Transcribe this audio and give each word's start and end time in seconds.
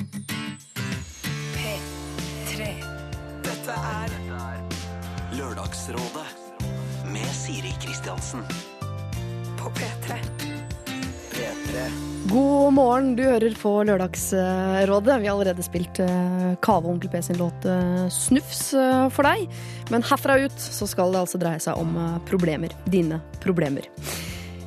P3. 0.00 2.68
Dette 3.44 3.74
er 3.76 4.08
Lørdagsrådet 5.36 6.24
med 7.12 7.28
Siri 7.36 7.74
Kristiansen. 7.82 8.40
på 9.60 9.68
P3. 9.76 10.16
P3. 11.32 11.90
God 12.32 12.72
morgen, 12.72 13.16
du 13.16 13.22
hører 13.26 13.54
på 13.60 13.84
Lørdagsrådet. 13.84 15.20
Vi 15.20 15.26
har 15.28 15.34
allerede 15.34 15.62
spilt 15.62 16.00
eh, 16.00 16.56
Kave 16.64 16.86
og 16.86 16.92
Onkel 16.94 17.10
P 17.12 17.20
sin 17.22 17.36
låt 17.36 17.64
eh, 17.68 18.08
Snufs 18.08 18.72
eh, 18.72 19.08
for 19.12 19.22
deg. 19.28 19.52
Men 19.92 20.00
herfra 20.08 20.38
ut 20.40 20.56
så 20.56 20.86
skal 20.88 21.12
det 21.12 21.20
altså 21.26 21.38
dreie 21.42 21.60
seg 21.60 21.76
om 21.76 21.92
problemer. 22.30 22.72
Dine 22.88 23.20
problemer. 23.44 23.84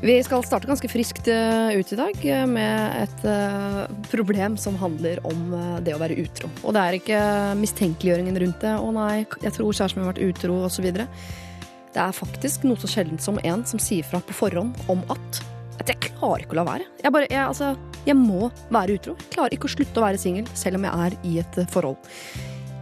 Vi 0.04 0.18
skal 0.20 0.42
starte 0.44 0.68
ganske 0.68 0.90
friskt 0.92 1.30
eh, 1.32 1.78
ut 1.80 1.92
i 1.94 1.96
dag 1.96 2.26
eh, 2.28 2.42
med 2.44 2.96
et 3.06 3.22
eh, 3.24 3.78
problem 4.12 4.58
som 4.60 4.76
handler 4.76 5.22
om 5.24 5.54
det 5.80 5.94
å 5.96 6.02
være 6.02 6.18
utro. 6.20 6.50
Og 6.68 6.76
det 6.76 6.82
er 6.82 6.98
ikke 6.98 7.22
mistenkeliggjøringen 7.62 8.40
rundt 8.44 8.66
det. 8.66 8.74
'Å 8.76 8.90
nei, 8.98 9.24
jeg 9.46 9.56
tror 9.56 9.72
kjæresten 9.72 10.02
min 10.02 10.04
har 10.04 10.12
vært 10.12 10.26
utro', 10.28 10.60
osv. 10.68 10.90
Det 10.92 12.04
er 12.04 12.20
faktisk 12.20 12.68
noe 12.68 12.84
så 12.84 12.92
sjeldent 12.92 13.24
som 13.24 13.40
en 13.48 13.64
som 13.70 13.80
sier 13.80 14.04
fra 14.04 14.20
på 14.20 14.36
forhånd 14.36 14.76
om 14.92 15.08
at 15.14 15.44
at 15.80 15.90
jeg 15.90 16.12
klarer 16.12 16.44
ikke 16.44 16.54
å 16.54 16.60
la 16.60 16.68
være. 16.68 16.86
Jeg, 17.02 17.12
bare, 17.16 17.28
jeg, 17.32 17.44
altså, 17.48 17.72
jeg 18.06 18.20
må 18.20 18.52
være 18.76 19.00
utro. 19.00 19.16
Jeg 19.24 19.32
klarer 19.34 19.56
ikke 19.56 19.72
å 19.72 19.74
slutte 19.74 20.00
å 20.00 20.04
være 20.04 20.20
singel, 20.22 20.46
selv 20.54 20.78
om 20.78 20.86
jeg 20.86 21.08
er 21.08 21.16
i 21.32 21.40
et 21.42 21.60
forhold. 21.74 22.14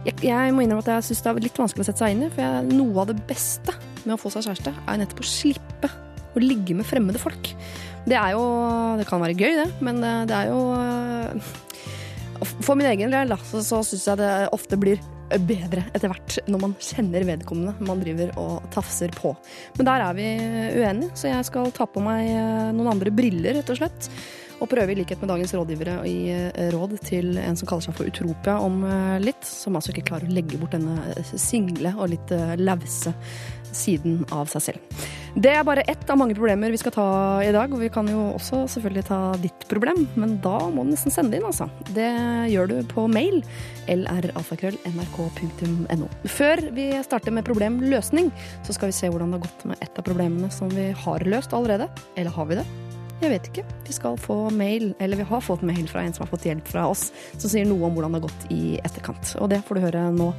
Jeg, 0.04 0.18
jeg 0.26 0.52
må 0.52 0.66
innrømme 0.66 0.84
at 0.84 0.90
jeg 0.98 1.08
syns 1.08 1.22
det 1.24 1.30
er 1.30 1.44
litt 1.46 1.62
vanskelig 1.62 1.86
å 1.86 1.88
sette 1.88 2.02
seg 2.02 2.16
inn 2.16 2.26
i, 2.26 2.34
for 2.34 2.72
noe 2.74 3.06
av 3.06 3.14
det 3.14 3.20
beste 3.30 3.78
med 4.02 4.18
å 4.18 4.20
få 4.20 4.34
seg 4.34 4.50
kjæreste, 4.50 4.74
er 4.74 5.00
nettopp 5.00 5.22
å 5.22 5.30
slippe 5.32 5.98
å 6.34 6.42
ligge 6.42 6.76
med 6.78 6.88
fremmede 6.88 7.20
folk. 7.22 7.52
Det 8.08 8.18
er 8.18 8.34
jo 8.34 8.44
Det 8.98 9.06
kan 9.08 9.22
være 9.22 9.38
gøy, 9.38 9.56
det, 9.62 9.68
men 9.84 10.02
det 10.02 10.36
er 10.36 10.50
jo 10.50 10.60
eh, 10.74 11.50
For 12.66 12.78
min 12.78 12.90
egen 12.90 13.14
del, 13.14 13.34
så, 13.46 13.62
så 13.62 13.82
syns 13.86 14.08
jeg 14.10 14.22
det 14.22 14.32
ofte 14.54 14.78
blir 14.80 15.02
bedre 15.32 15.86
etter 15.96 16.10
hvert 16.10 16.34
når 16.50 16.60
man 16.60 16.72
kjenner 16.82 17.24
vedkommende 17.24 17.86
man 17.88 18.02
driver 18.02 18.34
og 18.42 18.66
tafser 18.74 19.12
på. 19.16 19.30
Men 19.78 19.88
der 19.88 20.04
er 20.04 20.18
vi 20.18 20.26
uenige, 20.82 21.14
så 21.16 21.30
jeg 21.30 21.46
skal 21.48 21.72
ta 21.72 21.86
på 21.88 22.02
meg 22.04 22.26
eh, 22.28 22.72
noen 22.74 22.90
andre 22.92 23.14
briller, 23.14 23.56
rett 23.56 23.72
og 23.72 23.80
slett. 23.80 24.10
Og 24.62 24.68
prøve 24.70 24.92
i 24.92 24.98
likhet 24.98 25.22
med 25.22 25.32
dagens 25.32 25.54
rådgivere 25.56 25.96
å 26.02 26.04
gi 26.04 26.34
eh, 26.34 26.68
råd 26.74 26.98
til 27.06 27.32
en 27.40 27.56
som 27.58 27.70
kaller 27.70 27.86
seg 27.86 27.96
for 27.96 28.10
Utropia 28.10 28.58
om 28.60 28.84
litt. 29.24 29.46
Som 29.48 29.78
altså 29.78 29.94
ikke 29.94 30.10
klarer 30.12 30.28
å 30.28 30.36
legge 30.36 30.60
bort 30.60 30.76
denne 30.76 31.24
single 31.32 31.96
og 31.96 32.12
litt 32.12 32.36
lause 32.60 33.14
siden 33.76 34.24
av 34.32 34.48
seg 34.52 34.62
selv. 34.70 34.80
Det 35.32 35.48
er 35.48 35.64
bare 35.64 35.80
ett 35.88 36.04
av 36.12 36.18
mange 36.20 36.36
problemer 36.36 36.68
vi 36.74 36.76
skal 36.76 36.92
ta 36.92 37.40
i 37.40 37.48
dag, 37.54 37.72
og 37.72 37.80
vi 37.80 37.88
kan 37.92 38.08
jo 38.10 38.34
også 38.34 38.68
selvfølgelig 38.74 39.04
ta 39.08 39.32
ditt 39.40 39.64
problem, 39.70 40.06
men 40.20 40.34
da 40.44 40.68
må 40.68 40.84
du 40.84 40.90
nesten 40.92 41.12
sende 41.14 41.32
det 41.32 41.38
inn, 41.40 41.48
altså. 41.48 41.66
Det 41.96 42.12
gjør 42.52 42.66
du 42.68 42.84
på 42.90 43.06
mail 43.08 43.40
lralfakrøll.nrk.no. 43.88 46.06
Før 46.36 46.56
vi 46.76 46.92
starter 47.00 47.32
med 47.32 47.48
problemløsning, 47.48 48.28
så 48.66 48.76
skal 48.76 48.92
vi 48.92 48.98
se 49.00 49.08
hvordan 49.08 49.32
det 49.32 49.40
har 49.40 49.48
gått 49.48 49.64
med 49.72 49.80
et 49.80 49.96
av 49.96 50.04
problemene 50.04 50.52
som 50.52 50.68
vi 50.72 50.92
har 50.92 51.24
løst 51.24 51.56
allerede. 51.56 51.88
Eller 52.12 52.28
har 52.36 52.44
vi 52.52 52.60
det? 52.60 52.91
Jeg 53.22 53.30
vet 53.30 53.44
ikke. 53.52 53.62
Vi 53.86 53.94
skal 53.94 54.16
få 54.18 54.36
mail, 54.50 54.88
eller 54.98 55.20
vi 55.20 55.26
har 55.28 55.42
fått 55.46 55.62
mail 55.62 55.86
fra 55.86 56.02
en 56.02 56.14
som 56.14 56.24
har 56.24 56.32
fått 56.32 56.48
hjelp 56.48 56.66
fra 56.66 56.88
oss, 56.90 57.04
som 57.36 57.52
sier 57.52 57.68
noe 57.70 57.86
om 57.86 57.94
hvordan 57.94 58.16
det 58.16 58.18
har 58.18 58.26
gått 58.26 58.46
i 58.50 58.62
etterkant. 58.82 59.36
Og 59.38 59.52
det 59.52 59.60
får 59.68 59.78
du 59.78 59.84
høre 59.86 60.06
nå 60.16 60.32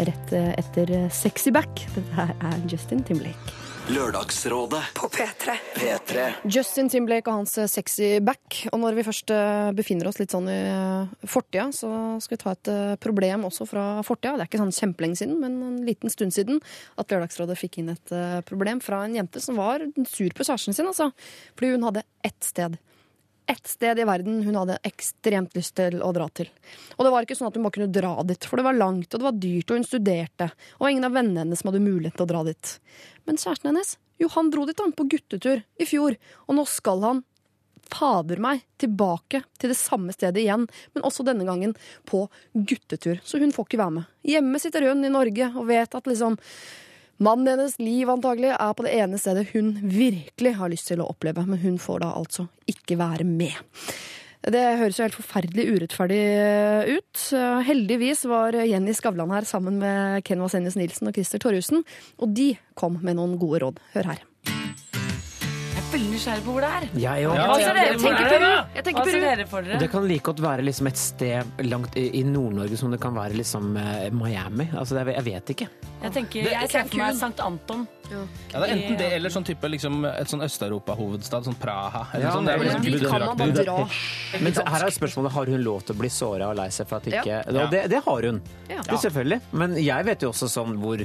rett 0.00 0.32
etter 0.32 0.94
Sexy 1.12 1.52
Back. 1.52 1.84
Dette 1.98 2.16
her 2.16 2.32
er 2.40 2.62
Justin 2.72 3.04
Timberlake. 3.04 3.59
Lørdagsrådet. 3.88 4.82
På 4.94 5.08
P3. 5.08 5.54
P3. 5.74 6.24
Justin 6.44 6.88
Timberlake 6.92 7.30
og 7.30 7.40
hans 7.40 7.56
sexy 7.72 8.18
back. 8.22 8.66
Og 8.72 8.80
når 8.82 8.98
vi 8.98 9.04
først 9.06 9.32
eh, 9.34 9.70
befinner 9.76 10.10
oss 10.10 10.20
litt 10.20 10.34
sånn 10.34 10.50
i 10.52 10.58
eh, 10.68 11.14
fortida, 11.24 11.70
så 11.74 11.90
skal 12.22 12.36
vi 12.36 12.40
ta 12.42 12.52
et 12.54 12.70
eh, 12.72 12.92
problem 13.02 13.48
også 13.48 13.66
fra 13.70 13.86
fortida. 14.06 14.36
Det 14.36 14.44
er 14.44 14.50
ikke 14.50 14.62
sånn 14.62 14.76
kjempelenge 14.76 15.22
siden, 15.22 15.40
men 15.42 15.56
en 15.66 15.80
liten 15.86 16.12
stund 16.12 16.36
siden 16.36 16.60
at 17.00 17.10
Lørdagsrådet 17.10 17.58
fikk 17.58 17.80
inn 17.80 17.94
et 17.94 18.14
eh, 18.14 18.38
problem 18.46 18.84
fra 18.84 19.02
en 19.06 19.16
jente 19.16 19.42
som 19.42 19.58
var 19.58 19.86
sur 20.04 20.36
på 20.36 20.46
kjæresten 20.46 20.76
sin, 20.76 20.90
altså. 20.90 21.10
Fordi 21.56 21.74
hun 21.74 21.88
hadde 21.88 22.06
ett 22.26 22.40
sted. 22.46 22.78
Ett 23.50 23.66
sted 23.66 23.98
i 23.98 24.04
verden 24.06 24.42
hun 24.46 24.54
hadde 24.54 24.76
ekstremt 24.86 25.56
lyst 25.58 25.74
til 25.80 25.96
å 26.06 26.12
dra 26.14 26.28
til. 26.30 26.46
Og 26.94 27.02
det 27.02 27.10
var 27.10 27.26
ikke 27.26 27.34
sånn 27.34 27.48
at 27.48 27.56
hun 27.58 27.64
bare 27.66 27.74
kunne 27.74 27.90
dra 27.90 28.12
dit, 28.28 28.46
for 28.46 28.60
det 28.60 28.66
var 28.68 28.78
langt, 28.78 29.08
og 29.10 29.18
det 29.18 29.26
var 29.26 29.40
dyrt, 29.42 29.72
og 29.72 29.80
hun 29.80 29.86
studerte. 29.88 30.46
Og 30.78 30.86
ingen 30.86 31.08
av 31.08 31.16
vennene 31.16 31.42
hennes 31.42 31.58
som 31.58 31.72
hadde 31.72 31.82
mulighet 31.82 32.14
til 32.14 32.28
å 32.28 32.30
dra 32.30 32.44
dit. 32.46 32.76
Men 33.26 33.40
kjæresten 33.42 33.72
hennes, 33.72 33.96
jo, 34.22 34.28
han 34.36 34.52
dro 34.54 34.68
dit 34.68 34.78
han 34.84 34.94
på 34.94 35.08
guttetur 35.16 35.64
i 35.82 35.88
fjor, 35.88 36.14
og 36.46 36.58
nå 36.60 36.66
skal 36.70 37.02
han 37.08 37.24
fader 37.90 38.38
meg 38.38 38.62
tilbake 38.78 39.42
til 39.58 39.72
det 39.72 39.78
samme 39.80 40.14
stedet 40.14 40.44
igjen, 40.44 40.68
men 40.94 41.06
også 41.08 41.26
denne 41.26 41.48
gangen 41.48 41.74
på 42.06 42.28
guttetur. 42.54 43.18
Så 43.24 43.42
hun 43.42 43.50
får 43.56 43.66
ikke 43.66 43.82
være 43.82 43.96
med. 43.98 44.12
Hjemme 44.30 44.62
sitter 44.62 44.86
hun 44.86 45.02
i 45.02 45.10
Norge 45.10 45.50
og 45.56 45.66
vet 45.72 45.98
at 45.98 46.06
liksom 46.06 46.38
Mannen 47.20 47.50
hennes 47.52 47.74
liv 47.78 48.08
antagelig 48.08 48.54
er 48.54 48.70
på 48.72 48.86
det 48.86 48.94
ene 48.96 49.18
stedet 49.20 49.50
hun 49.52 49.74
virkelig 49.84 50.54
har 50.56 50.70
lyst 50.72 50.88
til 50.88 51.02
å 51.04 51.10
oppleve, 51.12 51.44
men 51.44 51.60
hun 51.60 51.76
får 51.80 52.00
da 52.00 52.14
altså 52.16 52.46
ikke 52.70 52.96
være 52.96 53.26
med. 53.28 53.58
Det 54.40 54.62
høres 54.80 54.96
jo 54.96 55.04
helt 55.04 55.18
forferdelig 55.18 55.66
urettferdig 55.68 56.22
ut. 56.96 57.26
Heldigvis 57.68 58.24
var 58.30 58.56
Jenny 58.64 58.96
Skavlan 58.96 59.36
her 59.36 59.44
sammen 59.44 59.76
med 59.82 60.24
Ken 60.24 60.40
Vasenius 60.40 60.80
Nilsen 60.80 61.12
og 61.12 61.20
Christer 61.20 61.44
Torjussen, 61.44 61.84
og 62.16 62.32
de 62.32 62.54
kom 62.72 62.96
med 63.04 63.20
noen 63.20 63.36
gode 63.42 63.60
råd. 63.66 63.84
Hør 63.92 64.14
her. 64.14 64.24
Veldig 65.90 66.10
nysgjerrig 66.12 66.44
på 66.46 66.52
hvor 66.54 66.62
det 66.62 66.68
er. 66.70 66.84
Jeg 67.02 67.26
òg. 67.26 67.34
Ja, 67.34 67.46
Hva 67.50 67.54
ser 67.58 67.74
dere 67.74 67.94
for 67.98 68.14
er 68.14 68.28
dere? 68.30 68.50
Jeg 68.76 68.84
tenker 68.86 69.08
Peru. 69.08 69.20
dere 69.24 69.46
for 69.50 69.62
Det 69.80 69.88
kan 69.90 70.04
like 70.06 70.22
godt 70.28 70.42
være 70.44 70.62
liksom 70.68 70.86
et 70.90 71.00
sted 71.00 71.64
langt 71.66 71.96
i 71.98 72.04
i 72.20 72.22
Nord-Norge 72.26 72.76
som 72.78 72.90
det 72.94 73.00
kan 73.02 73.14
være 73.16 73.34
liksom 73.40 73.72
eh, 73.80 74.10
Miami. 74.14 74.68
Altså, 74.70 74.94
det 74.94 75.02
er, 75.02 75.10
jeg 75.18 75.24
vet 75.26 75.50
ikke. 75.56 75.68
Jeg 76.04 76.12
tenker, 76.14 76.42
Det- 76.46 76.52
jeg 76.52 76.70
ser 76.70 76.84
for 76.92 76.96
meg 77.02 77.14
Sankt 77.18 77.40
Anton. 77.42 77.88
Ja, 78.10 78.60
det 78.60 78.70
er 78.70 78.72
enten 78.74 78.96
det 78.98 79.08
eller 79.18 79.30
sånn 79.30 79.44
type 79.46 79.68
liksom, 79.70 80.04
et 80.08 80.26
sånn 80.30 80.42
Øst-Europa-hovedstad, 80.42 81.44
sånn 81.46 81.58
Praha. 81.60 82.06
Eller 82.14 82.26
Ja, 82.26 82.32
sånn. 82.34 82.46
Det 82.46 82.54
er 82.54 82.58
vel 82.58 82.66
men 82.66 82.82
liksom 82.82 83.00
Dit 83.00 83.10
kan 83.10 83.20
man 83.26 83.36
bare 83.36 83.64
dra. 83.64 83.88
Men 84.40 84.52
så 84.52 84.64
her 84.66 84.86
er 84.86 84.90
spørsmålet 84.90 85.30
har 85.32 85.46
hun 85.46 85.62
lov 85.64 85.82
til 85.86 85.94
å 85.94 85.98
bli 85.98 86.08
såra 86.08 86.48
og 86.50 86.56
lei 86.56 86.68
seg 86.70 86.86
for 86.88 86.96
at 86.96 87.04
ikke 87.06 87.26
Ja. 87.26 87.42
Og 87.46 87.70
det, 87.70 87.88
det 87.90 88.02
har 88.04 88.22
hun. 88.22 88.40
Ja. 88.68 88.82
Det, 88.82 88.98
selvfølgelig. 88.98 89.40
Men 89.52 89.74
jeg 89.76 90.04
vet 90.04 90.20
jo 90.22 90.30
også 90.30 90.48
sånn 90.50 90.78
hvor 90.78 91.04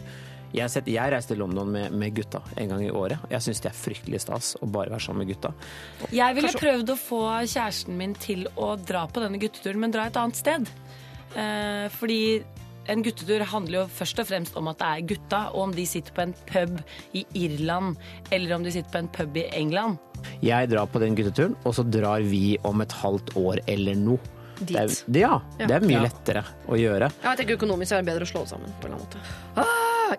jeg, 0.55 0.69
sett, 0.71 0.87
jeg 0.87 1.11
reiste 1.11 1.33
til 1.33 1.41
London 1.43 1.69
med, 1.71 1.91
med 1.91 2.15
gutta 2.15 2.41
en 2.57 2.69
gang 2.71 2.83
i 2.85 2.89
året. 2.91 3.19
Jeg 3.29 3.41
syns 3.45 3.61
det 3.61 3.71
er 3.71 3.77
fryktelig 3.77 4.21
stas 4.23 4.53
å 4.61 4.65
bare 4.71 4.89
være 4.93 5.03
sammen 5.05 5.25
med 5.25 5.33
gutta. 5.35 5.53
Jeg 6.15 6.35
ville 6.37 6.51
prøvd 6.55 6.93
å 6.93 6.97
få 6.99 7.21
kjæresten 7.43 7.97
min 7.99 8.13
til 8.15 8.47
å 8.55 8.73
dra 8.79 9.05
på 9.07 9.23
denne 9.23 9.39
gutteturen, 9.41 9.79
men 9.85 9.91
dra 9.95 10.07
et 10.09 10.17
annet 10.21 10.35
sted. 10.39 10.69
Eh, 11.35 11.87
fordi 11.99 12.43
en 12.87 13.01
guttetur 13.01 13.41
handler 13.49 13.79
jo 13.79 13.85
først 13.97 14.19
og 14.21 14.27
fremst 14.29 14.57
om 14.59 14.67
at 14.69 14.77
det 14.77 14.89
er 14.93 15.05
gutta, 15.09 15.39
og 15.55 15.63
om 15.69 15.71
de 15.73 15.85
sitter 15.89 16.13
på 16.13 16.21
en 16.21 16.35
pub 16.45 16.75
i 17.17 17.23
Irland, 17.33 17.95
eller 18.31 18.55
om 18.59 18.63
de 18.63 18.71
sitter 18.75 18.91
på 18.93 19.01
en 19.01 19.09
pub 19.15 19.39
i 19.41 19.47
England. 19.57 19.97
Jeg 20.45 20.69
drar 20.71 20.85
på 20.89 21.01
den 21.01 21.17
gutteturen, 21.17 21.55
og 21.65 21.73
så 21.77 21.83
drar 21.89 22.21
vi 22.25 22.57
om 22.65 22.81
et 22.85 22.93
halvt 23.01 23.33
år 23.41 23.63
eller 23.67 23.97
noe. 23.97 24.19
Det 24.55 24.77
er, 24.79 24.87
ja, 25.19 25.41
Ja. 25.59 25.65
det 25.67 25.75
er 25.75 25.83
mye 25.83 25.97
Ja. 25.97 26.03
lettere 26.05 26.43
å 26.69 26.77
gjøre. 26.79 27.09
Ja, 27.23 27.33
jeg 27.33 27.37
tenker 27.41 27.57
Økonomisk 27.57 27.91
er 27.91 28.01
det 28.01 28.05
bedre 28.13 28.23
å 28.23 28.29
slå 28.31 28.45
sammen. 28.47 28.71
på 28.79 28.87
en 28.87 28.93
eller 28.93 29.01
annen 29.01 29.09
måte. 29.09 29.19
Ah, 29.57 29.63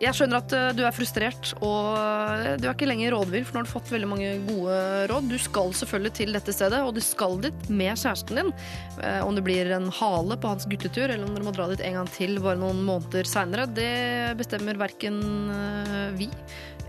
jeg 0.01 0.17
skjønner 0.17 0.41
at 0.41 0.55
eh, 0.57 0.69
du 0.77 0.83
er 0.87 0.95
frustrert, 0.95 1.53
og 1.65 1.97
eh, 1.99 2.55
du 2.61 2.67
er 2.67 2.75
ikke 2.75 2.89
lenger 2.89 3.15
rådvill, 3.15 3.45
for 3.47 3.57
nå 3.57 3.63
har 3.63 3.69
du 3.69 3.73
fått 3.73 3.93
veldig 3.93 4.09
mange 4.11 4.31
gode 4.47 4.79
råd. 5.11 5.29
Du 5.31 5.37
skal 5.43 5.75
selvfølgelig 5.77 6.13
til 6.21 6.37
dette 6.37 6.55
stedet, 6.55 6.81
og 6.85 6.95
du 6.97 7.03
skal 7.05 7.39
dit 7.45 7.69
med 7.71 7.93
kjæresten 7.95 8.41
din. 8.41 8.53
Eh, 9.01 9.21
Om 9.27 9.39
det 9.39 9.45
blir 9.47 9.73
en 9.77 9.91
hale 10.01 10.39
på 10.41 10.53
hans 10.53 10.69
guttetur, 10.71 11.09
eller 11.09 11.27
om 11.27 11.37
dere 11.37 11.49
må 11.49 11.55
dra 11.57 11.69
dit 11.73 11.85
en 11.87 12.01
gang 12.01 12.11
til 12.15 12.41
bare 12.43 12.61
noen 12.61 12.83
måneder 12.87 13.29
seinere, 13.29 13.69
det 13.71 13.93
bestemmer 14.41 14.79
verken 14.81 15.21
vi 16.17 16.31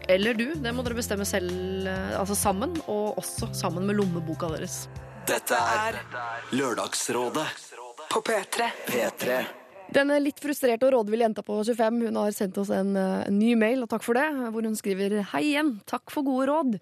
eller 0.08 0.38
du. 0.40 0.46
Det 0.56 0.72
må 0.72 0.86
dere 0.86 0.96
bestemme 0.96 1.26
selv, 1.28 1.88
altså 2.16 2.38
sammen, 2.38 2.78
og 2.88 3.20
også 3.20 3.52
sammen 3.58 3.90
med 3.90 4.00
lommeboka 4.00 4.48
deres. 4.54 4.86
Dette 5.28 5.60
er 5.60 6.00
Lørdagsrådet. 6.56 7.48
På 8.08 8.22
P3. 8.24 8.72
P3. 8.88 9.42
Denne 9.96 10.18
litt 10.20 10.42
frustrerte 10.44 10.84
og 10.84 10.92
rådville 10.98 11.24
jenta 11.24 11.44
på 11.46 11.56
25 11.64 12.02
hun 12.10 12.18
har 12.20 12.34
sendt 12.36 12.58
oss 12.60 12.70
en, 12.76 12.96
eh, 13.00 13.24
en 13.28 13.40
ny 13.40 13.54
mail, 13.56 13.84
og 13.84 13.90
takk 13.90 14.04
for 14.04 14.20
det, 14.20 14.26
hvor 14.52 14.66
hun 14.66 14.76
skriver 14.76 15.24
Hei 15.32 15.54
igjen, 15.54 15.80
takk 15.88 16.12
for 16.12 16.28
gode 16.28 16.48
råd. 16.50 16.80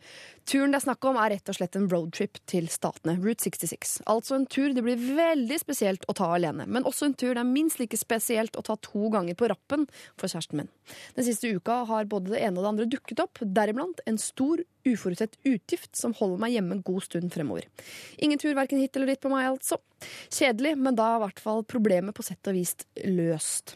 Turen 0.50 0.74
det 0.74 0.80
er 0.82 0.86
snakk 0.88 1.06
om 1.06 1.18
er 1.18 1.36
rett 1.36 1.50
og 1.50 1.56
slett 1.56 1.76
en 1.76 1.88
roadtrip 1.88 2.40
til 2.50 2.68
Statene, 2.68 3.18
Route 3.22 3.46
66. 3.46 4.02
Altså 4.08 4.36
en 4.36 4.48
tur 4.48 4.74
det 4.74 4.84
blir 4.84 4.98
veldig 4.98 5.60
spesielt 5.62 6.06
å 6.10 6.16
ta 6.18 6.34
alene, 6.34 6.66
men 6.66 6.84
også 6.84 7.06
en 7.06 7.14
tur 7.14 7.34
det 7.36 7.44
er 7.44 7.50
minst 7.50 7.80
like 7.80 7.98
spesielt 7.98 8.58
å 8.58 8.66
ta 8.66 8.76
to 8.76 9.10
ganger 9.14 9.38
på 9.38 9.50
rappen 9.50 9.86
for 10.18 10.28
kjæresten 10.28 10.58
min. 10.58 10.70
Den 11.16 11.26
siste 11.26 11.54
uka 11.54 11.86
har 11.86 12.06
både 12.06 12.34
det 12.34 12.42
ene 12.42 12.58
og 12.58 12.66
det 12.66 12.74
andre 12.74 12.90
dukket 12.90 13.22
opp, 13.22 13.38
deriblant 13.42 14.02
en 14.06 14.18
stor 14.18 14.66
uforutsett 14.86 15.38
utgift 15.48 15.96
som 15.98 16.14
holder 16.18 16.42
meg 16.42 16.56
hjemme 16.56 16.78
en 16.78 16.86
god 16.86 17.06
stund 17.08 17.34
fremover. 17.34 17.68
Ingen 18.22 18.42
tur 18.42 18.56
verken 18.58 18.82
hit 18.82 18.96
eller 18.96 19.14
dit 19.14 19.22
på 19.22 19.32
meg, 19.32 19.50
altså. 19.50 19.80
Kjedelig, 20.34 20.76
men 20.78 20.98
da 20.98 21.08
er 21.08 21.20
i 21.20 21.24
hvert 21.24 21.42
fall 21.42 21.64
problemet 21.68 22.16
på 22.16 22.26
sett 22.26 22.50
og 22.50 22.58
vis 22.58 22.76
løst. 23.08 23.76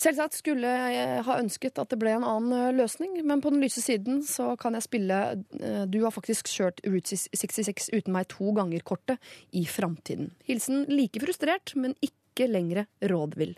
Selvsagt 0.00 0.38
skulle 0.40 0.70
jeg 0.92 1.24
ha 1.26 1.38
ønsket 1.38 1.78
at 1.78 1.92
det 1.92 2.00
ble 2.00 2.16
en 2.16 2.26
annen 2.26 2.54
eh, 2.56 2.74
løsning, 2.76 3.18
men 3.26 3.42
på 3.44 3.52
den 3.54 3.62
lyse 3.62 3.82
siden 3.84 4.22
så 4.26 4.54
kan 4.60 4.76
jeg 4.78 4.86
spille 4.88 5.18
eh, 5.60 5.84
Du 5.90 6.00
har 6.04 6.14
faktisk 6.14 6.50
kjørt 6.50 6.82
Route 6.86 7.18
66 7.18 7.90
uten 7.94 8.14
meg 8.14 8.30
to 8.32 8.52
ganger-kortet 8.56 9.20
i 9.56 9.66
framtiden. 9.68 10.32
Hilsen 10.48 10.86
like 10.90 11.22
frustrert, 11.22 11.76
men 11.78 11.94
ikke 12.00 12.16
ikke 12.38 12.52
lenger 12.54 12.86
rådvill. 13.10 13.56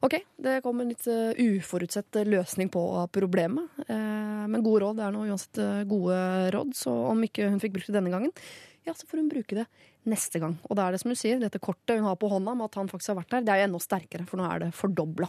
Ok, 0.00 0.14
det 0.38 0.60
kom 0.62 0.78
en 0.78 0.92
litt 0.92 1.06
eh, 1.10 1.34
uforutsett 1.58 2.20
løsning 2.28 2.68
på 2.70 2.82
problemet. 3.14 3.80
Eh, 3.88 4.44
men 4.46 4.62
gode 4.62 4.84
råd 4.84 5.00
er 5.02 5.14
nå 5.14 5.24
uansett 5.26 5.58
eh, 5.62 5.82
gode 5.90 6.18
råd, 6.54 6.74
så 6.78 6.94
om 7.10 7.24
ikke 7.26 7.48
hun 7.50 7.58
fikk 7.62 7.74
brukt 7.74 7.90
det 7.90 7.96
denne 7.96 8.12
gangen, 8.12 8.34
ja, 8.86 8.94
så 8.94 9.06
får 9.06 9.22
hun 9.22 9.32
bruke 9.32 9.54
det 9.58 9.66
neste 10.08 10.40
gang. 10.40 10.54
Og 10.68 10.76
da 10.78 10.82
er 10.86 10.92
det 10.94 11.00
som 11.02 11.10
hun 11.12 11.18
sier, 11.18 11.40
dette 11.40 11.60
kortet 11.62 11.98
hun 11.98 12.08
har 12.08 12.16
på 12.20 12.30
hånda 12.30 12.50
med 12.56 12.66
at 12.68 12.76
han 12.80 12.90
faktisk 12.90 13.10
har 13.12 13.20
vært 13.20 13.32
der, 13.34 13.42
det 13.44 13.52
er 13.52 13.58
jo 13.60 13.66
enda 13.68 13.80
sterkere, 13.82 14.24
for 14.28 14.36
nå 14.40 14.44
er 14.48 14.58
det 14.62 14.76
fordobla. 14.76 15.26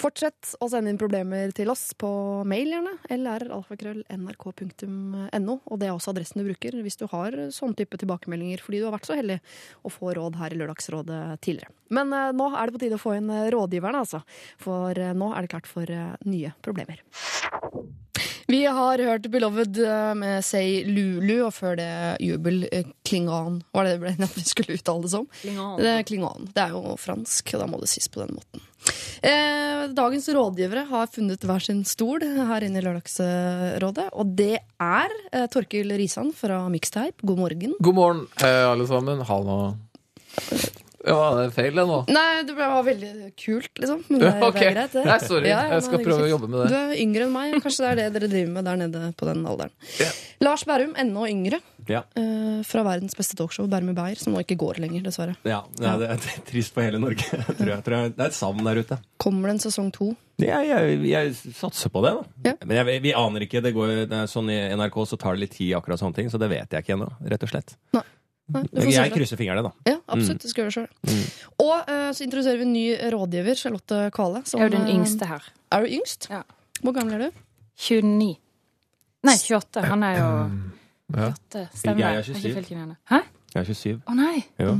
Fortsett 0.00 0.42
å 0.62 0.66
sende 0.70 0.90
inn 0.92 1.00
problemer 1.00 1.46
til 1.56 1.68
oss 1.72 1.84
på 1.98 2.10
mail, 2.48 2.68
gjerne, 2.72 2.94
lralfakrøll.nrk.no. 3.18 5.54
Og 5.58 5.74
det 5.80 5.86
er 5.88 5.94
også 5.94 6.12
adressen 6.14 6.40
du 6.40 6.48
bruker 6.48 6.72
hvis 6.84 7.00
du 7.00 7.06
har 7.12 7.30
sånn 7.54 7.76
type 7.78 7.96
tilbakemeldinger 8.00 8.58
fordi 8.64 8.78
du 8.80 8.86
har 8.88 8.96
vært 8.96 9.08
så 9.10 9.18
heldig 9.18 9.38
å 9.84 9.88
få 9.92 10.04
råd 10.16 10.34
her 10.40 10.50
i 10.54 10.58
Lørdagsrådet 10.60 11.20
tidligere. 11.44 11.70
Men 11.94 12.06
eh, 12.12 12.34
nå 12.36 12.46
er 12.52 12.62
det 12.64 12.74
på 12.76 12.82
tide 12.84 12.96
å 12.98 13.02
få 13.02 13.10
inn 13.18 13.30
rådgiverne, 13.52 13.98
altså. 14.04 14.20
For 14.62 14.90
eh, 14.92 15.16
nå 15.16 15.26
er 15.34 15.40
det 15.44 15.52
klart 15.52 15.70
for 15.70 15.86
eh, 15.90 16.16
nye 16.28 16.50
problemer. 16.64 16.98
Vi 18.48 18.62
har 18.64 18.98
hørt 18.98 19.26
Beloved 19.28 19.76
eh, 19.78 20.14
med 20.16 20.44
Say 20.44 20.80
Lulu, 20.88 21.42
og 21.44 21.50
før 21.52 21.74
det 21.76 21.88
Jubel 22.24 22.62
eh, 22.72 22.86
Klingan. 23.04 23.58
Var 23.76 23.84
det 23.84 23.90
det 23.98 24.00
ble 24.06 24.28
vi 24.38 24.44
skulle 24.48 24.78
uttale 24.78 25.04
det 25.04 25.10
som? 25.12 25.26
Det 25.44 25.90
er 25.90 26.06
Klingan. 26.08 26.48
Det 26.54 26.62
er 26.64 26.72
jo 26.72 26.94
fransk, 26.96 27.52
og 27.52 27.60
da 27.60 27.66
må 27.68 27.82
det 27.82 27.90
sies 27.92 28.08
på 28.08 28.22
den 28.22 28.32
måten. 28.38 28.64
Eh, 29.20 29.84
dagens 29.92 30.30
rådgivere 30.32 30.86
har 30.88 31.12
funnet 31.12 31.44
hver 31.44 31.60
sin 31.60 31.84
stol 31.84 32.24
her 32.24 32.64
inne 32.64 32.80
i 32.80 32.86
Lørdagsrådet. 32.88 34.08
Og 34.16 34.32
det 34.40 34.54
er 34.80 35.16
eh, 35.28 35.44
Torkil 35.52 35.92
Risan 36.00 36.32
fra 36.32 36.62
Mixtape. 36.72 37.20
God 37.20 37.44
morgen. 37.44 37.76
God 37.84 38.00
morgen, 38.00 38.26
eh, 38.40 38.64
alle 38.64 38.88
sammen. 38.88 39.20
Hallo. 39.28 39.74
Ja, 41.06 41.14
var 41.14 41.36
det 41.44 41.52
feil, 41.54 41.76
det 41.78 41.84
nå? 41.86 41.98
Nei, 42.10 42.42
det 42.48 42.54
var 42.58 42.82
veldig 42.82 43.10
kult, 43.38 43.70
liksom. 43.78 44.00
Men 44.08 44.22
det, 44.22 44.30
okay. 44.42 44.58
det 44.58 44.66
er 44.66 44.74
greit, 44.74 44.94
det. 44.96 45.04
Nei, 45.06 45.18
sorry. 45.22 45.46
Ja, 45.46 45.60
ja, 45.62 45.76
Jeg 45.76 45.84
skal 45.86 46.00
er 46.00 46.06
prøve 46.08 46.24
å 46.26 46.30
jobbe 46.32 46.48
med 46.50 46.58
det. 46.58 46.68
Du 46.72 46.78
er 46.78 47.02
yngre 47.04 47.26
enn 47.28 47.34
meg. 47.34 47.54
Kanskje 47.62 47.84
det 47.84 47.90
er 47.90 48.00
det 48.00 48.06
dere 48.16 48.30
driver 48.32 48.54
med 48.56 48.66
der 48.66 48.80
nede 48.82 49.02
på 49.14 49.28
den 49.28 49.44
alderen. 49.46 49.74
Yeah. 50.02 50.16
Lars 50.42 50.64
Bærum, 50.66 50.96
ennå 50.98 51.28
yngre. 51.30 51.60
Ja. 51.88 52.02
Uh, 52.18 52.60
fra 52.66 52.82
verdens 52.84 53.14
beste 53.16 53.38
talkshow, 53.38 53.68
Bærum 53.70 53.92
i 53.92 53.96
Beyer, 53.96 54.18
som 54.18 54.34
nå 54.34 54.42
ikke 54.42 54.58
går 54.58 54.82
lenger, 54.82 55.06
dessverre. 55.06 55.38
Ja, 55.46 55.62
ja, 55.78 55.94
det 56.02 56.10
er 56.16 56.42
trist 56.50 56.74
for 56.74 56.82
hele 56.82 57.00
Norge. 57.02 57.30
tror 57.60 57.72
jeg. 57.76 57.84
Tror 57.86 57.98
jeg. 58.00 58.16
Det 58.18 58.26
er 58.26 58.32
et 58.32 58.40
savn 58.40 58.66
der 58.66 58.82
ute. 58.82 58.98
Kommer 59.22 59.48
det 59.48 59.58
en 59.58 59.64
sesong 59.68 59.94
to? 59.94 60.12
Ja, 60.42 60.60
jeg, 60.62 61.00
jeg 61.08 61.32
satser 61.56 61.90
på 61.94 62.02
det, 62.04 62.14
da. 62.18 62.50
Ja. 62.50 62.58
Men 62.66 62.78
jeg, 62.78 63.02
vi 63.06 63.14
aner 63.18 63.46
ikke. 63.46 63.62
Det 63.62 63.74
går, 63.74 63.94
det 64.10 64.20
er 64.24 64.30
sånn 64.30 64.50
I 64.54 64.60
NRK 64.78 65.00
så 65.10 65.18
tar 65.18 65.38
det 65.38 65.46
litt 65.46 65.56
tid, 65.56 65.72
akkurat 65.78 66.02
sånne 66.02 66.18
ting, 66.18 66.30
så 66.30 66.42
det 66.42 66.50
vet 66.52 66.74
jeg 66.74 66.86
ikke 66.86 66.98
ennå. 66.98 67.10
Rett 67.30 67.46
og 67.46 67.54
slett. 67.54 67.74
Nei, 67.96 68.04
du 68.48 68.80
får 68.80 68.90
Jeg 68.92 69.12
krysser 69.12 69.40
fingrene, 69.40 69.62
da. 69.66 69.72
Ja, 69.88 69.98
absolutt. 70.08 70.42
Det 70.42 70.50
skal 70.52 70.64
gjøre 70.64 70.72
det 70.72 70.76
sjøl. 70.78 71.24
Og 71.64 71.74
uh, 71.90 72.08
så 72.16 72.24
introduserer 72.24 72.60
vi 72.60 72.66
en 72.66 72.72
ny 72.72 72.84
rådgiver, 73.12 73.58
Charlotte 73.60 73.98
Kvale. 74.16 74.42
som, 74.48 74.62
Jeg 74.62 74.70
er 74.70 74.72
du 74.72 74.78
den 74.78 74.88
eh, 74.88 74.94
yngste 74.96 75.28
her. 75.28 75.50
Er 75.76 75.84
du 75.84 75.96
yngst? 75.98 76.28
Ja. 76.32 76.42
Hvor 76.80 76.96
gammel 76.96 77.18
er 77.18 77.26
du? 77.26 77.42
29. 77.88 78.30
Nei, 79.28 79.36
28. 79.36 79.84
Han 79.90 80.06
er 80.08 80.18
jo 80.18 80.30
28. 81.18 81.68
Stemmer. 81.74 82.02
Jeg 82.04 82.16
er 82.16 82.28
27. 82.32 82.48
ikke 82.48 82.60
fylt. 82.62 82.96
Hæ? 83.12 83.22
Jeg 83.54 83.60
er 83.60 83.70
27. 83.72 84.02
Å 84.08 84.18
nei! 84.18 84.34
Jo. 84.64 84.74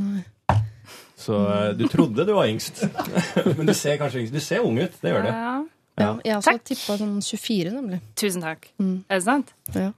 Så 1.19 1.39
eh, 1.51 1.73
du 1.77 1.89
trodde 1.91 2.25
du 2.25 2.33
var 2.37 2.49
yngst. 2.49 2.85
Men 3.59 3.69
du 3.69 3.75
ser 3.77 3.99
kanskje 4.01 4.25
yngst. 4.25 4.37
Du 4.37 4.41
ser 4.45 4.65
ung 4.65 4.81
ut. 4.81 4.97
Det 5.03 5.13
gjør 5.13 5.29
du. 5.29 5.35
Ja. 5.35 5.59
Ja, 5.99 6.13
jeg 6.23 6.31
har 6.31 6.39
også 6.39 6.61
tippa 6.63 6.95
sånn 7.01 7.17
24, 7.27 7.73
nemlig. 7.75 7.99
Tusen 8.19 8.45
takk. 8.45 8.69
Mm. 8.79 9.01
Er 9.11 9.19
det 9.19 9.25
sant? 9.25 9.49
Ja, 9.75 9.89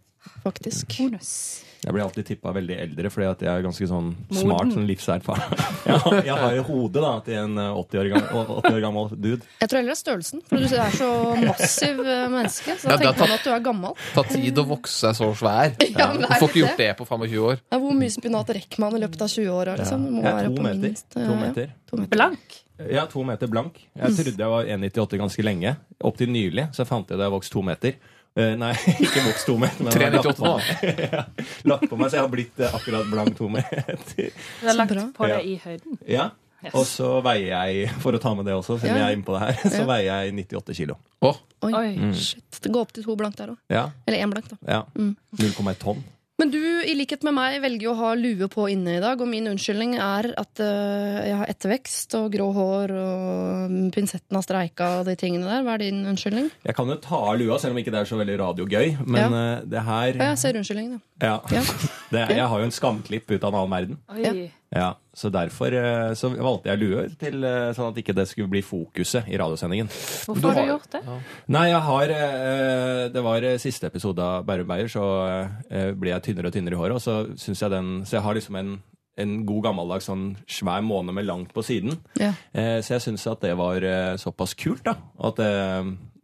faktisk. 0.46 0.94
Bonus. 0.96 1.32
Jeg 1.80 1.94
blir 1.96 2.02
alltid 2.04 2.26
tippa 2.28 2.50
veldig 2.52 2.74
eldre, 2.76 3.08
fordi 3.08 3.26
at 3.30 3.40
jeg 3.46 3.48
er 3.48 3.62
ganske 3.64 3.86
sånn 3.88 4.08
Moden. 4.12 4.36
smart, 4.36 4.72
sånn 4.74 4.84
livserfaren. 4.88 5.54
Jeg 5.90 5.96
har, 6.04 6.16
jeg 6.28 6.34
har 6.36 6.52
jo 6.58 6.62
hodet 6.68 7.00
da, 7.02 7.10
til 7.24 7.34
en 7.40 7.54
eh, 7.58 7.76
80 7.80 7.98
år, 8.02 8.08
gammel, 8.12 8.50
80 8.60 8.74
år 8.76 8.82
gammel 8.84 9.06
dude. 9.16 9.46
Jeg 9.62 9.70
tror 9.70 9.78
heller 9.80 9.88
det 9.88 9.96
er 9.96 10.00
størrelsen, 10.00 10.42
for 10.46 10.60
du 10.60 10.74
er 10.76 10.92
så 10.98 11.08
massiv 11.40 12.02
eh, 12.04 12.26
menneske. 12.30 12.74
Så 12.78 12.90
da 12.90 12.92
Ja, 12.92 12.98
tenker 13.00 13.24
man 13.24 13.32
at 13.38 13.46
du 13.46 13.50
er 13.54 13.62
gammel. 13.64 13.94
Ta 14.12 14.24
tid 14.28 14.60
å 14.60 14.66
vokse 14.68 14.98
seg 15.00 15.16
så 15.18 15.30
svær. 15.40 15.72
Ja, 15.96 16.10
men 16.12 16.20
det 16.26 16.28
Du 16.28 16.36
får 16.44 16.52
ikke 16.52 16.60
gjort 16.66 16.82
det 16.84 16.90
på 17.00 17.06
25 17.08 17.40
år. 17.48 17.62
Ja, 17.72 17.80
hvor 17.80 17.96
mye 17.96 18.12
spinat 18.12 18.52
rekker 18.60 18.84
man 18.84 18.98
i 18.98 19.02
løpet 19.06 19.24
av 19.24 19.32
20 19.32 19.50
år? 19.56 19.72
Liksom? 19.80 20.04
Må 20.18 20.26
er 20.28 20.50
to 20.50 20.62
meter. 20.68 20.84
minst, 20.84 21.08
eh, 21.16 21.24
To 21.24 21.32
ja, 21.32 21.40
meter. 21.46 21.72
to 21.90 22.02
meter. 22.04 22.12
Blank. 22.18 22.60
Ja, 22.90 23.06
to 23.16 23.24
meter 23.32 23.50
blank. 23.52 23.80
Jeg 23.96 24.14
trodde 24.20 24.44
jeg 24.44 24.52
var 24.52 24.68
1,98 24.76 25.18
ganske 25.24 25.42
lenge. 25.48 25.74
Opp 26.04 26.16
til 26.20 26.30
nylig 26.32 26.68
så 26.76 26.84
fant 26.88 27.08
jeg 27.12 27.18
da 27.20 27.26
jeg 27.30 27.34
vokste 27.38 27.56
to 27.56 27.64
meter. 27.66 27.96
Eh, 28.38 28.52
nei, 28.54 28.74
ikke 29.04 29.24
vokst 29.26 29.48
to 29.48 29.56
meter, 29.58 29.82
men 29.82 29.90
jeg 29.96 30.06
har 30.06 30.22
lagt 30.22 30.38
på 30.38 30.50
ja, 31.02 31.24
lagt 31.66 31.88
på 31.90 31.96
meg, 31.98 32.12
så 32.12 32.20
jeg 32.20 32.22
har 32.22 32.30
blitt 32.30 32.60
eh, 32.62 32.76
akkurat 32.78 33.08
blank 33.10 33.34
tomhet. 33.38 34.12
Du 34.60 34.68
har 34.68 34.78
lagt 34.78 34.94
på 35.16 35.30
deg 35.32 35.50
i 35.50 35.56
høyden. 35.64 35.98
ja. 36.06 36.30
Yes. 36.60 36.74
Og 36.76 36.82
så 36.84 37.06
veier 37.24 37.54
jeg, 37.54 37.86
for 38.02 38.12
å 38.12 38.18
ta 38.20 38.34
med 38.36 38.44
det 38.44 38.52
også, 38.52 38.74
siden 38.82 38.92
Ja. 38.92 39.06
jeg 39.06 39.14
er 39.14 39.16
inne 39.16 39.24
på 39.24 39.32
det 39.32 39.40
her, 39.46 39.60
så 39.64 39.78
Ja. 39.80 39.86
veier 39.88 40.08
jeg 40.26 40.34
98 40.36 40.74
kilo. 40.76 40.96
Oh. 41.24 41.38
Oi, 41.64 41.70
mm. 41.96 42.10
shit. 42.12 42.58
Det 42.60 42.68
går 42.72 42.84
opp 42.84 42.92
til 42.92 43.06
to 43.06 43.16
blank 43.16 43.38
der 43.38 43.54
òg. 43.54 43.56
Ja, 43.72 43.86
Eller 44.06 44.20
én 44.20 44.28
blank, 44.28 44.50
da. 44.50 44.58
ja. 44.68 44.82
Mm. 44.92 45.16
0,1 45.40 45.78
tonn. 45.80 46.04
Men 46.40 46.48
du, 46.48 46.60
i 46.88 46.94
likhet 46.96 47.24
med 47.26 47.34
meg, 47.36 47.58
velger 47.60 47.84
jo 47.84 47.92
å 47.92 47.98
ha 47.98 48.10
lue 48.16 48.46
på 48.48 48.64
inne 48.72 48.94
i 48.96 49.00
dag. 49.02 49.20
Og 49.20 49.28
min 49.28 49.50
unnskyldning 49.50 49.98
er 50.00 50.30
at 50.40 50.62
eh, 50.64 51.18
jeg 51.28 51.36
har 51.36 51.50
ettervekst 51.52 52.16
og 52.16 52.30
grå 52.32 52.46
hår, 52.56 52.94
og 52.96 53.74
mm, 53.74 53.90
pinsetten 53.92 54.38
har 54.38 54.46
streika 54.46 54.88
og 55.00 55.10
de 55.10 55.18
tingene 55.20 55.44
der. 55.44 55.66
Hva 55.66 55.74
er 55.76 55.84
din 55.84 56.00
unnskyldning? 56.08 56.48
Jeg 56.64 56.78
kan 56.78 56.88
jo 56.88 56.96
ta 57.04 57.20
av 57.32 57.36
lua, 57.42 57.58
selv 57.60 57.76
om 57.76 57.82
ikke 57.82 57.92
det 57.92 58.00
er 58.00 58.08
så 58.08 58.20
veldig 58.22 58.38
radiogøy. 58.40 58.96
Men 59.04 59.36
eh, 59.36 59.66
det 59.68 59.84
her 59.90 60.14
Ja, 60.14 60.30
jeg 60.30 60.40
ser 60.46 60.60
unnskyldningen, 60.62 60.96
ja. 61.20 61.36
Ja. 61.52 61.66
det, 62.14 62.24
Jeg 62.38 62.48
har 62.54 62.64
jo 62.64 62.70
en 62.70 62.74
skamklipp 62.78 63.28
ut 63.28 63.44
av 63.44 63.52
en 63.52 63.60
annen 63.60 63.76
verden. 63.76 64.00
Oi. 64.16 64.48
Ja, 64.70 64.92
Så 65.18 65.26
derfor 65.34 65.74
eh, 65.74 66.12
så 66.14 66.28
valgte 66.30 66.70
jeg 66.70 66.78
lue, 66.78 67.08
til, 67.18 67.42
eh, 67.42 67.72
sånn 67.74 67.88
at 67.90 67.96
ikke 67.98 68.14
det 68.14 68.28
skulle 68.30 68.52
bli 68.52 68.60
fokuset 68.62 69.26
i 69.26 69.34
radiosendingen. 69.40 69.88
Hvorfor 69.90 70.54
har 70.54 70.62
du 70.62 70.70
gjort 70.70 70.92
det? 70.94 71.00
Nei, 71.50 71.64
jeg 71.72 71.80
har 71.88 72.12
eh, 72.14 73.08
Det 73.10 73.24
var 73.26 73.42
eh, 73.48 73.58
siste 73.58 73.90
episode 73.90 74.22
av 74.22 74.46
Bærum 74.46 74.68
Beyer, 74.70 74.86
så 74.92 75.08
eh, 75.66 75.90
ble 75.98 76.12
jeg 76.14 76.22
tynnere 76.28 76.52
og 76.52 76.54
tynnere 76.54 76.78
i 76.78 76.80
håret. 76.84 77.00
Og 77.00 77.02
så 77.02 77.16
syns 77.34 77.64
jeg 77.64 77.74
den 77.74 77.90
Så 78.06 78.20
jeg 78.20 78.24
har 78.28 78.38
liksom 78.38 78.60
en, 78.62 78.72
en 79.18 79.34
god 79.50 79.66
gammeldags 79.66 80.06
sånn 80.06 80.28
svær 80.46 80.86
måne 80.86 81.12
med 81.18 81.26
langt 81.26 81.50
på 81.56 81.66
siden. 81.66 81.98
Ja. 82.22 82.30
Eh, 82.54 82.78
så 82.78 82.94
jeg 82.94 83.08
syns 83.08 83.26
at 83.26 83.42
det 83.42 83.56
var 83.58 83.82
eh, 83.82 84.14
såpass 84.22 84.54
kult, 84.54 84.84
da. 84.86 84.94
At 85.18 85.42
det, 85.42 85.50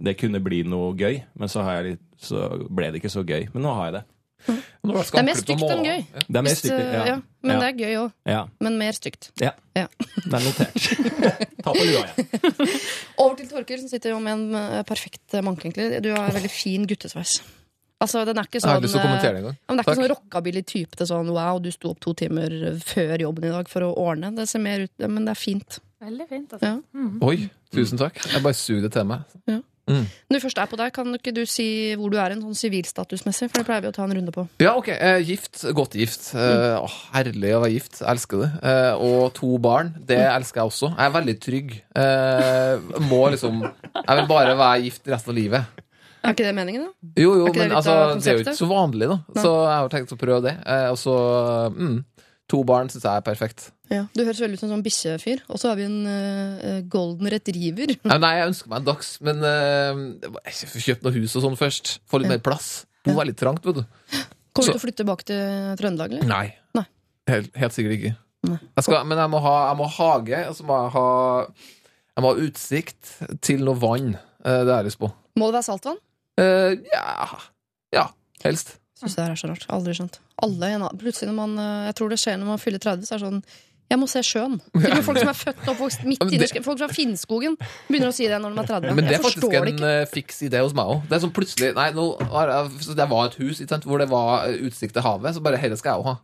det 0.06 0.14
kunne 0.22 0.38
bli 0.44 0.62
noe 0.70 0.94
gøy. 0.94 1.24
Men 1.34 1.50
så, 1.50 1.66
har 1.66 1.80
jeg 1.80 1.96
litt, 1.96 2.06
så 2.22 2.46
ble 2.70 2.92
det 2.94 3.02
ikke 3.02 3.10
så 3.18 3.26
gøy. 3.26 3.48
Men 3.56 3.66
nå 3.66 3.74
har 3.74 3.90
jeg 3.90 3.98
det. 3.98 4.06
Det 4.46 5.18
er 5.20 5.26
mer 5.26 5.38
stygt 5.40 5.64
enn 5.66 5.82
gøy. 5.86 6.04
Det 6.26 6.38
er 6.40 6.44
mer 6.46 6.54
stygt. 6.58 6.78
ja. 6.78 7.02
ja. 7.10 7.16
Men 7.46 7.56
Ja. 7.56 7.58
det 7.62 7.68
er 7.68 7.76
gøy 7.82 7.96
òg. 8.00 8.12
Ja, 8.26 8.40
Men 8.60 8.78
mer 8.78 8.92
stygt. 8.96 9.30
ja. 9.40 9.52
Ja. 9.76 9.86
Det 10.24 10.32
er 10.34 10.44
notert. 10.46 10.86
Ta 11.64 11.72
på 11.74 11.84
lua 11.84 12.02
igjen. 12.06 12.72
Over 13.22 13.36
til 13.38 13.48
Torkil, 13.50 13.80
som 13.82 13.90
sitter 13.92 14.14
jo 14.14 14.18
med 14.22 14.32
en 14.38 14.54
eh, 14.58 14.82
perfekt 14.88 15.34
eh, 15.34 15.44
manke, 15.46 15.68
egentlig. 15.68 16.00
Du 16.02 16.10
har 16.14 16.32
veldig 16.34 16.50
fin 16.50 16.86
guttesveis. 16.88 17.40
Altså, 18.02 18.24
den 18.28 18.36
er 18.36 18.48
ikke 18.48 18.60
sånn 18.60 18.76
eh, 18.76 18.82
det. 18.84 18.92
Ja, 18.92 19.12
er 19.32 19.38
ikke 19.42 19.82
Takk. 19.82 19.94
sånn 19.96 20.10
rockabilly-type 20.12 20.98
til 21.00 21.08
sånn 21.08 21.30
wow, 21.32 21.60
du 21.62 21.70
sto 21.72 21.94
opp 21.94 22.00
to 22.04 22.12
timer 22.18 22.52
før 22.84 23.22
jobben 23.24 23.48
i 23.48 23.54
dag 23.54 23.70
for 23.72 23.86
å 23.86 23.92
ordne. 24.08 24.34
Det 24.36 24.48
ser 24.50 24.60
mer 24.64 24.84
ut, 24.84 24.92
Men 25.06 25.24
det 25.28 25.36
er 25.36 25.40
fint. 25.40 25.78
Veldig 26.04 26.26
fint, 26.28 26.52
altså. 26.52 26.74
Ja. 26.74 27.06
Oi, 27.24 27.48
tusen 27.72 27.98
takk. 28.00 28.20
Jeg 28.32 28.42
bare 28.44 28.58
suger 28.58 28.88
det 28.88 28.92
til 28.98 29.08
meg. 29.08 29.24
Når 29.86 30.34
du 30.34 30.42
først 30.42 30.58
er 30.58 30.66
på 30.66 30.78
deg, 30.80 30.90
kan 30.96 31.14
ikke 31.14 31.32
du 31.36 31.44
si 31.46 31.66
hvor 31.98 32.10
du 32.10 32.16
er 32.18 32.34
en 32.34 32.42
sånn 32.42 32.58
sivilstatusmessig? 32.58 33.48
For 33.52 33.60
det 33.62 33.66
pleier 33.68 33.84
vi 33.84 33.90
å 33.92 33.94
ta 33.94 34.02
en 34.06 34.14
runde 34.18 34.34
på. 34.34 34.46
Ja, 34.62 34.72
ok. 34.80 34.90
Eh, 34.96 35.20
gift. 35.28 35.62
Godt 35.76 35.94
gift. 35.98 36.32
Eh, 36.34 36.74
åh, 36.80 36.96
herlig 37.14 37.52
å 37.54 37.62
være 37.62 37.76
gift. 37.76 38.00
Elsker 38.02 38.42
det. 38.42 38.50
Eh, 38.66 39.06
og 39.06 39.30
to 39.38 39.52
barn. 39.62 39.92
Det 40.08 40.18
elsker 40.24 40.62
jeg 40.64 40.72
også. 40.72 40.90
Jeg 40.96 41.06
er 41.06 41.14
veldig 41.20 41.36
trygg. 41.46 41.76
Eh, 42.02 43.00
må 43.06 43.22
liksom 43.34 43.62
Jeg 43.62 44.20
vil 44.20 44.30
bare 44.30 44.58
være 44.58 44.82
gift 44.88 45.06
resten 45.12 45.34
av 45.34 45.38
livet. 45.38 45.82
Er 46.26 46.34
ikke 46.34 46.48
det 46.48 46.56
meningen, 46.56 46.88
da? 46.88 47.10
Jo, 47.22 47.36
jo, 47.38 47.46
men 47.54 47.70
det 47.70 47.78
altså, 47.78 47.94
det 48.18 48.26
er 48.26 48.40
jo 48.40 48.44
ikke 48.48 48.58
så 48.58 48.66
vanlig, 48.66 49.06
da. 49.12 49.20
Så 49.38 49.50
jeg 49.54 49.76
har 49.76 49.90
tenkt 49.92 50.14
å 50.16 50.18
prøve 50.18 50.42
det. 50.48 50.56
Eh, 50.66 50.88
og 50.90 50.98
så 50.98 51.14
mm, 51.70 51.96
To 52.50 52.62
barn 52.66 52.90
syns 52.90 53.02
jeg 53.06 53.10
er 53.10 53.24
perfekt. 53.26 53.70
Ja. 53.92 54.02
Du 54.16 54.24
høres 54.24 54.40
veldig 54.42 54.56
ut 54.58 54.62
som 54.62 54.68
en 54.70 54.74
sånn 54.76 54.84
bikkjefyr. 54.86 55.44
Og 55.52 55.60
så 55.62 55.70
har 55.70 55.76
vi 55.78 55.84
en 55.86 55.98
uh, 56.08 56.80
golden 56.90 57.28
retriever. 57.30 57.92
Nei, 58.10 58.18
nei, 58.22 58.32
jeg 58.40 58.50
ønsker 58.50 58.72
meg 58.72 58.80
en 58.82 58.88
dags, 58.88 59.12
men 59.26 59.42
uh, 59.46 60.36
får 60.50 60.84
kjøpt 60.88 61.06
noe 61.06 61.14
hus 61.18 61.36
og 61.38 61.44
sånn 61.46 61.58
først. 61.60 61.96
Få 62.10 62.18
litt 62.22 62.30
Ja. 62.30 62.36
mer 62.36 62.42
plass. 62.46 62.70
Bo 63.06 63.14
er 63.22 63.28
litt 63.30 63.38
trangt, 63.38 63.62
vet 63.66 63.78
du. 63.78 63.84
Kommer 64.56 64.66
du 64.66 64.72
til 64.72 64.80
å 64.80 64.82
flytte 64.82 65.02
tilbake 65.04 65.26
til 65.28 65.74
Trøndelag, 65.78 66.16
eller? 66.16 66.26
Nei. 66.26 66.46
Nei. 66.74 66.86
Helt, 67.30 67.52
helt 67.58 67.74
sikkert 67.76 67.98
ikke. 68.00 68.14
Jeg 68.46 68.84
skal, 68.86 69.02
men 69.06 69.18
jeg 69.18 69.30
må, 69.32 69.38
ha, 69.42 69.54
jeg 69.70 69.78
må 69.78 69.86
ha 69.90 69.94
hage, 70.14 70.40
og 70.50 70.54
så 70.58 70.66
må 70.66 70.76
jeg 70.84 70.92
ha 70.94 71.06
Jeg 72.16 72.22
må 72.24 72.30
ha 72.30 72.44
utsikt 72.46 73.12
til 73.44 73.64
noe 73.66 73.78
vann. 73.82 74.12
Eh, 74.46 74.62
Det 74.66 74.74
er 74.76 74.86
lyst 74.86 75.00
på. 75.02 75.10
Må 75.36 75.48
det 75.50 75.58
være 75.58 75.66
saltvann? 75.68 75.98
Uh, 76.40 76.76
ja 76.92 77.26
Ja, 77.94 78.04
helst. 78.44 78.76
Syns 78.96 79.16
det 79.16 79.24
her 79.26 79.34
er 79.34 79.40
så 79.40 79.50
rart. 79.50 79.66
Aldri 79.72 79.92
skjønt. 79.98 80.18
Alle, 80.44 80.70
plutselig 81.00 81.28
når 81.30 81.36
man 81.36 81.58
eh, 81.60 81.86
Jeg 81.90 81.96
tror 81.98 82.12
det 82.12 82.18
skjer 82.22 82.38
når 82.40 82.50
man 82.54 82.62
fyller 82.62 82.80
30, 82.82 83.04
så 83.08 83.16
er 83.16 83.20
det 83.22 83.26
sånn 83.26 83.42
jeg 83.90 83.98
må 84.00 84.08
se 84.10 84.20
sjøen. 84.26 84.56
Til 84.74 84.96
og 84.98 85.04
folk 85.06 85.18
som 85.22 85.28
er 85.30 85.38
født 85.38 85.60
og 85.64 85.68
oppvokst 85.74 86.04
midt 86.04 86.22
Ja, 86.22 86.26
inni 86.28 86.38
det- 86.42 86.64
Folk 86.66 86.78
fra 86.80 86.88
Finnskogen 86.90 87.56
begynner 87.88 88.08
å 88.10 88.14
si 88.16 88.26
det 88.26 88.40
når 88.42 88.54
de 88.56 88.62
er 88.64 88.70
30. 88.72 88.94
Men 88.98 89.04
det 89.06 89.14
er 89.18 89.22
faktisk 89.22 89.54
en 89.54 89.68
ikke. 89.72 89.90
eh, 90.02 90.06
fiks 90.10 90.42
idé 90.48 90.62
hos 90.64 90.74
meg 90.74 90.86
òg. 90.86 91.04
Det 91.08 91.16
er 91.18 91.22
sånn 91.26 91.34
plutselig 91.36 91.74
Nei, 91.76 91.90
nå 91.92 92.06
har 92.32 92.48
jeg, 92.48 92.80
så 92.88 92.96
det 92.98 93.08
var 93.08 93.26
et 93.30 93.38
hus 93.42 93.62
sant, 93.66 93.84
hvor 93.86 93.98
det 94.02 94.08
var 94.10 94.48
eh, 94.48 94.58
utsikt 94.66 94.92
til 94.98 95.02
havet, 95.06 95.34
så 95.36 95.42
bare 95.42 95.60
dette 95.60 95.78
skal 95.78 95.94
jeg 95.96 96.02
òg 96.02 96.10
ha. 96.10 96.16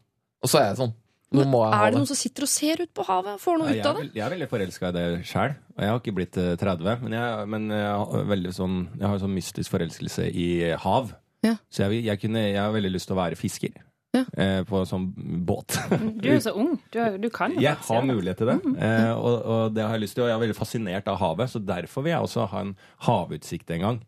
Og 0.42 0.50
så 0.50 0.58
er 0.60 0.68
jeg 0.72 0.80
sånn. 0.82 0.94
Nå 1.32 1.46
må 1.48 1.62
jeg 1.64 1.72
ha 1.72 1.86
Er 1.86 1.90
det 1.90 1.94
det. 1.94 1.98
noen 2.02 2.08
som 2.10 2.16
sitter 2.18 2.42
og 2.44 2.48
ser 2.52 2.82
ut 2.82 2.90
på 2.92 3.04
havet 3.08 3.38
får 3.40 3.58
noe 3.58 3.70
ut 3.72 3.86
av 3.88 3.96
det? 3.96 4.10
jeg 4.12 4.20
er 4.26 4.30
veldig 4.34 4.48
forelska 4.50 4.88
i 4.90 4.92
det 4.92 5.04
sjøl. 5.24 5.54
Og 5.78 5.80
jeg 5.80 5.88
har 5.88 6.00
ikke 6.02 6.14
blitt 6.18 6.36
eh, 6.36 6.56
30, 6.60 7.00
men 7.06 7.12
jeg, 7.16 7.48
men 7.48 7.70
jeg 7.70 7.86
har 7.88 8.26
veldig 8.28 8.52
sånn 8.52 8.76
Jeg 8.98 9.08
har 9.08 9.18
sånn 9.22 9.32
mystisk 9.38 9.70
forelskelse 9.72 10.26
i 10.34 10.48
hav. 10.82 11.14
Ja. 11.42 11.54
Så 11.72 11.86
jeg, 11.88 12.04
jeg, 12.04 12.20
kunne, 12.20 12.42
jeg 12.52 12.60
har 12.60 12.70
veldig 12.74 12.92
lyst 12.92 13.08
til 13.08 13.16
å 13.16 13.22
være 13.22 13.36
fisker. 13.40 13.70
Ja. 14.12 14.24
Eh, 14.36 14.58
på 14.68 14.82
sånn 14.84 15.06
båt. 15.48 15.72
Du 16.20 16.26
er 16.28 16.34
jo 16.34 16.40
så 16.44 16.52
ung. 16.60 16.74
Du, 16.92 16.98
er- 17.00 17.14
du 17.18 17.30
kan 17.32 17.54
jo 17.54 17.62
Jeg 17.64 17.78
faktisk 17.78 17.94
har 17.96 18.02
mulighet 18.04 18.36
til 18.42 18.50
det, 18.50 18.56
eh, 18.84 19.12
og, 19.16 19.36
og 19.54 19.74
det 19.74 19.86
har 19.86 19.94
jeg 19.96 20.02
lyst 20.04 20.14
til. 20.18 20.24
Og 20.26 20.28
jeg 20.28 20.36
er 20.36 20.42
veldig 20.42 20.56
fascinert 20.58 21.08
av 21.08 21.16
havet, 21.22 21.48
så 21.48 21.62
derfor 21.64 22.04
vil 22.04 22.12
jeg 22.12 22.20
også 22.26 22.44
ha 22.52 22.60
en 22.66 22.74
havutsikt 23.08 23.70
en 23.78 23.80
gang. 23.86 24.00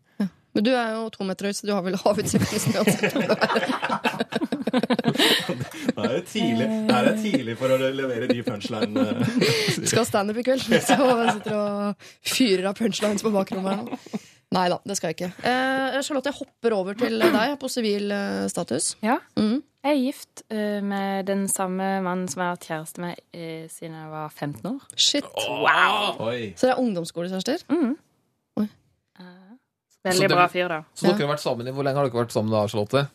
Men 0.55 0.63
du 0.63 0.71
er 0.71 0.93
jo 0.95 1.07
to 1.11 1.27
meter 1.27 1.49
høy, 1.49 1.55
så 1.57 1.67
du 1.67 1.73
har 1.75 1.83
vel 1.83 1.97
havutsikt 1.99 2.53
nesten 2.55 2.77
uansett 2.79 3.11
hvor 3.11 3.21
du 3.21 3.33
er. 3.35 4.45
Er 5.95 6.11
det 6.11 6.67
er 6.95 7.05
det 7.07 7.13
tidlig 7.23 7.55
for 7.59 7.71
å 7.71 7.77
levere 7.79 8.27
de 8.31 8.41
punchlinene. 8.43 9.27
Skal 9.87 10.01
ha 10.01 10.05
standup 10.07 10.39
i 10.41 10.45
kveld, 10.47 10.63
så 10.63 10.95
jeg 10.95 11.35
sitter 11.37 11.55
og 11.55 12.07
fyrer 12.25 12.69
av 12.71 12.79
punchlines 12.79 13.23
på 13.23 13.31
bakrommet. 13.35 13.93
Nei 14.55 14.65
da, 14.71 14.79
det 14.87 14.95
skal 14.97 15.11
jeg 15.11 15.17
ikke. 15.17 15.31
Eh, 15.47 15.99
Charlotte, 16.05 16.31
jeg 16.31 16.39
hopper 16.39 16.75
over 16.77 16.97
til 16.99 17.19
deg 17.19 17.55
på 17.59 17.69
sivil 17.71 18.11
eh, 18.13 18.45
status. 18.51 18.93
Ja. 19.03 19.17
Mm. 19.39 19.63
Jeg 19.85 19.91
er 19.91 20.01
gift 20.01 20.41
uh, 20.49 20.81
med 20.81 21.27
den 21.29 21.43
samme 21.51 21.99
mannen 22.01 22.25
som 22.25 22.41
jeg 22.41 22.47
har 22.47 22.55
vært 22.55 22.67
kjæreste 22.71 23.03
med 23.03 23.19
uh, 23.37 23.67
siden 23.69 23.99
jeg 23.99 24.07
var 24.09 24.31
15 24.33 24.71
år. 24.71 24.87
Shit. 24.97 25.27
Wow. 25.45 26.17
Så 26.57 26.65
det 26.65 26.71
er 26.71 26.81
ungdomsskolekjærester? 26.81 27.67
Veldig 30.05 30.29
bra 30.31 30.47
fyr, 30.51 30.67
da. 30.71 30.79
Så 30.95 31.07
dere 31.09 31.25
har 31.25 31.31
vært 31.35 31.43
sammen 31.43 31.67
i 31.67 31.73
Hvor 31.75 31.85
lenge 31.87 31.99
har 32.01 32.07
dere 32.09 32.21
vært 32.23 32.35
sammen 32.35 32.53
da, 32.53 32.63
Charlotte? 32.71 33.05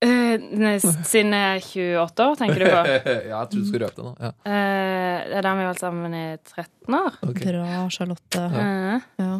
Eh, 0.00 0.80
siden 0.80 1.34
jeg 1.36 1.58
er 1.58 1.60
28 2.06 2.24
år, 2.24 2.36
tenker 2.40 2.62
du 2.62 2.66
på? 2.70 2.80
ja, 3.30 3.40
jeg 3.42 3.50
trodde 3.50 3.60
du 3.60 3.68
skulle 3.68 3.88
røpe 3.90 4.00
det 4.00 4.06
nå. 4.06 4.12
Ja. 4.20 4.30
Eh, 4.48 5.16
det 5.28 5.36
er 5.40 5.44
da 5.44 5.52
vi 5.58 5.64
har 5.66 5.70
vært 5.74 5.82
sammen 5.84 6.16
i 6.16 6.24
13 6.38 6.96
år. 7.00 7.18
Okay. 7.28 7.50
Bra, 7.52 7.82
Charlotte. 7.92 8.44
Eh, 8.48 9.08
Ja. 9.20 9.32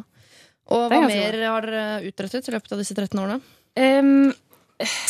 Og 0.70 0.84
hva 0.92 1.00
mer 1.02 1.08
mer 1.10 1.38
har 1.50 1.64
dere 1.66 1.86
utrettet 2.06 2.46
i 2.46 2.52
løpet 2.54 2.74
av 2.76 2.78
disse 2.78 2.94
13 2.94 3.18
årene? 3.18 3.40
Um, 3.74 4.28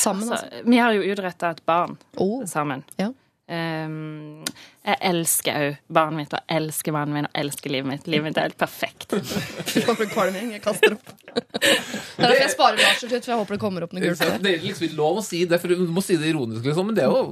Sammen, 0.00 0.24
altså, 0.32 0.46
altså. 0.46 0.62
vi 0.72 0.78
har 0.80 0.94
jo 0.96 1.02
utretta 1.12 1.50
et 1.52 1.60
barn 1.68 1.98
Oh. 2.16 2.40
sammen. 2.48 2.80
Ja. 2.98 3.10
Em, 3.50 4.44
jeg 4.86 4.96
elsker 5.10 5.56
òg 5.58 5.78
barnet 5.92 6.20
mitt, 6.20 6.34
og 6.38 6.52
elsker 6.54 6.94
mannen 6.94 7.16
min, 7.16 7.26
og 7.26 7.38
elsker 7.42 7.72
livet 7.74 7.88
mitt. 7.90 8.06
Livet 8.06 8.28
mitt 8.28 8.38
er 8.38 8.46
helt 8.46 8.58
perfekt. 8.60 9.08
Fy 9.10 9.82
faen, 9.82 9.96
for 9.98 10.04
en 10.06 10.12
kvalming. 10.12 10.52
Jeg 10.54 10.62
kaster 10.62 10.94
opp. 10.94 11.10
Det 11.34 11.40
er 11.66 12.22
derfor 12.28 12.38
jeg 12.44 12.52
sparer 12.54 12.78
varsel 12.84 13.10
til 13.10 13.20
for 13.24 13.32
jeg 13.34 13.40
håper 13.42 13.56
det 13.58 13.62
kommer 13.64 13.86
opp 13.88 13.96
noe 13.96 14.04
gult. 14.04 14.22
Det 14.44 14.52
er 14.54 14.62
liksom 14.62 14.86
ikke 14.88 15.00
lov 15.02 15.18
å 15.20 15.26
si 15.26 15.42
det, 15.50 15.58
for 15.62 15.74
du 15.74 15.82
må 15.90 16.04
si 16.06 16.16
det 16.20 16.30
ironisk, 16.30 16.62
liksom. 16.68 16.86
Men 16.92 16.98
det 17.00 17.04
er 17.08 17.10
jo 17.16 17.24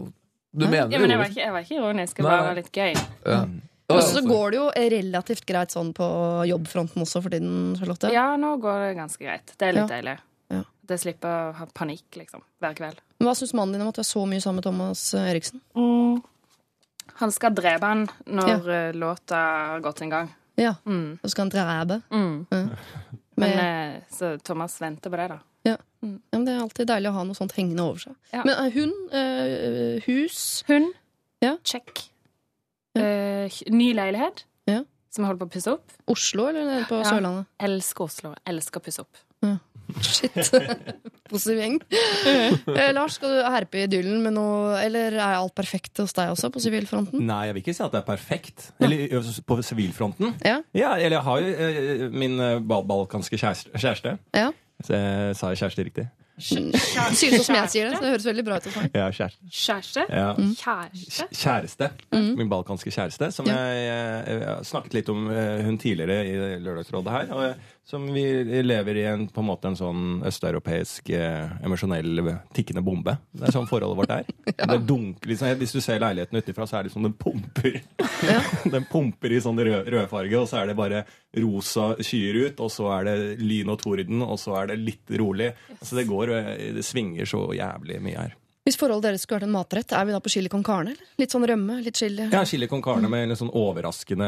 Du 0.58 0.64
mener 0.66 0.84
Ja, 0.88 0.90
det 0.96 1.00
men 1.04 1.10
jeg 1.14 1.18
var 1.22 1.30
ikke, 1.32 1.42
jeg 1.44 1.52
var 1.54 1.66
ikke 1.66 1.78
ironisk, 1.78 2.16
det 2.16 2.24
bare 2.24 2.44
var 2.48 2.58
litt 2.58 2.70
gøy. 2.72 2.94
Ja. 3.28 3.40
Og 3.88 4.02
så 4.04 4.20
går 4.26 4.50
det 4.52 4.58
jo 4.58 4.66
relativt 4.92 5.46
greit 5.48 5.72
sånn 5.72 5.94
på 5.96 6.06
jobbfronten 6.50 7.00
også 7.06 7.22
for 7.24 7.32
tiden, 7.32 7.76
Charlotte. 7.78 8.10
Ja, 8.12 8.34
nå 8.36 8.56
går 8.60 8.82
det 8.88 8.96
ganske 8.98 9.22
greit. 9.24 9.54
Det 9.56 9.68
er 9.70 9.72
litt 9.78 9.86
Ja. 9.86 9.94
deilig. 9.94 10.16
Ja. 10.50 10.62
Det 10.88 10.98
slipper 11.00 11.28
å 11.28 11.54
ha 11.56 11.66
panikk, 11.72 12.04
liksom, 12.16 12.42
hver 12.60 12.74
kveld. 12.76 13.00
Men 13.18 13.26
Hva 13.26 13.34
syns 13.34 13.54
mannen 13.54 13.74
din 13.74 13.82
om 13.82 13.88
at 13.90 13.98
du 13.98 14.02
er 14.04 14.06
så 14.06 14.22
mye 14.30 14.40
sammen 14.42 14.60
med 14.60 14.68
Thomas 14.68 15.02
Eriksen? 15.18 15.60
Eriksen? 15.74 16.22
Han 17.18 17.32
skal 17.34 17.54
drepe 17.54 17.86
han 17.86 18.04
når 18.30 18.68
ja. 18.70 18.92
låta 18.94 19.38
har 19.72 19.80
gått 19.82 20.04
en 20.06 20.12
gang. 20.12 20.28
Ja, 20.58 20.74
Mm. 20.86 21.18
Så 21.22 21.30
skal 21.30 21.42
han 21.42 21.50
drepe. 21.50 22.00
Mm. 22.10 22.46
Ja. 22.50 22.66
Men, 23.38 23.58
eh, 23.58 24.00
så 24.10 24.38
Thomas 24.38 24.80
venter 24.82 25.10
på 25.10 25.16
det, 25.16 25.28
da. 25.28 25.38
Ja, 25.62 25.76
men 26.00 26.44
Det 26.44 26.52
er 26.54 26.60
alltid 26.62 26.88
deilig 26.90 27.10
å 27.10 27.16
ha 27.18 27.24
noe 27.26 27.38
sånt 27.38 27.52
hengende 27.54 27.84
over 27.86 28.02
seg. 28.02 28.14
Ja. 28.32 28.42
Men 28.46 28.54
eh, 28.54 28.72
hund, 28.74 28.96
eh, 29.14 30.02
hus 30.06 30.64
Hun. 30.66 30.92
Ja. 31.42 31.56
Check. 31.62 32.08
Ja. 32.98 33.02
Eh, 33.02 33.58
ny 33.70 33.92
leilighet. 33.94 34.44
Ja. 34.66 34.82
Som 35.10 35.22
jeg 35.24 35.30
holder 35.30 35.44
på 35.44 35.48
å 35.48 35.54
pusse 35.54 35.74
opp. 35.76 35.94
Oslo 36.10 36.48
eller 36.50 36.82
på 36.90 36.98
Ja. 36.98 37.10
Sørlandet? 37.12 37.46
Elsker 37.62 38.04
Oslo. 38.08 38.34
Elsker 38.46 38.82
å 38.82 38.84
pusse 38.88 39.06
opp. 39.06 39.22
Shit. 40.04 40.36
Positiv 41.30 41.58
gjeng. 41.60 41.78
Eh, 41.88 42.90
Lars, 42.96 43.16
skal 43.18 43.34
du 43.38 43.40
herpe 43.52 43.82
idyllen 43.86 44.20
med 44.24 44.34
noe 44.36 44.76
Eller 44.82 45.16
er 45.16 45.38
alt 45.38 45.54
perfekt 45.56 46.00
hos 46.02 46.14
deg 46.16 46.32
også, 46.34 46.50
på 46.54 46.62
sivilfronten? 46.64 47.24
Nei, 47.28 47.42
jeg 47.48 47.56
vil 47.56 47.64
ikke 47.66 47.76
si 47.78 47.84
at 47.86 47.92
det 47.96 48.02
er 48.02 48.06
perfekt. 48.08 48.68
Eller 48.80 49.16
ø, 49.18 49.22
på 49.48 49.58
sivilfronten. 49.64 50.36
Ja. 50.44 50.60
Ja, 50.76 50.94
eller 50.96 51.18
jeg 51.18 51.26
har 51.28 51.42
jo 51.44 51.52
eh, 51.68 52.06
min 52.12 52.38
bal 52.68 52.86
balkanske 52.88 53.40
kjæreste. 53.40 53.72
kjæreste. 53.76 54.16
Ja. 54.36 54.50
Så 54.84 54.94
jeg 54.94 55.36
sa 55.40 55.52
jeg 55.54 55.62
kjæreste 55.64 55.84
riktig? 55.90 56.08
Det 56.38 56.78
sier 57.18 57.32
som 57.42 57.56
jeg 57.56 57.70
sier 57.72 57.88
det, 57.88 57.96
så 57.98 58.04
det 58.04 58.10
høres 58.12 58.26
veldig 58.28 58.42
bra 58.46 58.58
ut 58.60 58.66
hos 58.68 58.76
meg. 58.78 58.92
Ja, 58.94 59.08
kjæreste. 59.10 59.48
Kjæreste? 59.50 60.04
Ja. 60.06 60.28
Kjæreste? 60.60 61.26
Kjæreste. 61.34 61.88
Min 62.38 62.52
balkanske 62.52 62.92
kjæreste. 62.94 63.32
Som 63.34 63.48
Ja. 63.50 63.56
jeg, 63.58 63.80
jeg, 63.88 64.36
jeg 64.38 64.46
har 64.52 64.62
snakket 64.68 64.94
litt 65.00 65.10
om 65.10 65.26
eh, 65.34 65.64
hun 65.66 65.80
tidligere 65.82 66.20
i 66.30 66.36
Lørdagsrådet 66.62 67.10
her. 67.16 67.32
Og, 67.34 67.42
eh, 67.48 67.74
som 67.90 68.12
vi 68.12 68.44
lever 68.62 68.96
i 69.00 69.04
en, 69.08 69.28
på 69.32 69.40
en 69.40 69.46
måte 69.48 69.70
en 69.70 69.76
sånn 69.78 70.00
østeuropeisk 70.28 71.08
eh, 71.16 71.54
emosjonell 71.64 72.20
tikkende 72.52 72.82
bombe. 72.84 73.14
Det 73.32 73.46
er 73.48 73.54
sånn 73.54 73.68
forholdet 73.70 73.96
vårt 73.96 74.12
er. 74.12 74.28
Det 74.68 74.76
dunker, 74.84 75.30
liksom, 75.30 75.54
hvis 75.62 75.72
du 75.72 75.80
ser 75.80 76.02
leiligheten 76.02 76.36
utenfra, 76.36 76.66
så 76.68 76.78
er 76.78 76.84
det 76.84 76.92
sånn 76.92 77.08
den 77.08 77.16
pumper. 77.16 77.78
den 78.74 78.84
pumper 78.90 79.32
i 79.32 79.40
sånn 79.40 79.56
rød, 79.56 79.88
rødfarge, 79.94 80.36
og 80.36 80.50
så 80.50 80.60
er 80.60 80.68
det 80.68 80.76
bare 80.76 81.00
rosa 81.40 81.94
skyer 82.04 82.42
ut, 82.42 82.60
og 82.60 82.74
så 82.74 82.90
er 82.98 83.08
det 83.08 83.16
lyn 83.40 83.72
og 83.72 83.80
torden, 83.80 84.20
og 84.26 84.36
så 84.42 84.58
er 84.60 84.74
det 84.74 84.82
litt 84.82 85.16
rolig. 85.22 85.54
Så 85.80 85.96
det 85.96 86.04
går, 86.10 86.34
eh, 86.36 86.52
det 86.76 86.84
svinger 86.84 87.30
så 87.30 87.46
jævlig 87.56 88.02
mye 88.04 88.26
her. 88.26 88.36
Hvis 88.68 88.76
forholdet 88.76 89.06
deres 89.08 89.22
skulle 89.24 89.38
vært 89.40 89.48
en 89.48 89.54
matrett, 89.54 89.92
er 89.96 90.04
vi 90.04 90.12
da 90.12 90.18
på 90.20 90.28
chili 90.28 90.50
con 90.52 90.60
carne? 90.66 90.92
eller? 90.92 91.06
Litt 91.22 91.32
sånn 91.32 91.46
rømme? 91.48 91.78
Litt 91.86 91.96
chili? 91.96 92.26
Ja, 92.28 92.42
chili 92.44 92.66
con 92.68 92.82
carne 92.84 93.08
med 93.08 93.30
en 93.30 93.38
sånn 93.40 93.48
overraskende, 93.56 94.26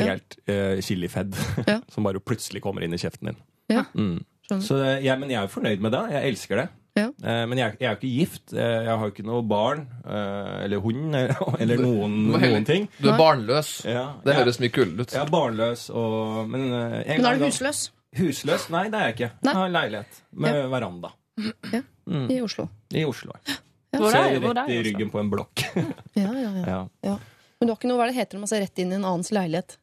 helt 0.00 0.34
eh, 0.50 0.80
chilifedd. 0.82 1.36
Ja. 1.68 1.76
som 1.94 2.02
bare 2.08 2.18
plutselig 2.18 2.64
kommer 2.64 2.82
inn 2.82 2.96
i 2.96 2.98
kjeften 2.98 3.30
din. 3.30 3.38
Ja. 3.70 3.84
Mm. 3.94 4.24
Så 4.62 4.80
ja, 4.80 4.96
jeg, 5.02 5.20
men 5.22 5.30
jeg 5.30 5.38
er 5.38 5.46
jo 5.46 5.52
fornøyd 5.54 5.84
med 5.86 5.94
det. 5.94 6.00
Jeg 6.16 6.32
elsker 6.32 6.60
det. 6.62 6.66
Ja. 6.96 7.04
Eh, 7.12 7.42
men 7.46 7.60
jeg, 7.60 7.76
jeg 7.78 7.86
er 7.86 7.92
jo 7.94 7.98
ikke 8.00 8.10
gift. 8.16 8.54
Eh, 8.56 8.76
jeg 8.88 8.90
har 8.90 9.04
jo 9.06 9.12
ikke 9.14 9.26
noe 9.28 9.44
barn 9.46 9.84
eh, 10.02 10.54
eller 10.64 10.82
hund 10.82 11.14
eller, 11.20 11.42
eller 11.62 11.82
noen, 11.86 12.16
noen 12.32 12.66
ting. 12.66 12.88
Du 12.98 13.10
er 13.12 13.20
barnløs. 13.20 13.70
Ja, 13.86 14.06
Det 14.24 14.32
jeg- 14.34 14.40
høres 14.42 14.58
mye 14.64 14.72
kulere 14.74 15.04
ut. 15.06 15.14
Jeg 15.14 15.22
er 15.22 15.30
barnløs 15.34 15.86
og 15.94 16.48
Men, 16.50 16.66
en 16.72 17.04
Men 17.06 17.22
gang 17.28 17.36
er 17.36 17.44
du 17.44 17.46
husløs? 17.52 17.84
Husløs? 18.16 18.66
Nei, 18.72 18.86
det 18.90 18.98
er 18.98 19.10
jeg 19.12 19.16
ikke. 19.20 19.30
Nei. 19.44 19.52
Jeg 19.52 19.60
har 19.60 19.70
en 19.70 19.76
leilighet 19.78 20.20
med 20.32 20.60
veranda 20.72 21.12
I 22.32 22.40
Oslo. 22.40 22.68
i 22.96 23.04
Oslo. 23.04 23.34
Ser 23.94 24.16
er, 24.18 24.38
rett 24.42 24.70
i 24.70 24.78
ryggen 24.90 25.10
på 25.12 25.20
en 25.22 25.32
blokk. 25.32 25.64
Ja, 26.18 26.30
ja, 26.32 26.52
ja. 26.66 26.78
ja. 27.06 27.16
Men 27.56 27.68
du 27.68 27.72
har 27.72 27.78
ikke 27.78 27.88
noe, 27.88 27.98
hva 28.00 28.08
det 28.10 28.16
heter 28.18 28.36
når 28.36 28.44
man 28.44 28.50
ser 28.52 28.64
rett 28.64 28.80
inn 28.82 28.92
i 28.92 28.96
en 28.98 29.04
annens 29.08 29.32
leilighet? 29.32 29.76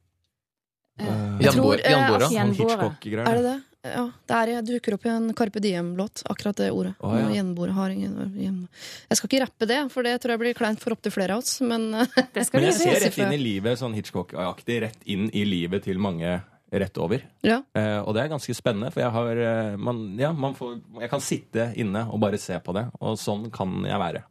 Eh, 1.02 1.22
Jeg 1.42 1.56
tror, 1.56 1.80
eh, 1.82 2.10
altså. 2.14 2.92
Er 3.24 3.38
det 3.40 3.46
det? 3.48 3.60
Ja, 3.84 4.04
det 4.30 4.36
er, 4.38 4.50
jeg 4.54 4.66
dukker 4.68 4.96
opp 4.96 5.06
i 5.08 5.10
en 5.12 5.26
Carpe 5.36 5.60
Diem-låt, 5.60 6.22
akkurat 6.32 6.56
det 6.62 6.70
ordet. 6.72 6.94
Oh, 7.04 7.18
ja. 7.20 7.74
Har 7.76 7.92
ingen. 7.92 8.70
Jeg 9.10 9.18
skal 9.20 9.28
ikke 9.28 9.42
rappe 9.44 9.68
det, 9.68 9.80
for 9.92 10.08
det 10.08 10.14
tror 10.24 10.36
jeg 10.36 10.42
blir 10.46 10.56
kleint 10.56 10.80
for 10.80 10.96
opptil 10.96 11.12
flere 11.12 11.36
av 11.36 11.44
oss, 11.44 11.58
men 11.66 11.90
Det 11.92 12.46
skal 12.48 12.62
Men 12.62 12.70
jeg 12.70 12.78
ser 12.80 13.02
rett 13.04 13.20
inn 13.26 13.36
i 13.36 13.42
livet, 13.42 13.82
sånn 13.82 13.98
Hitchcock-aktig, 13.98 14.80
rett 14.86 15.04
inn 15.04 15.28
i 15.36 15.44
livet 15.50 15.84
til 15.90 16.00
mange 16.00 16.38
rett 16.82 16.98
over. 16.98 17.22
ja. 17.46 17.60
Eh, 17.78 18.00
og 18.02 18.14
det 18.16 18.24
er 18.24 18.32
ganske 18.32 18.54
spennende, 18.58 18.90
for 18.94 19.04
jeg 19.04 19.12
har 19.14 19.42
eh, 19.46 19.76
man, 19.78 20.02
ja, 20.20 20.32
man 20.34 20.56
får, 20.58 20.76
Jeg 21.02 21.10
kan 21.12 21.22
sitte 21.22 21.66
inne 21.80 22.06
og 22.10 22.20
bare 22.24 22.40
se 22.42 22.58
på 22.64 22.74
det, 22.76 22.88
og 23.00 23.18
sånn 23.22 23.50
kan 23.54 23.84
jeg 23.86 24.00
være. 24.02 24.24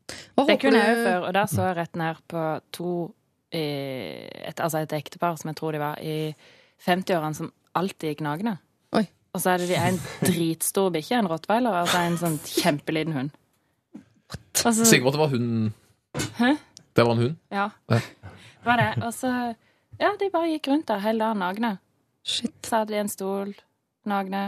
Det 0.48 0.56
kunne 0.60 0.80
jeg 0.82 0.96
jo 0.96 1.04
før, 1.06 1.26
og 1.28 1.34
da 1.36 1.44
så 1.50 1.68
jeg 1.68 1.76
rett 1.78 2.00
ned 2.00 2.22
på 2.32 2.44
to 2.74 2.92
eh, 3.52 4.48
et, 4.48 4.60
Altså 4.60 4.82
et 4.82 4.92
ektepar 4.98 5.36
som 5.38 5.52
jeg 5.52 5.58
tror 5.60 5.72
de 5.76 5.82
var 5.82 6.00
i 6.02 6.34
50-årene, 6.86 7.38
som 7.38 7.52
alltid 7.78 8.14
gikk 8.14 8.24
nagne. 8.26 8.56
Oi. 8.98 9.04
Og 9.34 9.40
så 9.40 9.54
er 9.54 9.62
det 9.62 9.68
de 9.70 9.78
en 9.78 10.00
dritstor 10.26 10.90
bikkje, 10.92 11.20
en 11.22 11.30
rottweiler, 11.30 11.78
og 11.84 11.88
så 11.88 12.02
en 12.04 12.18
sånn 12.20 12.40
kjempeliten 12.42 13.14
hund. 13.16 13.30
Altså, 14.64 14.84
Sikker 14.84 15.06
på 15.06 15.12
at 15.12 15.16
det 15.16 15.22
var 15.22 15.32
hunden? 15.32 15.70
Hæ? 16.38 16.50
Det 16.92 17.04
var 17.06 17.14
en 17.14 17.22
hund? 17.22 17.36
Ja. 17.54 17.70
Ja. 17.88 18.00
Det 18.62 18.66
var 18.68 18.76
det. 18.82 18.90
Og 19.06 19.14
så 19.16 19.30
Ja, 20.00 20.10
de 20.18 20.28
bare 20.32 20.48
gikk 20.50 20.68
rundt 20.70 20.88
der 20.88 21.00
hele 21.04 21.20
dagen 21.24 21.38
nagne. 21.42 21.70
Shit. 22.22 22.54
Satt 22.66 22.90
i 22.90 22.98
en 23.00 23.10
stol, 23.10 23.54
nagne. 24.08 24.42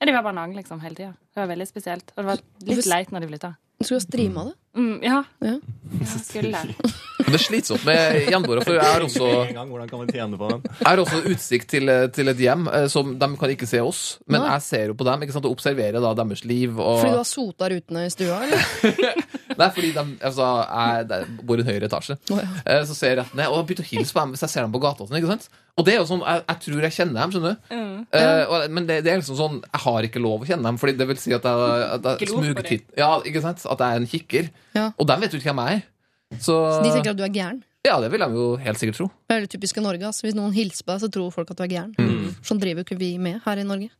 Ja, 0.00 0.06
de 0.06 0.12
var 0.12 0.26
bare 0.26 0.36
nagne 0.36 0.58
liksom 0.58 0.82
hele 0.84 0.98
tida. 0.98 1.14
Det 1.32 1.40
var 1.40 1.48
veldig 1.50 1.66
spesielt. 1.68 2.12
Og 2.16 2.22
det 2.22 2.26
var 2.28 2.42
litt 2.68 2.90
leit 2.90 3.14
når 3.14 3.24
de 3.24 3.30
flytta. 3.32 3.52
Skulle 3.80 4.00
ha 4.00 4.04
streama 4.04 4.44
det. 4.50 4.54
Mm, 4.74 4.96
ja. 5.06 5.20
Ja. 5.44 5.54
Jeg 6.00 6.20
skulle 6.28 6.50
det. 6.50 6.92
Men 7.24 7.30
det 7.30 7.38
er 7.38 7.42
slitsomt 7.44 7.84
med 7.86 8.16
gjenboere, 8.28 8.64
for 8.66 8.74
jeg 8.76 8.84
har 8.84 9.04
også? 9.06 9.28
Jeg 9.46 10.88
har 10.88 11.00
også 11.00 11.20
utsikt 11.30 11.68
til, 11.70 11.92
til 12.12 12.30
et 12.32 12.40
hjem 12.42 12.66
eh, 12.68 12.86
som 12.92 13.14
De 13.20 13.28
kan 13.40 13.52
ikke 13.54 13.68
se 13.70 13.80
oss, 13.80 14.02
men 14.26 14.42
Nei. 14.42 14.50
jeg 14.56 14.64
ser 14.66 14.90
jo 14.90 14.96
på 14.98 15.06
dem 15.08 15.24
ikke 15.24 15.36
sant, 15.36 15.46
og 15.48 15.54
observerer 15.56 16.02
da 16.02 16.10
deres 16.18 16.42
liv. 16.44 16.74
Og, 16.74 16.98
Fordi 17.00 17.14
du 17.14 17.20
har 17.20 17.28
sota 17.30 17.70
rutene 17.72 18.04
i 18.08 18.12
stua, 18.12 18.40
eller? 18.44 18.66
Nei, 19.60 19.68
fordi 19.76 19.92
de 19.94 20.04
altså, 20.26 20.48
jeg, 20.66 21.28
bor 21.46 21.60
i 21.60 21.64
en 21.64 21.70
høyere 21.70 21.88
etasje. 21.88 22.18
Oh, 22.34 22.40
ja. 22.42 22.48
Eh, 22.66 22.82
Så 22.88 22.98
ser 22.98 23.14
jeg 23.14 23.20
rett 23.22 23.36
ned, 23.38 23.46
og 23.52 23.60
jeg 23.62 23.68
begynner 23.70 23.86
å 23.86 23.92
hilse 23.94 24.16
på 24.16 24.24
dem 24.24 24.34
hvis 24.34 24.44
jeg 24.44 24.54
ser 24.56 24.66
dem 24.66 24.74
på 24.74 24.82
gata. 24.82 25.04
og 25.06 25.10
Sånn, 25.12 25.20
ikke 25.22 25.30
sant? 25.36 25.48
Og 25.74 25.86
det 25.86 25.94
er 25.94 26.00
jo 26.02 26.06
sånn, 26.10 26.22
jeg, 26.26 26.42
jeg 26.50 26.60
tror 26.66 26.84
jeg 26.86 26.96
kjenner 26.98 27.20
dem, 27.20 27.32
skjønner 27.34 27.54
du. 27.54 27.72
Eh, 28.14 28.42
og, 28.50 28.66
men 28.74 28.90
det, 28.90 29.00
det 29.06 29.14
er 29.14 29.22
liksom 29.22 29.38
sånn, 29.38 29.56
jeg 29.70 29.82
har 29.86 30.06
ikke 30.10 30.22
lov 30.22 30.44
å 30.44 30.50
kjenne 30.50 30.66
dem, 30.68 30.76
Fordi 30.82 30.98
det 30.98 31.08
vil 31.10 31.18
si 31.22 31.32
at 31.34 31.46
jeg, 31.46 31.88
at 31.96 32.10
jeg 32.20 32.30
smuger 32.34 32.76
Ja, 32.98 33.14
ikke 33.26 33.42
sant? 33.42 33.64
At 33.70 33.82
jeg 33.82 33.88
er 33.96 34.02
en 34.04 34.10
kikker. 34.10 34.52
Ja. 34.74 34.88
Og 34.98 35.06
de 35.06 35.16
vet 35.22 35.32
jo 35.34 35.38
ikke 35.40 35.52
hvem 35.52 35.62
jeg 35.68 35.80
er. 35.80 35.84
Så, 36.42 36.54
De 36.82 36.90
tenker 36.90 37.12
at 37.12 37.18
du 37.20 37.22
er 37.26 37.30
gæren. 37.30 37.60
ja, 37.86 37.98
det 38.02 38.08
vil 38.10 38.22
de 38.24 38.26
jo 38.34 38.46
helt 38.58 38.80
sikkert 38.80 38.96
tro. 38.98 39.06
Det 39.28 39.34
er 39.34 39.40
veldig 39.40 39.52
typisk 39.52 39.76
i 39.78 39.84
Norge. 39.84 40.06
Altså. 40.08 40.24
Hvis 40.26 40.34
noen 40.34 40.54
hilser 40.56 40.82
på 40.86 40.94
deg, 40.94 41.02
så 41.04 41.10
tror 41.12 41.30
folk 41.34 41.50
at 41.52 41.60
du 41.60 41.62
er 41.66 41.72
gæren. 41.76 42.34
Sånn 42.42 42.58
driver 42.62 42.82
jo 42.82 42.86
ikke 42.88 42.98
vi 42.98 43.12
med 43.22 43.38
her 43.44 43.60
i 43.62 43.66
Norge. 43.68 43.90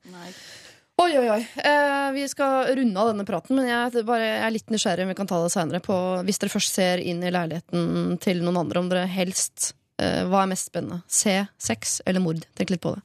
Oi, 1.03 1.11
oi, 1.19 1.27
oi. 1.35 1.41
Eh, 1.59 2.09
vi 2.15 2.25
skal 2.31 2.69
runde 2.79 3.01
av 3.03 3.09
denne 3.11 3.25
praten, 3.27 3.57
men 3.59 3.67
jeg, 3.67 4.05
bare, 4.07 4.25
jeg 4.29 4.43
er 4.47 4.53
litt 4.55 4.71
nysgjerrig 4.71 5.03
om 5.07 5.11
vi 5.11 5.17
kan 5.19 5.27
ta 5.31 5.41
det 5.43 5.51
seinere. 5.55 5.81
Hvis 6.27 6.39
dere 6.43 6.53
først 6.53 6.77
ser 6.79 7.03
inn 7.03 7.23
i 7.27 7.33
leiligheten 7.35 8.19
til 8.23 8.43
noen 8.47 8.61
andre, 8.63 8.83
om 8.83 8.91
dere 8.93 9.07
helst 9.11 9.73
eh, 9.99 10.23
Hva 10.31 10.45
er 10.45 10.53
mest 10.55 10.71
spennende? 10.71 11.01
Se 11.11 11.35
sex 11.59 11.97
eller 12.07 12.23
mord? 12.23 12.47
Tenk 12.59 12.71
litt 12.75 12.83
på 12.83 12.95
det. 12.95 13.03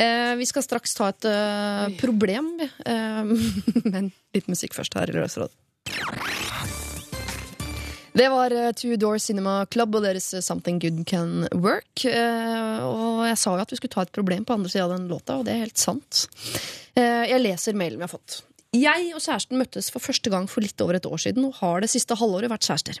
Eh, 0.00 0.32
vi 0.40 0.48
skal 0.48 0.64
straks 0.64 0.96
ta 0.96 1.10
et 1.12 1.28
eh, 1.28 1.86
problem, 2.00 2.54
vi. 2.60 2.70
Eh, 2.88 3.34
men 3.92 4.12
litt 4.36 4.48
musikk 4.52 4.76
først 4.80 4.96
her 4.96 5.12
i 5.12 5.16
Lørdagsrådet. 5.16 5.52
Det 8.12 8.28
var 8.28 8.50
eh, 8.50 8.72
Two 8.72 8.96
Door 8.96 9.18
Cinema 9.22 9.66
Club 9.70 9.94
og 9.94 10.02
deres 10.02 10.32
eh, 10.34 10.42
Something 10.42 10.80
Good 10.82 11.04
Can 11.06 11.46
Work. 11.54 12.04
Eh, 12.04 12.82
og 12.82 13.24
jeg 13.28 13.38
sa 13.38 13.54
jo 13.54 13.62
at 13.62 13.70
vi 13.70 13.78
skulle 13.78 13.94
ta 13.94 14.02
et 14.06 14.14
problem 14.14 14.46
på 14.46 14.56
andre 14.56 14.70
sida 14.72 14.88
av 14.88 14.94
den 14.96 15.08
låta, 15.10 15.38
og 15.38 15.46
det 15.46 15.54
er 15.54 15.64
helt 15.64 15.80
sant. 15.80 16.26
Jeg 16.98 17.38
leser 17.40 17.76
mailen 17.78 18.00
vi 18.00 18.04
har 18.04 18.10
fått. 18.10 18.40
Jeg 18.74 19.08
og 19.14 19.22
kjæresten 19.22 19.58
møttes 19.58 19.88
for 19.90 20.02
første 20.02 20.30
gang 20.30 20.44
for 20.50 20.62
litt 20.62 20.78
over 20.82 20.98
et 20.98 21.06
år 21.06 21.22
siden 21.22 21.46
og 21.48 21.56
har 21.58 21.82
det 21.82 21.90
siste 21.90 22.14
halvåret 22.18 22.50
vært 22.50 22.66
kjærester. 22.66 22.98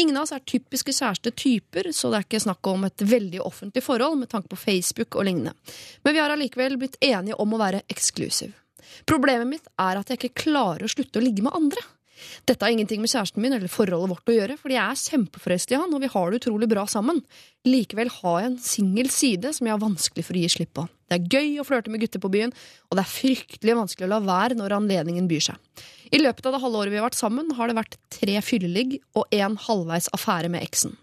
Ingen 0.00 0.16
av 0.18 0.24
oss 0.24 0.32
er 0.34 0.42
typiske 0.42 0.94
kjærestetyper, 0.94 1.90
så 1.94 2.10
det 2.10 2.18
er 2.18 2.26
ikke 2.26 2.42
snakk 2.42 2.70
om 2.70 2.86
et 2.86 3.04
veldig 3.10 3.42
offentlig 3.44 3.84
forhold 3.86 4.18
med 4.22 4.30
tanke 4.32 4.50
på 4.50 4.58
Facebook 4.58 5.18
og 5.18 5.28
lignende. 5.28 5.54
Men 6.02 6.16
vi 6.16 6.22
har 6.22 6.34
allikevel 6.34 6.78
blitt 6.80 6.98
enige 7.02 7.38
om 7.42 7.54
å 7.54 7.60
være 7.62 7.84
eksklusiv. 7.90 8.54
Problemet 9.06 9.50
mitt 9.50 9.70
er 9.78 10.00
at 10.00 10.10
jeg 10.10 10.18
ikke 10.18 10.48
klarer 10.48 10.86
å 10.86 10.90
slutte 10.90 11.20
å 11.20 11.24
ligge 11.24 11.46
med 11.46 11.54
andre. 11.54 11.82
Dette 12.48 12.64
har 12.64 12.72
ingenting 12.74 13.02
med 13.02 13.10
kjæresten 13.12 13.42
min 13.42 13.54
eller 13.56 13.70
forholdet 13.72 14.10
vårt 14.12 14.30
å 14.30 14.36
gjøre, 14.36 14.56
fordi 14.60 14.76
jeg 14.76 14.84
er 14.84 15.02
kjempeforelsket 15.02 15.74
i 15.74 15.80
han, 15.80 15.94
og 15.94 16.02
vi 16.04 16.10
har 16.12 16.30
det 16.30 16.40
utrolig 16.42 16.68
bra 16.70 16.84
sammen. 16.90 17.22
Likevel 17.68 18.12
har 18.20 18.40
jeg 18.40 18.50
en 18.50 18.58
singel 18.62 19.10
side 19.12 19.54
som 19.56 19.68
jeg 19.68 19.74
har 19.74 19.82
vanskelig 19.82 20.26
for 20.26 20.36
å 20.36 20.44
gi 20.44 20.52
slipp 20.52 20.74
på. 20.76 20.86
Det 21.10 21.18
er 21.18 21.28
gøy 21.36 21.60
å 21.60 21.66
flørte 21.68 21.92
med 21.92 22.04
gutter 22.04 22.22
på 22.22 22.32
byen, 22.32 22.54
og 22.90 22.98
det 22.98 23.04
er 23.04 23.14
fryktelig 23.14 23.78
vanskelig 23.80 24.08
å 24.08 24.12
la 24.14 24.20
være 24.24 24.58
når 24.58 24.76
anledningen 24.78 25.30
byr 25.30 25.48
seg. 25.50 25.86
I 26.14 26.20
løpet 26.20 26.46
av 26.46 26.54
det 26.54 26.62
halve 26.62 26.82
året 26.82 26.94
vi 26.94 27.00
har 27.00 27.08
vært 27.08 27.18
sammen, 27.18 27.50
har 27.58 27.70
det 27.70 27.78
vært 27.78 27.98
tre 28.12 28.38
fylleligg 28.44 28.98
og 29.18 29.34
en 29.34 29.58
halvveis 29.66 30.10
affære 30.14 30.52
med 30.52 30.64
eksen. 30.66 30.94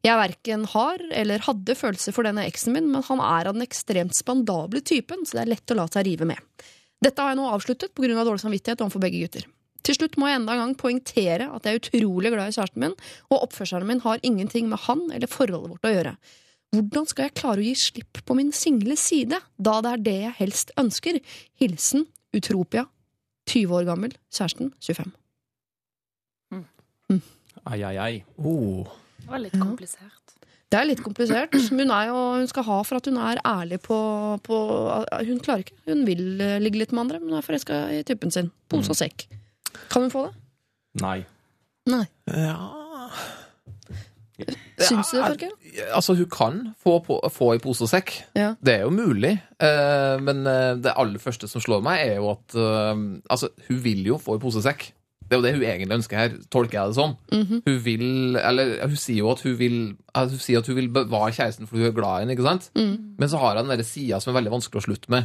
Jeg 0.00 0.16
verken 0.16 0.64
har 0.72 1.02
eller 1.12 1.44
hadde 1.44 1.76
følelser 1.76 2.14
for 2.16 2.24
denne 2.24 2.46
eksen 2.48 2.72
min, 2.72 2.88
men 2.92 3.04
han 3.04 3.20
er 3.20 3.50
av 3.50 3.56
den 3.56 3.66
ekstremt 3.66 4.16
spandable 4.16 4.80
typen, 4.80 5.26
så 5.28 5.36
det 5.36 5.44
er 5.44 5.54
lett 5.54 5.74
å 5.74 5.76
la 5.76 5.86
seg 5.92 6.06
rive 6.08 6.28
med. 6.30 6.40
Dette 7.00 7.20
har 7.20 7.32
jeg 7.32 7.40
nå 7.40 7.48
avsluttet 7.48 7.92
pga. 7.96 8.24
dårlig 8.24 8.42
samvittighet 8.42 8.80
overfor 8.80 9.04
begge 9.04 9.20
gutter. 9.20 9.44
Til 9.86 9.96
slutt 9.96 10.18
må 10.20 10.28
jeg 10.28 10.40
enda 10.40 10.54
en 10.54 10.62
gang 10.64 10.76
poengtere 10.78 11.48
at 11.48 11.66
jeg 11.66 11.76
er 11.76 11.80
utrolig 11.80 12.32
glad 12.34 12.52
i 12.52 12.56
kjæresten 12.56 12.84
min, 12.84 12.96
og 13.30 13.46
oppførselen 13.48 13.88
min 13.88 14.04
har 14.04 14.22
ingenting 14.26 14.68
med 14.70 14.84
han 14.86 15.06
eller 15.08 15.30
forholdet 15.30 15.74
vårt 15.74 15.88
å 15.88 15.94
gjøre. 15.94 16.14
Hvordan 16.70 17.06
skal 17.10 17.26
jeg 17.26 17.36
klare 17.40 17.62
å 17.62 17.66
gi 17.66 17.74
slipp 17.74 18.20
på 18.26 18.36
min 18.38 18.52
single 18.54 18.94
side, 19.00 19.40
da 19.58 19.78
det 19.82 19.94
er 19.96 20.04
det 20.06 20.18
jeg 20.20 20.36
helst 20.38 20.74
ønsker? 20.78 21.18
Hilsen 21.58 22.06
Utropia, 22.36 22.84
20 23.50 23.80
år 23.80 23.88
gammel, 23.88 24.14
kjæresten 24.30 24.70
25. 24.78 25.10
Ai, 27.66 27.82
ai, 27.82 27.96
ai. 27.98 28.14
Oh. 28.38 28.86
Det 29.20 29.28
var 29.28 29.42
litt 29.42 29.58
komplisert. 29.58 30.36
Det 30.70 30.78
er 30.78 30.86
litt 30.86 31.02
komplisert, 31.02 31.56
hun, 31.74 31.90
er 31.90 32.12
jo, 32.12 32.18
hun 32.38 32.46
skal 32.46 32.64
ha 32.68 32.76
for 32.86 33.00
at 33.00 33.08
hun 33.10 33.18
er 33.18 33.40
ærlig 33.42 33.80
på, 33.82 33.98
på 34.46 34.58
Hun 35.26 35.40
klarer 35.42 35.64
ikke. 35.64 35.74
Hun 35.90 36.04
vil 36.06 36.22
eh, 36.38 36.60
ligge 36.62 36.78
litt 36.78 36.94
med 36.94 37.08
andre, 37.08 37.18
men 37.18 37.32
hun 37.32 37.40
er 37.40 37.46
forelska 37.46 37.80
i 37.96 38.04
typen 38.06 38.30
sin. 38.30 38.52
Pose 38.70 38.94
og 38.94 38.98
sekk. 39.00 39.26
Kan 39.90 40.06
hun 40.06 40.12
få 40.12 40.26
det? 40.28 40.34
Nei. 41.02 41.18
Nei. 41.90 42.04
Ja. 42.26 42.58
Syns 44.80 45.10
du 45.12 45.18
det, 45.18 45.26
Torgeir? 45.26 45.50
Altså, 45.94 46.14
hun 46.14 46.28
kan 46.32 46.60
få, 46.80 46.98
på, 47.04 47.18
få 47.32 47.52
i 47.56 47.60
pose 47.62 47.84
og 47.84 47.90
sekk. 47.92 48.14
Ja. 48.38 48.54
Det 48.64 48.78
er 48.78 48.86
jo 48.86 48.94
mulig. 48.94 49.34
Eh, 49.60 50.16
men 50.24 50.46
eh, 50.48 50.78
det 50.80 50.96
aller 50.96 51.20
første 51.22 51.48
som 51.50 51.62
slår 51.62 51.84
meg, 51.84 52.00
er 52.06 52.16
jo 52.20 52.30
at 52.32 52.56
eh, 52.56 53.04
Altså, 53.30 53.52
hun 53.68 53.84
vil 53.84 54.02
jo 54.08 54.18
få 54.20 54.38
i 54.38 54.42
pose 54.42 54.62
og 54.62 54.66
sekk. 54.66 54.90
Det 55.30 55.36
er 55.36 55.38
jo 55.38 55.46
det 55.46 55.52
hun 55.54 55.62
egentlig 55.62 55.96
ønsker 56.00 56.18
her, 56.18 56.32
tolker 56.50 56.78
jeg 56.78 56.90
det 56.90 56.96
som. 56.96 57.12
-hmm. 57.30 57.62
Hun 57.66 57.84
vil 57.84 58.36
Eller 58.36 58.86
hun 58.86 58.96
sier 58.96 59.18
jo 59.18 59.30
at 59.30 59.40
hun 59.40 59.58
vil 59.58 59.96
at 60.14 60.30
Hun 60.30 60.38
sier 60.38 60.58
at 60.58 60.66
hun 60.66 60.76
vil 60.76 60.88
bevare 60.88 61.32
kjæresten 61.32 61.66
fordi 61.66 61.82
hun 61.82 61.88
er 61.88 62.00
glad 62.00 62.16
i 62.16 62.20
henne, 62.20 62.32
ikke 62.32 62.42
sant? 62.42 62.70
Mm. 62.74 63.14
Men 63.18 63.28
så 63.28 63.36
har 63.36 63.56
hun 63.56 63.68
den 63.68 63.78
der 63.78 63.84
sida 63.84 64.18
som 64.20 64.34
er 64.34 64.40
veldig 64.40 64.50
vanskelig 64.50 64.82
å 64.82 64.86
slutte 64.86 65.10
med. 65.10 65.22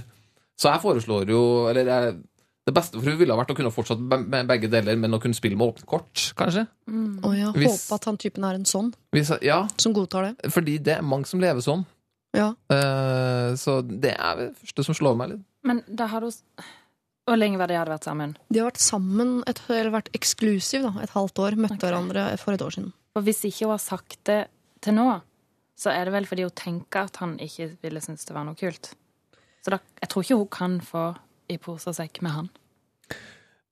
Så 0.58 0.70
jeg 0.70 0.82
foreslår 0.82 1.30
jo 1.30 1.70
Eller 1.70 1.84
jeg, 1.86 2.16
det 2.66 2.74
beste 2.74 2.98
for 2.98 3.06
hun 3.06 3.18
ville 3.20 3.34
ha 3.34 3.38
vært 3.38 3.52
å 3.54 3.58
kunne 3.58 3.72
fortsatt 3.74 4.00
med 4.02 4.48
begge 4.50 4.70
deler, 4.74 4.98
men 4.98 5.14
å 5.14 5.20
kunne 5.22 5.38
spille 5.38 5.58
med 5.58 5.68
åpne 5.68 5.86
kort, 5.90 6.14
kanskje. 6.38 6.66
Å 6.90 7.34
ja, 7.38 7.52
Hvis- 7.54 7.86
Håpe 7.86 8.00
at 8.00 8.06
han 8.06 8.18
typen 8.18 8.44
er 8.44 8.56
en 8.56 8.66
sånn, 8.66 8.94
Hvis, 9.14 9.30
ja, 9.42 9.68
som 9.78 9.94
godtar 9.94 10.24
det. 10.24 10.52
fordi 10.52 10.82
det 10.82 10.98
er 10.98 11.02
mange 11.02 11.28
som 11.28 11.40
lever 11.40 11.62
sånn. 11.62 11.86
Ja. 12.34 12.50
Uh, 12.70 13.56
så 13.56 13.82
det 13.82 14.16
er 14.18 14.36
det 14.36 14.56
første 14.58 14.84
som 14.84 14.96
slår 14.98 15.16
meg 15.16 15.30
litt. 15.30 15.46
Men 15.64 15.84
da 15.88 16.08
har 16.08 16.22
du 16.22 16.32
Hvor 17.26 17.40
lenge 17.40 17.58
var 17.58 17.66
det 17.66 17.74
de 17.74 17.80
hadde 17.80 17.90
vært 17.90 18.04
sammen? 18.04 18.38
De 18.54 18.60
har 18.60 18.70
vært 18.70 18.78
sammen, 18.78 19.44
et, 19.48 19.60
eller 19.68 19.90
vært 19.90 20.12
eksklusiv, 20.14 20.84
da, 20.84 21.02
et 21.02 21.10
halvt 21.10 21.40
år. 21.42 21.56
Møtte 21.58 21.80
okay. 21.80 21.90
hverandre 21.90 22.38
for 22.38 22.54
et 22.54 22.62
år 22.62 22.70
siden. 22.70 22.94
Og 23.16 23.24
hvis 23.24 23.42
ikke 23.46 23.66
hun 23.66 23.72
har 23.72 23.82
sagt 23.82 24.24
det 24.26 24.48
til 24.80 24.94
nå, 24.94 25.22
så 25.76 25.90
er 25.90 26.06
det 26.06 26.14
vel 26.14 26.28
fordi 26.30 26.44
hun 26.46 26.54
tenker 26.54 27.10
at 27.10 27.18
han 27.18 27.40
ikke 27.42 27.82
ville 27.82 28.00
synes 28.04 28.26
det 28.26 28.36
var 28.36 28.46
noe 28.46 28.54
kult. 28.54 28.94
Så 29.66 29.74
da, 29.74 29.80
jeg 30.04 30.10
tror 30.12 30.22
ikke 30.22 30.38
hun 30.38 30.52
kan 30.54 30.78
få 30.86 31.16
i 31.50 31.58
pose 31.62 31.88
og 31.92 31.96
sekk 31.98 32.22
med 32.26 32.32
han. 32.32 32.50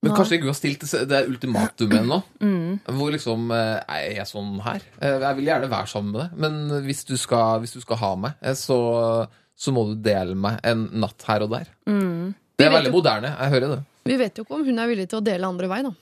Men 0.03 0.11
Nå. 0.11 0.17
kanskje 0.17 0.35
ikke 0.35 0.43
hun 0.49 0.51
har 0.51 0.57
stilt 0.59 0.81
det- 1.07 1.27
ultimatumet 1.31 2.05
nå? 2.09 2.17
Mm. 2.43 2.79
Hvor 2.97 3.11
liksom 3.13 3.51
eh, 3.55 3.79
Er 3.87 4.15
jeg 4.17 4.27
sånn 4.27 4.59
her? 4.65 4.81
Eh, 4.99 5.19
Jeg 5.23 5.35
vil 5.37 5.45
gjerne 5.47 5.69
være 5.71 5.87
sammen 5.87 6.11
med 6.11 6.21
deg, 6.25 6.39
men 6.43 6.83
hvis 6.83 7.05
du 7.07 7.15
skal, 7.17 7.61
hvis 7.63 7.71
du 7.77 7.79
skal 7.79 7.97
ha 8.01 8.09
meg, 8.15 8.33
eh, 8.43 8.51
så, 8.53 9.27
så 9.55 9.71
må 9.71 9.85
du 9.87 9.95
dele 10.03 10.35
meg 10.35 10.59
en 10.67 10.89
natt 10.99 11.23
her 11.29 11.45
og 11.45 11.53
der. 11.55 11.69
Mm. 11.87 12.33
Det 12.59 12.67
er 12.67 12.71
veldig 12.75 12.91
jo- 12.91 12.97
moderne. 12.97 13.31
Jeg 13.39 13.53
hører 13.55 13.75
det. 13.77 13.79
Vi 14.05 14.17
vet 14.19 14.35
jo 14.37 14.43
ikke 14.43 14.57
om 14.59 14.65
hun 14.67 14.79
er 14.83 14.87
villig 14.91 15.07
til 15.09 15.21
å 15.21 15.23
dele 15.23 15.47
andre 15.47 15.69
vei, 15.71 15.81
da. 15.87 15.93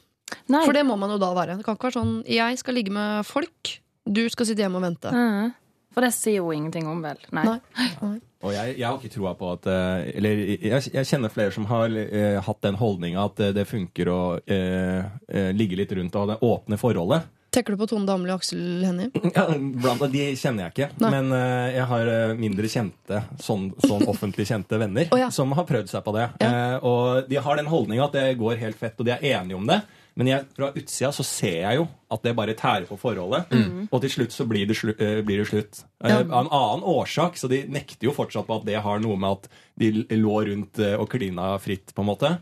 Nei. 0.49 0.63
For 0.65 0.73
det 0.73 0.81
må 0.87 0.97
man 0.97 1.11
jo 1.13 1.19
da 1.21 1.29
være. 1.37 1.57
Det 1.59 1.65
kan 1.67 1.75
ikke 1.77 1.89
være 1.91 1.99
sånn 2.01 2.15
jeg 2.25 2.57
skal 2.57 2.73
ligge 2.73 2.91
med 2.95 3.25
folk, 3.29 3.75
du 4.09 4.23
skal 4.33 4.47
sitte 4.49 4.63
hjemme 4.65 4.79
og 4.81 4.87
vente. 4.87 5.11
Mm. 5.13 5.53
For 5.91 6.05
det 6.05 6.13
sier 6.15 6.43
hun 6.45 6.55
ingenting 6.55 6.87
om, 6.87 7.01
vel? 7.03 7.19
Nei. 7.35 7.57
Nei. 8.01 8.17
Og 8.41 8.55
jeg, 8.55 8.77
jeg 8.79 8.87
har 8.87 8.97
ikke 8.97 9.13
troa 9.13 9.33
på 9.37 9.51
at 9.53 9.67
eh, 9.69 10.07
Eller 10.17 10.39
jeg, 10.55 10.87
jeg 10.95 11.09
kjenner 11.11 11.33
flere 11.33 11.53
som 11.53 11.67
har 11.69 11.93
eh, 11.93 12.39
hatt 12.41 12.63
den 12.65 12.79
holdninga 12.79 13.27
at 13.27 13.43
eh, 13.43 13.53
det 13.53 13.67
funker 13.69 14.09
å 14.09 14.21
eh, 14.41 15.03
eh, 15.29 15.51
ligge 15.53 15.77
litt 15.77 15.93
rundt 15.97 16.17
og 16.17 16.25
ha 16.25 16.33
det 16.33 16.41
åpne 16.47 16.79
forholdet. 16.81 17.29
Tenker 17.51 17.75
du 17.75 17.81
på 17.81 17.85
Tone 17.91 18.07
Damli 18.07 18.31
og 18.31 18.39
Aksel 18.39 18.61
Hennie? 18.87 19.09
Ja, 19.35 19.43
blant 19.51 19.99
annet, 19.99 20.13
De 20.13 20.27
kjenner 20.39 20.69
jeg 20.69 20.71
ikke, 20.71 20.87
Nei. 21.03 21.09
men 21.17 21.33
uh, 21.35 21.67
jeg 21.67 21.87
har 21.89 22.11
mindre 22.39 22.69
kjente, 22.71 23.19
sånn, 23.43 23.65
sånn 23.83 24.05
offentlig 24.07 24.45
kjente 24.47 24.79
venner 24.79 25.11
oh, 25.11 25.19
ja. 25.19 25.27
som 25.35 25.51
har 25.57 25.67
prøvd 25.67 25.91
seg 25.91 26.05
på 26.05 26.13
det. 26.15 26.29
Eh, 26.47 26.77
og 26.87 27.27
de 27.27 27.41
har 27.43 27.59
den 27.59 27.67
holdninga 27.67 28.07
at 28.07 28.15
det 28.15 28.23
går 28.39 28.55
helt 28.63 28.79
fett, 28.79 28.95
og 28.95 29.09
de 29.09 29.17
er 29.17 29.27
enige 29.33 29.59
om 29.59 29.67
det. 29.67 29.81
Men 30.21 30.29
jeg, 30.29 30.45
fra 30.53 30.67
utsida 30.77 31.09
så 31.17 31.25
ser 31.25 31.55
jeg 31.63 31.79
jo 31.79 31.87
at 32.13 32.21
det 32.21 32.35
bare 32.37 32.53
tærer 32.53 32.85
på 32.85 32.97
forholdet. 33.01 33.49
Og 33.89 34.03
til 34.03 34.11
slutt 34.13 34.35
så 34.35 34.45
blir 34.45 34.67
det, 34.69 34.75
slu, 34.77 34.91
uh, 34.93 35.21
blir 35.25 35.41
det 35.41 35.47
slutt. 35.49 35.81
Uh. 35.97 36.11
Av 36.11 36.21
en 36.43 36.51
annen 36.51 36.85
årsak, 36.91 37.39
så 37.41 37.49
de 37.49 37.63
nekter 37.71 38.05
jo 38.05 38.13
fortsatt 38.13 38.45
på 38.45 38.59
at 38.59 38.67
det 38.67 38.77
har 38.85 39.01
noe 39.01 39.17
med 39.17 39.39
at 39.39 39.49
de 39.81 39.89
lå 40.19 40.35
rundt 40.51 40.77
uh, 40.83 40.93
og 41.01 41.09
klina 41.09 41.55
fritt, 41.63 41.95
på 41.95 42.05
en 42.05 42.09
måte. 42.11 42.35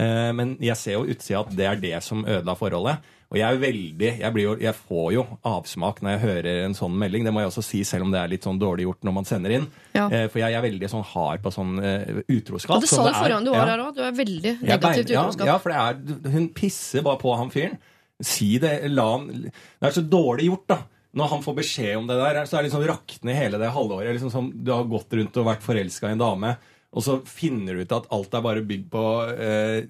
Eh, 0.00 0.30
men 0.34 0.56
jeg 0.62 0.76
ser 0.80 0.96
jo 0.96 1.06
utsida 1.12 1.44
at 1.44 1.54
det 1.54 1.66
er 1.68 1.80
det 1.82 1.96
som 2.02 2.24
ødela 2.24 2.56
forholdet. 2.58 3.06
Og 3.30 3.38
jeg 3.38 3.46
er 3.46 3.60
veldig, 3.62 4.08
jeg, 4.18 4.34
blir 4.34 4.42
jo, 4.42 4.52
jeg 4.58 4.74
får 4.74 5.04
jo 5.14 5.22
avsmak 5.46 6.00
når 6.02 6.16
jeg 6.16 6.20
hører 6.24 6.64
en 6.64 6.72
sånn 6.74 6.96
melding. 6.98 7.22
Det 7.22 7.32
må 7.34 7.44
jeg 7.44 7.52
også 7.52 7.62
si, 7.62 7.84
selv 7.86 8.08
om 8.08 8.10
det 8.10 8.18
er 8.18 8.32
litt 8.32 8.46
sånn 8.46 8.58
dårlig 8.58 8.88
gjort 8.88 9.06
når 9.06 9.14
man 9.20 9.28
sender 9.28 9.54
inn. 9.54 9.68
Ja. 9.94 10.08
Eh, 10.08 10.24
for 10.32 10.42
jeg 10.42 10.56
er 10.58 10.64
veldig 10.64 10.90
sånn 10.90 11.04
hard 11.12 11.44
på 11.44 11.52
sånn 11.54 11.78
uh, 11.78 12.18
utroskap. 12.26 12.80
Og 12.80 12.82
det 12.82 12.90
sa 12.90 13.04
du 13.06 13.12
forrige 13.14 13.36
gang 13.36 13.46
du 13.46 13.52
var 13.54 13.70
her 13.70 13.84
òg. 13.84 13.92
Du 13.94 14.02
er 14.02 14.16
veldig 14.18 14.56
negativt 14.56 14.72
negativ 14.72 15.04
til 15.04 15.20
utroskap. 15.20 15.46
Ja, 15.46 15.58
for 15.62 15.70
det 15.70 15.84
er, 15.84 16.32
hun 16.34 16.48
pisser 16.58 17.06
bare 17.06 17.22
på 17.22 17.36
han 17.38 17.54
fyren. 17.54 17.78
Si 18.20 18.50
det, 18.60 18.74
la 18.90 19.06
han 19.14 19.30
Det 19.30 19.86
er 19.86 19.94
så 19.94 20.02
dårlig 20.02 20.50
gjort, 20.50 20.66
da. 20.74 20.80
Når 21.20 21.30
han 21.36 21.46
får 21.46 21.56
beskjed 21.62 21.94
om 22.00 22.10
det 22.10 22.18
der, 22.18 22.42
så 22.46 22.56
er 22.56 22.64
det 22.64 22.68
liksom 22.72 22.86
rakne 22.90 23.38
hele 23.38 23.62
det 23.62 23.70
halvåret. 23.74 24.10
Liksom 24.16 24.34
som 24.34 24.50
Du 24.50 24.74
har 24.74 24.90
gått 24.90 25.14
rundt 25.20 25.38
og 25.38 25.46
vært 25.52 25.62
forelska 25.62 26.10
i 26.10 26.18
en 26.18 26.26
dame, 26.26 26.56
og 26.90 27.04
så 27.06 27.20
finner 27.28 27.76
du 27.76 27.84
ut 27.84 27.92
at 27.94 28.08
alt 28.10 28.32
er 28.34 28.42
bare 28.42 28.64
bygd 28.66 28.88
på 28.90 29.04
eh, 29.30 29.84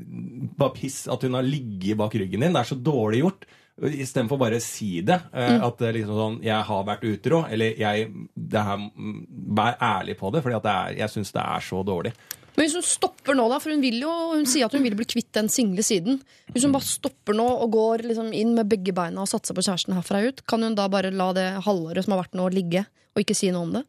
på 0.61 0.69
piss. 0.77 1.07
At 1.09 1.25
hun 1.25 1.39
har 1.39 1.47
ligget 1.47 1.97
bak 2.01 2.13
ryggen 2.13 2.45
din. 2.45 2.53
Det 2.53 2.61
er 2.61 2.69
så 2.69 2.77
dårlig 2.77 3.23
gjort. 3.23 3.47
Istedenfor 3.81 4.37
bare 4.41 4.59
å 4.61 4.65
si 4.65 5.01
det. 5.09 5.17
Eh, 5.33 5.57
At 5.65 5.79
det 5.81 5.89
er 5.89 5.97
liksom 5.97 6.19
sånn 6.19 6.43
'Jeg 6.45 6.67
har 6.69 6.85
vært 6.85 7.07
utro', 7.09 7.47
eller 7.49 7.73
jeg, 7.79 8.11
det 8.37 8.65
her, 8.67 8.77
mm, 8.77 9.27
Vær 9.57 9.79
ærlig 9.81 10.19
på 10.19 10.31
det, 10.33 10.43
for 10.43 10.53
jeg 10.53 11.11
syns 11.11 11.33
det 11.33 11.41
er 11.41 11.61
så 11.65 11.83
dårlig. 11.85 12.13
Men 12.57 12.67
hvis 12.67 12.75
hun 12.75 12.83
stopper 12.83 13.35
nå, 13.35 13.49
da, 13.49 13.59
for 13.59 13.71
hun, 13.71 13.81
vil 13.81 14.01
jo, 14.03 14.11
hun 14.35 14.45
sier 14.45 14.67
at 14.67 14.73
hun 14.73 14.83
vil 14.83 14.95
bli 14.95 15.07
kvitt 15.09 15.33
den 15.33 15.49
single 15.49 15.83
siden. 15.83 16.21
Hvis 16.53 16.65
hun 16.65 16.73
bare 16.73 16.85
stopper 16.85 17.33
nå 17.33 17.47
og 17.47 17.71
går 17.73 18.05
liksom 18.11 18.35
inn 18.35 18.55
med 18.55 18.69
begge 18.69 18.93
beina 18.93 19.23
og 19.23 19.29
satser 19.29 19.55
på 19.57 19.65
kjæresten 19.65 19.95
herfra 19.97 20.21
ut, 20.29 20.45
kan 20.47 20.63
hun 20.63 20.75
da 20.75 20.87
bare 20.89 21.11
la 21.11 21.33
det 21.33 21.65
halvåret 21.65 22.05
som 22.05 22.13
har 22.13 22.25
vært 22.25 22.37
nå, 22.37 22.51
ligge 22.53 22.85
og 23.15 23.23
ikke 23.23 23.37
si 23.39 23.51
noe 23.51 23.63
om 23.63 23.73
det? 23.79 23.85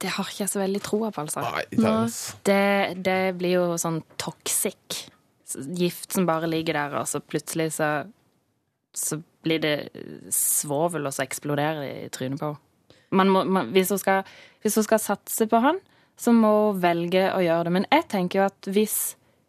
Det, 0.00 0.08
har 0.16 0.28
ikke 0.30 0.44
jeg 0.46 0.52
så 0.52 0.60
veldig 0.62 0.80
troa 0.84 1.10
på, 1.12 1.24
altså. 1.26 1.42
Nei, 1.44 1.64
det. 1.70 1.90
Det, 2.48 3.02
det 3.04 3.18
blir 3.40 3.56
jo 3.58 3.64
sånn 3.80 4.00
toxic. 4.20 5.02
Gift 5.76 6.14
som 6.14 6.26
bare 6.28 6.48
ligger 6.48 6.78
der, 6.78 6.96
og 7.02 7.08
så 7.10 7.20
plutselig 7.20 7.72
så, 7.76 7.90
så 8.96 9.18
blir 9.44 9.60
det 9.64 9.74
svovel, 10.34 11.08
og 11.08 11.14
så 11.16 11.24
eksploderer 11.26 11.80
det 11.84 11.94
i 12.06 12.10
trynet 12.14 12.40
på 12.40 12.52
henne. 12.52 12.66
Man 13.10 13.32
må, 13.34 13.40
man, 13.44 13.72
hvis, 13.74 13.90
hvis 13.90 14.76
hun 14.78 14.84
skal 14.86 15.00
satse 15.02 15.48
på 15.50 15.58
han, 15.64 15.80
så 16.20 16.30
må 16.36 16.50
hun 16.70 16.78
velge 16.84 17.24
å 17.34 17.40
gjøre 17.42 17.66
det. 17.66 17.72
Men 17.74 17.86
jeg 17.90 18.04
tenker 18.12 18.38
jo 18.38 18.44
at 18.46 18.68
hvis, 18.70 18.96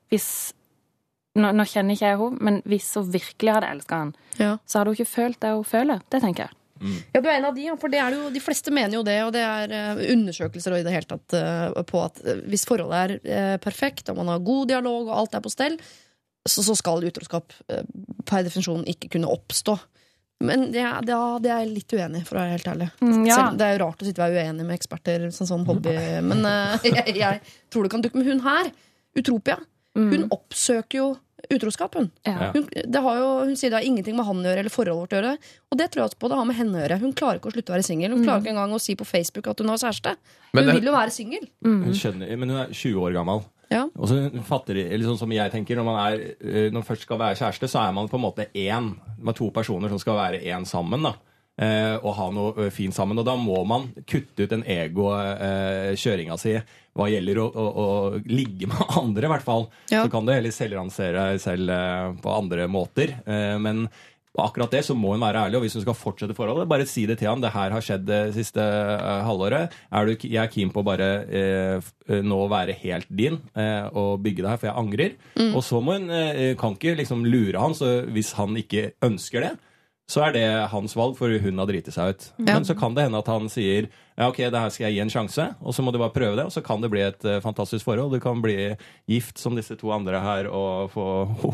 hvis 0.09 0.29
nå, 1.37 1.51
nå 1.53 1.65
kjenner 1.69 1.95
ikke 1.95 2.09
jeg 2.09 2.19
henne, 2.23 2.41
men 2.47 2.57
hvis 2.65 2.87
hun 2.97 3.11
virkelig 3.13 3.53
hadde 3.57 3.69
elska 3.75 3.99
han, 4.05 4.15
Ja. 4.39 4.55
så 4.65 4.79
hadde 4.81 4.93
hun 4.95 4.97
ikke 4.97 5.13
følt 5.13 5.39
det 5.43 5.51
hun 5.53 5.67
føler. 5.67 6.01
Det 6.09 6.23
tenker 6.23 6.47
jeg. 6.47 6.57
Ja, 7.13 7.21
du 7.21 7.27
er 7.29 7.37
en 7.37 7.47
av 7.49 7.55
de, 7.55 7.67
for 7.79 7.93
det 7.93 7.99
er 8.01 8.13
det 8.13 8.19
jo, 8.19 8.29
de 8.33 8.41
fleste 8.43 8.73
mener 8.73 8.97
jo 8.97 9.03
det, 9.05 9.17
og 9.25 9.31
det 9.35 9.43
er 9.45 9.75
eh, 9.77 10.03
undersøkelser 10.15 10.75
og 10.75 10.81
i 10.81 10.85
det 10.87 10.95
hele 10.95 11.09
tatt 11.09 11.35
eh, 11.37 11.81
på 11.87 12.01
at 12.01 12.21
eh, 12.25 12.41
hvis 12.49 12.65
forholdet 12.69 13.21
er 13.21 13.61
perfekt, 13.61 14.09
og 14.09 14.17
man 14.21 14.31
har 14.33 14.43
god 14.45 14.71
dialog 14.73 15.09
og 15.09 15.15
alt 15.19 15.37
er 15.37 15.45
på 15.45 15.53
stell, 15.53 15.77
så, 16.47 16.63
så 16.65 16.73
skal 16.73 17.05
utroskap 17.05 17.53
per 18.25 18.45
definisjon 18.47 18.87
ikke 18.89 19.11
kunne 19.13 19.29
oppstå. 19.29 19.75
Men 20.41 20.71
det 20.73 20.81
er, 20.81 21.03
det 21.05 21.13
er, 21.13 21.35
det 21.43 21.51
er 21.53 21.59
jeg 21.61 21.73
litt 21.75 21.93
uenig 21.93 22.23
i, 22.23 22.25
for 22.25 22.39
å 22.39 22.41
være 22.41 22.55
helt 22.55 22.69
ærlig. 22.71 22.87
Mm, 22.97 23.19
ja. 23.29 23.35
Selv, 23.37 23.59
det 23.59 23.67
er 23.67 23.75
jo 23.75 23.81
rart 23.83 24.01
å 24.01 24.07
sitte 24.07 24.23
og 24.23 24.33
være 24.33 24.47
uenig 24.47 24.65
med 24.65 24.79
eksperter, 24.79 25.27
sånn, 25.35 25.49
sånn 25.51 25.67
hobby, 25.67 25.93
men 26.25 26.41
uh, 26.47 26.81
jeg, 26.87 27.13
jeg 27.19 27.43
tror 27.69 27.85
det 27.85 27.93
kan 27.93 28.05
dukke 28.07 28.17
med 28.17 28.31
hun 28.31 28.41
her. 28.47 28.71
Utropia. 29.21 29.59
Hun 29.93 30.29
oppsøker 30.31 30.97
jo 30.97 31.07
utroskap, 31.49 31.95
hun. 31.95 32.11
Ja. 32.27 32.51
Hun, 32.53 32.67
det 32.69 33.01
har 33.01 33.17
jo, 33.17 33.29
hun 33.47 33.55
sier 33.55 33.69
det 33.71 33.79
har 33.79 33.87
ingenting 33.87 34.15
med 34.15 34.25
han 34.27 34.43
å 34.43 34.47
gjøre 34.49 34.59
eller 34.65 34.73
forholdet 34.73 34.99
vårt 35.01 35.15
å 35.15 35.19
gjøre. 35.21 35.33
Og 35.71 35.77
det 35.79 35.87
tror 35.91 36.01
jeg 36.03 36.09
også 36.11 36.19
på 36.21 36.29
det 36.29 36.37
har 36.41 36.45
med 36.51 36.55
henne 36.59 36.75
å 36.77 36.83
gjøre. 36.83 36.99
Hun 37.01 37.13
klarer 37.13 37.39
ikke 37.41 37.49
å 37.49 37.55
slutte 37.55 37.71
å 37.73 37.75
være 37.77 37.87
singel. 37.87 38.11
Hun 38.11 38.23
klarer 38.27 38.43
ikke 38.43 38.53
engang 38.55 38.75
å 38.75 38.81
si 38.83 38.95
på 38.99 39.07
Facebook 39.07 39.47
at 39.47 39.59
hun 39.63 39.69
har 39.73 39.77
kjæreste. 39.81 40.15
Men 40.53 40.63
hun 40.63 40.69
det- 40.73 40.77
vil 40.81 40.91
jo 40.91 40.97
være 40.97 41.11
singel. 41.11 41.47
Hun 41.63 41.93
skjønner, 41.97 42.37
men 42.37 42.49
hun 42.49 42.59
er 42.59 42.67
20 42.73 43.01
år 43.01 43.13
gammel. 43.17 43.43
Ja. 43.71 43.85
Og 43.95 44.07
så 44.09 44.43
fatter, 44.43 44.75
eller 44.75 45.05
sånn 45.07 45.17
som 45.17 45.31
jeg 45.31 45.49
tenker, 45.51 45.77
når 45.79 45.85
man, 45.85 45.99
er, 46.11 46.35
eh, 46.43 46.69
når 46.69 46.73
man 46.81 46.83
først 46.83 47.01
skal 47.07 47.17
være 47.17 47.37
kjæreste, 47.39 47.69
så 47.71 47.87
er 47.87 47.93
man 47.93 48.09
på 48.11 48.15
en 48.19 48.25
måte 48.25 48.47
én. 48.53 48.95
Med 49.17 49.35
to 49.35 49.49
personer 49.51 49.87
som 49.87 49.97
skal 49.99 50.17
være 50.17 50.43
én 50.43 50.65
sammen. 50.67 51.01
da. 51.03 51.13
Eh, 51.61 51.95
og 52.03 52.15
ha 52.15 52.29
noe 52.31 52.65
eh, 52.65 52.69
fint 52.69 52.93
sammen. 52.93 53.17
Og 53.19 53.25
da 53.25 53.35
må 53.37 53.65
man 53.67 53.93
kutte 54.05 54.43
ut 54.43 54.49
den 54.49 54.63
ego-kjøringa 54.63 56.37
si 56.39 56.55
hva 56.97 57.07
gjelder 57.11 57.39
å, 57.39 57.47
å, 57.47 57.65
å 57.71 57.89
ligge 58.27 58.67
med 58.71 58.95
andre, 59.01 59.27
i 59.27 59.33
hvert 59.33 59.47
fall. 59.47 59.67
Ja. 59.91 60.03
Så 60.05 60.11
kan 60.13 60.27
du 60.27 60.33
heller 60.35 60.55
selvransere 60.55 61.27
selv 61.41 61.71
eh, 61.71 62.07
på 62.23 62.33
andre 62.35 62.67
måter. 62.71 63.17
Eh, 63.25 63.57
men 63.61 63.85
på 64.31 64.43
akkurat 64.45 64.71
det 64.71 64.79
så 64.87 64.95
må 64.95 65.09
hun 65.11 65.23
være 65.23 65.41
ærlig, 65.43 65.57
og 65.59 65.65
hvis 65.65 65.73
hun 65.75 65.83
skal 65.83 65.95
fortsette 65.97 66.35
forholdet, 66.37 66.69
bare 66.71 66.85
si 66.87 67.01
det 67.07 67.17
til 67.19 67.27
ham. 67.27 67.41
Det 67.43 67.51
her 67.51 67.73
har 67.75 67.83
skjedd 67.83 68.05
det 68.07 68.19
siste 68.35 68.63
eh, 68.63 69.23
halvåret. 69.27 69.73
Er 69.91 70.07
du, 70.07 70.13
jeg 70.23 70.39
er 70.39 70.51
keen 70.51 70.71
på 70.71 70.83
å 70.83 70.87
bare 70.87 71.09
eh, 71.27 71.89
nå 72.23 72.37
være 72.51 72.77
helt 72.83 73.11
din 73.11 73.41
eh, 73.59 73.89
og 73.91 74.21
bygge 74.23 74.45
det 74.45 74.53
her, 74.53 74.61
for 74.61 74.71
jeg 74.71 74.79
angrer. 74.83 75.17
Og 75.51 75.59
så 75.67 75.81
må 75.83 75.97
hun 75.99 76.07
eh, 76.15 76.53
kan 76.59 76.77
ikke 76.79 76.95
liksom 77.01 77.27
lure 77.27 77.59
han, 77.59 77.75
så 77.75 78.01
hvis 78.07 78.31
han 78.39 78.55
ikke 78.59 78.93
ønsker 79.03 79.47
det, 79.47 79.51
så 80.11 80.25
er 80.27 80.33
det 80.35 80.47
hans 80.73 80.95
valg, 80.99 81.15
for 81.19 81.31
hun 81.39 81.59
har 81.61 81.69
driti 81.69 81.91
seg 81.95 82.15
ut. 82.15 82.25
Men 82.43 82.65
så 82.67 82.75
kan 82.75 82.95
det 82.95 83.05
hende 83.07 83.19
at 83.21 83.29
han 83.31 83.47
sier 83.51 83.87
ja, 84.17 84.27
ok, 84.27 84.39
det 84.51 84.61
her 84.63 84.73
skal 84.73 84.87
jeg 84.87 84.97
gi 84.97 85.03
en 85.05 85.13
sjanse, 85.13 85.45
og 85.61 85.75
så 85.75 85.83
må 85.83 85.93
du 85.93 85.99
bare 86.01 86.13
prøve 86.15 86.35
det, 86.37 86.45
og 86.47 86.53
så 86.53 86.63
kan 86.65 86.83
det 86.83 86.91
bli 86.93 87.03
et 87.05 87.25
eh, 87.27 87.41
fantastisk 87.43 87.87
forhold. 87.87 88.11
Du 88.13 88.23
kan 88.23 88.41
bli 88.43 88.73
gift 89.09 89.39
som 89.41 89.55
disse 89.57 89.77
to 89.79 89.91
andre 89.95 90.19
her 90.23 90.49
og 90.51 90.91
få 90.93 91.05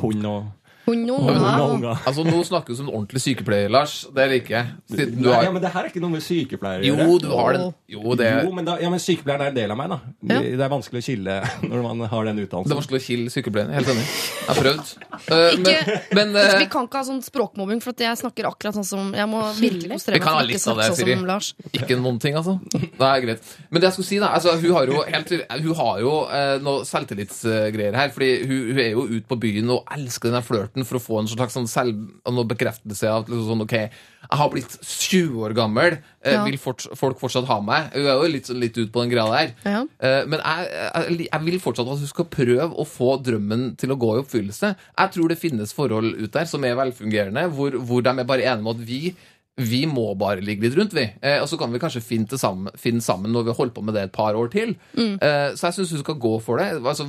hund 0.02 0.26
og 0.30 0.50
Hun 0.88 1.02
og 1.12 1.26
og 1.28 1.72
unger. 1.74 1.98
Altså, 2.08 2.24
Nå 2.24 2.38
snakker 2.48 2.72
du 2.72 2.80
som 2.80 2.88
en 2.88 2.94
ordentlig 2.96 3.20
sykepleier, 3.20 3.72
Lars. 3.74 3.96
Det 4.16 4.28
liker 4.32 4.54
jeg. 4.56 4.70
Siden 4.94 5.18
du 5.18 5.28
Nei, 5.28 5.34
har... 5.36 5.44
ja, 5.44 5.52
men 5.52 5.64
det 5.64 5.72
her 5.74 5.84
er 5.84 5.92
ikke 5.92 6.04
noe 6.04 6.14
med 6.14 6.24
sykepleier 6.24 6.84
å 6.84 6.88
Jo, 6.88 6.96
gjøre. 6.96 7.18
du 7.24 7.28
har 7.34 7.58
den. 7.58 7.66
Jo, 7.92 8.16
det 8.20 8.30
Jo, 8.32 8.54
men, 8.56 8.68
da, 8.70 8.78
ja, 8.80 8.92
men 8.94 9.02
sykepleieren 9.04 9.44
er 9.44 9.52
en 9.52 9.58
del 9.58 9.74
av 9.74 9.80
meg, 9.82 9.92
da. 9.92 9.98
Ja. 10.32 10.40
Det 10.62 10.64
er 10.68 10.72
vanskelig 10.72 11.02
å 11.04 11.08
kille 11.10 11.36
når 11.72 11.84
man 11.84 12.04
har 12.14 12.30
den 12.30 12.40
utdannelsen. 12.44 12.70
det 12.72 12.76
er 12.78 12.80
vanskelig 12.82 13.02
å 13.02 13.06
kille 13.08 13.34
sykepleierne. 13.34 13.76
Helt 13.76 13.92
enig. 13.92 14.06
Jeg 14.08 14.48
har 14.48 14.62
prøvd. 14.62 14.94
Eh, 15.18 15.58
men, 15.66 15.92
men 16.20 16.40
uh, 16.40 16.56
Vi 16.64 16.70
kan 16.72 16.88
ikke 16.88 17.02
ha 17.02 17.08
sånn 17.10 17.20
språkmobbing, 17.26 17.84
for 17.84 17.92
at 17.92 18.06
jeg 18.08 18.22
snakker 18.24 18.48
akkurat 18.48 18.78
sånn 18.78 18.88
som 18.88 19.12
Jeg 19.18 19.28
må 19.28 19.42
virkelig 19.58 19.92
konsentrere 19.92 20.22
Vi 20.22 20.24
kan 20.24 20.38
ha 20.40 20.46
litt 20.48 20.62
ikke 20.62 20.72
av 20.72 20.82
det, 20.82 20.90
sånn 21.02 21.28
Lars. 21.28 21.52
Ikke 21.74 22.00
noen 22.00 22.22
ting, 22.24 22.38
altså. 22.40 22.58
Det 22.72 23.10
er 23.12 23.26
greit. 23.26 23.52
Men 23.68 23.84
det 23.84 23.90
jeg 23.90 23.98
skulle 23.98 24.12
si, 24.14 24.22
da 24.24 24.32
altså, 24.38 24.56
Hun 24.62 24.72
har 24.78 24.88
jo, 24.88 25.04
helt, 25.04 25.36
hun 25.68 25.76
har 25.82 26.02
jo 26.06 26.16
uh, 26.32 26.56
noe 26.64 26.88
selvtillitsgreier 26.88 28.00
her. 28.00 28.16
Fordi 28.16 28.32
hun, 28.48 28.58
hun 28.72 28.82
er 28.86 28.92
jo 28.94 29.06
ute 29.12 29.26
på 29.28 29.40
byen 29.44 29.76
og 29.76 29.84
elsker 29.98 30.32
den 30.32 30.40
der 30.40 30.48
flørten 30.78 30.86
for 30.86 30.98
å 30.98 31.02
få 31.02 31.20
en 31.22 31.28
slags 31.28 31.54
sånn 31.58 31.68
selv, 31.68 31.98
noe 32.30 32.46
bekreftelse 32.46 33.08
av 33.10 33.24
at 33.24 33.30
liksom 33.32 33.48
sånn, 33.50 33.62
OK, 33.64 33.74
jeg 33.78 34.38
har 34.40 34.50
blitt 34.52 34.74
20 34.82 35.38
år 35.46 35.54
gammel. 35.56 35.98
Eh, 36.24 36.34
Ja. 36.34 36.44
Vil 36.44 36.58
fort, 36.58 36.86
folk 36.96 37.18
fortsatt 37.20 37.46
ha 37.48 37.60
meg? 37.62 37.92
Hun 37.94 38.06
er 38.06 38.18
jo 38.22 38.28
litt, 38.28 38.46
sånn- 38.46 38.60
litt 38.60 38.78
ut 38.78 38.92
på 38.92 39.02
den 39.02 39.10
greia 39.10 39.32
der. 39.32 39.54
Ja. 39.66 39.86
Eh, 40.00 40.26
men 40.28 40.40
jeg, 40.40 40.68
jeg, 41.18 41.30
jeg 41.32 41.42
vil 41.46 41.60
fortsatt 41.60 41.88
at 41.88 41.98
hun 42.00 42.08
skal 42.08 42.26
prøve 42.26 42.74
å 42.76 42.86
få 42.86 43.18
drømmen 43.24 43.78
til 43.78 43.90
å 43.92 43.98
gå 43.98 44.16
i 44.18 44.22
oppfyllelse. 44.24 44.76
Jeg 44.98 45.12
tror 45.14 45.28
det 45.30 45.40
finnes 45.40 45.74
forhold 45.74 46.14
ut 46.22 46.32
der 46.32 46.46
som 46.46 46.64
er 46.64 46.76
velfungerende, 46.76 47.50
hvor, 47.52 47.72
hvor 47.80 48.02
de 48.04 48.10
er 48.10 48.24
bare 48.28 48.44
enige 48.44 48.60
om 48.66 48.74
at 48.76 48.86
vi 48.86 49.16
vi 49.58 49.80
må 49.90 50.12
bare 50.20 50.44
ligge 50.46 50.68
litt 50.68 50.76
rundt, 50.78 50.94
vi. 50.94 51.08
Eh, 51.26 51.40
og 51.42 51.48
så 51.50 51.58
kan 51.58 51.72
vi 51.74 51.80
kanskje 51.82 52.04
finne, 52.06 52.38
sammen, 52.38 52.70
finne 52.78 53.02
sammen 53.02 53.32
når 53.34 53.48
vi 53.48 53.52
har 53.54 53.58
holdt 53.58 53.74
på 53.74 53.82
med 53.86 53.96
det 53.98 54.04
et 54.06 54.14
par 54.14 54.38
år 54.38 54.52
til. 54.54 54.76
Eh, 55.18 55.56
så 55.58 55.72
jeg 55.72 55.80
syns 55.80 55.96
hun 55.96 56.04
skal 56.04 56.20
gå 56.22 56.34
for 56.46 56.62
det. 56.62 56.68
Altså, 56.78 57.08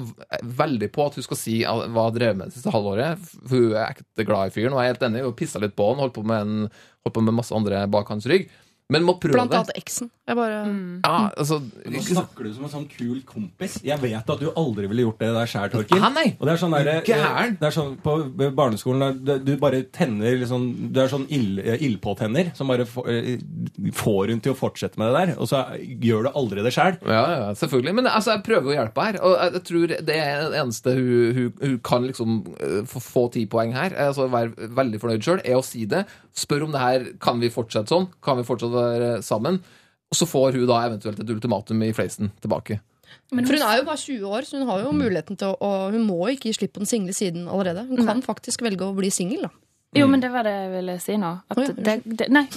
veldig 0.63 0.89
på 0.95 1.05
at 1.05 1.19
hun 1.19 1.27
skal 1.27 1.41
si 1.41 1.59
hva 1.67 1.75
hun 1.85 1.99
har 1.99 2.15
drevet 2.17 2.39
med 2.41 2.49
det 2.49 2.57
siste 2.57 2.73
halvåret. 2.73 3.21
For 3.21 3.53
Hun 3.53 3.77
er 3.77 3.93
ekte 3.93 4.25
glad 4.29 4.49
i 4.49 4.55
fyren, 4.57 4.73
og 4.73 4.81
jeg 4.81 4.89
er 4.89 4.97
helt 4.97 5.05
enig. 5.11 5.27
Hun 5.27 5.37
pissa 5.37 5.61
litt 5.61 5.77
på 5.77 5.91
han, 5.91 6.01
holdt 6.01 6.17
på 6.17 6.25
med, 6.25 6.41
en, 6.41 6.89
holdt 7.05 7.19
på 7.19 7.27
med 7.27 7.37
masse 7.37 7.57
andre 7.57 7.85
bak 7.93 8.09
hans 8.15 8.29
rygg. 8.33 8.49
Men 8.89 9.05
må 9.05 9.19
prøve 9.21 9.37
Blant 9.37 9.53
det. 9.53 9.59
annet 9.59 9.77
eksen. 9.77 10.09
Jeg 10.29 10.37
bare 10.37 10.61
Ja, 11.05 11.31
altså, 11.37 11.59
Nå 11.61 12.01
snakker 12.05 12.47
du 12.47 12.53
som 12.55 12.65
en 12.65 12.73
sånn 12.73 12.87
kul 12.89 13.19
kompis. 13.29 13.79
Jeg 13.85 14.01
vet 14.01 14.31
at 14.33 14.41
du 14.41 14.49
aldri 14.49 14.89
ville 14.89 15.05
gjort 15.05 15.21
det 15.21 15.29
der 15.37 15.51
sjæl, 15.51 15.69
Torkil. 15.73 16.01
Og 16.01 16.45
det 16.49 16.55
er 16.55 16.61
sånn 16.63 16.73
der, 16.73 17.03
Det 17.05 17.69
er 17.69 17.75
sånn 17.75 17.99
på 18.01 18.15
barneskolen 18.57 19.21
der 19.29 19.43
du 19.45 19.53
bare 19.61 19.83
tenner 19.93 20.39
liksom, 20.41 20.93
Du 20.93 21.01
er 21.03 21.11
sånn 21.13 21.27
ild, 21.29 21.61
ildpåtenner 21.61 22.55
som 22.57 22.69
bare 22.73 22.87
får, 22.89 23.09
eh, 23.13 23.93
får 23.93 24.33
hun 24.33 24.41
til 24.41 24.55
å 24.55 24.57
fortsette 24.57 24.97
med 24.97 25.13
det 25.13 25.21
der. 25.21 25.35
Og 25.39 25.49
så 25.53 25.65
gjør 25.77 26.29
du 26.29 26.31
aldri 26.33 26.65
det 26.65 26.73
sjæl. 26.73 26.97
Ja, 27.05 27.25
ja, 27.29 27.53
selvfølgelig. 27.61 27.95
Men 27.95 28.09
altså, 28.09 28.37
jeg 28.37 28.45
prøver 28.49 28.73
å 28.73 28.79
hjelpe 28.79 29.05
her. 29.05 29.21
Og 29.21 29.37
jeg, 29.37 29.65
tror 29.69 29.87
det 29.93 30.17
er 30.17 30.49
det 30.49 30.63
eneste 30.63 30.97
hun, 30.97 31.35
hun, 31.37 31.53
hun 31.61 31.79
kan 31.85 32.09
liksom 32.09 32.41
eh, 32.57 32.81
få, 32.89 33.05
få 33.05 33.27
ti 33.37 33.45
poeng 33.45 33.77
her, 33.77 33.93
eh, 33.93 34.09
altså 34.09 34.31
være 34.33 34.73
veldig 34.81 35.03
fornøyd 35.05 35.29
sjøl, 35.29 35.45
er 35.45 35.61
å 35.61 35.65
si 35.67 35.85
det. 35.85 36.07
Spør 36.39 36.69
om 36.69 36.73
det 36.73 36.81
her 36.81 37.07
kan 37.21 37.41
vi 37.43 37.51
fortsette 37.53 37.91
sånn. 37.93 38.09
Kan 38.25 38.39
vi 38.41 38.47
fortsatt 38.47 38.78
være 38.79 39.11
sammen? 39.27 39.61
Og 40.09 40.17
så 40.17 40.29
får 40.29 40.57
hun 40.57 40.69
da 40.69 40.83
eventuelt 40.87 41.21
et 41.21 41.33
ultimatum 41.35 41.83
i 41.85 41.93
fleisen 41.97 42.33
tilbake. 42.43 42.81
For 43.29 43.41
hun 43.41 43.63
er 43.65 43.79
jo 43.81 43.87
bare 43.89 44.01
20 44.01 44.27
år, 44.29 44.45
så 44.45 44.59
hun 44.59 44.69
har 44.69 44.83
jo 44.83 44.93
muligheten 44.93 45.37
til 45.41 45.55
å 45.65 45.71
Hun 45.93 46.05
må 46.09 46.19
ikke 46.33 46.51
gi 46.51 46.59
slipp 46.59 46.75
på 46.77 46.83
den 46.83 46.91
single 46.91 47.15
siden 47.17 47.49
allerede. 47.49 47.87
Hun 47.89 48.05
kan 48.07 48.23
faktisk 48.25 48.65
velge 48.65 48.85
å 48.85 48.97
bli 48.97 49.11
singel, 49.13 49.49
da. 49.49 49.53
Jo, 49.97 50.05
men 50.07 50.21
det 50.21 50.29
var 50.33 50.45
det 50.45 50.53
jeg 50.53 50.71
ville 50.75 50.95
si 51.01 51.17
nå. 51.17 51.31
At 51.49 51.61
oh, 51.61 51.65
ja, 51.65 51.73
det, 51.73 51.95
det, 52.05 52.29
nei. 52.33 52.45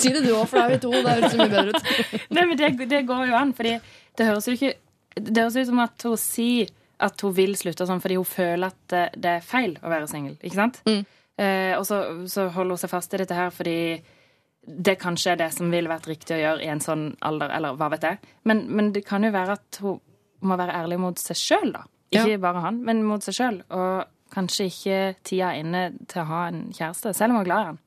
Si 0.00 0.08
det 0.14 0.22
du 0.24 0.30
òg, 0.32 0.46
for 0.48 0.56
da 0.56 0.62
er 0.64 0.70
vi 0.72 0.78
to. 0.80 0.92
Det 0.94 1.16
høres 1.18 1.34
mye 1.36 1.50
bedre 1.52 1.74
ut. 1.74 1.90
nei, 2.36 2.44
men 2.48 2.56
det, 2.56 2.70
det 2.88 3.02
går 3.08 3.26
jo 3.28 3.36
an, 3.36 3.52
fordi 3.56 3.74
det 4.16 4.28
høres 4.30 4.48
jo 4.48 4.56
ikke 4.56 4.72
Det 5.20 5.42
høres 5.42 5.58
ut 5.58 5.68
som 5.68 5.82
at 5.84 6.06
hun 6.08 6.16
sier 6.20 6.70
at 7.00 7.24
hun 7.24 7.32
vil 7.36 7.54
slutte 7.56 7.86
sånn 7.88 8.00
fordi 8.02 8.18
hun 8.18 8.28
føler 8.28 8.68
at 8.68 8.80
det, 8.92 9.04
det 9.24 9.30
er 9.38 9.44
feil 9.44 9.76
å 9.80 9.92
være 9.92 10.08
singel. 10.08 10.34
Ikke 10.40 10.58
sant? 10.58 10.80
Eh, 10.88 11.04
og 11.40 11.84
så, 11.88 12.00
så 12.28 12.48
holder 12.52 12.76
hun 12.76 12.80
seg 12.82 12.92
fast 12.92 13.14
i 13.14 13.20
dette 13.22 13.36
her 13.36 13.52
fordi 13.54 13.76
det 14.60 14.98
kanskje 15.00 15.32
er 15.32 15.40
det 15.40 15.48
som 15.56 15.70
ville 15.72 15.90
vært 15.90 16.08
riktig 16.10 16.36
å 16.36 16.40
gjøre 16.40 16.64
i 16.64 16.70
en 16.70 16.82
sånn 16.84 17.06
alder, 17.24 17.52
eller 17.56 17.78
hva 17.80 17.88
vet 17.94 18.04
jeg. 18.04 18.20
Men, 18.48 18.66
men 18.68 18.90
det 18.92 19.06
kan 19.08 19.24
jo 19.24 19.32
være 19.32 19.56
at 19.56 19.80
hun 19.80 20.00
må 20.44 20.56
være 20.60 20.76
ærlig 20.76 20.98
mot 21.00 21.20
seg 21.20 21.38
sjøl, 21.38 21.72
da. 21.74 21.84
Ikke 22.10 22.40
bare 22.42 22.64
han, 22.64 22.80
men 22.84 23.04
mot 23.06 23.24
seg 23.24 23.36
sjøl. 23.36 23.60
Og 23.76 24.34
kanskje 24.34 24.68
ikke 24.70 24.98
tida 25.26 25.52
er 25.52 25.62
inne 25.62 25.84
til 26.10 26.22
å 26.22 26.28
ha 26.30 26.42
en 26.50 26.66
kjæreste, 26.74 27.14
selv 27.16 27.32
om 27.32 27.40
hun 27.40 27.44
er 27.44 27.48
glad 27.48 27.62
i 27.62 27.70
han. 27.70 27.80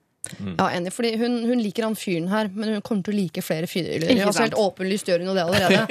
Ja, 0.57 0.69
enig, 0.71 0.93
fordi 0.95 1.09
hun, 1.19 1.33
hun 1.49 1.59
liker 1.59 1.83
han 1.83 1.95
fyren 1.99 2.29
her, 2.31 2.47
men 2.55 2.69
hun 2.77 2.81
kommer 2.85 3.03
til 3.03 3.11
å 3.13 3.17
like 3.17 3.41
flere 3.43 3.67
fyrer. 3.67 4.05
Altså, 4.23 4.45
helt 4.45 4.55
åpenlyst 4.55 5.09
gjør 5.11 5.19
hun 5.19 5.31
jo 5.31 5.35
det 5.35 5.43
allerede. 5.43 5.81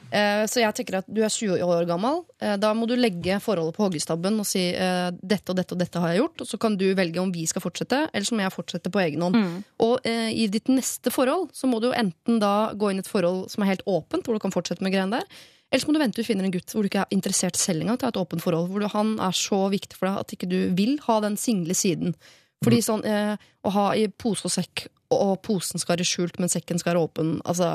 Eh, 0.10 0.44
Så 0.50 0.58
jeg 0.62 0.74
tenker 0.74 0.96
at 1.00 1.06
du 1.10 1.20
er 1.22 1.30
20 1.30 1.62
år 1.62 1.84
gammel. 1.86 2.22
Eh, 2.42 2.56
Da 2.58 2.72
må 2.74 2.86
du 2.90 2.96
legge 2.98 3.36
forholdet 3.42 3.76
på 3.76 3.84
hoggestabben 3.88 4.38
og 4.42 4.46
si 4.46 4.62
eh, 4.74 5.10
dette 5.22 5.50
og 5.52 5.58
dette 5.58 5.74
og 5.74 5.78
dette 5.82 6.02
har 6.02 6.10
jeg 6.14 6.22
gjort. 6.22 6.40
Og 6.42 6.50
så 6.50 6.58
kan 6.62 6.74
du 6.78 6.86
velge 6.98 7.20
om 7.22 7.30
vi 7.34 7.44
skal 7.50 7.62
fortsette, 7.62 8.00
eller 8.12 8.26
så 8.26 8.34
må 8.38 8.42
jeg 8.46 8.54
fortsette 8.56 8.90
på 8.90 9.02
egen 9.04 9.22
hånd. 9.26 9.38
Og 9.86 10.00
eh, 10.06 10.30
i 10.34 10.46
ditt 10.50 10.70
neste 10.70 11.10
forhold 11.14 11.50
så 11.54 11.70
må 11.70 11.78
du 11.82 11.90
jo 11.90 11.94
enten 11.98 12.40
da 12.42 12.72
gå 12.74 12.90
inn 12.90 12.98
i 12.98 13.04
et 13.04 13.10
forhold 13.10 13.48
som 13.52 13.62
er 13.66 13.72
helt 13.74 13.86
åpent, 13.86 14.26
hvor 14.26 14.34
du 14.38 14.42
kan 14.42 14.54
fortsette 14.54 14.82
med 14.86 14.94
greiene 14.94 15.18
der. 15.20 15.40
Eller 15.70 15.84
så 15.84 15.86
må 15.86 15.94
du 15.94 16.00
vente 16.02 16.18
til 16.18 16.24
du 16.26 16.26
finner 16.32 16.46
en 16.48 16.50
gutt 16.54 16.72
hvor 16.74 16.82
du 16.82 16.88
ikke 16.90 17.04
er 17.04 17.14
interessert 17.14 17.54
selv 17.54 17.84
engang 17.84 17.98
til 18.02 18.10
et 18.10 18.18
åpent 18.18 18.42
forhold. 18.42 18.66
Hvor 18.72 18.82
du, 18.82 18.88
han 18.90 19.12
er 19.22 19.30
så 19.38 19.60
viktig 19.70 19.94
for 20.00 20.10
deg 20.10 20.18
at 20.24 20.34
ikke 20.34 20.48
du 20.50 20.58
vil 20.74 20.96
ha 21.06 21.20
den 21.22 21.36
single 21.38 21.76
siden. 21.78 22.16
Fordi 22.64 22.80
sånn 22.84 23.04
eh, 23.08 23.36
å 23.64 23.70
ha 23.72 23.86
i 23.96 24.06
pose 24.08 24.44
og 24.48 24.52
sekk, 24.52 24.86
og 25.10 25.38
posen 25.42 25.80
skal 25.80 25.96
være 25.96 26.06
skjult, 26.06 26.38
men 26.38 26.52
sekken 26.52 26.78
skal 26.78 26.94
være 26.94 27.06
åpen, 27.08 27.38
altså 27.48 27.70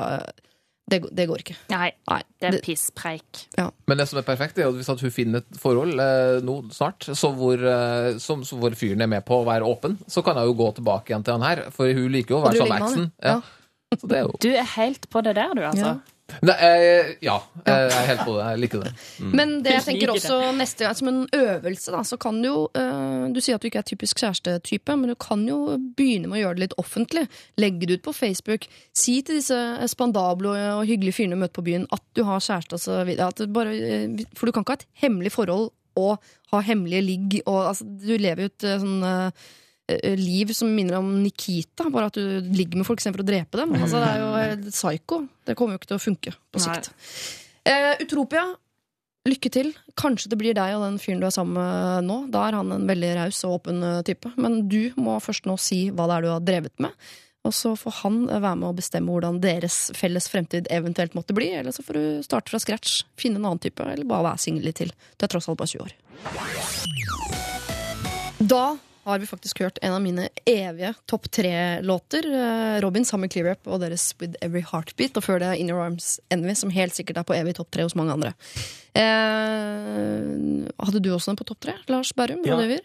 det, 0.91 0.99
det 1.17 1.25
går 1.25 1.41
ikke. 1.41 1.55
Nei, 1.73 1.89
Nei, 2.11 2.19
det 2.39 2.49
er 2.51 2.57
pisspreik. 2.61 3.25
pisspreik. 3.33 3.73
Men 3.89 3.97
det 3.97 4.05
som 4.11 4.19
er 4.21 4.25
perfekt, 4.27 4.59
er 4.61 4.69
at 4.69 4.77
hvis 4.77 4.89
hun 4.93 5.13
finner 5.13 5.41
et 5.41 5.57
forhold 5.57 5.97
eh, 6.01 6.37
nå 6.45 6.59
snart 6.75 7.07
så 7.17 7.31
hvor, 7.33 7.57
eh, 7.57 8.19
som, 8.21 8.43
så 8.45 8.59
hvor 8.61 8.75
fyren 8.77 9.01
er 9.01 9.09
med 9.09 9.25
på 9.25 9.39
å 9.41 9.47
være 9.47 9.65
åpen, 9.65 9.97
så 10.05 10.21
kan 10.25 10.37
hun 10.37 10.51
jo 10.51 10.57
gå 10.59 10.69
tilbake 10.77 11.09
igjen 11.09 11.25
til 11.25 11.39
han 11.39 11.47
her. 11.47 11.63
For 11.73 11.89
hun 11.89 12.11
liker 12.13 12.37
jo 12.37 12.41
å 12.43 12.45
være 12.45 12.61
sånn 12.61 12.75
eksen. 12.77 13.07
han, 13.17 13.31
Ja. 13.33 13.95
Så 13.95 14.09
det 14.11 14.17
er 14.17 14.23
jo 14.27 14.37
Du 14.41 14.49
er 14.51 14.65
helt 14.75 15.09
på 15.13 15.21
det 15.25 15.35
der, 15.37 15.53
du, 15.57 15.63
altså. 15.65 15.95
Ja. 16.25 16.39
Nei, 16.41 16.55
eh, 16.65 17.09
ja, 17.21 17.35
eh, 17.65 17.83
jeg 17.85 17.97
er 17.99 18.07
helt 18.09 18.23
på 18.25 18.33
det. 18.33 18.45
Jeg 18.49 18.61
liker 18.63 18.81
det. 18.81 18.91
Men 19.21 19.51
det 19.65 19.75
jeg 19.75 19.85
tenker 19.85 20.13
også 20.15 20.39
neste 20.57 20.87
gang 20.87 20.97
som 20.97 21.09
en 21.11 21.19
øvelse, 21.37 21.93
da, 21.93 22.01
så 22.07 22.17
kan 22.21 22.39
du 22.41 22.47
jo 22.47 22.55
eh, 22.73 23.27
Du 23.35 23.37
sier 23.43 23.59
at 23.59 23.61
du 23.61 23.69
ikke 23.69 23.83
er 23.83 23.87
typisk 23.87 24.23
kjærestetype, 24.23 24.95
men 24.97 25.13
du 25.13 25.15
kan 25.21 25.45
jo 25.47 25.77
begynne 25.97 26.31
med 26.31 26.39
å 26.39 26.43
gjøre 26.43 26.57
det 26.57 26.65
litt 26.65 26.77
offentlig. 26.81 27.27
Legge 27.61 27.85
det 27.85 27.99
ut 27.99 28.07
på 28.09 28.15
Facebook. 28.17 28.65
Si 28.97 29.19
til 29.21 29.39
disse 29.39 29.59
spandable 29.91 30.55
og, 30.73 30.85
hyggelige 30.89 31.19
fyrene 31.19 31.37
du 31.37 31.43
møter 31.45 31.59
på 31.59 31.67
byen, 31.69 31.85
at 31.93 32.03
du 32.17 32.25
har 32.27 32.41
kjæreste 32.41 32.79
og 32.79 32.81
så 32.81 33.03
videre. 33.05 33.29
At 33.29 33.43
det 33.43 33.51
bare, 33.53 33.75
eh, 33.77 34.25
for 34.33 34.49
du 34.49 34.55
kan 34.55 34.65
ikke 34.65 34.77
ha 34.77 34.81
et 34.81 34.89
hemmelig 35.05 35.35
forhold 35.37 35.69
og 35.95 36.17
ha 36.51 36.59
hemmelige 36.65 37.05
ligg 37.05 37.37
og 37.45 37.69
altså, 37.69 37.85
Du 37.85 38.17
lever 38.17 38.45
jo 38.45 38.51
et 38.51 38.65
eh, 38.67 38.81
sånn 38.81 39.05
eh, 39.07 39.45
liv 40.17 40.49
som 40.57 40.71
minner 40.73 40.97
om 40.97 41.09
Nikita, 41.21 41.85
bare 41.93 42.09
at 42.09 42.17
du 42.17 42.51
ligger 42.57 42.79
med 42.81 42.87
folk 42.87 43.01
istedenfor 43.01 43.21
å 43.21 43.27
drepe 43.27 43.59
dem. 43.59 43.73
Altså, 43.77 43.99
det 44.01 44.11
er 44.11 44.21
jo 44.23 44.29
helt 44.33 44.69
psycho. 44.73 45.19
Det 45.45 45.57
kommer 45.57 45.75
jo 45.75 45.81
ikke 45.81 45.91
til 45.91 45.99
å 45.99 46.05
funke 46.05 46.33
på 46.53 46.63
sikt. 46.63 46.89
Eh, 47.65 47.91
Utropia, 48.01 48.45
lykke 49.25 49.49
til. 49.53 49.71
Kanskje 49.97 50.29
det 50.31 50.37
blir 50.41 50.53
deg 50.57 50.75
og 50.77 50.83
den 50.85 50.99
fyren 51.01 51.21
du 51.21 51.27
er 51.27 51.33
sammen 51.33 51.57
med 51.57 52.05
nå. 52.09 52.17
Da 52.33 52.47
er 52.47 52.57
han 52.59 52.73
en 52.75 52.87
veldig 52.89 53.11
raus 53.17 53.43
og 53.47 53.59
åpen 53.59 53.83
eh, 53.83 54.01
type. 54.05 54.29
Men 54.37 54.67
du 54.69 54.93
må 55.01 55.17
først 55.23 55.45
nå 55.49 55.57
si 55.61 55.89
hva 55.89 56.05
det 56.09 56.17
er 56.17 56.25
du 56.25 56.33
har 56.33 56.43
drevet 56.45 56.75
med. 56.85 56.93
Og 57.45 57.53
så 57.53 57.75
får 57.77 57.93
han 58.03 58.23
eh, 58.29 58.41
være 58.41 58.59
med 58.61 58.69
å 58.69 58.77
bestemme 58.77 59.13
hvordan 59.13 59.41
deres 59.41 59.77
felles 59.97 60.29
fremtid 60.29 60.69
eventuelt 60.73 61.17
måtte 61.17 61.33
bli. 61.37 61.49
Eller 61.57 61.73
så 61.73 61.85
får 61.85 61.93
du 61.97 62.05
starte 62.25 62.53
fra 62.53 62.61
scratch, 62.61 63.03
finne 63.21 63.41
en 63.41 63.47
annen 63.49 63.63
type, 63.65 63.81
eller 63.81 64.05
bare 64.09 64.27
være 64.31 64.43
singel 64.45 64.63
litt 64.69 64.81
til. 64.81 64.93
Du 65.17 65.25
er 65.25 65.33
tross 65.33 65.49
alt 65.49 65.61
bare 65.61 65.73
20 65.73 65.85
år. 65.85 65.91
Da 68.45 68.65
har 69.05 69.19
vi 69.21 69.27
faktisk 69.29 69.59
hørt 69.61 69.77
en 69.85 69.93
av 69.93 70.01
mine 70.01 70.27
evige 70.49 70.93
topp 71.05 71.27
tre-låter. 71.31 72.25
eh, 72.25 72.81
Robin 72.81 73.05
sammen 73.05 73.21
med 73.27 73.31
Clear 73.31 73.51
Up 73.51 73.67
og 73.67 73.79
deres 73.83 74.15
With 74.19 74.33
Every 74.41 74.63
Heartbeat. 74.71 75.17
Og 75.17 75.23
før 75.23 75.39
det 75.39 75.57
In 75.59 75.69
Your 75.69 75.83
Arms 75.83 76.19
Envy, 76.33 76.55
som 76.55 76.69
helt 76.73 76.95
sikkert 76.95 77.17
er 77.21 77.27
på 77.27 77.37
evig 77.37 77.55
topp 77.55 77.71
tre 77.71 77.83
hos 77.85 77.95
mange 77.95 78.13
andre. 78.13 78.33
Eh, 78.95 80.65
hadde 80.79 81.01
du 81.03 81.11
også 81.13 81.31
den 81.31 81.39
på 81.39 81.47
topp 81.51 81.61
tre? 81.67 81.75
Lars 81.87 82.13
Berrum? 82.13 82.41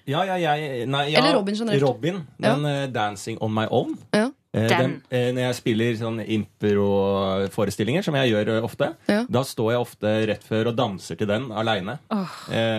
Ja, 0.06 0.24
ja, 0.24 0.36
ja, 0.36 0.56
nei, 0.86 1.06
Eller 1.14 1.34
Robin 1.38 1.54
generelt. 1.54 1.82
Robin, 1.82 2.26
den 2.38 2.64
uh, 2.64 2.86
'Dancing 2.92 3.38
On 3.40 3.54
My 3.54 3.66
Own'. 3.70 3.96
Ja. 4.12 4.30
Eh, 4.52 4.66
Den. 4.66 4.96
eh, 5.14 5.28
når 5.30 5.44
jeg 5.44 5.54
spiller 5.60 5.92
sånn 5.94 6.16
impro-forestillinger, 6.26 8.02
som 8.02 8.16
jeg 8.18 8.32
gjør 8.32 8.48
eh, 8.56 8.64
ofte, 8.66 8.88
Ja. 9.06 9.20
da 9.30 9.42
står 9.46 9.68
jeg 9.72 9.80
ofte 9.80 10.26
rett 10.26 10.42
før 10.42 10.70
og 10.72 10.76
danser 10.76 11.16
til 11.20 11.28
den 11.30 11.50
aleine. 11.52 11.98
Oh. 12.10 12.26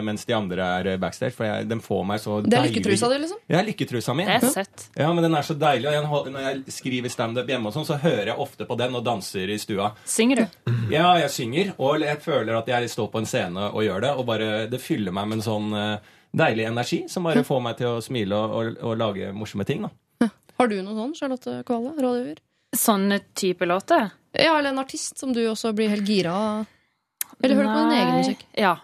mens 0.04 0.26
de 0.26 0.34
andre 0.36 0.60
er 0.82 0.98
backstage. 0.98 1.32
For 1.34 1.46
jeg, 1.46 1.70
den 1.70 1.80
får 1.80 2.04
meg 2.06 2.20
så 2.20 2.42
deilig 2.42 2.50
Det 2.52 2.60
er 2.60 2.68
lykketrusa 2.68 3.10
di, 3.14 3.20
liksom? 3.24 3.38
Ja, 3.50 3.62
lykketrusa 3.64 4.14
mi. 4.16 4.26
Det 4.26 4.36
er 4.44 4.50
søtt. 4.52 4.90
Ja, 4.98 5.14
men 5.14 5.24
den 5.24 5.36
er 5.36 5.42
så 5.48 5.56
deilig. 5.58 5.88
Og 5.88 5.94
jeg, 5.94 6.34
når 6.34 6.40
jeg 6.50 6.64
skriver 6.76 7.10
standup 7.10 7.48
hjemme, 7.48 7.68
og 7.68 7.74
sånn, 7.74 7.86
så 7.88 7.98
hører 8.02 8.26
jeg 8.34 8.38
ofte 8.38 8.66
på 8.68 8.78
den 8.78 8.96
og 8.96 9.06
danser 9.06 9.50
i 9.50 9.58
stua. 9.58 9.94
Synger 10.06 10.36
du? 10.36 10.72
Ja, 10.92 11.14
jeg 11.24 11.30
synger, 11.32 11.74
og 11.80 12.00
jeg 12.04 12.20
føler 12.22 12.58
at 12.58 12.68
jeg 12.68 12.90
står 12.90 13.08
på 13.12 13.20
en 13.24 13.26
scene 13.26 13.70
og 13.72 13.84
gjør 13.88 14.02
det. 14.02 14.12
Og 14.18 14.26
bare, 14.28 14.68
det 14.68 14.82
fyller 14.84 15.12
meg 15.16 15.28
med 15.32 15.40
en 15.40 15.48
sånn 15.48 15.72
deilig 16.36 16.68
energi 16.68 17.04
som 17.12 17.24
bare 17.24 17.44
får 17.44 17.62
meg 17.64 17.78
til 17.80 17.88
å 17.88 18.02
smile 18.04 18.36
og, 18.36 18.52
og, 18.60 18.78
og 18.92 18.98
lage 18.98 19.32
morsomme 19.36 19.66
ting. 19.68 19.82
da. 19.88 19.90
Har 20.62 20.69
du 20.69 20.76
noe 20.86 20.93
sånn, 20.93 21.13
Charlotte 21.17 21.54
Kvale? 21.65 21.95
Rådgiver? 21.97 22.38
Sånne 22.78 23.17
type 23.34 23.65
låter? 23.65 24.12
Ja, 24.38 24.54
eller 24.60 24.69
en 24.69 24.80
artist 24.84 25.17
som 25.17 25.32
du 25.34 25.39
også 25.50 25.71
blir 25.74 25.89
helt 25.89 26.06
gira 26.06 26.36
av? 26.38 26.67
Eller 27.41 27.58
hører 27.58 27.65
du 27.65 27.74
på 27.74 27.80
din 27.82 27.95
egen 27.97 28.19
musikk? 28.19 28.43
Ja. 28.62 28.76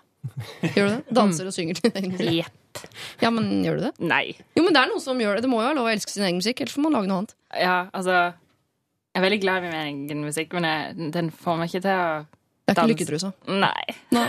Gjør 0.74 0.88
du 0.88 0.90
det? 0.96 1.16
Danser 1.20 1.52
og 1.52 1.54
synger 1.54 1.78
til 1.78 1.92
din 1.92 2.00
egen 2.02 2.16
musikk? 2.16 2.34
Yep. 2.34 2.82
Ja, 3.22 3.30
men 3.34 3.52
gjør 3.62 3.78
du 3.78 3.86
det? 3.86 3.92
Nei. 4.10 4.24
Jo, 4.58 4.64
men 4.66 4.74
det 4.74 4.82
er 4.82 4.90
noen 4.90 5.04
som 5.06 5.22
gjør 5.22 5.38
det. 5.38 5.46
Det 5.46 5.52
må 5.54 5.62
jo 5.62 5.70
ha 5.70 5.78
lov 5.78 5.86
å 5.86 5.94
elske 5.94 6.14
sin 6.16 6.26
egen 6.26 6.42
musikk, 6.42 6.66
ellers 6.66 6.74
får 6.74 6.86
man 6.88 6.98
lage 6.98 7.12
noe 7.12 7.22
annet. 7.22 7.38
Ja, 7.62 7.78
altså 7.94 8.18
Jeg 8.18 9.22
er 9.22 9.26
veldig 9.28 9.40
glad 9.46 9.62
i 9.62 9.70
min 9.70 9.78
egen 10.10 10.26
musikk, 10.26 10.58
men 10.58 10.68
jeg, 10.68 11.10
den 11.14 11.30
får 11.46 11.62
meg 11.62 11.70
ikke 11.72 11.86
til 11.86 11.94
å 11.94 12.10
danse. 12.26 12.28
Det 12.68 12.74
er 12.74 12.82
ikke 12.82 12.92
lykketrusa. 12.96 13.32
Nei. 13.54 13.98
Nei. 14.18 14.28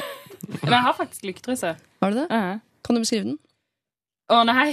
Men 0.61 0.77
jeg 0.77 0.85
har 0.87 0.97
faktisk 1.01 1.27
lykketruse. 1.33 1.75
Har 2.05 2.13
du 2.13 2.21
det? 2.21 2.29
Uh 2.29 2.61
Kan 2.85 2.97
du 2.97 3.03
beskrive 3.03 3.27
den? 3.33 3.41
Å 4.29 4.43
nei! 4.45 4.73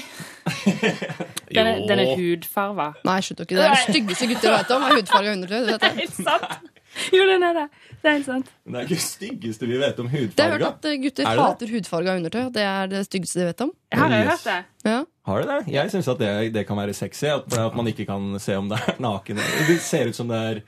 Den 1.56 1.68
er, 1.70 1.84
den 1.88 2.00
er 2.02 2.10
hudfarva. 2.20 2.90
Nei, 3.08 3.20
slutt 3.24 3.46
ikke. 3.46 3.56
Det 3.56 3.64
er 3.64 3.76
det 3.76 3.84
styggeste 3.86 4.28
gutter 4.32 4.56
vet 4.58 4.72
om. 4.76 4.84
Er 4.84 4.98
hudfarga 5.00 5.36
undertøy. 5.38 5.60
Det 5.70 5.76
er. 5.80 5.94
Helt 6.02 6.18
sant! 6.18 6.72
Jo, 7.12 7.26
den 7.28 7.44
er 7.44 7.56
det. 7.58 7.64
Det 8.02 8.08
er 8.08 8.14
helt 8.18 8.28
sant. 8.28 8.52
Men 8.64 8.76
det 8.76 8.80
er 8.80 8.86
ikke 8.88 8.96
det 8.98 9.06
styggeste 9.06 9.68
vi 9.68 9.80
vet 9.80 9.98
om 10.00 10.08
hudfarga. 10.12 10.36
Det 10.36 10.44
har 10.46 10.52
jeg 10.54 10.60
hørt 10.60 10.68
at 10.72 10.88
eh, 10.90 10.98
gutter 11.06 11.28
Er 11.28 11.42
hater 11.42 11.74
hudfarga 11.76 12.16
undertøy. 12.20 12.42
Det 12.56 12.66
er 12.68 12.92
det 12.92 13.02
styggeste 13.08 13.42
de 13.42 13.48
vet 13.50 13.64
om. 13.66 13.74
Jeg 13.92 14.02
har 14.02 14.16
jo 14.16 14.22
hørt 14.30 14.48
det. 14.48 14.58
Ja. 14.88 15.00
Har 15.30 15.42
du 15.42 15.52
det? 15.52 15.60
Jeg 15.74 15.92
syns 15.96 16.10
at 16.14 16.24
det, 16.24 16.32
det 16.56 16.64
kan 16.68 16.80
være 16.80 16.96
sexy. 16.96 17.28
At, 17.32 17.60
at 17.66 17.76
man 17.80 17.92
ikke 17.92 18.08
kan 18.12 18.40
se 18.44 18.58
om 18.60 18.72
det 18.72 18.80
er 18.80 19.00
naken. 19.04 19.40
Det 19.72 19.80
ser 19.84 20.12
ut 20.12 20.20
som 20.20 20.32
det 20.32 20.42
er 20.52 20.62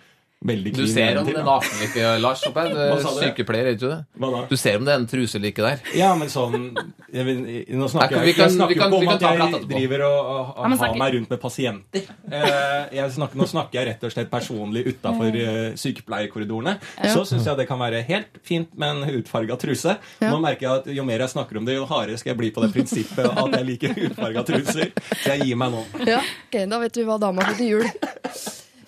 veldig 0.45 0.71
Du 0.75 0.83
ser 0.87 1.17
om 1.17 1.25
det 1.25 1.33
er 1.33 1.39
da. 1.41 1.43
naken 1.47 1.71
eller 1.73 1.87
ikke, 1.89 2.09
Lars. 2.21 2.41
Oppe. 2.47 2.63
Du 2.69 2.77
er 2.77 3.01
sykepleier, 3.17 3.65
er 3.67 3.73
ikke 3.73 3.81
du 3.81 3.89
det? 3.89 3.97
Hva 4.21 4.29
da? 4.31 4.41
Du 4.51 4.55
ser 4.59 4.77
om 4.77 4.85
det 4.85 4.93
er 4.93 4.99
en 5.01 5.07
truse 5.09 5.35
eller 5.39 5.51
der. 5.57 5.79
Ja, 5.97 6.11
men 6.15 6.29
sånn 6.29 6.77
jeg, 7.11 7.25
vil- 7.25 7.65
Nå 7.79 7.87
snakker 7.89 8.17
jeg, 8.19 8.25
vi 8.27 8.33
kan- 8.37 8.45
jeg 8.49 8.55
snakker 8.57 8.77
kan- 8.77 8.93
ikke 8.93 9.01
om 9.01 9.09
at 9.09 9.21
jeg 9.21 9.67
driver 9.71 10.03
og, 10.05 10.19
og, 10.25 10.53
og 10.57 10.69
Ja, 10.69 10.77
har 10.77 10.95
meg 11.01 11.13
rundt 11.15 11.29
med 11.29 11.39
pasienter. 11.41 12.01
Eh, 12.31 12.85
jeg 12.99 13.11
snakker, 13.17 13.35
nå 13.41 13.47
snakker 13.47 13.73
jeg 13.79 13.87
rett 13.87 14.03
og 14.03 14.11
slett 14.13 14.29
personlig 14.29 14.85
utafor 14.93 15.33
uh, 15.41 15.75
sykepleierkorridorene. 15.75 16.77
Så 17.13 17.25
syns 17.25 17.45
jeg 17.49 17.57
det 17.57 17.67
kan 17.67 17.79
være 17.79 18.03
helt 18.05 18.37
fint 18.43 18.69
med 18.77 18.89
en 18.89 19.03
hudfarga 19.09 19.57
truse. 19.57 19.97
Nå 20.21 20.37
merker 20.39 20.67
jeg 20.67 20.71
at 20.83 20.85
jo 20.95 21.03
mer 21.03 21.19
jeg 21.25 21.29
snakker 21.33 21.57
om 21.57 21.65
det, 21.65 21.75
jo 21.75 21.85
hardere 21.89 22.17
skal 22.17 22.35
jeg 22.35 22.37
bli 22.37 22.51
på 22.51 22.61
det 22.61 22.71
prinsippet 22.77 23.25
at 23.25 23.57
jeg 23.57 23.65
liker 23.65 23.93
hudfarga 23.97 24.45
truser. 24.45 24.93
Så 25.23 25.33
jeg 25.33 25.47
gir 25.49 25.55
meg 25.59 25.71
nå. 25.73 25.83
Ja, 26.05 26.21
ok, 26.21 26.61
Da 26.69 26.79
vet 26.79 26.95
vi 27.01 27.03
hva 27.03 27.19
dama 27.19 27.41
får 27.41 27.57
til 27.57 27.67
jul. 27.77 27.89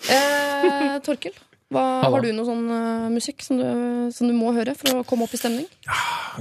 Eh, 0.07 0.95
Torkel, 1.03 1.35
hva, 1.73 1.83
har 2.07 2.23
du 2.23 2.31
noe 2.33 2.47
sånn 2.47 2.65
eh, 2.71 3.09
musikk 3.13 3.43
som 3.45 3.59
du, 3.59 3.67
som 4.15 4.29
du 4.29 4.35
må 4.37 4.53
høre 4.55 4.75
for 4.79 5.01
å 5.01 5.05
komme 5.07 5.27
opp 5.27 5.35
i 5.35 5.41
stemning? 5.41 5.67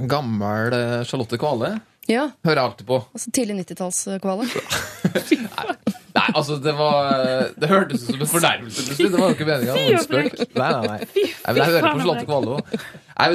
Gammel 0.09 0.73
eh, 0.77 0.99
Charlotte 1.09 1.39
Kvale 1.41 1.75
Ja, 2.09 2.29
hører 2.45 2.59
jeg 2.61 2.65
alltid 2.71 2.87
på. 2.89 2.97
altså 3.13 3.31
Tidlig 3.35 3.55
90-tallskvale. 3.61 4.47
Nei, 6.09 6.25
altså, 6.33 6.55
det 6.61 6.71
var 6.73 7.51
Det 7.59 7.67
hørtes 7.69 8.01
ut 8.03 8.07
som 8.15 8.23
en 8.23 8.29
fornærmelse. 8.31 8.95
Det 8.97 9.11
var 9.13 9.29
jo 9.29 9.35
ikke 9.35 9.45
meninga. 9.47 9.75
Nei, 9.77 9.91
nei, 9.93 10.71
nei. 10.87 10.97
nei 10.97 11.53
men 11.53 11.59
jeg 11.61 11.69
hører 11.69 11.85
på 11.85 12.01
Charlotte 12.01 12.25
Kvale 12.25 12.55
òg. 12.57 12.73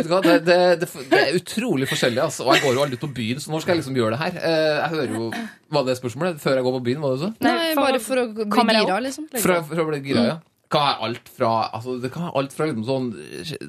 Hva, 0.08 0.18
det, 0.24 0.34
det, 0.48 0.58
det, 0.80 0.88
det 1.12 1.20
er 1.20 1.38
utrolig 1.38 1.88
forskjellig. 1.90 2.20
Altså. 2.24 2.46
Og 2.48 2.56
jeg 2.56 2.64
går 2.64 2.76
jo 2.76 2.82
aldri 2.84 2.98
ut 2.98 3.04
på 3.04 3.12
byen, 3.20 3.42
så 3.44 3.52
når 3.52 3.64
skal 3.64 3.74
jeg 3.74 3.82
liksom 3.82 3.98
gjøre 4.00 4.16
det 4.16 4.20
her? 4.24 4.40
Eh, 4.50 4.74
Jeg 4.80 4.90
hører 4.96 5.14
jo 5.18 5.30
Var 5.76 5.86
det 5.88 5.96
spørsmålet? 6.00 6.42
Før 6.42 6.58
jeg 6.58 6.66
går 6.66 6.76
på 6.78 6.82
byen, 6.90 7.00
var 7.04 7.14
det 7.14 7.22
så? 7.22 7.30
Nei, 7.46 7.56
bare 7.78 8.02
for 8.02 8.24
å 8.24 8.26
bli 8.34 8.76
gira, 8.80 9.00
liksom. 9.06 9.30
For, 9.36 9.56
for 9.70 9.84
å 9.84 9.88
bli 9.92 10.02
gira, 10.08 10.26
ja. 10.32 10.36
Kan 10.74 10.88
være 10.88 11.08
alt 11.08 11.28
fra 11.38 11.50
altså, 11.76 11.98
Det 12.02 12.10
kan 12.14 12.26
være 12.26 12.40
alt 12.40 12.56
fra 12.56 12.70
liksom 12.70 12.86
sånn, 12.88 13.10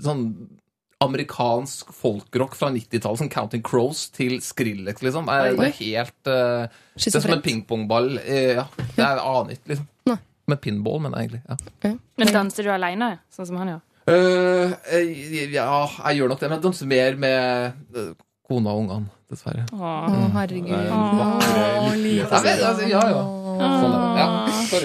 sånn 0.01 0.23
amerikansk 1.03 1.91
folkrock 1.93 2.55
fra 2.55 2.69
90-tallet, 2.71 3.19
som 3.19 3.29
Counting 3.29 3.63
Crows, 3.65 4.05
til 4.15 4.37
Skrillex, 4.41 5.01
liksom. 5.03 5.27
Det 5.27 5.35
er, 5.35 5.57
det 5.57 5.67
er 5.67 5.75
helt 5.81 6.29
uh, 6.31 6.77
Det 6.95 7.11
er 7.11 7.25
som 7.25 7.35
en 7.35 7.43
pingpongball. 7.43 8.15
Uh, 8.21 8.53
Ja, 8.55 8.65
det 8.77 9.03
er 9.03 9.19
annet, 9.19 9.59
liksom. 9.67 9.89
Nei. 10.09 10.17
Med 10.47 10.61
pinball, 10.61 11.01
men 11.01 11.17
egentlig. 11.17 11.41
Ja. 11.49 11.95
Men 12.21 12.31
danser 12.31 12.67
du 12.67 12.71
aleine, 12.71 13.17
sånn 13.33 13.49
som 13.49 13.59
han 13.59 13.73
gjør? 13.75 13.83
Eh, 14.05 14.73
eh, 14.93 15.53
ja, 15.55 15.65
jeg 15.89 16.19
gjør 16.19 16.29
nok 16.29 16.41
det, 16.41 16.49
men 16.49 16.59
jeg 16.59 16.63
danser 16.67 16.89
mer 16.89 17.15
med 17.17 18.11
kona 18.45 18.75
og 18.75 18.83
ungene, 18.83 19.09
dessverre. 19.33 19.63
Å, 19.73 19.93
herregud. 20.35 20.69
vakre, 20.69 21.63
Å, 21.81 21.87
lykkelige 21.89 22.03
lite 22.03 22.29
Ja, 22.29 22.41
men, 22.45 22.61
altså, 22.69 22.89
ja, 22.91 23.01
ja. 23.09 23.23
Sånn. 23.59 23.95
Ja. 24.19 24.27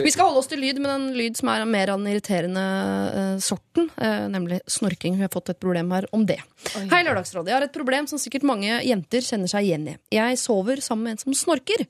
Vi 0.05 0.13
skal 0.13 0.29
holde 0.29 0.43
oss 0.43 0.51
til 0.51 0.61
lyd, 0.63 0.79
men 0.83 0.93
en 0.93 1.09
lyd 1.17 1.39
som 1.39 1.51
er 1.53 1.65
mer 1.69 1.93
av 1.93 2.01
den 2.01 2.13
irriterende 2.13 2.67
uh, 3.15 3.37
sorten, 3.43 3.89
Uh, 4.01 4.29
nemlig 4.33 4.61
snorking. 4.71 5.17
Vi 5.19 5.25
har 5.27 5.33
fått 5.33 5.51
et 5.53 5.59
problem 5.61 5.91
her 5.93 6.07
om 6.17 6.23
det. 6.29 6.39
Hei, 6.93 7.03
Lørdagsrådet. 7.05 7.51
Jeg 7.51 7.57
har 7.57 7.67
et 7.67 7.75
problem 7.75 8.07
som 8.09 8.21
sikkert 8.23 8.47
mange 8.49 8.79
jenter 8.87 9.25
kjenner 9.25 9.51
seg 9.51 9.67
igjen 9.67 9.89
i. 9.93 9.97
Jeg 10.15 10.39
sover 10.41 10.81
sammen 10.85 11.09
med 11.09 11.17
en 11.17 11.23
som 11.25 11.37
snorker. 11.37 11.85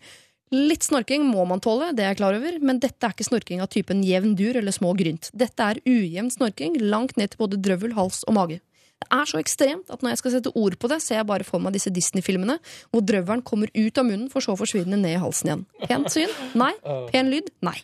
Litt 0.51 0.83
snorking 0.83 1.23
må 1.29 1.45
man 1.47 1.63
tåle, 1.63 1.93
det 1.95 2.03
er 2.03 2.11
jeg 2.11 2.19
klar 2.19 2.35
over, 2.35 2.57
men 2.59 2.81
dette 2.83 3.07
er 3.07 3.15
ikke 3.15 3.29
snorking 3.29 3.61
av 3.63 3.71
typen 3.71 4.01
jevn 4.03 4.33
dur 4.39 4.59
eller 4.59 4.75
små 4.75 4.97
grynt. 4.99 5.29
Dette 5.31 5.63
er 5.63 5.79
ujevn 5.87 6.33
snorking, 6.35 6.75
langt 6.83 7.15
ned 7.21 7.31
til 7.31 7.45
både 7.45 7.61
drøvel, 7.63 7.95
hals 7.95 8.25
og 8.27 8.35
mage. 8.35 8.59
Det 9.01 9.09
er 9.17 9.29
så 9.31 9.41
ekstremt 9.41 9.91
at 9.91 10.03
når 10.05 10.13
jeg 10.13 10.21
skal 10.21 10.35
sette 10.37 10.53
ord 10.61 10.77
på 10.79 10.89
det, 10.93 11.01
ser 11.03 11.21
jeg 11.21 11.29
bare 11.31 11.47
for 11.47 11.63
meg 11.63 11.75
disse 11.75 11.93
Disney-filmene 11.93 12.59
hvor 12.93 13.03
drøvelen 13.03 13.43
kommer 13.47 13.73
ut 13.75 14.01
av 14.01 14.07
munnen 14.07 14.29
for 14.33 14.45
så 14.45 14.55
å 14.55 14.61
forsvinne 14.61 14.99
ned 15.01 15.17
i 15.17 15.23
halsen 15.23 15.51
igjen. 15.51 15.65
Pent 15.87 16.13
syn? 16.15 16.35
Nei. 16.61 16.75
Pen 17.11 17.33
lyd? 17.33 17.49
Nei. 17.67 17.79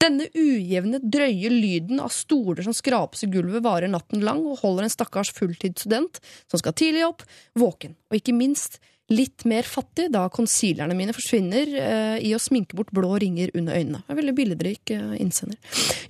Denne 0.00 0.30
ujevne, 0.32 1.00
drøye 1.02 1.50
lyden 1.52 1.98
av 2.00 2.12
stoler 2.14 2.64
som 2.64 2.76
skrapes 2.76 3.26
i 3.26 3.28
gulvet, 3.32 3.60
varer 3.66 3.90
natten 3.92 4.22
lang 4.24 4.40
og 4.48 4.62
holder 4.62 4.86
en 4.86 4.92
stakkars 4.92 5.32
fulltidsstudent 5.36 6.22
som 6.48 6.60
skal 6.60 6.76
tidlig 6.76 7.04
opp, 7.08 7.26
våken. 7.58 7.98
Og 8.08 8.20
ikke 8.20 8.36
minst 8.36 8.78
litt 9.10 9.44
mer 9.44 9.66
fattig 9.66 10.06
da 10.14 10.28
concealerne 10.30 10.94
mine 10.94 11.14
forsvinner 11.14 11.72
eh, 11.82 12.18
i 12.28 12.30
å 12.34 12.40
sminke 12.42 12.76
bort 12.78 12.92
blå 12.94 13.16
ringer 13.18 13.50
under 13.58 13.78
øynene. 13.78 14.02
Er 14.06 14.18
veldig 14.18 14.34
billedrik 14.38 14.92
eh, 14.94 15.16
innsender. 15.18 15.58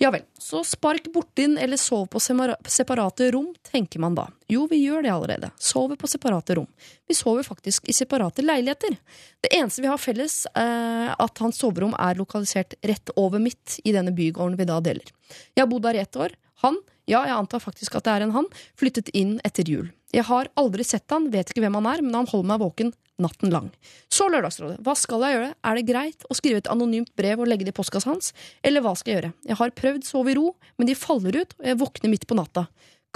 Ja 0.02 0.10
vel, 0.12 0.26
så 0.40 0.60
spark 0.66 1.08
bortinn 1.14 1.56
eller 1.60 1.80
sov 1.80 2.06
på 2.12 2.20
separate 2.20 3.30
rom, 3.32 3.48
tenker 3.64 4.02
man 4.04 4.18
da. 4.18 4.26
Jo, 4.52 4.66
vi 4.70 4.82
gjør 4.82 5.06
det 5.06 5.14
allerede. 5.14 5.50
Sover 5.56 5.96
på 6.00 6.10
separate 6.10 6.58
rom. 6.58 6.68
Vi 7.08 7.16
sover 7.16 7.46
faktisk 7.46 7.88
i 7.88 7.96
separate 7.96 8.44
leiligheter. 8.44 8.98
Det 9.40 9.54
eneste 9.56 9.84
vi 9.84 9.90
har 9.90 10.00
felles, 10.00 10.42
eh, 10.52 11.10
at 11.16 11.44
hans 11.44 11.62
soverom 11.62 11.96
er 11.96 12.20
lokalisert 12.20 12.76
rett 12.84 13.16
over 13.16 13.40
mitt 13.40 13.80
i 13.84 13.96
denne 13.96 14.12
bygården 14.12 14.60
vi 14.60 14.68
da 14.68 14.80
deler. 14.84 15.08
Jeg 15.54 15.64
har 15.64 15.72
bodd 15.72 15.88
der 15.88 15.96
i 16.00 16.04
ett 16.04 16.20
år, 16.20 16.36
Han, 16.60 16.76
ja, 17.10 17.24
jeg 17.26 17.36
antar 17.36 17.62
faktisk 17.62 17.98
at 17.98 18.06
det 18.06 18.16
er 18.16 18.26
en 18.26 18.36
han, 18.36 18.48
flyttet 18.78 19.10
inn 19.16 19.38
etter 19.46 19.68
jul. 19.68 19.90
Jeg 20.14 20.26
har 20.26 20.50
aldri 20.58 20.84
sett 20.86 21.10
han, 21.12 21.28
vet 21.30 21.52
ikke 21.52 21.62
hvem 21.62 21.78
han 21.78 21.88
er, 21.90 22.02
men 22.02 22.16
han 22.18 22.28
holder 22.30 22.50
meg 22.50 22.62
våken 22.62 22.92
natten 23.20 23.52
lang. 23.52 23.68
Så 24.10 24.26
Lørdagsrådet, 24.32 24.80
hva 24.84 24.94
skal 24.98 25.26
jeg 25.26 25.36
gjøre? 25.36 25.50
Er 25.68 25.78
det 25.78 25.86
greit 25.90 26.24
å 26.26 26.36
skrive 26.38 26.62
et 26.62 26.70
anonymt 26.72 27.12
brev 27.18 27.42
og 27.42 27.50
legge 27.50 27.68
det 27.68 27.74
i 27.74 27.76
postkassa 27.76 28.10
hans, 28.10 28.32
eller 28.66 28.84
hva 28.84 28.94
skal 28.98 29.12
jeg 29.12 29.20
gjøre? 29.20 29.32
Jeg 29.52 29.60
har 29.60 29.74
prøvd 29.82 30.06
sove 30.08 30.32
i 30.32 30.38
ro, 30.38 30.54
men 30.80 30.90
de 30.90 30.96
faller 30.98 31.42
ut, 31.42 31.58
og 31.60 31.68
jeg 31.70 31.80
våkner 31.82 32.14
midt 32.14 32.26
på 32.30 32.38
natta. 32.38 32.66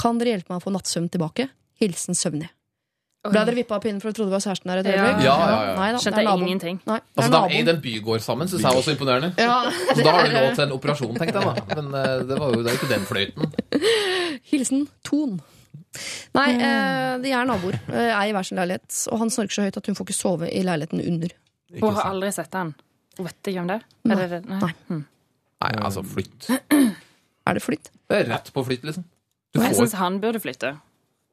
Kan 0.01 0.21
dere 0.21 0.37
hjelpe 0.37 0.53
meg 0.53 0.61
å 0.61 0.67
få 0.67 0.75
nattsøvn 0.75 1.11
tilbake? 1.15 1.49
Hilsen 1.81 2.19
Søvnig. 2.19 2.53
Ble 3.25 3.41
dere 3.49 3.57
vippa 3.57 3.79
av 3.79 3.81
pinnen 3.81 4.03
for 4.03 4.13
du 4.13 4.19
trodde 4.19 4.29
det 4.29 4.37
var 4.37 4.43
kjæresten 4.45 4.69
der 4.69 4.81
et 4.83 4.89
Ja. 4.91 4.95
Ja, 4.95 5.15
ja, 5.25 5.61
ja. 5.71 5.75
Nei 5.79 5.87
da, 5.89 5.97
det 5.97 6.03
Skjønte 6.05 6.21
er 6.21 6.43
ingenting. 6.45 6.81
Nei, 6.85 6.99
det 7.01 7.23
Altså, 7.23 7.31
da. 7.33 7.41
I 7.49 7.63
den 7.65 7.81
bygård 7.81 8.21
sammen 8.21 8.51
syns 8.51 8.67
jeg 8.67 8.77
var 8.77 8.85
så 8.85 8.93
imponerende. 8.93 9.31
Ja, 9.41 9.57
Så 9.95 10.05
da 10.05 10.13
har 10.13 10.29
du 10.29 10.35
råd 10.37 10.55
til 10.59 10.65
en 10.67 10.75
operasjon, 10.77 11.15
tenkte 11.17 11.41
jeg 11.41 11.49
da. 11.49 11.65
Men 11.81 11.89
eh, 12.03 12.25
det 12.29 12.39
var 12.43 12.53
jo 12.53 12.61
det 12.61 12.75
er 12.75 12.79
ikke 12.81 12.91
den 12.93 13.07
fløyten. 13.09 13.55
Hilsen 14.53 14.85
Ton. 15.09 15.41
Nei, 16.35 16.49
eh, 16.59 17.15
de 17.25 17.33
er 17.33 17.49
naboer. 17.49 17.81
Eh, 17.89 18.11
er 18.13 18.29
i 18.29 18.37
hver 18.37 18.45
sin 18.45 18.61
leilighet. 18.61 18.93
Og 19.15 19.23
han 19.25 19.33
snorker 19.33 19.57
så 19.57 19.65
høyt 19.65 19.81
at 19.81 19.89
hun 19.89 19.97
får 19.97 20.09
ikke 20.11 20.19
sove 20.21 20.51
i 20.53 20.63
leiligheten 20.67 21.01
under. 21.01 21.33
Hun 21.81 21.97
har 21.97 22.11
aldri 22.13 22.33
sett 22.35 22.53
den. 22.53 22.75
Hun 23.17 23.29
vet 23.31 23.51
ikke 23.55 23.63
om 23.65 23.71
det. 23.73 23.81
Nei. 24.05 24.15
Er 24.15 24.21
det, 24.21 24.31
det? 24.35 24.49
Nei. 24.51 24.61
Nei. 24.67 24.73
Hmm. 24.91 25.05
Nei, 25.65 25.73
altså, 25.81 26.03
flytt. 26.05 26.51
Er 27.45 27.57
det 27.57 27.63
flytt? 27.65 27.89
Det 28.11 28.21
er 28.21 28.29
rett 28.35 28.53
på 28.53 28.65
flytt, 28.67 28.85
liksom. 28.85 29.05
Du 29.55 29.61
Jeg 29.63 29.71
får, 29.73 29.85
syns 29.85 29.97
han 30.01 30.21
burde 30.21 30.41
flytte. 30.43 30.75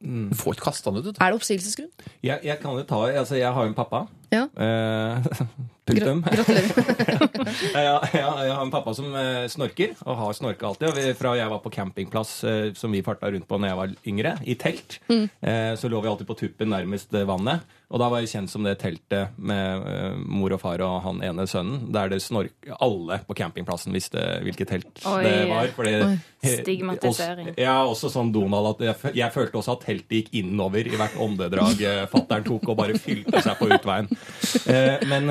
Du 0.02 0.36
får 0.36 0.56
ikke 0.58 0.66
kasta 0.70 0.92
den 0.92 1.02
ut, 1.04 1.12
du. 1.12 1.20
Er 1.22 1.32
det 1.32 1.38
oppsigelsesgrunn? 1.38 1.92
Jeg, 2.26 2.40
jeg 2.44 2.58
kan 2.62 2.74
jo 2.78 2.84
ta 2.90 3.04
Altså, 3.12 3.36
jeg 3.38 3.52
har 3.54 3.64
jo 3.68 3.70
en 3.70 3.78
pappa. 3.78 4.08
Ja. 4.32 4.46
Eh, 4.56 5.28
punktum. 5.88 6.22
Gratulerer. 6.24 7.20
jeg, 7.76 7.84
jeg, 7.84 8.14
jeg 8.16 8.54
har 8.56 8.62
en 8.64 8.72
pappa 8.74 8.94
som 8.98 9.10
eh, 9.18 9.46
snorker, 9.52 9.94
og 10.06 10.18
har 10.22 10.38
snorka 10.38 10.70
alltid. 10.72 10.88
Og 10.90 10.98
vi, 10.98 11.06
fra 11.20 11.34
jeg 11.38 11.52
var 11.52 11.62
på 11.64 11.74
campingplass 11.76 12.32
eh, 12.48 12.72
som 12.78 12.94
vi 12.96 13.04
farta 13.06 13.30
rundt 13.34 13.48
på 13.50 13.60
når 13.62 13.72
jeg 13.74 13.80
var 13.82 13.94
yngre, 14.14 14.34
i 14.48 14.56
telt, 14.60 15.00
Mm. 15.12 15.26
eh, 15.42 15.74
så 15.78 15.90
lå 15.92 16.00
vi 16.02 16.10
alltid 16.12 16.28
på 16.30 16.38
tuppen 16.40 16.72
nærmest 16.74 17.14
eh, 17.18 17.26
vannet. 17.28 17.66
Og 17.92 18.00
da 18.00 18.08
var 18.12 18.24
jeg 18.24 18.32
kjent 18.32 18.52
som 18.52 18.64
det 18.64 18.78
teltet 18.80 19.36
med 19.36 19.84
uh, 19.84 20.16
mor 20.24 20.54
og 20.56 20.62
far 20.62 20.82
og 20.86 21.02
han 21.04 21.20
ene 21.28 21.46
sønnen, 21.50 21.90
der 21.92 22.12
det 22.14 22.22
snork 22.24 22.70
Alle 22.80 23.20
på 23.28 23.36
campingplassen 23.38 23.92
visste 23.96 24.22
hvilket 24.46 24.72
telt 24.72 25.04
Oi. 25.12 25.20
det 25.26 25.36
var. 25.52 25.74
Fordi, 25.76 25.94
Oi. 26.08 26.14
Stigmatisering. 26.42 27.52
Også, 27.52 27.62
ja, 27.62 27.76
også 27.86 28.10
sånn 28.14 28.32
Donald 28.34 28.72
at 28.72 28.86
jeg, 28.88 29.14
jeg 29.20 29.36
følte 29.36 29.60
også 29.60 29.76
at 29.76 29.86
teltet 29.90 30.18
gikk 30.18 30.32
innover 30.40 30.88
i 30.88 30.96
hvert 30.98 31.20
åndedrag 31.22 31.84
eh, 31.86 32.02
fattern 32.10 32.48
tok, 32.48 32.72
og 32.72 32.80
bare 32.80 32.98
fylte 32.98 33.44
seg 33.44 33.60
på 33.60 33.70
utveien. 33.70 34.10
Uh, 34.66 34.98
men, 35.12 35.30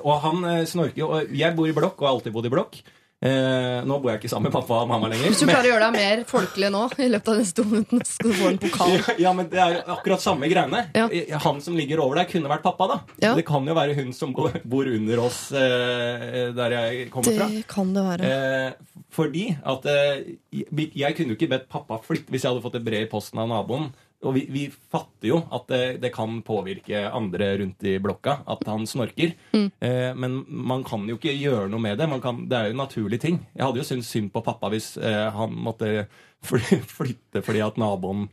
og 0.00 0.16
han 0.24 0.46
snorker 0.68 1.02
jo. 1.02 1.10
og 1.18 1.36
Jeg 1.36 1.56
bor 1.58 1.68
i 1.68 1.76
blokk 1.76 2.00
og 2.00 2.08
har 2.08 2.16
alltid 2.16 2.36
bodd 2.36 2.48
i 2.48 2.54
blokk. 2.54 2.80
Eh, 3.22 3.84
nå 3.86 3.96
bor 4.02 4.10
jeg 4.10 4.18
ikke 4.18 4.30
sammen 4.32 4.50
med 4.50 4.54
pappa 4.56 4.80
og 4.82 4.88
mamma 4.90 5.06
lenger. 5.12 5.30
Hvis 5.30 5.44
du 5.44 5.46
klarer 5.46 5.68
å 5.68 5.72
gjøre 5.76 5.88
deg 5.88 5.94
mer 5.94 6.22
folkelig 6.26 6.70
nå, 6.74 6.80
i 6.98 7.06
løpet 7.12 7.30
av 7.30 7.38
neste 7.38 7.62
så 7.62 8.00
skal 8.08 8.32
du 8.32 8.34
få 8.40 8.48
en 8.50 8.58
pokal. 8.64 8.94
ja, 8.98 9.14
ja, 9.28 9.34
men 9.38 9.50
det 9.52 9.60
er 9.62 9.78
akkurat 9.94 10.24
samme 10.24 10.50
greiene. 10.50 10.80
Ja. 10.98 11.06
Han 11.44 11.60
som 11.62 11.78
ligger 11.78 12.02
over 12.02 12.18
deg, 12.18 12.32
kunne 12.32 12.50
vært 12.50 12.66
pappa, 12.66 12.88
da. 12.90 12.98
Ja. 13.22 13.36
Det 13.38 13.46
kan 13.46 13.68
jo 13.68 13.76
være 13.78 13.94
hun 14.00 14.10
som 14.16 14.34
bor 14.34 14.82
bor 14.82 14.90
under 14.90 15.22
oss 15.22 15.40
eh, 15.54 16.50
der 16.56 16.76
jeg 16.76 17.10
kommer 17.14 17.36
fra. 17.38 17.48
Det 17.52 17.66
kan 17.70 17.94
det 17.94 18.06
være. 18.08 18.32
Eh, 18.32 19.02
fordi 19.12 19.44
at 19.70 19.86
eh, 19.92 20.32
jeg 20.50 21.16
kunne 21.16 21.34
jo 21.34 21.38
ikke 21.38 21.52
bedt 21.54 21.70
pappa 21.70 22.00
flytte 22.02 22.32
hvis 22.32 22.42
jeg 22.42 22.54
hadde 22.54 22.64
fått 22.64 22.80
et 22.80 22.86
brev 22.86 23.06
i 23.06 23.10
posten 23.10 23.42
av 23.42 23.50
naboen. 23.52 23.92
Og 24.22 24.34
vi, 24.36 24.44
vi 24.54 24.60
fatter 24.70 25.26
jo 25.32 25.40
at 25.50 25.64
det, 25.72 25.80
det 26.02 26.12
kan 26.14 26.36
påvirke 26.46 27.00
andre 27.10 27.48
rundt 27.58 27.82
i 27.90 27.96
blokka 27.98 28.36
at 28.54 28.60
han 28.70 28.84
snorker. 28.86 29.32
Eh, 29.56 30.12
men 30.14 30.36
man 30.46 30.84
kan 30.86 31.08
jo 31.10 31.16
ikke 31.18 31.34
gjøre 31.34 31.66
noe 31.72 31.82
med 31.82 31.98
det. 31.98 32.06
Man 32.12 32.22
kan, 32.22 32.44
det 32.46 32.54
er 32.58 32.68
jo 32.70 32.76
en 32.76 32.82
naturlig 32.84 33.18
ting. 33.24 33.40
Jeg 33.56 33.64
hadde 33.66 33.82
jo 33.82 33.86
syntes 33.88 34.12
synd 34.14 34.30
på 34.34 34.44
pappa 34.46 34.70
hvis 34.70 34.92
eh, 35.02 35.26
han 35.34 35.56
måtte 35.66 36.06
fly, 36.48 36.62
flytte 36.86 37.42
fordi 37.42 37.64
at 37.66 37.80
naboen 37.82 38.28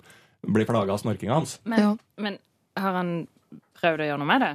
ble 0.45 0.67
plaga 0.69 0.93
av 0.93 1.02
snorkinga 1.02 1.39
hans. 1.41 1.58
Men, 1.65 1.80
Ja. 1.82 1.91
men 2.21 2.38
har 2.78 2.93
han 3.02 3.13
prøvd 3.82 4.06
å 4.06 4.10
gjøre 4.12 4.21
noe 4.21 4.30
med 4.30 4.45
det? 4.45 4.54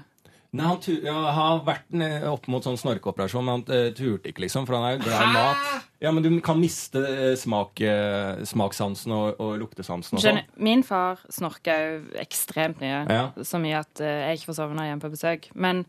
Nei, 0.55 0.69
han 0.71 1.01
ja, 1.03 1.15
har 1.35 1.63
vært 1.67 1.97
opp 2.31 2.47
mot 2.53 2.63
sånn 2.63 2.79
snorkeoperasjon, 2.79 3.43
men 3.47 3.57
han 3.57 3.65
uh, 3.67 3.89
turte 3.97 4.31
ikke, 4.31 4.45
liksom. 4.45 4.69
For 4.69 4.79
han 4.79 4.87
er 4.87 4.97
jo 4.97 5.03
glad 5.09 5.25
i 5.27 5.33
mat. 5.35 5.89
Ja, 6.05 6.13
Men 6.15 6.23
du 6.23 6.31
kan 6.45 6.59
miste 6.61 7.01
eh, 7.01 7.35
smak, 7.41 7.81
uh, 7.81 8.43
smakssansen 8.47 9.15
og, 9.17 9.41
og 9.43 9.57
luktesansen 9.63 10.19
og 10.19 10.23
sånn. 10.23 10.43
Min 10.63 10.85
far 10.87 11.23
snorka 11.33 11.75
jo 11.81 11.99
ekstremt 12.23 12.83
mye. 12.85 13.03
Ja. 13.09 13.27
Så 13.43 13.59
mye 13.63 13.83
at 13.83 14.03
jeg 14.05 14.39
ikke 14.39 14.53
får 14.53 14.61
sovne 14.63 14.87
hjemme 14.87 15.03
på 15.03 15.13
besøk. 15.15 15.49
Men 15.59 15.87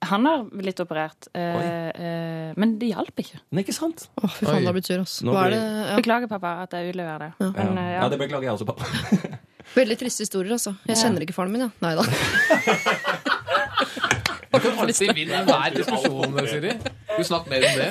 han 0.00 0.26
har 0.26 0.44
blitt 0.44 0.80
operert. 0.80 1.28
eh, 1.34 1.88
eh, 1.88 2.52
men 2.56 2.78
det 2.78 2.92
hjalp 2.92 3.18
ikke. 3.18 3.40
Nei, 3.50 3.64
ikke 3.64 3.74
sant? 3.74 4.06
Å, 4.20 4.28
fy 4.30 4.46
faen, 4.46 4.62
det. 4.62 4.70
Hva 4.70 4.70
er 4.70 5.50
blir- 5.50 5.56
det? 5.56 5.62
Ja. 5.90 5.96
Beklager, 5.98 6.30
pappa, 6.30 6.54
at 6.62 6.76
jeg 6.76 6.92
utleverer 6.92 7.18
det. 7.18 7.32
Ja. 7.40 7.50
Men, 7.56 7.76
ja, 7.82 7.90
ja. 7.96 8.08
det 8.08 8.20
beklager 8.20 8.46
jeg 8.46 8.54
også, 8.54 8.68
pappa. 8.68 8.86
Veldig 9.74 9.98
triste 10.00 10.24
historier, 10.24 10.54
altså. 10.54 10.76
Jeg 10.88 10.96
kjenner 10.96 11.26
ikke 11.26 11.36
faren 11.36 11.52
min, 11.52 11.66
jeg. 11.66 11.72
Nei 11.82 11.94
da. 11.98 13.34
Du 14.48 14.58
kan 14.64 14.78
alltid 14.82 15.12
vinne 15.14 15.42
hver 15.44 15.74
diskusjon, 15.76 16.38
Siri. 16.48 16.72
Du 17.18 17.24
vi 17.24 17.50
mer 17.50 17.66
om 17.68 17.80
det. 17.82 17.90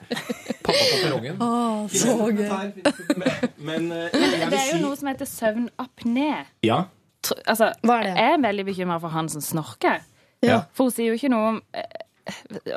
Pappa 0.64 0.84
på 0.86 0.98
perrongen. 1.02 1.38
så 1.90 2.14
gøy. 2.30 2.48
Men 3.58 3.90
eh, 3.92 4.08
Men 4.14 4.52
det 4.52 4.60
er 4.60 4.68
jo 4.74 4.80
noe 4.84 4.96
som 4.98 5.10
heter 5.10 5.28
søvnapné. 5.28 6.28
Ja. 6.66 6.82
Altså, 7.44 7.72
Hva 7.84 7.98
er 8.00 8.06
det? 8.08 8.14
Jeg 8.16 8.36
er 8.36 8.44
veldig 8.44 8.66
bekymra 8.70 9.00
for 9.02 9.12
han 9.14 9.28
som 9.32 9.44
snorker. 9.44 10.04
Ja. 10.44 10.62
For 10.74 10.88
hun 10.88 10.94
sier 10.94 11.10
jo 11.12 11.18
ikke 11.18 11.32
noe 11.32 11.54
om 11.54 11.58
eh, 11.76 12.06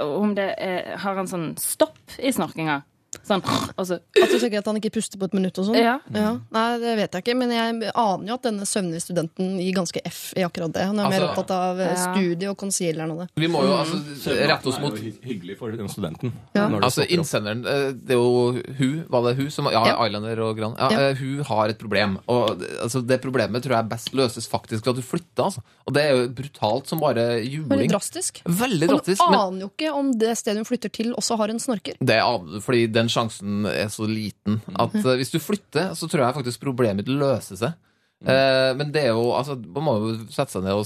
om 0.04 0.34
det 0.36 0.48
er, 0.58 0.96
har 1.04 1.20
han 1.20 1.28
sånn 1.30 1.52
stopp 1.62 2.18
i 2.18 2.32
snorkinga. 2.34 2.80
Sånn, 3.24 3.42
altså. 3.80 4.00
så 4.04 4.24
At 4.24 4.30
du 4.34 4.38
tenker 4.40 4.58
at 4.60 4.66
han 4.68 4.76
ikke 4.82 4.92
puster 4.98 5.18
på 5.22 5.26
et 5.30 5.34
minutt 5.38 5.58
og 5.62 5.66
sånn? 5.70 5.78
Ja. 5.80 6.00
Nei, 6.12 6.64
det 6.82 6.96
vet 7.00 7.14
jeg 7.16 7.24
ikke, 7.24 7.36
men 7.40 7.52
jeg 7.56 7.92
aner 7.96 8.28
jo 8.28 8.34
at 8.36 8.44
denne 8.44 8.66
søvnige 8.68 9.00
studenten 9.06 9.54
gir 9.64 9.74
ganske 9.78 10.02
F 10.10 10.34
i 10.36 10.44
akkurat 10.44 10.74
det. 10.76 10.84
Han 10.90 11.00
er 11.00 11.08
mer 11.10 11.22
Altså- 11.22 11.30
opptatt 11.32 11.52
av 11.56 11.80
eh, 11.80 11.94
Ja. 11.94 12.14
studie 12.14 12.50
og 12.52 12.58
concealeren 12.58 13.12
og 13.12 13.20
det. 13.24 13.30
Vi 13.40 13.48
må 13.48 13.62
jo 13.64 13.74
altså 13.78 14.36
rette 14.48 14.68
oss 14.68 14.80
mot 14.84 14.98
hyggelig 15.00 15.58
for 15.58 15.72
den 15.72 15.88
studenten. 15.88 16.34
Ja. 16.54 16.68
Altså, 16.68 17.06
innsenderen 17.08 17.66
eh, 17.66 17.92
Det 17.94 18.12
er 18.12 18.20
jo 18.20 18.60
hun, 18.78 19.06
var 19.10 19.22
det 19.30 19.38
hun 19.38 19.50
som 19.52 19.66
Ja, 19.72 19.86
Ja. 19.86 19.96
Islander 20.06 20.40
og 20.44 20.58
Gran. 20.58 20.76
Ja, 20.78 20.90
Ja. 20.92 21.00
eh, 21.10 21.16
Hun 21.16 21.44
har 21.46 21.70
et 21.70 21.78
problem. 21.80 22.20
Og 22.28 22.60
det- 22.60 22.70
altså, 22.84 23.06
det 23.08 23.22
problemet 23.22 23.64
tror 23.64 23.78
jeg 23.80 23.90
best 23.90 24.12
løses 24.14 24.48
faktisk 24.48 24.84
ved 24.86 24.90
at 24.90 24.96
du 24.96 25.02
flytter. 25.02 25.44
Altså. 25.46 25.62
Og 25.88 25.94
det 25.94 26.04
er 26.04 26.12
jo 26.18 26.28
brutalt 26.28 26.88
som 26.88 27.00
bare 27.00 27.40
Veldig 27.44 27.90
drastisk. 27.90 28.42
Veldig 28.46 28.88
drastisk. 28.90 29.22
Og 29.22 29.28
hun 29.28 29.40
aner 29.40 29.60
jo 29.62 29.70
ikke 29.72 29.94
om 29.96 30.12
det 30.12 30.38
stedet 30.38 30.58
hun 30.58 30.66
flytter 30.66 30.92
til, 30.92 31.14
også 31.16 31.38
har 31.38 31.50
en 31.50 31.60
snorker. 31.60 31.94
det 32.04 32.20
aner 32.22 32.54
du, 32.54 32.60
fordi 32.62 32.88
den 32.92 33.08
sjansen 33.14 33.66
er 33.70 33.90
så 33.94 34.08
liten 34.10 34.60
at 34.76 34.96
eh, 35.00 35.16
hvis 35.20 35.32
du 35.34 35.40
flytter, 35.44 35.94
så 35.98 36.10
tror 36.10 36.26
jeg 36.26 36.38
faktisk 36.42 36.64
problemet 36.66 37.06
ditt 37.06 37.14
løser 37.16 37.60
seg. 37.60 37.78
Eh, 38.24 38.72
men 38.80 38.92
det 38.96 39.02
er 39.04 39.10
jo 39.12 39.32
Altså, 39.36 39.58
man 39.60 39.84
må 39.84 39.94
jo 40.00 40.12
sette 40.32 40.54
seg 40.56 40.64
ned 40.64 40.78
og 40.80 40.86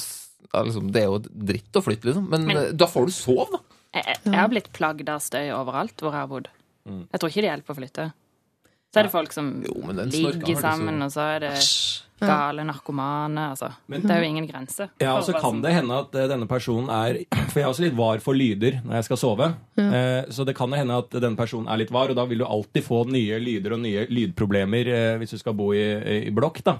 liksom, 0.65 0.87
Det 0.91 1.03
er 1.03 1.09
jo 1.11 1.19
dritt 1.21 1.75
å 1.77 1.83
flytte, 1.85 2.07
liksom. 2.09 2.29
Men, 2.31 2.45
Men- 2.49 2.57
eh, 2.57 2.71
da 2.73 2.87
får 2.89 3.05
du 3.09 3.13
sove, 3.13 3.49
da. 3.51 3.59
jeg, 3.99 4.17
jeg- 4.23 4.33
har 4.39 4.47
blitt 4.49 4.71
plagd 4.73 5.09
av 5.09 5.21
støy 5.21 5.51
overalt 5.53 5.95
hvor 6.01 6.11
jeg 6.15 6.19
har 6.23 6.27
bodd. 6.31 6.47
Mm. 6.87 7.03
Jeg 7.11 7.19
tror 7.19 7.29
ikke 7.29 7.43
det 7.45 7.51
hjelper 7.51 7.73
å 7.75 7.79
flytte. 7.81 8.07
Så 8.93 8.99
er 9.01 9.03
det 9.03 9.11
folk 9.11 9.33
som 9.35 9.49
Jo, 9.67 9.81
men 9.85 9.97
ligger 10.09 10.55
sammen, 10.61 11.01
og 11.03 11.11
så 11.11 11.25
er 11.35 11.39
det 11.43 11.53
gale 12.23 12.63
narkomane. 12.65 13.49
Altså. 13.51 13.73
Men- 13.87 14.01
det 14.01 14.11
er 14.15 14.23
jo 14.23 14.29
ingen 14.29 14.47
grense. 14.47 14.89
Ja, 14.99 15.17
og 15.17 15.25
så 15.27 15.35
kan 15.39 15.61
det 15.61 15.73
hende 15.75 15.99
at 15.99 16.11
denne 16.11 16.47
personen 16.47 16.89
er 16.89 17.19
For 17.57 17.63
jeg 17.63 17.65
er 17.65 17.73
også 17.73 17.85
litt 17.87 17.97
var 17.97 18.19
for 18.21 18.37
lyder 18.37 18.75
når 18.85 18.99
jeg 18.99 19.07
skal 19.09 19.17
sove. 19.17 19.47
Eh, 19.81 20.25
Så 20.29 20.45
det 20.45 20.53
kan 20.57 20.71
hende 20.77 20.93
at 21.01 21.09
denne 21.17 21.35
personen 21.39 21.67
er 21.67 21.77
litt 21.81 21.89
var, 21.91 22.09
og 22.13 22.15
da 22.19 22.25
vil 22.29 22.43
du 22.43 22.45
alltid 22.45 22.83
få 22.85 23.01
nye 23.09 23.39
lyder 23.41 23.73
og 23.73 23.81
nye 23.81 24.05
lydproblemer 24.13 24.87
eh, 24.93 25.17
hvis 25.17 25.33
du 25.33 25.37
skal 25.41 25.55
bo 25.57 25.71
i, 25.73 25.81
i 26.27 26.33
blokk. 26.33 26.61
da. 26.63 26.77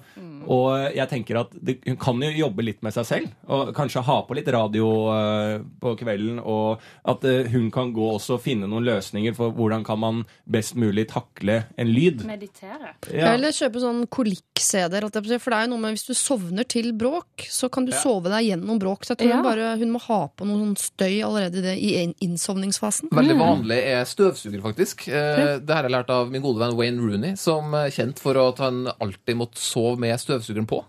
Og 0.48 0.94
jeg 0.96 1.10
tenker 1.12 1.42
at 1.42 1.50
det, 1.60 1.80
hun 1.88 1.98
kan 2.00 2.22
jo 2.24 2.30
jobbe 2.32 2.64
litt 2.64 2.84
med 2.86 2.94
seg 2.96 3.06
selv, 3.10 3.34
og 3.52 3.74
kanskje 3.76 4.04
ha 4.06 4.20
på 4.28 4.38
litt 4.38 4.48
radio 4.54 4.86
eh, 5.12 5.66
på 5.82 5.96
kvelden. 6.00 6.40
Og 6.46 6.80
at 7.10 7.26
hun 7.52 7.72
kan 7.74 7.92
gå 7.96 8.06
også 8.14 8.38
og 8.38 8.44
finne 8.46 8.70
noen 8.70 8.86
løsninger 8.88 9.36
for 9.36 9.52
hvordan 9.58 9.84
kan 9.88 10.00
man 10.00 10.22
best 10.48 10.76
mulig 10.80 11.08
takle 11.12 11.64
en 11.78 11.92
lyd. 11.92 12.24
Meditere. 12.30 12.94
Ja. 13.12 13.34
Eller 13.34 13.52
kjøpe 13.56 13.82
sånn 13.84 14.06
kolikk-CD-er. 14.14 15.08
si, 15.12 15.38
For 15.40 15.52
det 15.52 15.58
er 15.60 15.68
jo 15.68 15.74
noe 15.74 15.84
med 15.84 15.98
hvis 15.98 16.08
du 16.08 16.14
sovner 16.18 16.68
til 16.68 16.94
bråk, 16.94 17.48
så 17.52 17.70
kan 17.72 17.86
du 17.88 17.92
sove 17.96 18.30
deg 18.32 18.48
gjennom 18.52 18.80
bråk. 18.80 19.04
Så 19.08 19.16
jeg 19.16 19.24
tror 19.24 19.30
Ja. 19.30 19.36
hun, 19.42 19.44
bare, 19.44 19.78
hun 19.80 19.92
må 19.92 20.02
ha 20.08 20.28
på 20.28 20.46
noe 20.48 20.58
sånn 20.64 20.67
støy 20.76 21.22
allerede 21.24 21.58
i, 21.58 21.62
det, 21.62 21.76
i 21.80 21.92
innsovningsfasen. 22.28 23.10
Veldig 23.16 23.38
vanlig 23.40 23.78
er 23.94 24.04
støvsuger, 24.10 24.62
faktisk. 24.62 25.08
Eh, 25.08 25.60
Det 25.64 25.74
har 25.74 25.84
jeg 25.88 25.92
lært 25.96 26.10
av 26.10 26.30
min 26.32 26.42
gode 26.42 26.60
venn 26.60 26.76
Wayne 26.78 27.00
Rooney, 27.02 27.36
som 27.38 27.74
er 27.74 27.90
kjent 27.90 28.20
for 28.20 28.36
at 28.38 28.58
han 28.60 28.88
alltid 29.00 29.36
måtte 29.40 29.58
sove 29.62 29.98
med 30.00 30.18
støvsugeren 30.20 30.68
på. 30.68 30.84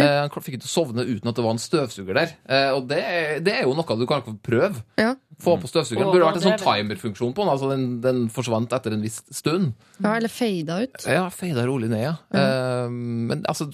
Eh, 0.00 0.06
Han 0.22 0.30
fikk 0.30 0.54
ikke 0.54 0.62
til 0.64 0.70
å 0.70 0.76
sovne 0.86 1.04
uten 1.04 1.28
at 1.28 1.36
det 1.36 1.44
var 1.44 1.50
en 1.52 1.58
støvsuger 1.60 2.14
der. 2.14 2.30
Eh, 2.48 2.70
Og 2.74 2.86
det, 2.88 2.98
er- 3.04 3.40
det 3.40 3.52
er 3.52 3.62
jo 3.64 3.74
noe 3.74 3.98
du 3.98 4.06
kan 4.06 4.22
prøve. 4.42 4.82
Ja. 4.96 5.14
Få 5.40 5.56
på 5.60 5.68
støvsugeren. 5.68 6.04
Det 6.04 6.12
burde 6.12 6.26
vært 6.28 6.36
en 6.36 6.52
sånn 6.52 6.60
timerfunksjon 6.60 7.32
på 7.34 7.40
den. 7.44 7.48
Altså 7.48 7.68
den, 7.70 8.00
den 8.00 8.28
forsvant 8.28 8.72
etter 8.72 8.92
en 8.92 9.00
viss 9.02 9.22
stund. 9.32 9.72
Ja, 10.02 10.14
eller 10.16 10.28
fada 10.28 10.82
ut. 10.84 11.04
Ja, 11.08 11.28
feida 11.32 11.64
rolig 11.66 11.88
ned, 11.88 12.02
ja. 12.02 12.14
Eh, 12.32 12.88
Men 12.90 13.42
altså, 13.48 13.70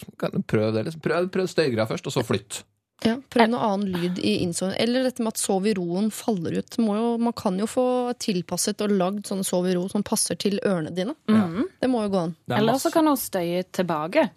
prøv 0.46 0.72
det. 0.74 0.84
Liksom. 0.86 1.00
Prøv, 1.02 1.28
prøv 1.30 1.46
støygreia 1.50 1.86
først, 1.90 2.06
og 2.06 2.12
så 2.14 2.22
flytt. 2.26 2.62
Ja, 3.04 3.18
Prøv 3.28 3.50
noe 3.52 3.60
annen 3.60 3.90
lyd 3.92 4.18
i 4.24 4.38
innsovning. 4.40 4.78
Eller 4.80 5.04
dette 5.04 5.20
med 5.22 5.34
at 5.34 5.40
sov 5.40 5.66
i 5.68 5.74
roen 5.76 6.08
faller 6.14 6.56
ut. 6.58 6.78
Må 6.80 6.96
jo, 6.96 7.10
man 7.20 7.34
kan 7.36 7.58
jo 7.60 7.68
få 7.68 7.84
tilpasset 8.22 8.80
og 8.86 8.94
lagd 8.96 9.28
sånne 9.28 9.44
sov 9.44 9.68
i 9.68 9.74
ro 9.76 9.84
som 9.92 10.04
passer 10.06 10.38
til 10.40 10.56
ørene 10.64 10.94
dine. 10.96 11.12
Mm. 11.28 11.66
Det 11.82 11.90
må 11.92 12.06
jo 12.06 12.12
gå 12.14 12.22
an. 12.28 12.34
Er 12.48 12.58
Eller 12.62 12.80
så 12.80 12.92
kan 12.94 13.06
hun 13.06 13.18
støye 13.20 13.66
tilbake. 13.68 14.28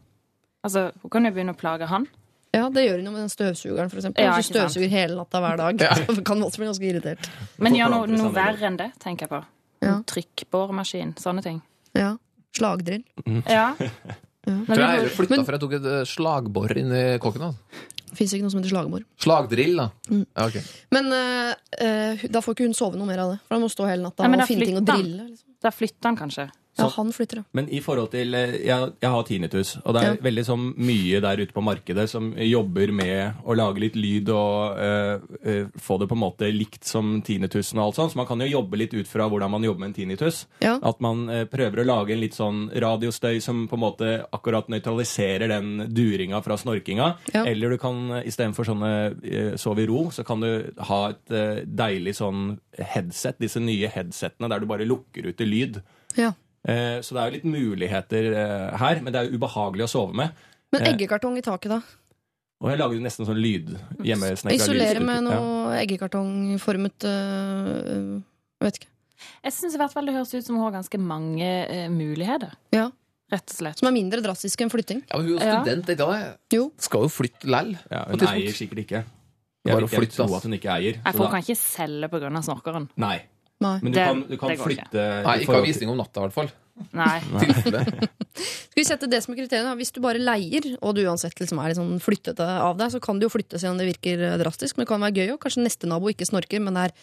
Altså, 0.68 0.90
Hun 1.02 1.14
kan 1.14 1.30
jo 1.30 1.32
begynne 1.32 1.56
å 1.56 1.60
plage 1.60 1.88
han. 1.88 2.10
Ja, 2.52 2.66
det 2.74 2.84
gjør 2.84 2.98
hun 3.00 3.08
jo 3.08 3.12
med 3.14 3.22
den 3.22 3.32
støvsugeren, 3.32 3.92
for 3.92 4.02
eksempel. 4.02 4.26
Ja, 4.26 4.34
Hvis 4.36 4.50
du 4.50 4.58
støvsuger 4.58 4.90
hele 4.92 5.16
natta 5.16 5.40
hver 5.44 5.60
dag, 5.62 5.84
så 6.18 6.24
kan 6.26 6.42
også 6.44 6.60
bli 6.64 6.68
ganske 6.72 6.90
irritert. 6.90 7.30
Men 7.62 7.78
gjør 7.78 7.94
noe, 7.94 8.10
noe 8.10 8.32
verre 8.36 8.68
enn 8.68 8.80
det, 8.80 8.90
tenker 9.00 9.28
jeg 9.28 9.34
på. 9.36 9.44
Ja. 9.86 10.00
Trykkbåremaskin, 10.10 11.14
sånne 11.22 11.46
ting. 11.46 11.62
Ja. 11.96 12.16
Slagdrill. 12.58 13.06
Ja. 13.46 13.70
Tror 14.50 14.82
jeg 14.82 15.04
jeg 15.04 15.14
flytta 15.14 15.44
for 15.44 15.56
jeg 15.56 15.62
tok 15.62 15.74
et 15.78 15.88
eh, 15.92 16.04
slagbor 16.10 16.74
inn 16.80 16.94
i 16.96 17.04
kåken. 17.22 17.52
Altså. 17.52 17.94
Fins 18.18 18.34
ikke 18.34 18.46
noe 18.46 18.54
som 18.54 18.62
heter 18.62 18.74
slagbor. 18.74 19.04
Slagdrill, 19.22 19.76
da. 19.80 19.90
Mm. 20.10 20.24
Ja, 20.26 20.48
ok. 20.48 20.72
Men 20.96 21.12
eh, 21.18 22.24
da 22.32 22.42
får 22.46 22.58
ikke 22.58 22.70
hun 22.70 22.78
sove 22.78 23.00
noe 23.00 23.10
mer 23.10 23.22
av 23.26 23.36
det. 23.36 23.42
For 23.46 23.56
da 23.56 23.62
må 23.62 23.70
hun 23.70 23.76
stå 23.76 23.90
hele 23.90 24.06
natta 24.08 24.26
Nei, 24.28 24.40
og 24.40 24.50
finne 24.50 24.70
ting 24.70 24.80
å 24.80 24.86
drille. 24.86 25.28
Liksom. 25.30 25.46
Da 25.60 25.74
flytter 25.76 26.10
han 26.12 26.20
kanskje. 26.20 26.48
Ja, 26.80 26.88
han 26.96 27.12
flytter, 27.14 27.42
ja. 27.42 27.44
Men 27.54 27.68
i 27.70 27.80
forhold 27.84 28.12
til 28.12 28.34
eh, 28.36 28.56
Jeg, 28.66 28.92
jeg 29.02 29.10
har 29.12 29.24
tinnitus, 29.28 29.76
og 29.86 29.94
det 29.96 30.02
er 30.04 30.14
Ja. 30.16 30.22
veldig 30.24 30.46
sånn 30.48 30.66
mye 30.78 31.20
der 31.22 31.42
ute 31.44 31.54
på 31.54 31.64
markedet 31.64 32.08
som 32.10 32.32
jobber 32.38 32.92
med 32.96 33.34
å 33.46 33.56
lage 33.58 33.80
litt 33.84 33.96
lyd 34.00 34.30
og 34.34 34.78
øh, 34.80 35.20
øh, 35.46 35.68
få 35.78 35.98
det 36.00 36.08
på 36.10 36.16
en 36.18 36.24
måte 36.24 36.50
likt 36.54 36.84
som 36.88 37.22
tinnitusen 37.22 37.78
og 37.80 37.86
alt 37.90 37.96
sånt. 38.00 38.12
Så 38.14 38.20
man 38.22 38.28
kan 38.30 38.40
jo 38.42 38.48
jobbe 38.50 38.78
litt 38.80 38.94
ut 38.94 39.08
fra 39.08 39.28
hvordan 39.30 39.52
man 39.52 39.64
jobber 39.64 39.80
med 39.86 39.92
en 39.92 39.98
tinnitus. 40.00 40.46
Ja. 40.64 40.78
At 40.82 41.00
man 41.02 41.28
øh, 41.30 41.46
prøver 41.52 41.84
å 41.84 41.88
lage 41.88 42.14
en 42.16 42.22
litt 42.24 42.34
sånn 42.38 42.70
radiostøy 42.74 43.40
som 43.42 43.68
på 43.68 43.76
en 43.78 43.84
måte 43.84 44.12
akkurat 44.34 44.70
nøytraliserer 44.72 45.48
den 45.52 45.88
duringa 45.94 46.42
fra 46.46 46.58
snorkinga. 46.58 47.12
Eller 47.46 47.70
du 47.76 47.78
kan 47.82 48.22
istedenfor 48.24 48.66
sånne 48.70 48.92
øh, 49.24 49.56
sove 49.60 49.84
i 49.84 49.88
ro, 49.90 50.08
så 50.12 50.24
kan 50.28 50.40
du 50.42 50.72
ha 50.90 51.02
et 51.12 51.66
deilig 51.66 52.16
sånn 52.20 52.58
headset. 52.80 53.38
Disse 53.42 53.60
nye 53.62 53.90
headsetene 53.92 54.50
der 54.50 54.60
du 54.64 54.66
bare 54.70 54.86
lukker 54.88 55.30
ut 55.30 55.42
i 55.42 55.46
lyd. 55.48 55.82
Ja. 56.18 56.32
Eh, 56.68 57.00
Så 57.02 57.16
det 57.16 57.22
er 57.22 57.30
jo 57.30 57.36
litt 57.38 57.46
muligheter 57.48 58.34
eh, 58.36 58.78
her, 58.78 59.00
men 59.02 59.14
det 59.14 59.20
er 59.22 59.30
jo 59.30 59.38
ubehagelig 59.40 59.86
å 59.88 59.90
sove 59.90 60.14
med. 60.14 60.32
Men 60.72 60.82
Eh. 60.84 60.94
eggekartong 60.94 61.38
i 61.38 61.42
taket, 61.42 61.70
da? 61.70 61.82
Og 62.62 62.70
jeg 62.70 62.78
lager 62.80 62.96
jo 62.98 63.02
nesten 63.06 63.26
sånn 63.26 63.40
lyd 63.40 63.70
Isolere 64.04 65.00
med 65.00 65.24
med 65.24 65.32
Ja. 65.32 65.40
noe 65.40 65.78
eggekartongformet 65.80 67.06
øh, 67.08 68.22
vet 68.62 68.80
ikke. 68.82 68.88
Jeg 69.44 69.54
syns 69.56 69.76
i 69.76 69.78
hvert 69.80 69.92
fall 69.94 70.06
det 70.06 70.14
høres 70.16 70.34
ut 70.34 70.46
som 70.46 70.56
hun 70.58 70.66
har 70.66 70.76
ganske 70.76 71.00
mange 71.00 71.48
eh, 71.70 71.88
muligheter. 71.92 72.52
Ja. 72.76 72.90
Rett 73.32 73.52
og 73.54 73.56
slett. 73.56 73.78
Som 73.80 73.88
er 73.88 73.94
mindre 73.96 74.22
drastiske 74.26 74.66
enn 74.66 74.72
flytting. 74.74 75.04
Ja, 75.10 75.18
men 75.20 75.28
hun 75.28 75.38
er 75.40 75.60
student, 75.64 75.90
ikke 75.90 75.98
dag 75.98 76.38
Jo. 76.52 76.72
Skal 76.82 77.02
jo 77.06 77.10
flytte 77.14 77.46
lell. 77.46 77.76
Ja, 77.92 78.06
hun 78.10 78.20
eier 78.26 78.56
sikkert 78.58 78.84
ikke. 78.86 79.04
Bare 79.64 79.76
Jeg 79.76 79.76
vil 79.76 79.88
ikke 80.08 80.16
tro 80.16 80.36
at 80.36 80.44
hun 80.48 80.54
ikke 80.58 80.72
eier. 80.74 81.02
For 81.12 81.24
hun 81.28 81.32
kan 81.36 81.44
ikke 81.44 81.58
selge 81.60 82.10
pga. 82.10 82.42
snorkeren. 82.42 82.90
Nei. 82.98 83.22
Nei. 83.60 83.76
Men 83.84 83.92
du 83.92 83.98
Det- 83.98 84.08
kan, 84.08 84.22
du 84.30 84.38
kan 84.40 84.56
flytte 84.58 85.06
Nei, 85.26 85.38
ikke 85.44 85.56
ha 85.58 85.62
visning 85.66 85.90
om 85.92 85.98
natta, 86.00 86.22
i 86.22 86.28
hvert 86.28 86.34
fall. 86.38 86.52
Nei. 86.96 87.20
Skal 88.70 88.80
vi 88.80 88.86
sette 88.88 89.10
det 89.12 89.20
som 89.26 89.34
er 89.34 89.42
kriteriet? 89.42 89.76
Hvis 89.82 89.92
du 89.92 90.00
bare 90.04 90.22
leier, 90.22 90.78
og 90.80 90.96
du 90.96 91.02
uansett 91.04 91.36
liksom 91.42 91.60
er 91.60 91.74
liksom 91.74 91.90
sånn 91.92 92.04
flyttete 92.06 92.46
av 92.46 92.78
deg, 92.80 92.94
så 92.94 93.02
kan 93.04 93.20
du 93.20 93.26
jo 93.28 93.34
flytte 93.34 93.60
selv 93.60 93.76
om 93.76 93.82
det 93.82 93.90
virker 93.92 94.38
drastisk. 94.40 94.78
Men 94.78 94.86
det 94.86 94.92
kan 94.94 95.04
være 95.04 95.18
gøy 95.20 95.34
òg. 95.36 95.40
Kanskje 95.44 95.66
neste 95.66 95.90
nabo 95.92 96.08
ikke 96.08 96.28
snorker, 96.30 96.62
men 96.64 96.74
det 96.80 96.88
er 96.88 96.96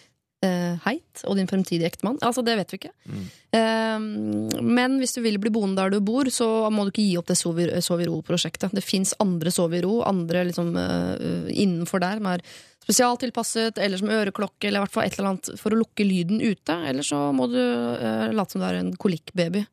heit, 0.84 1.22
og 1.24 1.39
din 1.39 1.49
fremtidige 1.49 1.89
ektemann. 1.89 2.18
Altså, 2.24 2.45
det 2.45 2.57
vet 2.59 2.72
vi 2.72 2.80
ikke. 2.80 2.93
Eh, 3.57 4.07
men 4.61 4.99
hvis 5.01 5.16
du 5.16 5.22
vil 5.24 5.39
bli 5.43 5.53
boende 5.55 5.80
der 5.80 5.95
du 5.95 6.05
bor, 6.05 6.28
så 6.32 6.68
må 6.72 6.84
du 6.84 6.93
ikke 6.93 7.07
gi 7.07 7.18
opp 7.20 7.30
det 7.30 7.39
Sov 7.41 7.61
i 8.03 8.09
ro-prosjektet. 8.09 8.74
Det 8.76 8.84
fins 8.84 9.14
andre 9.22 9.53
Sov 9.55 9.74
i 9.74 9.82
ro, 9.84 10.01
andre 10.07 10.45
liksom 10.51 10.74
uh, 10.76 11.49
innenfor 11.51 12.03
der, 12.05 12.20
som 12.20 12.30
er 12.34 12.45
spesialtilpasset, 12.87 13.80
eller 13.82 13.99
som 13.99 14.12
øreklokke, 14.14 14.68
eller 14.68 14.80
i 14.80 14.84
hvert 14.84 14.95
fall 14.95 15.07
et 15.09 15.16
eller 15.18 15.32
annet 15.32 15.53
for 15.59 15.74
å 15.74 15.80
lukke 15.80 16.07
lyden 16.07 16.43
ute. 16.45 16.76
Eller 16.87 17.07
så 17.07 17.28
må 17.34 17.49
du 17.51 17.59
uh, 17.59 18.28
late 18.34 18.55
som 18.55 18.62
du 18.62 18.68
er 18.68 18.80
en 18.82 18.95
kolikkbaby. 19.01 19.64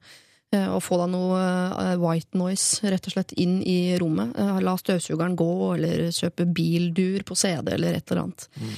Eh, 0.53 0.67
Og 0.73 0.81
få 0.85 0.97
deg 1.01 1.11
noe 1.13 1.39
eh, 1.41 1.95
white 2.01 2.37
noise 2.39 2.89
rett 2.93 3.07
og 3.09 3.15
slett 3.15 3.33
inn 3.41 3.59
i 3.65 3.95
rommet. 4.01 4.35
Eh, 4.39 4.59
La 4.63 4.75
støvsugeren 4.79 5.35
gå, 5.39 5.49
eller 5.75 6.05
kjøpe 6.15 6.45
bildur 6.53 7.25
på 7.27 7.35
CD, 7.37 7.73
eller 7.75 7.97
et 7.97 8.11
eller 8.11 8.23
annet. 8.27 8.47
Mm. 8.57 8.75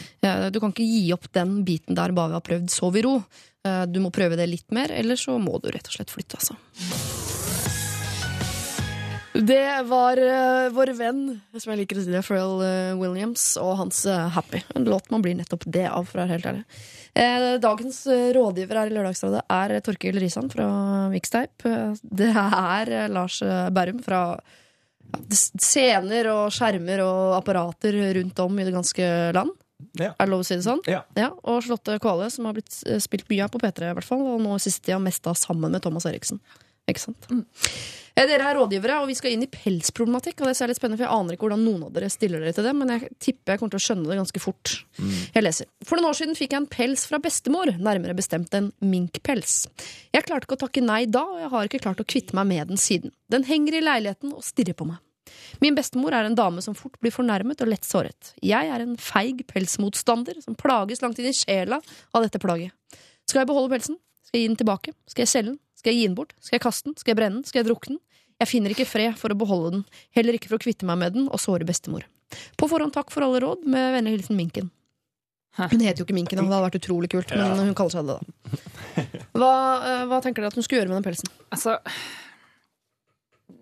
Du 0.56 0.60
kan 0.64 0.74
ikke 0.74 0.88
gi 0.88 1.04
opp 1.16 1.28
den 1.36 1.60
biten 1.68 1.96
der 1.98 2.12
bare 2.16 2.34
vi 2.34 2.40
har 2.40 2.48
prøvd 2.50 2.72
sov 2.74 2.98
i 2.98 3.06
ro. 3.06 3.18
Eh, 3.66 3.86
Du 3.92 4.00
må 4.00 4.12
prøve 4.16 4.38
det 4.40 4.50
litt 4.50 4.72
mer, 4.72 4.92
eller 4.92 5.16
så 5.20 5.38
må 5.42 5.60
du 5.62 5.70
rett 5.74 5.88
og 5.88 5.98
slett 6.00 6.14
flytte, 6.14 6.40
altså. 6.42 6.56
Det 9.36 9.82
var 9.90 10.20
uh, 10.22 10.70
vår 10.72 10.94
venn, 10.96 11.24
som 11.60 11.74
jeg 11.74 11.82
liker 11.82 12.00
å 12.00 12.04
si 12.06 12.14
det, 12.14 12.22
Pharrell 12.24 12.62
uh, 12.64 13.00
Williams, 13.00 13.44
og 13.60 13.74
hans 13.82 14.06
uh, 14.08 14.30
Happy. 14.32 14.62
En 14.78 14.88
låt 14.88 15.10
man 15.12 15.26
blir 15.26 15.36
nettopp 15.36 15.66
det 15.68 15.88
av, 15.90 16.06
for 16.08 16.22
å 16.22 16.24
være 16.24 16.38
helt 16.38 16.48
ærlig. 16.52 16.64
Eh, 17.16 17.46
dagens 17.64 18.02
eh, 18.12 18.34
rådgiver 18.36 18.76
her 18.76 18.90
i 18.90 18.96
Lørdagsrådet 18.96 19.46
er 19.56 19.74
Torkil 19.86 20.18
Risan 20.20 20.50
fra 20.52 20.66
Mixtape. 21.14 21.64
Eh, 21.64 21.94
Det 22.04 22.28
er 22.36 22.92
eh, 22.92 23.06
Lars 23.08 23.38
eh, 23.46 23.70
Berrum 23.72 24.02
fra 24.04 24.20
ja, 24.36 25.22
scener 25.32 26.28
og 26.34 26.50
skjermer 26.52 27.06
og 27.06 27.38
apparater 27.38 27.96
rundt 28.20 28.42
om 28.44 28.60
i 28.60 28.66
det 28.68 28.76
ganske 28.76 29.08
land. 29.38 29.56
Ja. 29.96 30.12
Er 30.12 30.28
det 30.28 30.32
lov 30.34 30.44
å 30.44 30.48
si 30.48 30.58
det 30.60 30.68
sånn? 30.68 30.84
Ja. 30.92 31.06
Og 31.48 31.64
Charlotte 31.64 31.96
Kvale, 32.04 32.28
som 32.36 32.50
har 32.50 32.58
blitt 32.58 32.82
eh, 32.84 33.00
spilt 33.04 33.32
mye 33.32 33.48
av 33.48 33.56
på 33.56 33.64
P3, 33.64 33.94
i 33.94 33.96
hvert 33.96 34.12
fall, 34.12 34.28
og 34.36 34.44
nå 34.44 34.60
siste 34.60 34.84
tida 34.90 35.00
mest 35.00 35.24
da 35.24 35.32
sammen 35.40 35.72
med 35.72 35.84
Thomas 35.88 36.08
Eriksen. 36.12 36.44
Ikke 36.90 37.02
sant? 37.02 37.30
Mm. 37.32 37.46
Dere 38.16 38.46
er 38.48 38.56
rådgivere, 38.56 39.02
og 39.04 39.10
vi 39.10 39.16
skal 39.18 39.34
inn 39.34 39.44
i 39.44 39.50
pelsproblematikk. 39.52 40.40
Og 40.40 40.48
det 40.48 40.54
er 40.64 40.70
litt 40.72 40.80
spennende, 40.80 41.00
for 41.02 41.08
Jeg 41.08 41.18
aner 41.18 41.36
ikke 41.36 41.48
hvordan 41.48 41.64
noen 41.66 41.82
av 41.88 41.96
dere 41.96 42.12
stiller 42.14 42.40
dere 42.40 42.56
til 42.56 42.68
det, 42.68 42.72
men 42.78 42.94
jeg 42.94 43.10
tipper 43.20 43.54
jeg 43.54 43.62
kommer 43.62 43.74
til 43.74 43.82
å 43.82 43.86
skjønne 43.86 44.12
det 44.12 44.20
ganske 44.22 44.42
fort. 44.44 44.76
Jeg 45.36 45.44
leser. 45.44 45.68
For 45.84 46.00
noen 46.00 46.10
år 46.12 46.20
siden 46.22 46.38
fikk 46.40 46.54
jeg 46.56 46.62
en 46.62 46.70
pels 46.72 47.04
fra 47.10 47.20
bestemor, 47.20 47.74
nærmere 47.76 48.16
bestemt 48.16 48.56
en 48.56 48.70
minkpels. 48.80 49.66
Jeg 50.16 50.28
klarte 50.30 50.48
ikke 50.48 50.60
å 50.60 50.64
takke 50.64 50.86
nei 50.86 51.02
da, 51.12 51.26
og 51.26 51.42
jeg 51.44 51.52
har 51.56 51.68
ikke 51.68 51.84
klart 51.84 52.06
å 52.06 52.08
kvitte 52.08 52.38
meg 52.40 52.48
med 52.54 52.72
den 52.72 52.80
siden. 52.80 53.12
Den 53.34 53.44
henger 53.50 53.76
i 53.76 53.84
leiligheten 53.84 54.32
og 54.32 54.46
stirrer 54.48 54.78
på 54.78 54.88
meg. 54.88 55.02
Min 55.60 55.76
bestemor 55.76 56.14
er 56.16 56.30
en 56.30 56.38
dame 56.38 56.62
som 56.64 56.76
fort 56.78 56.96
blir 57.02 57.12
fornærmet 57.12 57.62
og 57.66 57.72
lett 57.72 57.88
såret. 57.88 58.32
Jeg 58.46 58.70
er 58.72 58.84
en 58.84 58.96
feig 59.02 59.44
pelsmotstander 59.50 60.40
som 60.46 60.56
plages 60.56 61.02
langt 61.04 61.20
inn 61.20 61.32
i 61.32 61.36
sjela 61.36 61.82
av 62.14 62.24
dette 62.24 62.40
plaget. 62.40 62.72
Skal 63.26 63.42
jeg 63.42 63.50
beholde 63.50 63.74
pelsen? 63.74 63.98
Skal 64.36 64.42
jeg 64.42 64.50
gi 64.50 64.52
den 64.52 64.58
tilbake? 64.60 64.92
Skal 65.08 65.24
jeg 65.24 65.30
selge 65.32 65.48
den? 65.54 65.60
Skal 65.80 65.94
jeg 65.94 66.00
gi 66.02 66.08
den 66.10 66.16
bort? 66.18 66.34
Skal 66.44 66.58
jeg 66.58 66.62
kaste 66.66 66.90
den? 66.90 66.96
Skal 67.00 67.12
jeg 67.14 67.18
brenne 67.22 67.38
den? 67.40 67.46
Skal 67.48 67.62
jeg 67.62 67.68
drukne 67.70 67.94
den? 67.96 68.02
Jeg 68.44 68.50
finner 68.52 68.74
ikke 68.74 68.86
fred 68.90 69.16
for 69.16 69.32
å 69.32 69.38
beholde 69.40 69.70
den, 69.78 69.84
heller 70.12 70.36
ikke 70.36 70.50
for 70.52 70.58
å 70.58 70.64
kvitte 70.66 70.84
meg 70.90 70.98
med 71.00 71.14
den 71.16 71.30
og 71.32 71.40
såre 71.40 71.64
bestemor. 71.64 72.04
På 72.60 72.68
forhånd 72.68 72.92
takk 72.92 73.14
for 73.14 73.24
alle 73.24 73.40
råd, 73.40 73.64
med 73.64 73.94
vennlig 73.96 74.18
hilsen 74.18 74.36
Minken. 74.36 74.68
Hun 75.56 75.80
heter 75.80 76.02
jo 76.02 76.08
ikke 76.10 76.18
Minken, 76.18 76.42
det 76.42 76.50
hadde 76.52 76.66
vært 76.66 76.76
utrolig 76.82 77.08
kult, 77.14 77.32
men 77.32 77.62
hun 77.64 77.78
kaller 77.80 77.96
seg 77.96 78.10
det, 78.10 78.18
da. 78.20 79.06
Hva, 79.40 79.52
eh, 79.88 80.04
hva 80.12 80.20
tenker 80.26 80.44
dere 80.44 80.52
at 80.52 80.60
hun 80.60 80.66
skulle 80.68 80.82
gjøre 80.82 80.92
med 80.92 81.00
den 81.00 81.08
pelsen? 81.08 81.32
Altså 81.56 81.78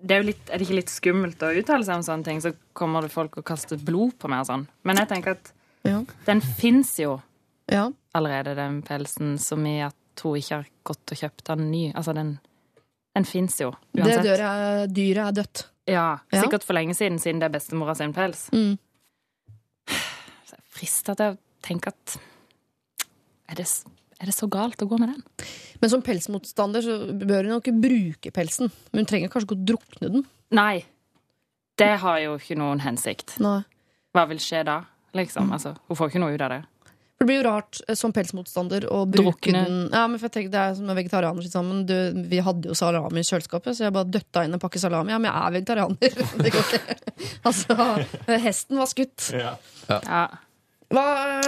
det 0.03 0.15
er, 0.17 0.25
litt, 0.25 0.41
er 0.49 0.57
det 0.59 0.65
ikke 0.65 0.79
litt 0.81 0.91
skummelt 0.91 1.43
å 1.45 1.51
uttale 1.59 1.85
seg 1.85 1.99
om 1.99 2.05
sånne 2.09 2.25
ting? 2.27 2.41
Så 2.41 2.55
kommer 2.75 3.05
det 3.05 3.13
folk 3.13 3.37
og 3.39 3.45
kaster 3.47 3.77
blod 3.77 4.17
på 4.19 4.31
meg 4.31 4.41
og 4.41 4.49
sånn. 4.49 4.65
Men 4.83 4.97
jeg 5.03 5.11
tenker 5.11 5.37
at 5.37 5.53
Ja. 5.85 6.01
den 6.25 6.41
fins 6.41 6.97
jo 6.97 7.21
Ja. 7.69 7.91
allerede, 8.15 8.55
den 8.55 8.81
pelsen, 8.81 9.37
som 9.39 9.63
i 9.67 9.81
at 9.81 9.95
hun 10.21 10.35
ikke 10.37 10.55
har 10.61 10.67
gått 10.83 11.11
og 11.11 11.17
kjøpt 11.17 11.43
den 11.49 11.71
ny. 11.71 11.83
Altså, 11.95 12.13
den, 12.13 12.39
den 13.15 13.25
fins 13.25 13.57
jo, 13.61 13.71
Det 13.93 14.03
uansett. 14.03 14.23
Det 14.23 14.39
er, 14.39 14.87
dyret 14.87 15.27
er 15.27 15.31
dødt. 15.41 15.65
Ja, 15.87 16.19
Ja. 16.31 16.41
sikkert 16.43 16.63
for 16.63 16.73
lenge 16.73 16.93
siden, 16.95 17.19
siden 17.19 17.39
det 17.41 17.49
er 17.49 17.57
bestemora 17.59 17.95
sin 17.95 18.13
pels. 18.13 18.49
Mm. 18.53 18.77
Så 20.47 20.55
jeg 20.55 20.63
frister 20.77 21.15
til 21.19 21.33
å 21.33 21.37
tenke 21.65 21.91
at 21.91 22.17
er 23.51 23.55
det, 23.59 23.67
er 24.21 24.25
det 24.29 24.35
så 24.35 24.47
galt 24.51 24.81
å 24.81 24.87
gå 24.87 24.97
med 25.01 25.09
den? 25.11 25.23
Men 25.81 25.89
som 25.91 26.01
pelsmotstander 26.05 26.81
så 26.85 26.95
bør 27.19 27.43
hun 27.43 27.55
jo 27.57 27.59
ikke 27.59 27.75
bruke 27.83 28.31
pelsen. 28.33 28.71
Men 28.93 29.03
hun 29.03 29.09
trenger 29.11 29.29
kanskje 29.33 29.49
ikke 29.49 29.59
å 29.59 29.65
drukne 29.73 30.11
den. 30.15 30.25
Nei. 30.55 30.85
Det 31.77 31.91
har 31.99 32.19
jo 32.23 32.37
ikke 32.39 32.55
noen 32.57 32.79
hensikt. 32.85 33.35
Nei. 33.43 33.59
Hva 34.13 34.27
vil 34.29 34.39
skje 34.41 34.63
da? 34.65 34.79
Liksom, 35.17 35.51
altså, 35.53 35.75
Hun 35.89 35.97
får 35.97 36.09
ikke 36.09 36.21
noe 36.23 36.33
ut 36.33 36.41
av 36.41 36.49
det. 36.55 36.61
For 37.23 37.29
det 37.29 37.37
blir 37.37 37.45
jo 37.45 37.47
rart 37.47 37.77
eh, 37.87 37.95
som 37.95 38.11
pelsmotstander 38.11 38.83
å 38.91 39.05
bruke 39.07 39.53
den 39.55 39.85
Ja, 39.93 40.01
men 40.11 40.19
for 40.19 40.27
jeg 40.27 40.33
tenker 40.35 40.51
Det 40.51 40.59
er 40.59 40.73
som 40.75 40.89
med 40.89 40.97
vegetarianer 40.99 41.45
sammen. 41.47 41.85
Du, 41.87 41.95
vi 42.27 42.41
hadde 42.43 42.67
jo 42.67 42.75
salami 42.75 43.21
i 43.21 43.27
kjøleskapet, 43.27 43.77
så 43.77 43.85
jeg 43.85 43.93
bare 43.95 44.11
døtta 44.11 44.41
inn 44.43 44.57
en 44.57 44.59
pakke 44.59 44.81
salami. 44.81 45.13
Ja, 45.13 45.19
men 45.23 45.29
jeg 45.29 45.39
er 45.39 45.53
vegetarianer. 45.55 46.17
Det 46.43 46.51
går 46.51 46.73
ikke. 46.75 46.97
Altså, 47.47 47.77
hesten 48.43 48.81
var 48.81 48.89
skutt. 48.91 49.29
Ja. 49.31 49.53
Hva, 50.91 51.05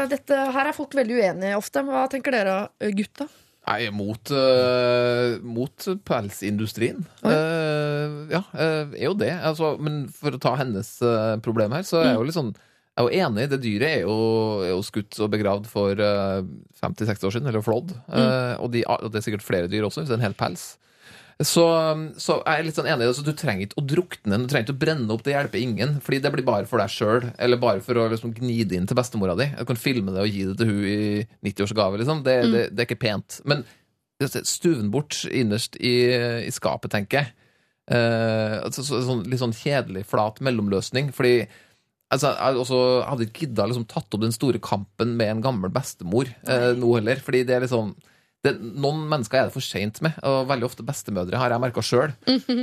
dette, 0.07 0.37
her 0.55 0.69
er 0.69 0.77
folk 0.77 0.95
veldig 0.95 1.17
uenige 1.19 1.57
ofte. 1.59 1.83
Hva 1.83 2.05
tenker 2.11 2.37
dere, 2.37 2.55
gutta? 2.95 3.27
Nei, 3.65 3.89
mot, 3.91 4.31
uh, 4.31 5.35
mot 5.43 5.87
pelsindustrien. 6.07 7.03
Eh, 7.25 8.15
ja, 8.31 8.45
uh, 8.55 8.95
er 8.95 9.07
jo 9.09 9.15
det. 9.19 9.33
Altså, 9.35 9.73
men 9.81 10.05
for 10.15 10.37
å 10.37 10.39
ta 10.39 10.55
hennes 10.61 10.95
problem 11.43 11.75
her, 11.75 11.83
så 11.83 11.99
er 11.99 12.13
jeg 12.13 12.21
jo 12.21 12.29
litt 12.29 12.39
sånn 12.39 12.55
jeg 12.95 13.03
er 13.03 13.09
jo 13.09 13.25
enig. 13.27 13.49
Det 13.51 13.59
dyret 13.59 13.89
er 13.89 14.01
jo, 14.05 14.15
er 14.63 14.71
jo 14.71 14.79
skutt 14.87 15.17
og 15.19 15.31
begravd 15.33 15.67
for 15.67 15.99
øh, 15.99 16.47
50-60 16.79 17.27
år 17.27 17.33
siden, 17.35 17.49
eller 17.51 17.63
flådd. 17.65 17.91
Eh, 18.07 18.55
og, 18.63 18.69
de, 18.71 18.85
og 18.87 19.09
det 19.11 19.19
er 19.19 19.25
sikkert 19.25 19.43
flere 19.43 19.67
dyr 19.71 19.83
også, 19.83 20.01
hvis 20.01 20.11
det 20.13 20.15
er 20.15 20.21
en 20.21 20.27
hel 20.29 20.37
pels. 20.39 20.63
Så, 21.43 21.65
så 22.15 22.37
jeg 22.39 22.61
er 22.61 22.63
litt 22.63 22.77
sånn 22.77 22.87
enig 22.87 23.03
i 23.03 23.09
det. 23.09 23.17
Så 23.17 23.25
du 23.27 23.33
trenger 23.35 23.65
ikke 23.65 23.81
å 23.81 23.83
drukne 23.83 24.31
den, 24.31 24.45
du 24.45 24.51
trenger 24.53 24.69
ikke 24.69 24.77
å 24.77 24.83
brenne 24.85 25.11
opp. 25.11 25.25
Det 25.25 25.35
hjelper 25.35 25.59
ingen. 25.59 25.97
Fordi 26.05 26.21
det 26.23 26.31
blir 26.37 26.47
bare 26.47 26.69
for 26.69 26.79
deg 26.79 26.93
sjøl, 26.93 27.27
eller 27.35 27.59
bare 27.59 27.83
for 27.83 27.99
å 27.99 28.07
liksom 28.13 28.31
gni 28.37 28.61
det 28.63 28.79
inn 28.79 28.87
til 28.87 28.95
bestemora 28.95 29.35
di. 29.35 29.49
Du 29.59 29.67
kan 29.67 29.81
filme 29.81 30.15
det 30.15 30.23
og 30.23 30.31
gi 30.31 30.45
det 30.47 30.55
til 30.61 30.71
hun 30.71 30.85
i 30.87 30.99
90-årsgave, 31.49 31.99
liksom. 31.99 32.23
Det, 32.23 32.37
det, 32.47 32.63
det 32.71 32.85
er 32.85 32.87
ikke 32.87 33.03
pent. 33.03 33.41
Men 33.43 33.67
stuven 34.23 34.87
bort 34.95 35.25
innerst 35.27 35.75
i, 35.83 35.97
i 36.47 36.55
skapet, 36.55 36.95
tenker 36.95 37.25
jeg. 37.25 37.35
Eh, 37.91 38.55
så, 38.71 38.87
så, 38.87 39.03
sånn, 39.03 39.27
litt 39.27 39.43
sånn 39.43 39.59
kjedelig, 39.59 40.07
flat 40.07 40.39
mellomløsning. 40.39 41.11
Fordi 41.15 41.41
altså, 42.13 42.33
jeg 42.37 42.59
også 42.63 42.81
hadde 43.09 43.25
ikke 43.29 43.45
gidda 43.45 43.65
liksom, 43.69 43.87
tatt 43.91 44.13
opp 44.13 44.21
den 44.25 44.35
store 44.35 44.59
kampen 44.63 45.15
med 45.19 45.31
en 45.37 45.41
gammel 45.45 45.71
bestemor 45.73 46.29
eh, 46.47 46.73
nå 46.77 46.91
heller. 46.99 47.21
Fordi 47.23 47.43
det 47.47 47.55
er 47.57 47.65
liksom 47.65 47.95
det, 48.45 48.51
Noen 48.61 49.07
mennesker 49.09 49.39
er 49.39 49.47
det 49.47 49.55
for 49.55 49.65
seint 49.65 49.97
med, 50.05 50.19
og 50.21 50.43
veldig 50.51 50.67
ofte 50.67 50.83
bestemødre 50.85 51.39
har 51.41 51.49
jeg 51.49 51.61
merka 51.63 51.81
sjøl. 51.81 52.11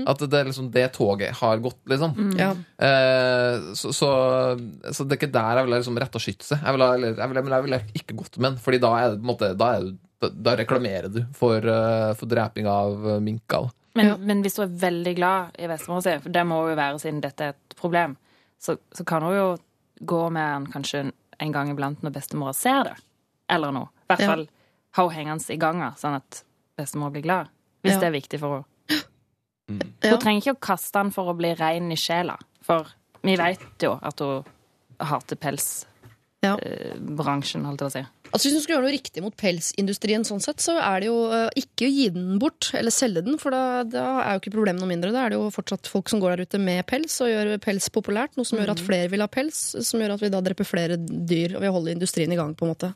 At 0.07 0.21
det, 0.23 0.39
er 0.39 0.47
liksom, 0.47 0.69
det 0.71 0.85
toget 0.95 1.35
har 1.41 1.59
gått, 1.65 1.81
liksom. 1.91 2.13
Ja. 2.39 2.53
Eh, 2.87 3.73
så, 3.75 3.91
så, 3.91 4.11
så 4.95 5.03
det 5.07 5.17
er 5.17 5.19
ikke 5.19 5.33
der 5.35 5.59
jeg 5.59 5.67
vil 5.67 5.75
liksom 5.75 5.99
retta 5.99 6.23
skytset. 6.23 6.63
Jeg 6.63 6.77
ville 6.77 7.11
jeg 7.19 7.35
vil, 7.67 7.75
jeg 7.75 7.99
ikke 7.99 8.19
gått 8.21 8.39
med 8.39 8.53
den, 8.53 8.61
Fordi 8.63 8.79
da 8.85 8.93
er 9.01 9.11
det 9.11 9.19
på 9.19 9.27
en 9.27 9.33
måte 9.33 9.51
Da, 9.59 9.73
er 9.81 9.91
da, 10.23 10.31
da 10.31 10.55
reklamerer 10.63 11.11
du 11.11 11.23
for, 11.35 11.59
eh, 11.59 12.13
for 12.15 12.31
dreping 12.31 12.69
av 12.71 13.09
eh, 13.17 13.23
minker. 13.25 13.73
Men, 13.99 14.07
Ja. 14.13 14.17
men 14.17 14.41
hvis 14.47 14.55
du 14.57 14.63
er 14.63 14.71
veldig 14.87 15.17
glad 15.19 15.59
i 15.59 15.67
bestemor 15.69 16.01
si, 16.07 16.15
for 16.23 16.33
det 16.33 16.47
må 16.49 16.63
jo 16.71 16.77
være 16.79 17.03
siden 17.03 17.19
dette 17.21 17.51
er 17.51 17.57
et 17.57 17.75
problem, 17.77 18.15
så, 18.63 18.77
så 18.95 19.05
kan 19.09 19.23
hun 19.27 19.35
jo 19.37 19.47
gå 20.07 20.21
med 20.35 20.49
den 20.55 20.67
kanskje 20.73 21.05
en 21.43 21.53
gang 21.55 21.71
iblant 21.73 22.03
når 22.03 22.15
bestemora 22.15 22.55
ser 22.55 22.85
det, 22.91 22.97
eller 23.51 23.73
noe. 23.75 23.89
I 24.07 24.13
hvert 24.13 24.21
Ja. 24.25 24.29
fall 24.33 24.45
ha 24.99 25.07
henne 25.09 25.17
hengende 25.33 25.55
i 25.55 25.59
ganga, 25.59 25.93
sånn 25.99 26.17
at 26.21 26.43
bestemor 26.79 27.11
blir 27.15 27.23
glad. 27.25 27.49
Hvis 27.83 27.95
Ja. 27.97 28.01
det 28.01 28.07
er 28.09 28.19
viktig 28.21 28.41
for 28.41 28.55
henne. 28.61 29.03
Mm. 29.71 29.81
Hun 30.03 30.19
trenger 30.21 30.41
ikke 30.43 30.57
å 30.57 30.61
kaste 30.61 30.93
den 30.99 31.11
for 31.15 31.31
å 31.33 31.37
bli 31.37 31.55
rein 31.55 31.91
i 31.93 31.97
sjela, 31.97 32.37
for 32.63 32.87
vi 33.23 33.37
vet 33.37 33.63
jo 33.81 33.99
at 34.03 34.19
hun 34.21 34.45
hater 35.01 35.37
Ja. 36.43 36.57
pelsbransjen, 36.57 37.65
holdt 37.65 37.81
jeg 37.81 37.87
på 37.87 37.91
å 37.91 37.93
si. 37.93 38.07
Altså 38.33 38.49
Hvis 38.49 38.57
du 38.57 38.65
skal 38.65 38.75
gjøre 38.77 38.87
noe 38.87 38.95
riktig 38.95 39.23
mot 39.25 39.35
pelsindustrien, 39.37 40.25
sånn 40.25 40.41
sett, 40.41 40.63
så 40.65 40.79
er 40.81 41.03
det 41.03 41.09
jo 41.11 41.17
eh, 41.37 41.49
ikke 41.61 41.85
å 41.85 41.93
gi 41.93 42.07
den 42.15 42.39
bort, 42.41 42.71
eller 42.79 42.95
selge 42.95 43.25
den, 43.27 43.37
for 43.41 43.53
da, 43.53 43.83
da 43.85 44.05
er 44.23 44.37
jo 44.37 44.43
ikke 44.43 44.55
problemet 44.55 44.81
noe 44.81 44.89
mindre. 44.89 45.13
Da 45.13 45.27
er 45.27 45.35
det 45.35 45.41
jo 45.41 45.51
fortsatt 45.53 45.91
folk 45.93 46.09
som 46.09 46.23
går 46.23 46.35
der 46.35 46.49
ute 46.49 46.63
med 46.63 46.81
pels, 46.89 47.19
og 47.21 47.29
gjør 47.29 47.53
pels 47.65 47.91
populært. 47.93 48.39
Noe 48.39 48.49
som 48.49 48.61
gjør 48.61 48.73
at 48.73 48.81
flere 48.85 49.13
vil 49.13 49.25
ha 49.25 49.29
pels, 49.29 49.61
som 49.85 50.01
gjør 50.01 50.17
at 50.17 50.25
vi 50.25 50.33
da 50.33 50.41
dreper 50.45 50.69
flere 50.69 50.97
dyr, 51.03 51.59
og 51.59 51.67
vi 51.67 51.75
holder 51.77 51.97
industrien 51.99 52.33
i 52.33 52.41
gang, 52.41 52.57
på 52.57 52.65
en 52.65 52.73
måte. 52.73 52.93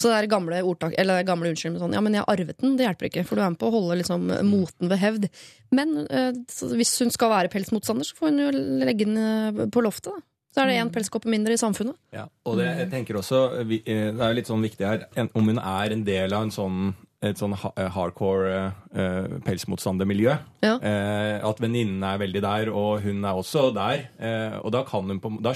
Så 0.00 0.08
det 0.08 0.16
er 0.16 0.30
gamle 0.32 0.62
ordtak, 0.64 0.94
eller 0.98 1.26
gamle 1.28 1.50
unnskyld 1.52 1.76
sånn 1.78 1.92
Ja, 1.92 2.00
men 2.00 2.16
jeg 2.16 2.24
arvet 2.32 2.62
den. 2.62 2.78
Det 2.78 2.86
hjelper 2.86 3.10
ikke, 3.10 3.24
for 3.28 3.36
du 3.36 3.44
er 3.44 3.52
med 3.52 3.60
på 3.60 3.68
å 3.68 3.74
holde 3.74 3.98
liksom, 4.00 4.26
moten 4.48 4.90
ved 4.90 5.02
hevd. 5.02 5.28
Men 5.76 5.92
eh, 6.08 6.32
hvis 6.72 6.94
hun 7.04 7.12
skal 7.12 7.30
være 7.34 7.52
pelsmotstander, 7.52 8.08
så 8.08 8.16
får 8.16 8.32
hun 8.32 8.42
jo 8.46 8.50
legge 8.80 9.04
den 9.04 9.20
eh, 9.20 9.66
på 9.70 9.84
loftet, 9.84 10.14
da. 10.16 10.24
Så 10.50 10.62
er 10.64 10.66
det 10.70 10.78
én 10.80 10.90
pelskåpe 10.90 11.30
mindre 11.30 11.54
i 11.54 11.60
samfunnet. 11.60 11.94
Ja, 12.12 12.24
og 12.44 12.56
det, 12.58 12.66
jeg 12.80 12.90
tenker 12.90 13.20
også, 13.20 13.44
eh, 13.62 13.76
det 13.86 14.24
er 14.26 14.34
litt 14.34 14.50
sånn 14.50 14.64
viktig 14.66 14.86
her, 14.86 15.06
om 15.34 15.46
hun 15.46 15.58
er 15.62 15.94
en 15.94 16.02
del 16.04 16.34
av 16.34 16.42
en 16.48 16.50
sånn, 16.54 16.92
et 17.22 17.36
sånn 17.38 17.52
eh, 17.52 17.88
hardcore 17.92 18.52
uh, 18.96 19.38
pelsmotstandermiljø. 19.44 20.34
Ja. 20.64 20.74
Uh, 20.80 21.36
at 21.50 21.60
venninnen 21.60 22.02
er 22.02 22.18
veldig 22.22 22.42
der, 22.42 22.70
og 22.72 23.02
hun 23.04 23.22
er 23.28 23.36
også 23.36 23.68
der. 23.76 24.06
Uh, 24.18 24.56
og 24.64 24.72
da 24.74 24.82
kan 24.88 25.06
hun 25.12 25.20
på, 25.20 25.34
da, 25.44 25.52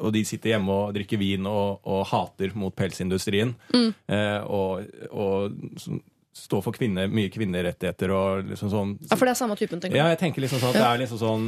og 0.00 0.12
de 0.16 0.24
sitter 0.26 0.56
hjemme 0.56 0.74
og 0.74 0.96
drikker 0.98 1.20
vin 1.22 1.46
og, 1.46 1.80
og 1.86 2.02
hater 2.10 2.52
mot 2.58 2.74
pelsindustrien. 2.76 3.54
Eh, 3.72 4.40
og, 4.44 4.84
og 5.10 5.54
så- 5.80 6.00
står 6.34 6.62
for 6.64 6.74
kvinner, 6.74 7.06
mye 7.14 7.30
kvinnerettigheter 7.30 8.10
og 8.10 8.48
liksom 8.50 8.70
sånn 8.72 8.92
Ja, 9.06 9.14
For 9.14 9.28
det 9.28 9.34
er 9.34 9.38
samme 9.38 9.56
typen, 9.58 9.78
tenker 9.82 9.94
du? 9.94 10.00
Ja, 10.00 10.08
jeg 10.10 10.18
tenker 10.18 10.42
liksom 10.42 10.58
sånn 10.62 10.72
at 10.74 10.80
det 10.80 10.86
er 10.88 11.02
liksom 11.04 11.20
sånn 11.20 11.44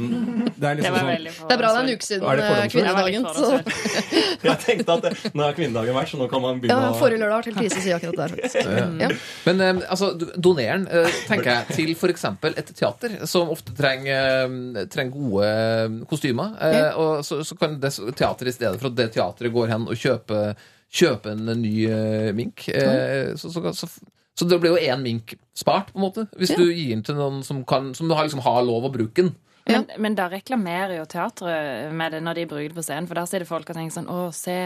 Det 0.55 0.69
er 0.69 0.79
liksom 0.79 0.95
sånn 0.95 1.25
Det 1.27 1.55
er 1.55 1.61
bra 1.61 1.71
det 1.73 1.81
er 1.81 1.81
en 1.81 1.91
uke 1.91 2.07
siden 2.07 2.23
det 2.27 2.45
eh, 2.47 2.61
kvinnedagen. 2.71 3.27
Så. 3.35 3.49
Jeg 4.47 4.61
tenkte 4.63 4.95
at 4.95 5.03
det, 5.03 5.11
nå 5.35 5.43
er 5.43 5.57
kvinnedagen 5.57 5.97
vært, 5.97 6.11
så 6.11 6.19
nå 6.21 6.27
kan 6.31 6.43
man 6.43 6.61
begynne 6.61 6.91
å 6.91 6.95
forrige 6.97 7.19
lørdag 7.19 7.35
har 7.35 7.47
til 7.47 7.57
krise 7.57 7.81
si 7.83 7.93
akkurat 7.95 8.15
det 8.15 8.21
der, 8.21 8.35
faktisk. 8.37 8.71
Ja. 9.01 9.09
Men 9.47 9.63
eh, 9.65 9.83
altså, 9.91 10.11
doneren 10.15 10.37
doner 10.47 10.71
den, 10.77 10.87
eh, 11.01 11.19
tenker 11.27 11.51
jeg, 11.51 11.75
til 11.75 11.93
f.eks. 11.97 12.25
et 12.53 12.73
teater, 12.77 13.17
som 13.29 13.51
ofte 13.53 13.75
trenger, 13.77 14.55
trenger 14.93 15.13
gode 15.17 16.07
kostymer. 16.09 16.55
Og 17.01 17.25
så, 17.27 17.41
så 17.47 17.57
kan 17.59 17.77
det 17.81 17.91
teateret, 17.97 18.53
i 18.53 18.57
stedet 18.57 18.79
for 18.79 18.91
at 18.91 18.99
det 18.99 19.11
teateret 19.17 19.53
går 19.53 19.73
hen 19.73 19.87
og 19.89 19.99
kjøper, 19.99 20.67
kjøper 20.93 21.33
en 21.33 21.51
ny 21.61 21.73
uh, 21.91 22.29
mink 22.35 22.69
eh, 22.71 23.33
så, 23.35 23.51
så, 23.51 23.73
så, 23.75 23.89
så 24.37 24.45
det 24.47 24.59
blir 24.61 24.75
jo 24.75 24.83
én 24.93 25.01
mink 25.01 25.33
spart, 25.57 25.89
på 25.93 25.97
en 25.99 26.05
måte, 26.05 26.27
hvis 26.37 26.51
Ja. 26.53 26.57
du 26.61 26.67
gir 26.69 26.91
den 26.93 27.03
til 27.03 27.17
noen 27.17 27.39
som, 27.43 27.63
kan, 27.65 27.93
som 27.97 28.09
har, 28.13 28.27
liksom, 28.27 28.43
har 28.45 28.61
lov 28.67 28.85
å 28.85 28.93
bruke 28.93 29.23
den. 29.25 29.31
Ja. 29.67 29.81
Men, 29.81 29.87
men 29.99 30.15
da 30.15 30.29
reklamerer 30.31 30.93
jo 30.99 31.05
teatret 31.09 31.91
med 31.91 32.13
det 32.13 32.21
når 32.23 32.35
de 32.39 32.45
bruker 32.47 32.69
det 32.69 32.77
på 32.77 32.85
scenen, 32.85 33.07
for 33.09 33.19
der 33.19 33.25
sitter 33.27 33.49
folk 33.49 33.67
og 33.69 33.75
tenker 33.75 33.97
sånn 33.97 34.07
Å, 34.13 34.29
se, 34.31 34.59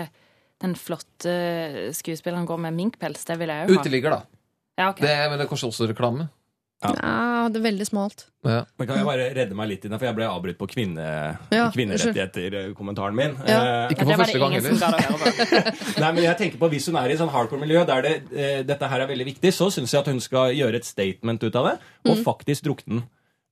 den 0.62 0.76
flotte 0.78 1.34
skuespilleren 1.98 2.46
går 2.46 2.60
med 2.68 2.76
minkpels. 2.78 3.24
Det 3.26 3.40
vil 3.42 3.50
jeg 3.50 3.66
jo 3.70 3.78
ha. 3.80 3.82
Uteligger, 3.82 4.14
da. 4.20 4.22
Ja, 4.78 4.90
okay. 4.92 5.08
Det, 5.08 5.16
men 5.32 5.40
det 5.40 5.48
er 5.48 5.50
kanskje 5.50 5.72
også 5.72 5.88
reklame. 5.90 6.28
Ja, 6.82 7.48
det 7.54 7.60
er 7.60 7.64
veldig 7.68 7.86
smalt. 7.86 8.24
Ja. 8.44 8.64
Men 8.80 8.88
kan 8.90 8.98
jeg 8.98 9.06
bare 9.06 9.26
redde 9.38 9.56
meg 9.56 9.68
litt 9.70 9.84
i 9.86 9.90
det, 9.92 10.00
for 10.02 10.08
jeg 10.08 10.16
ble 10.18 10.26
avbrutt 10.26 10.58
på 10.58 10.68
kvinne, 10.72 11.06
Ja, 11.54 11.68
kvinnerettigheter-kommentaren 11.76 13.16
min. 13.16 13.36
Ja. 13.48 13.60
Eh, 13.86 13.94
Ikke 13.94 14.06
for 14.10 14.24
første 14.24 14.40
gang 14.42 14.56
heller. 14.58 14.74
Nei, 16.02 16.12
men 16.12 16.24
jeg 16.26 16.38
tenker 16.40 16.58
på 16.62 16.70
Hvis 16.74 16.88
hun 16.90 16.98
er 17.02 17.14
i 17.14 17.18
sånn 17.20 17.30
hardcore-miljø 17.34 17.84
der 17.90 18.02
det, 18.08 18.14
eh, 18.34 18.62
dette 18.68 18.90
her 18.90 19.04
er 19.06 19.12
veldig 19.12 19.28
viktig, 19.34 19.54
så 19.54 19.70
syns 19.74 19.94
jeg 19.94 20.02
at 20.02 20.10
hun 20.12 20.22
skal 20.24 20.54
gjøre 20.58 20.76
et 20.82 20.86
statement 20.88 21.44
ut 21.44 21.56
av 21.56 21.66
det, 21.72 21.76
og 22.10 22.18
Mm. 22.18 22.24
faktisk 22.26 22.64
drukne 22.66 22.94
den. 23.00 23.04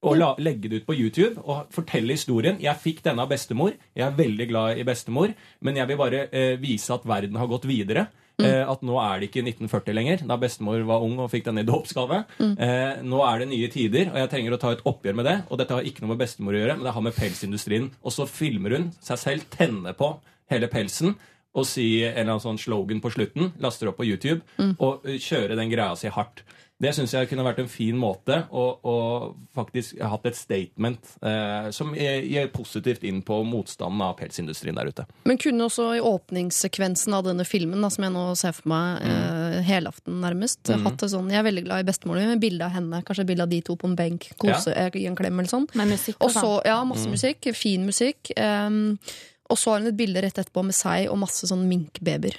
Og 0.02 0.16
la, 0.18 0.34
legge 0.40 0.70
det 0.72 0.78
ut 0.82 0.86
på 0.88 0.96
YouTube 0.96 1.42
og 1.44 1.68
fortelle 1.76 2.14
historien. 2.16 2.56
Jeg 2.64 2.74
fikk 2.80 3.02
denne 3.04 3.20
av 3.20 3.28
bestemor. 3.30 3.74
Jeg 3.94 4.06
er 4.08 4.16
veldig 4.16 4.48
glad 4.48 4.78
i 4.80 4.84
bestemor, 4.88 5.34
men 5.62 5.76
jeg 5.76 5.88
vil 5.88 5.98
bare 6.00 6.22
eh, 6.32 6.56
vise 6.56 6.90
at 6.94 7.04
verden 7.06 7.36
har 7.36 7.48
gått 7.52 7.66
videre. 7.68 8.08
Mm. 8.40 8.46
Eh, 8.48 8.62
at 8.72 8.84
nå 8.88 8.96
er 9.04 9.20
det 9.20 9.30
ikke 9.30 9.44
1940 9.44 9.98
lenger, 9.98 10.22
da 10.30 10.38
bestemor 10.40 10.84
var 10.88 11.04
ung 11.04 11.18
og 11.20 11.32
fikk 11.34 11.50
denne 11.50 11.66
i 11.66 11.68
dåpsgave. 11.68 12.22
Mm. 12.40 12.54
Eh, 12.56 13.02
nå 13.12 13.24
er 13.28 13.42
det 13.42 13.50
nye 13.52 13.72
tider, 13.74 14.14
og 14.14 14.22
jeg 14.22 14.32
trenger 14.32 14.56
å 14.56 14.62
ta 14.62 14.72
et 14.76 14.86
oppgjør 14.88 15.20
med 15.20 15.28
det. 15.28 15.38
Og 15.50 15.60
dette 15.60 15.76
har 15.76 15.90
ikke 15.90 16.06
noe 16.06 16.14
med 16.14 16.22
bestemor 16.24 16.56
å 16.56 16.62
gjøre, 16.62 16.78
men 16.80 16.88
det 16.88 16.96
har 16.96 17.06
med 17.06 17.18
pelsindustrien. 17.18 17.90
Og 18.00 18.16
så 18.16 18.28
filmer 18.30 18.78
hun 18.78 18.88
seg 19.04 19.22
selv 19.22 19.50
tenne 19.54 19.94
på 19.98 20.14
hele 20.50 20.72
pelsen 20.72 21.18
og 21.58 21.66
si 21.66 22.04
en 22.06 22.14
eller 22.14 22.36
annen 22.36 22.44
sånn 22.44 22.62
slogan 22.62 23.02
på 23.02 23.12
slutten, 23.14 23.54
laster 23.62 23.90
opp 23.90 23.98
på 24.00 24.06
YouTube, 24.08 24.44
og 24.78 25.06
eh, 25.10 25.18
kjøre 25.22 25.58
den 25.58 25.72
greia 25.72 25.98
si 25.98 26.12
hardt. 26.14 26.44
Det 26.80 26.94
syns 26.96 27.12
jeg 27.12 27.28
kunne 27.28 27.44
vært 27.44 27.60
en 27.60 27.70
fin 27.72 27.98
måte 28.00 28.38
å, 28.56 28.66
å 28.88 28.96
faktisk 29.56 29.98
ha 30.00 30.14
hatt 30.14 30.30
et 30.30 30.38
statement 30.40 31.10
eh, 31.28 31.68
som 31.76 31.92
gir 31.92 32.48
positivt 32.54 33.04
inn 33.08 33.20
på 33.26 33.42
motstanden 33.44 34.04
av 34.06 34.14
pelsindustrien 34.22 34.80
der 34.80 34.88
ute. 34.94 35.04
Men 35.28 35.42
kunne 35.42 35.68
også 35.68 35.90
i 35.98 36.00
åpningssekvensen 36.00 37.18
av 37.18 37.26
denne 37.28 37.44
filmen, 37.48 37.84
da, 37.84 37.92
som 37.92 38.08
jeg 38.08 38.16
nå 38.16 38.24
ser 38.40 38.56
for 38.56 38.72
meg 38.72 39.04
eh, 39.10 39.60
helaften 39.68 40.22
nærmest, 40.24 40.72
hatt 40.72 41.00
det 41.04 41.12
sånn 41.12 41.30
Jeg 41.34 41.42
er 41.42 41.50
veldig 41.50 41.66
glad 41.68 41.84
i 41.84 41.90
bestemoren 41.90 42.24
min, 42.24 42.38
med 42.38 42.44
bilde 42.46 42.68
av 42.70 42.76
henne, 42.78 43.04
kanskje 43.08 43.28
bilde 43.28 43.48
av 43.48 43.52
de 43.52 43.60
to 43.68 43.76
på 43.80 43.90
en 43.90 44.00
benk, 44.00 44.32
kose, 44.40 44.72
ja. 44.72 44.88
i 44.96 45.08
en 45.10 45.20
klem 45.20 45.44
eller 45.44 45.52
sånn. 45.52 45.68
Med 45.76 45.92
musikk 45.92 46.24
og 46.24 46.32
sånn. 46.32 46.62
ja, 46.70 46.80
masse 46.88 47.12
musikk, 47.12 47.52
fin 47.60 47.84
musikk. 47.88 48.32
Um, 48.40 48.96
og 49.50 49.60
så 49.60 49.74
har 49.74 49.82
hun 49.82 49.92
et 49.92 49.98
bilde 50.00 50.22
rett 50.24 50.38
etterpå 50.38 50.64
med 50.64 50.78
seg 50.78 51.10
og 51.10 51.20
masse 51.26 51.50
sånn 51.50 51.68
minkbabyer. 51.68 52.38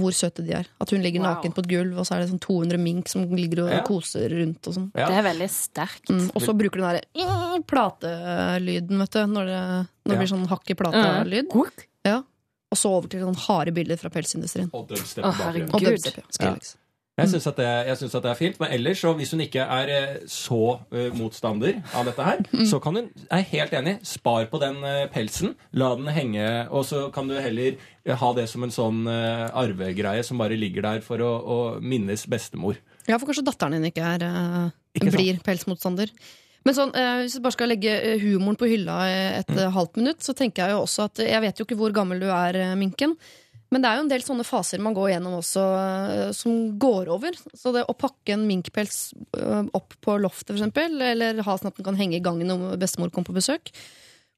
Og 0.00 0.06
hvor 0.06 0.14
søte 0.16 0.44
de 0.46 0.54
er. 0.56 0.66
At 0.80 0.90
hun 0.94 1.02
ligger 1.04 1.20
Wow. 1.20 1.34
naken 1.34 1.52
på 1.52 1.58
et 1.64 1.68
gulv, 1.68 1.98
og 2.00 2.06
så 2.08 2.14
er 2.16 2.20
det 2.24 2.30
sånn 2.30 2.40
200 2.40 2.78
mink 2.80 3.08
som 3.12 3.26
ligger 3.36 3.64
og 3.66 3.70
Ja. 3.70 3.80
koser 3.84 4.30
rundt 4.32 4.66
og 4.66 4.74
sånn. 4.74 4.90
Ja. 4.96 5.06
Det 5.10 5.16
er 5.20 5.26
veldig 5.28 5.48
sterkt. 5.52 6.08
Mm, 6.08 6.30
og 6.34 6.40
så 6.42 6.56
bruker 6.56 6.80
du 6.80 6.82
den 6.82 6.96
derre 6.96 7.62
platelyden, 7.68 8.98
vet 9.04 9.10
du, 9.10 9.20
når 9.26 9.44
det, 9.50 9.60
når 10.06 10.14
det 10.14 10.18
blir 10.22 10.30
sånn 10.32 10.46
hakk 10.48 10.70
i 10.70 10.74
plata-lyd. 10.74 11.50
Ja. 12.04 12.22
Og 12.70 12.78
så 12.78 12.92
over 12.96 13.08
til 13.10 13.20
sånn 13.20 13.36
harde 13.36 13.74
bilder 13.74 13.98
fra 13.98 14.08
pelsindustrien. 14.14 14.70
Og 14.72 14.88
dubstep 14.88 15.24
Å, 15.26 15.32
herregud. 15.34 15.74
Og 15.74 15.80
dubstep, 15.80 16.24
ja. 16.40 16.54
Jeg 17.18 17.30
syns 17.34 17.46
at, 17.50 17.58
at 17.60 18.24
det 18.24 18.30
er 18.30 18.38
fint. 18.38 18.58
Men 18.60 18.72
ellers, 18.74 19.00
så 19.02 19.12
hvis 19.18 19.32
hun 19.34 19.42
ikke 19.44 19.64
er 19.64 19.92
eh, 19.94 20.16
så 20.30 20.60
uh, 20.80 21.08
motstander 21.16 21.80
av 21.96 22.08
dette 22.08 22.26
her, 22.26 22.42
så 22.68 22.80
kan 22.82 22.96
hun 22.96 23.08
Jeg 23.10 23.36
er 23.36 23.48
helt 23.52 23.76
enig. 23.76 23.96
Spar 24.06 24.48
på 24.50 24.60
den 24.62 24.80
uh, 24.84 25.06
pelsen. 25.12 25.54
La 25.76 25.92
den 25.98 26.10
henge, 26.14 26.46
og 26.70 26.86
så 26.88 27.08
kan 27.14 27.28
du 27.28 27.36
heller 27.40 27.80
ha 28.20 28.30
det 28.34 28.46
som 28.48 28.64
en 28.64 28.72
sånn 28.72 29.04
arvegreie 29.06 30.22
som 30.24 30.38
bare 30.40 30.56
ligger 30.58 30.86
der 30.86 31.02
for 31.04 31.20
å, 31.22 31.28
å 31.44 31.56
minnes 31.84 32.24
bestemor. 32.32 32.78
Ja, 33.04 33.18
for 33.18 33.28
kanskje 33.28 33.44
datteren 33.44 33.76
din 33.76 33.90
ikke, 33.90 34.14
er, 34.16 34.70
Ikke 34.96 35.12
blir 35.14 35.42
pelsmotstander. 35.44 36.10
Men 36.64 36.76
sånn, 36.76 36.94
hvis 37.20 37.36
jeg 37.36 37.44
bare 37.44 37.56
skal 37.56 37.70
legge 37.70 37.92
humoren 38.24 38.58
på 38.58 38.70
hylla 38.72 38.96
et 39.36 39.52
mm. 39.52 39.60
halvt 39.76 40.00
minutt, 40.00 40.24
så 40.24 40.34
tenker 40.36 40.64
jeg 40.64 40.74
jo 40.74 40.82
også 40.86 41.06
at 41.10 41.22
Jeg 41.28 41.44
vet 41.44 41.60
jo 41.60 41.68
ikke 41.68 41.78
hvor 41.78 41.94
gammel 41.94 42.24
du 42.24 42.28
er, 42.32 42.58
Minken. 42.80 43.14
Men 43.70 43.82
det 43.84 43.88
er 43.90 43.96
jo 44.00 44.02
en 44.02 44.10
del 44.10 44.22
sånne 44.26 44.42
faser 44.46 44.80
man 44.82 44.94
går 44.96 45.12
gjennom 45.12 45.36
også, 45.38 45.62
eh, 45.78 46.32
som 46.34 46.76
går 46.82 47.06
over. 47.14 47.36
Så 47.54 47.70
det 47.72 47.84
å 47.86 47.94
pakke 47.94 48.34
en 48.34 48.46
minkpels 48.48 49.12
eh, 49.38 49.62
opp 49.78 49.94
på 50.02 50.16
loftet, 50.18 50.50
for 50.50 50.58
eksempel, 50.58 50.96
eller 51.00 51.38
ha 51.46 51.54
sånn 51.56 51.70
at 51.70 51.76
den 51.78 51.86
kan 51.86 51.98
henge 52.00 52.18
i 52.18 52.24
gangen 52.24 52.50
om 52.50 52.64
bestemor 52.80 53.12
kommer 53.14 53.30
på 53.30 53.36
besøk 53.38 53.70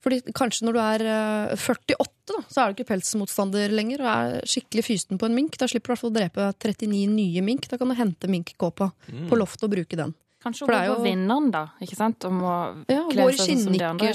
Fordi 0.02 0.18
Kanskje 0.34 0.66
når 0.66 0.76
du 0.76 0.80
er 0.82 1.04
eh, 1.06 1.56
48, 1.56 1.96
da, 2.28 2.42
så 2.50 2.60
er 2.60 2.72
du 2.72 2.76
ikke 2.82 2.90
pelsmotstander 2.92 3.72
lenger 3.72 4.02
og 4.04 4.10
er 4.12 4.46
skikkelig 4.50 4.84
fysten 4.84 5.18
på 5.20 5.28
en 5.30 5.34
mink. 5.38 5.56
Da 5.56 5.68
slipper 5.70 5.88
du 5.88 5.92
i 5.92 5.94
hvert 5.94 6.02
fall 6.02 6.12
å 6.12 6.18
drepe 6.18 6.48
39 6.58 7.08
nye 7.14 7.42
mink. 7.46 7.68
Da 7.70 7.78
kan 7.80 7.88
du 7.88 7.94
hente 7.96 8.28
minkkåpa 8.28 8.90
på 9.30 9.38
loftet 9.38 9.64
og 9.68 9.72
bruke 9.76 9.96
den. 9.96 10.12
Kanskje 10.42 10.66
hun 10.66 10.72
går 10.74 10.80
på 10.82 10.96
jo- 10.96 11.04
vinneren, 11.06 11.50
da. 11.54 11.68
Ikke 11.80 11.96
sant? 11.96 12.24
Om 12.26 12.40
å 12.42 12.54
Ja, 12.90 13.04
kle 13.08 13.28
seg 13.32 13.46
sånn 13.56 13.62
som 13.62 13.72
de 13.78 13.84
andre. 13.86 14.10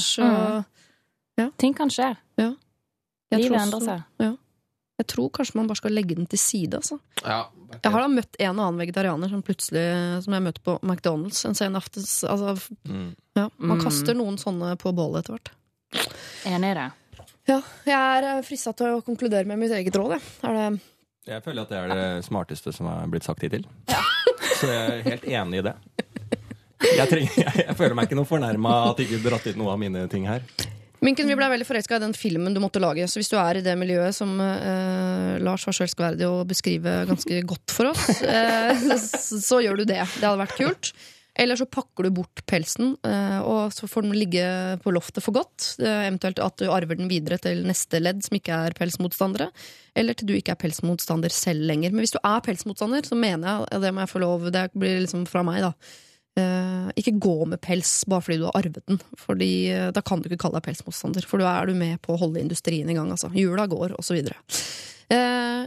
og 1.40 1.54
Ting 1.58 1.74
kan 1.74 1.90
skje. 1.90 2.18
Ja. 2.38 2.52
Livet 3.32 3.60
endrer 3.62 3.82
seg. 3.88 4.04
Ja. 4.20 4.34
Jeg 4.98 5.08
tror 5.08 5.30
kanskje 5.30 5.56
man 5.60 5.68
bare 5.70 5.78
skal 5.78 5.94
legge 5.94 6.16
den 6.18 6.26
til 6.26 6.40
side, 6.42 6.74
altså. 6.80 6.98
Ja, 7.24 7.44
Jeg 7.84 7.92
har 7.92 8.02
da 8.02 8.08
møtt 8.10 8.36
en 8.40 8.60
og 8.60 8.64
annen 8.66 8.80
vegetarianer 8.82 9.30
som 9.30 9.44
plutselig 9.44 10.24
Som 10.24 10.34
jeg 10.34 10.42
møtte 10.46 10.62
på 10.66 10.80
McDonald's 10.82 11.44
en 11.46 11.54
sen 11.56 11.76
aftens. 11.78 12.24
Altså, 12.24 12.56
Mm. 12.88 13.16
ja, 13.36 13.50
man 13.58 13.78
Mm. 13.78 13.84
kaster 13.84 14.14
noen 14.16 14.38
sånne 14.38 14.76
på 14.78 14.94
bålet 14.96 15.20
etter 15.26 15.38
hvert. 15.38 15.50
Enig 16.46 16.72
i 16.72 16.74
det. 16.74 16.92
Ja, 17.48 17.62
jeg 17.86 18.24
er 18.24 18.42
frista 18.44 18.74
til 18.76 18.88
å 18.98 19.04
konkludere 19.04 19.46
med 19.46 19.60
mitt 19.60 19.72
eget 19.72 19.94
råd. 19.96 20.18
jeg. 20.18 20.22
Er 20.44 20.54
det 20.72 20.82
Jeg 21.28 21.44
føler 21.44 21.62
at 21.62 21.70
det 21.70 21.78
er 21.78 21.88
det 21.94 22.26
smarteste 22.26 22.74
som 22.74 22.88
er 22.88 23.06
blitt 23.08 23.24
sagt 23.24 23.42
hittil. 23.42 23.66
Så 24.60 24.68
jeg 24.68 24.90
er 24.90 25.04
helt 25.04 25.24
enig 25.24 25.60
i 25.60 25.62
det. 25.62 25.76
Jeg, 26.98 27.08
trenger, 27.10 27.32
jeg, 27.38 27.66
jeg 27.68 27.76
føler 27.78 27.96
meg 27.96 28.08
ikke 28.08 28.16
noe 28.16 28.26
fornærma 28.26 28.90
at 28.92 28.98
ikke 29.04 29.22
dratt 29.24 29.46
ut 29.48 29.56
noe 29.58 29.72
av 29.74 29.80
mine 29.80 30.08
ting 30.10 30.26
her. 30.26 30.42
Minken, 31.06 31.28
vi 31.30 31.36
ble 31.38 31.50
veldig 31.52 31.68
forelska 31.68 32.00
i 32.00 32.02
den 32.02 32.16
filmen 32.18 32.56
du 32.56 32.62
måtte 32.64 32.82
lage. 32.82 33.06
Så 33.10 33.20
hvis 33.22 33.30
du 33.30 33.38
er 33.38 33.60
i 33.60 33.66
det 33.66 33.76
miljøet 33.78 34.16
som 34.18 34.32
eh, 34.42 35.36
Lars 35.46 35.68
var 35.68 35.76
så 35.78 35.86
elskverdig 35.86 36.26
å 36.26 36.42
beskrive 36.48 37.04
ganske 37.10 37.44
godt 37.46 37.76
for 37.76 37.92
oss, 37.92 38.24
eh, 38.26 38.88
så, 38.98 39.38
så 39.44 39.62
gjør 39.62 39.84
du 39.84 39.86
det. 39.86 40.02
Det 40.02 40.26
hadde 40.26 40.42
vært 40.42 40.58
kult. 40.58 40.92
Eller 41.38 41.56
så 41.56 41.68
pakker 41.70 42.08
du 42.08 42.16
bort 42.18 42.42
pelsen, 42.50 42.96
eh, 43.06 43.38
og 43.46 43.70
så 43.76 43.86
får 43.86 44.08
den 44.08 44.16
ligge 44.18 44.46
på 44.82 44.94
loftet 44.96 45.22
for 45.22 45.38
godt. 45.38 45.76
Eh, 45.78 46.08
eventuelt 46.08 46.42
at 46.42 46.58
du 46.58 46.72
arver 46.74 46.98
den 46.98 47.12
videre 47.12 47.38
til 47.42 47.62
neste 47.68 48.02
ledd, 48.02 48.24
som 48.26 48.40
ikke 48.40 48.58
er 48.66 48.78
pelsmotstandere. 48.78 49.52
Eller 49.94 50.18
til 50.18 50.32
du 50.32 50.34
ikke 50.34 50.56
er 50.56 50.62
pelsmotstander 50.64 51.34
selv 51.34 51.68
lenger. 51.70 51.94
Men 51.94 52.02
hvis 52.02 52.16
du 52.16 52.20
er 52.24 52.42
pelsmotstander, 52.42 53.06
så 53.06 53.20
mener 53.20 53.46
jeg, 53.52 53.70
og 53.70 53.86
det 53.86 53.94
må 53.94 54.02
jeg 54.02 54.14
få 54.16 54.24
lov, 54.26 54.50
det 54.56 54.66
blir 54.74 55.04
liksom 55.06 55.30
fra 55.30 55.46
meg, 55.46 55.62
da. 55.68 55.76
Eh, 56.38 56.90
ikke 57.02 57.16
gå 57.18 57.48
med 57.50 57.58
pels 57.64 58.04
bare 58.10 58.22
fordi 58.22 58.38
du 58.42 58.46
har 58.46 58.58
arvet 58.60 58.84
den. 58.86 59.00
Fordi 59.18 59.70
eh, 59.74 59.92
Da 59.96 60.02
kan 60.06 60.22
du 60.22 60.28
ikke 60.30 60.44
kalle 60.46 60.58
deg 60.60 60.68
pelsmotstander, 60.70 61.24
for 61.26 61.38
da 61.42 61.48
er 61.58 61.66
du 61.70 61.74
med 61.78 62.02
på 62.04 62.14
å 62.14 62.22
holde 62.22 62.44
industrien 62.44 62.90
i 62.90 62.98
gang. 62.98 63.10
Altså. 63.14 63.28
Jula 63.34 63.66
går, 63.70 63.90
osv. 63.98 64.18
Eh, 64.22 64.28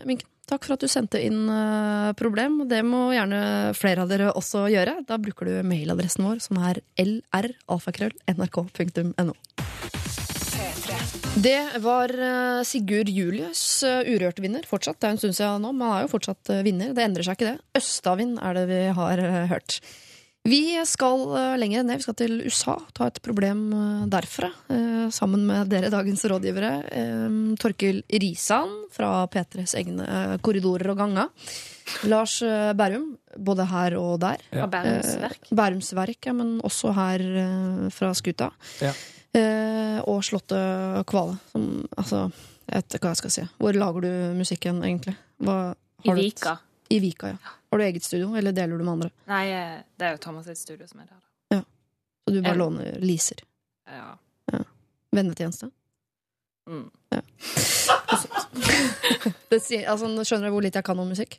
Minken, 0.06 0.28
takk 0.46 0.64
for 0.66 0.74
at 0.76 0.82
du 0.84 0.88
sendte 0.90 1.26
inn 1.26 1.48
eh, 1.50 2.12
problem. 2.18 2.52
Det 2.70 2.82
må 2.86 3.12
gjerne 3.16 3.40
flere 3.78 4.02
av 4.04 4.08
dere 4.12 4.36
også 4.38 4.58
gjøre. 4.70 4.94
Da 5.08 5.14
bruker 5.22 5.44
du 5.48 5.54
mailadressen 5.66 6.26
vår, 6.28 6.38
som 6.44 6.54
er 6.62 6.76
lralfakrøll.nrk.no. 7.02 9.34
Det 11.40 11.62
var 11.80 12.08
Sigurd 12.66 13.08
Julius, 13.08 13.82
uh, 13.86 14.02
Urørt-vinner. 14.04 14.66
Fortsatt. 14.68 15.00
Det 15.00 15.06
er 15.08 15.12
en 15.14 15.20
stund 15.22 15.36
siden 15.38 15.62
nå, 15.64 15.70
men 15.72 15.86
han 15.86 15.96
er 15.96 16.02
jo 16.04 16.12
fortsatt 16.12 16.44
vinner. 16.66 16.88
Det 16.94 17.04
endrer 17.06 17.24
seg 17.24 17.34
ikke, 17.38 17.50
det. 17.54 17.60
Østavind 17.80 18.34
er 18.42 18.52
det 18.58 18.64
vi 18.68 18.80
har 18.98 19.16
hørt. 19.54 19.70
Vi 20.48 20.72
skal 20.88 21.20
lenger 21.28 21.58
lenger 21.60 21.82
ned. 21.84 21.98
Vi 22.00 22.04
skal 22.06 22.16
til 22.16 22.38
USA. 22.46 22.76
Ta 22.96 23.10
et 23.10 23.18
problem 23.22 23.66
eh, 23.76 24.06
derfra. 24.08 24.48
eh, 24.72 25.10
sammen 25.12 25.44
med 25.46 25.68
dere, 25.68 25.90
dagens 25.92 26.24
rådgivere. 26.24 26.70
Eh, 26.96 27.34
Torkil 27.60 28.02
Risan 28.08 28.72
fra 28.94 29.26
P3s 29.28 29.74
egne 29.76 30.06
eh, 30.06 30.36
korridorer 30.40 30.90
og 30.94 30.96
ganger. 31.02 31.28
Lars 32.08 32.38
eh, 32.42 32.72
Bærum, 32.72 33.18
både 33.36 33.66
her 33.68 33.98
og 34.00 34.20
der. 34.22 34.40
Og 34.62 34.70
Bærums 34.72 35.12
Verk. 35.20 35.40
Eh, 35.50 35.56
Bærums 35.60 35.92
Verk, 35.98 36.20
ja, 36.30 36.32
men 36.32 36.56
også 36.64 36.94
her 36.96 37.20
eh, 37.44 37.90
fra 37.92 38.14
skuta. 38.16 38.50
Ja. 38.80 38.94
Eh, 39.36 40.00
og 40.08 40.24
Slottet 40.24 41.04
Kvale. 41.10 41.36
Som, 41.52 41.68
altså, 42.00 42.24
jeg 42.64 42.80
vet 42.80 42.96
ikke 42.96 43.10
hva 43.10 43.14
jeg 43.14 43.22
skal 43.24 43.36
si. 43.36 43.46
Hvor 43.60 43.76
lager 43.76 44.08
du 44.08 44.10
musikken, 44.40 44.80
egentlig? 44.86 45.18
Hva, 45.44 45.60
I 46.00 46.08
har 46.08 46.16
du 46.16 46.24
Vika. 46.24 46.56
I 46.90 46.98
Vika, 47.02 47.28
ja. 47.32 47.56
Har 47.70 47.78
du 47.78 47.84
eget 47.84 48.04
studio, 48.04 48.32
eller 48.36 48.52
deler 48.52 48.78
du 48.78 48.84
med 48.84 48.92
andre? 48.92 49.10
Nei, 49.30 49.44
det 49.94 50.06
er 50.08 50.16
jo 50.16 50.22
Thomas 50.24 50.48
sitt 50.50 50.58
studio 50.58 50.88
som 50.90 51.02
er 51.04 51.06
der. 51.06 51.20
da. 51.54 51.60
Så 52.26 52.34
du 52.34 52.40
bare 52.42 52.52
jeg... 52.52 52.58
låner 52.58 52.98
leaser? 53.02 53.44
Ja. 53.86 54.08
Vennetjeneste? 55.14 55.70
Mm. 56.70 56.90
Det 59.50 59.58
sier, 59.62 59.86
altså, 59.90 60.10
skjønner 60.26 60.50
du 60.50 60.54
hvor 60.54 60.62
lite 60.62 60.78
jeg 60.78 60.86
kan 60.86 60.98
om 61.02 61.08
musikk? 61.10 61.38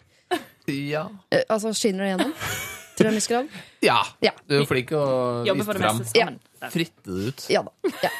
Ja. 0.67 1.05
Eh, 1.31 1.43
altså, 1.49 1.73
Skinner 1.75 2.05
det 2.05 2.11
gjennom? 2.13 2.33
Til 2.97 3.07
en 3.07 3.15
viss 3.15 3.27
grad? 3.31 3.47
ja. 3.83 4.01
Ja. 4.23 4.33
Du 4.47 4.57
er 4.59 4.67
flink 4.69 4.91
til 4.91 4.99
å 4.99 5.43
vise 5.47 5.77
det 5.79 6.19
Ja. 6.19 6.27
Fritte 6.69 7.15
det 7.15 7.31
ut. 7.31 7.45
Ja 7.49 7.63
da. 7.67 7.71
Ja. 8.03 8.11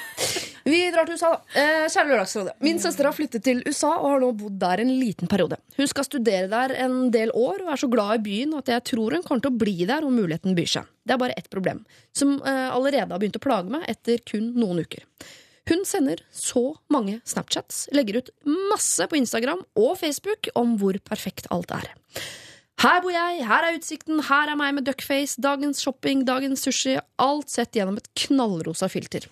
Vi 0.68 0.80
drar 0.93 1.07
til 1.09 1.18
USA, 1.18 1.32
da. 1.34 1.41
Eh, 1.57 1.88
kjære 1.89 2.09
Lørdagsrådet. 2.12 2.53
Min 2.62 2.80
søster 2.82 3.07
har 3.07 3.16
flyttet 3.18 3.43
til 3.45 3.62
USA 3.66 3.91
og 3.95 4.07
har 4.14 4.24
nå 4.24 4.32
bodd 4.38 4.59
der 4.62 4.84
en 4.84 4.93
liten 4.99 5.30
periode. 5.32 5.57
Hun 5.78 5.89
skal 5.89 6.07
studere 6.07 6.49
der 6.51 6.76
en 6.86 7.12
del 7.14 7.34
år 7.34 7.64
og 7.66 7.72
er 7.74 7.82
så 7.82 7.89
glad 7.91 8.20
i 8.20 8.24
byen 8.26 8.57
at 8.59 8.70
jeg 8.70 8.86
tror 8.91 9.18
hun 9.18 9.26
kommer 9.26 9.45
til 9.45 9.53
å 9.53 9.62
bli 9.64 9.88
der 9.89 10.05
om 10.05 10.18
muligheten 10.18 10.57
byr 10.57 10.74
seg. 10.78 10.91
Det 11.05 11.16
er 11.16 11.22
bare 11.22 11.38
ett 11.38 11.49
problem, 11.53 11.82
som 12.14 12.38
eh, 12.45 12.68
allerede 12.70 13.09
har 13.09 13.22
begynt 13.22 13.39
å 13.39 13.43
plage 13.43 13.74
meg 13.74 13.88
etter 13.89 14.22
kun 14.28 14.51
noen 14.57 14.84
uker. 14.86 15.05
Hun 15.70 15.84
sender 15.86 16.22
så 16.34 16.72
mange 16.93 17.20
Snapchats, 17.26 17.86
legger 17.93 18.22
ut 18.22 18.32
masse 18.45 19.05
på 19.07 19.18
Instagram 19.20 19.62
og 19.78 19.97
Facebook 20.01 20.49
om 20.57 20.78
hvor 20.82 20.97
perfekt 21.05 21.49
alt 21.53 21.74
er. 21.74 21.89
Her 22.82 23.01
bor 23.03 23.14
jeg, 23.14 23.43
her 23.45 23.66
er 23.68 23.76
utsikten, 23.78 24.24
her 24.26 24.49
er 24.49 24.57
meg 24.57 24.74
med 24.74 24.88
duckface, 24.88 25.38
dagens 25.41 25.84
shopping, 25.84 26.24
dagens 26.26 26.64
sushi, 26.66 26.95
alt 27.22 27.51
sett 27.53 27.78
gjennom 27.78 27.99
et 27.99 28.09
knallrosa 28.24 28.89
filter. 28.89 29.28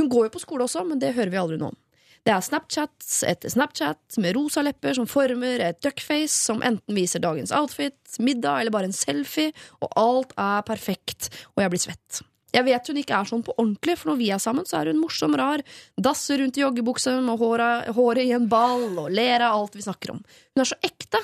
Hun 0.00 0.08
går 0.08 0.28
jo 0.28 0.34
på 0.34 0.40
skole 0.40 0.64
også, 0.64 0.82
men 0.88 1.00
det 1.02 1.12
hører 1.12 1.32
vi 1.32 1.40
aldri 1.40 1.60
noe 1.60 1.74
om. 1.74 1.78
Det 2.24 2.32
er 2.32 2.44
Snapchats 2.44 3.22
etter 3.24 3.52
Snapchat 3.52 4.16
med 4.20 4.34
rosa 4.36 4.60
lepper 4.64 4.96
som 4.96 5.06
former 5.08 5.60
et 5.64 5.78
duckface 5.84 6.34
som 6.34 6.60
enten 6.64 6.96
viser 6.96 7.22
dagens 7.24 7.52
outfit, 7.56 7.96
middag 8.20 8.60
eller 8.60 8.74
bare 8.74 8.90
en 8.90 8.96
selfie, 8.96 9.54
og 9.80 9.92
alt 10.00 10.34
er 10.40 10.66
perfekt, 10.68 11.30
og 11.54 11.64
jeg 11.64 11.72
blir 11.72 11.82
svett. 11.84 12.20
Jeg 12.50 12.66
vet 12.66 12.88
hun 12.90 12.98
ikke 13.00 13.16
er 13.16 13.28
sånn 13.30 13.44
på 13.46 13.54
ordentlig, 13.56 13.96
for 14.00 14.10
når 14.10 14.18
vi 14.20 14.30
er 14.34 14.42
sammen, 14.42 14.66
så 14.68 14.80
er 14.80 14.90
hun 14.90 15.00
morsom 15.00 15.36
rar, 15.38 15.62
dasser 15.96 16.42
rundt 16.42 16.58
i 16.58 16.64
joggebukse 16.64 17.14
med 17.22 17.40
håret, 17.40 17.92
håret 17.96 18.26
i 18.26 18.34
en 18.36 18.48
ball 18.50 18.88
og 19.04 19.12
ler 19.14 19.44
av 19.46 19.60
alt 19.60 19.78
vi 19.78 19.86
snakker 19.86 20.16
om. 20.16 20.24
Hun 20.56 20.64
er 20.64 20.72
så 20.72 20.80
ekte, 20.84 21.22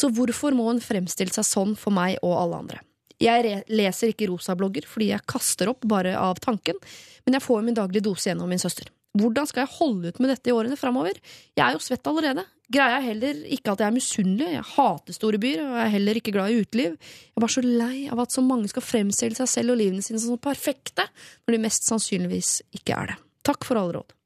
så 0.00 0.10
hvorfor 0.12 0.56
må 0.56 0.66
hun 0.72 0.82
fremstille 0.82 1.32
seg 1.32 1.46
sånn 1.46 1.78
for 1.78 1.94
meg 1.94 2.18
og 2.24 2.34
alle 2.40 2.64
andre? 2.64 2.82
Jeg 3.24 3.62
leser 3.72 4.12
ikke 4.12 4.28
rosablogger 4.28 4.86
fordi 4.88 5.12
jeg 5.12 5.26
kaster 5.30 5.70
opp 5.72 5.86
bare 5.88 6.12
av 6.20 6.40
tanken, 6.44 6.76
men 7.24 7.38
jeg 7.38 7.44
får 7.44 7.64
min 7.64 7.76
daglige 7.76 8.04
dose 8.04 8.28
gjennom 8.30 8.50
min 8.52 8.60
søster. 8.60 8.90
Hvordan 9.14 9.46
skal 9.46 9.62
jeg 9.62 9.76
holde 9.76 10.10
ut 10.10 10.18
med 10.18 10.32
dette 10.32 10.50
i 10.50 10.54
årene 10.54 10.76
framover? 10.76 11.20
Jeg 11.54 11.62
er 11.62 11.76
jo 11.76 11.82
svett 11.82 12.08
allerede. 12.10 12.42
Greia 12.74 12.96
er 12.96 13.04
heller 13.04 13.42
ikke 13.54 13.74
at 13.74 13.82
jeg 13.82 13.86
er 13.86 13.94
misunnelig, 13.94 14.48
jeg 14.56 14.66
hater 14.72 15.14
store 15.14 15.38
byer, 15.38 15.62
og 15.62 15.76
jeg 15.76 15.84
er 15.84 15.92
heller 15.92 16.18
ikke 16.18 16.34
glad 16.34 16.50
i 16.50 16.64
uteliv. 16.64 16.96
Jeg 16.96 17.36
er 17.36 17.44
bare 17.44 17.54
så 17.54 17.62
lei 17.64 17.98
av 18.10 18.24
at 18.24 18.34
så 18.34 18.42
mange 18.42 18.72
skal 18.72 18.86
fremstille 18.86 19.38
seg 19.38 19.50
selv 19.52 19.74
og 19.74 19.78
livene 19.78 20.02
sine 20.02 20.18
som 20.22 20.40
perfekte, 20.42 21.06
når 21.44 21.54
de 21.54 21.62
mest 21.62 21.86
sannsynligvis 21.86 22.56
ikke 22.74 22.96
er 22.96 23.12
det. 23.12 23.18
Takk 23.46 23.68
for 23.68 23.78
alle 23.78 24.00
råd. 24.00 24.16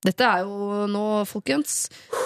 Dette 0.00 0.24
er 0.24 0.46
jo 0.46 0.86
nå, 0.88 1.00
folkens, 1.28 1.74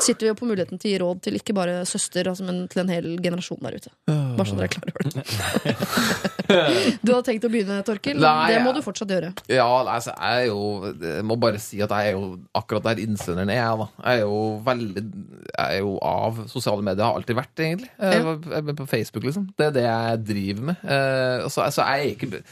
sitter 0.05 0.29
vi 0.29 0.31
jo 0.31 0.37
på 0.39 0.47
muligheten 0.47 0.79
til 0.79 0.89
å 0.89 0.93
gi 0.93 0.99
råd 1.03 1.23
til 1.27 1.39
ikke 1.41 1.57
bare 1.57 1.81
søster, 1.91 2.29
altså, 2.31 2.45
men 2.47 2.69
til 2.71 2.85
en 2.85 2.93
hel 2.93 3.09
generasjon 3.25 3.59
der 3.67 3.79
ute. 3.81 3.91
Bare 4.07 4.47
så 4.47 4.55
dere 4.59 4.69
er 4.69 4.75
klar 4.77 4.93
over 4.93 5.03
det. 5.11 5.25
Du 7.05 7.11
hadde 7.15 7.25
tenkt 7.27 7.47
å 7.47 7.51
begynne, 7.51 7.79
Torkil. 7.87 8.19
Nei, 8.21 8.53
det 8.53 8.61
må 8.63 8.75
du 8.77 8.81
fortsatt 8.85 9.11
gjøre. 9.11 9.31
Ja, 9.51 9.65
altså, 9.81 10.13
jeg 10.13 10.45
er 10.45 10.51
jo 10.51 10.91
Jeg 10.93 11.25
må 11.27 11.39
bare 11.41 11.61
si 11.63 11.81
at 11.83 11.93
jeg 11.97 12.13
er 12.13 12.19
jo 12.19 12.27
akkurat 12.59 12.85
der 12.91 13.01
innsenderen 13.03 13.51
er, 13.51 13.63
jeg, 13.63 13.79
da. 13.81 13.87
Jeg 14.05 14.21
er 14.21 14.27
jo 14.27 14.41
veldig 14.67 15.05
Jeg 15.49 15.65
er 15.65 15.81
jo 15.81 15.95
av 16.05 16.43
sosiale 16.53 16.85
medier, 16.85 17.07
har 17.09 17.19
alltid 17.19 17.39
vært, 17.41 17.65
egentlig. 17.65 17.91
Jeg 17.99 18.77
på 18.77 18.87
Facebook, 18.91 19.25
liksom. 19.31 19.49
Det 19.59 19.71
er 19.71 19.75
det 19.79 19.87
jeg 19.89 20.23
driver 20.31 20.69
med. 20.71 20.85
Eh, 20.85 21.49
Så 21.49 21.65
altså, 21.65 21.89
jeg 21.89 22.05
er 22.05 22.15
ikke 22.15 22.45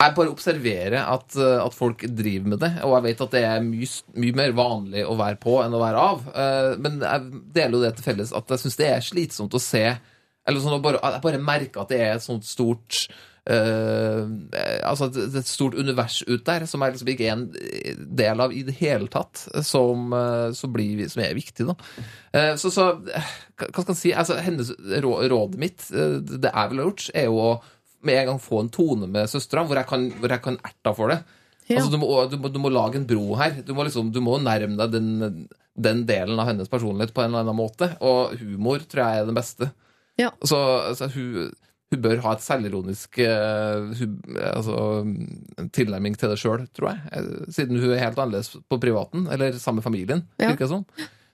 jeg 0.00 0.16
bare 0.16 0.32
observerer 0.32 0.98
at, 1.02 1.34
eh, 1.36 1.56
at 1.60 1.76
folk 1.76 2.04
driver 2.16 2.54
med 2.54 2.62
det, 2.64 2.72
og 2.86 2.96
jeg 2.96 3.06
vet 3.08 3.24
at 3.26 3.34
det 3.36 3.42
er 3.46 3.64
mye, 3.64 3.88
mye 4.24 4.38
mer 4.38 4.54
vanlig 4.56 5.04
å 5.04 5.16
være 5.18 5.40
på 5.42 5.58
enn 5.64 5.76
å 5.76 5.82
være 5.82 6.04
av. 6.12 6.28
Eh, 6.32 6.76
Men 6.80 7.00
jeg 7.04 7.42
deler 7.56 7.76
jo 7.76 7.82
det 7.84 7.96
til 7.98 8.06
felles 8.08 8.32
at 8.36 8.54
jeg 8.54 8.64
syns 8.64 8.80
det 8.80 8.88
er 8.88 9.04
slitsomt 9.04 9.56
å 9.56 9.62
se 9.62 9.84
Eller 10.48 10.62
sånn 10.62 10.78
å 10.78 10.92
Jeg 10.96 11.22
bare 11.22 11.42
merker 11.42 11.82
at 11.82 11.90
det 11.92 11.98
er 12.00 12.14
et 12.16 12.26
sånt 12.26 12.48
stort 12.48 13.08
Uh, 13.50 14.28
altså 14.84 15.06
et, 15.16 15.46
stort 15.48 15.74
univers 15.74 16.20
ut 16.28 16.44
der 16.44 16.66
som 16.68 16.84
jeg 16.84 16.92
liksom 16.92 17.08
ikke 17.08 17.24
er 17.24 17.32
en 17.32 17.46
del 18.20 18.42
av 18.44 18.52
i 18.54 18.60
det 18.68 18.74
hele 18.78 19.08
tatt, 19.10 19.40
som, 19.64 20.12
som, 20.54 20.70
blir, 20.70 21.00
som 21.10 21.22
er 21.24 21.32
viktig. 21.34 21.66
da. 21.66 21.74
Uh, 22.36 22.52
så, 22.60 22.70
så 22.70 22.86
hva 23.00 23.70
skal 23.72 23.94
jeg 23.94 24.00
si? 24.02 24.12
Altså, 24.12 24.36
hennes 24.44 24.70
råd 24.76 25.32
rådet 25.32 25.62
mitt, 25.64 25.88
det 25.88 26.52
jeg 26.52 26.70
ville 26.70 26.86
gjort, 26.90 27.08
er 27.16 27.26
jo 27.26 27.40
å 27.48 27.50
med 28.06 28.16
en 28.16 28.32
gang 28.32 28.40
få 28.42 28.62
en 28.64 28.72
tone 28.72 29.08
med 29.10 29.30
søstera 29.30 29.64
hvor 29.66 29.80
hvor 29.80 30.32
jeg 30.32 30.42
kan 30.44 30.58
erte 30.64 30.94
for 30.96 31.12
det. 31.12 31.20
Ja. 31.70 31.78
Altså, 31.78 31.90
du, 31.92 31.98
må, 32.02 32.08
du, 32.26 32.36
må, 32.40 32.50
du 32.50 32.58
må 32.58 32.70
lage 32.72 32.98
en 32.98 33.06
bro 33.06 33.36
her. 33.38 33.60
Du 33.62 33.74
må, 33.76 33.84
liksom, 33.86 34.10
du 34.10 34.18
må 34.24 34.40
nærme 34.42 34.74
deg 34.80 34.94
den, 34.96 35.46
den 35.78 36.04
delen 36.08 36.40
av 36.42 36.48
hennes 36.50 36.70
personlighet 36.70 37.14
på 37.14 37.22
en 37.22 37.30
eller 37.30 37.44
annen 37.44 37.58
måte. 37.60 37.92
Og 38.02 38.34
humor 38.40 38.82
tror 38.90 39.04
jeg 39.04 39.20
er 39.20 39.28
det 39.28 39.36
beste. 39.38 39.70
Ja. 40.18 40.32
Så, 40.42 40.58
så 40.98 41.06
hun, 41.14 41.52
hun 41.94 42.02
bør 42.02 42.24
ha 42.24 42.34
et 42.34 42.42
selvironisk 42.42 43.20
eh, 43.22 44.02
altså, 44.50 44.74
tilnærming 45.78 46.18
til 46.18 46.34
det 46.34 46.40
sjøl, 46.42 46.66
tror 46.74 46.90
jeg. 46.90 47.14
Eh, 47.14 47.54
Siden 47.54 47.78
hun 47.78 47.94
er 47.94 48.02
helt 48.02 48.18
annerledes 48.18 48.56
på 48.66 48.80
privaten, 48.82 49.28
eller 49.30 49.54
sammen 49.58 49.78
med 49.80 49.86
familien. 49.86 50.26
Ja. 50.42 50.50
virker 50.50 50.66
det 50.66 50.72
som. 50.74 50.84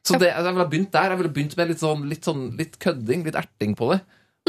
Så 0.06 0.20
det, 0.22 0.30
jeg 0.30 0.52
ville 0.52 0.68
begynt 0.70 0.92
der. 0.94 1.10
Jeg 1.10 1.20
ville 1.22 1.32
begynt 1.34 1.56
med 1.58 1.72
litt 1.72 1.82
sånn, 1.82 2.04
litt, 2.12 2.28
sånn, 2.28 2.44
litt 2.60 2.76
kødding, 2.82 3.24
litt 3.26 3.40
erting 3.40 3.72
på 3.78 3.88
det. 3.94 4.02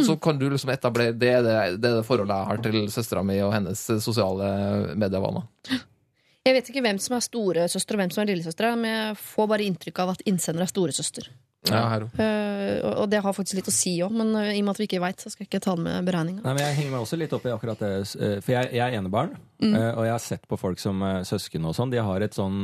Så 0.06 0.16
kan 0.22 0.38
du 0.38 0.50
liksom 0.50 0.70
etablere 0.70 1.16
det 1.18 1.32
er 1.40 1.42
det, 1.42 1.56
det, 1.82 1.90
er 1.90 1.96
det 2.02 2.06
forholdet 2.06 2.36
jeg 2.38 2.48
har 2.52 2.58
til 2.68 2.76
søstera 2.94 3.24
mi 3.26 3.40
og 3.42 3.54
hennes 3.56 3.80
sosiale 4.04 4.96
medievaner. 4.96 5.48
Jeg 6.48 6.56
vet 6.56 6.70
ikke 6.72 6.84
hvem 6.86 7.00
som 7.04 7.18
er 7.18 7.26
storesøster 7.26 7.98
og 7.98 8.00
hvem 8.04 8.12
som 8.14 8.22
er 8.24 8.30
lillesøster, 8.30 8.70
men 8.78 8.86
jeg 8.94 9.18
får 9.20 9.50
bare 9.52 9.66
inntrykk 9.68 10.00
av 10.06 10.14
at 10.14 10.22
innsender 10.30 10.64
er 10.64 10.70
storesøster. 10.72 11.28
Ja. 11.68 11.82
Eh, 12.00 12.78
og 13.02 13.10
det 13.12 13.20
har 13.26 13.34
faktisk 13.36 13.58
litt 13.58 13.68
å 13.68 13.74
si 13.76 13.98
òg, 14.06 14.14
men 14.16 14.30
eh, 14.40 14.54
i 14.56 14.62
og 14.62 14.68
med 14.70 14.76
at 14.78 14.80
vi 14.80 14.86
ikke 14.88 15.02
veit, 15.04 15.20
så 15.20 15.32
skal 15.34 15.44
jeg 15.44 15.50
ikke 15.50 15.64
ta 15.66 15.74
med 15.76 16.06
beregninga. 16.08 16.54
Jeg 16.62 16.78
henger 16.78 16.94
meg 16.94 17.02
også 17.04 17.20
litt 17.20 17.34
opp 17.36 17.44
i 17.50 17.52
akkurat 17.52 17.82
det. 17.84 17.90
eh, 18.22 18.38
For 18.46 18.54
jeg, 18.54 18.70
jeg 18.78 18.86
er 18.86 19.00
enebarn, 19.02 19.34
Mm. 19.58 19.74
og 19.74 20.04
jeg 20.06 20.12
har 20.14 20.22
sett 20.22 20.44
på 20.48 20.54
folk 20.62 20.78
som 20.80 21.00
søsken 21.26 21.64
og 21.66 21.74
sånn. 21.74 21.90
De 21.90 21.98
har 21.98 22.22
et 22.22 22.36
sånn 22.38 22.60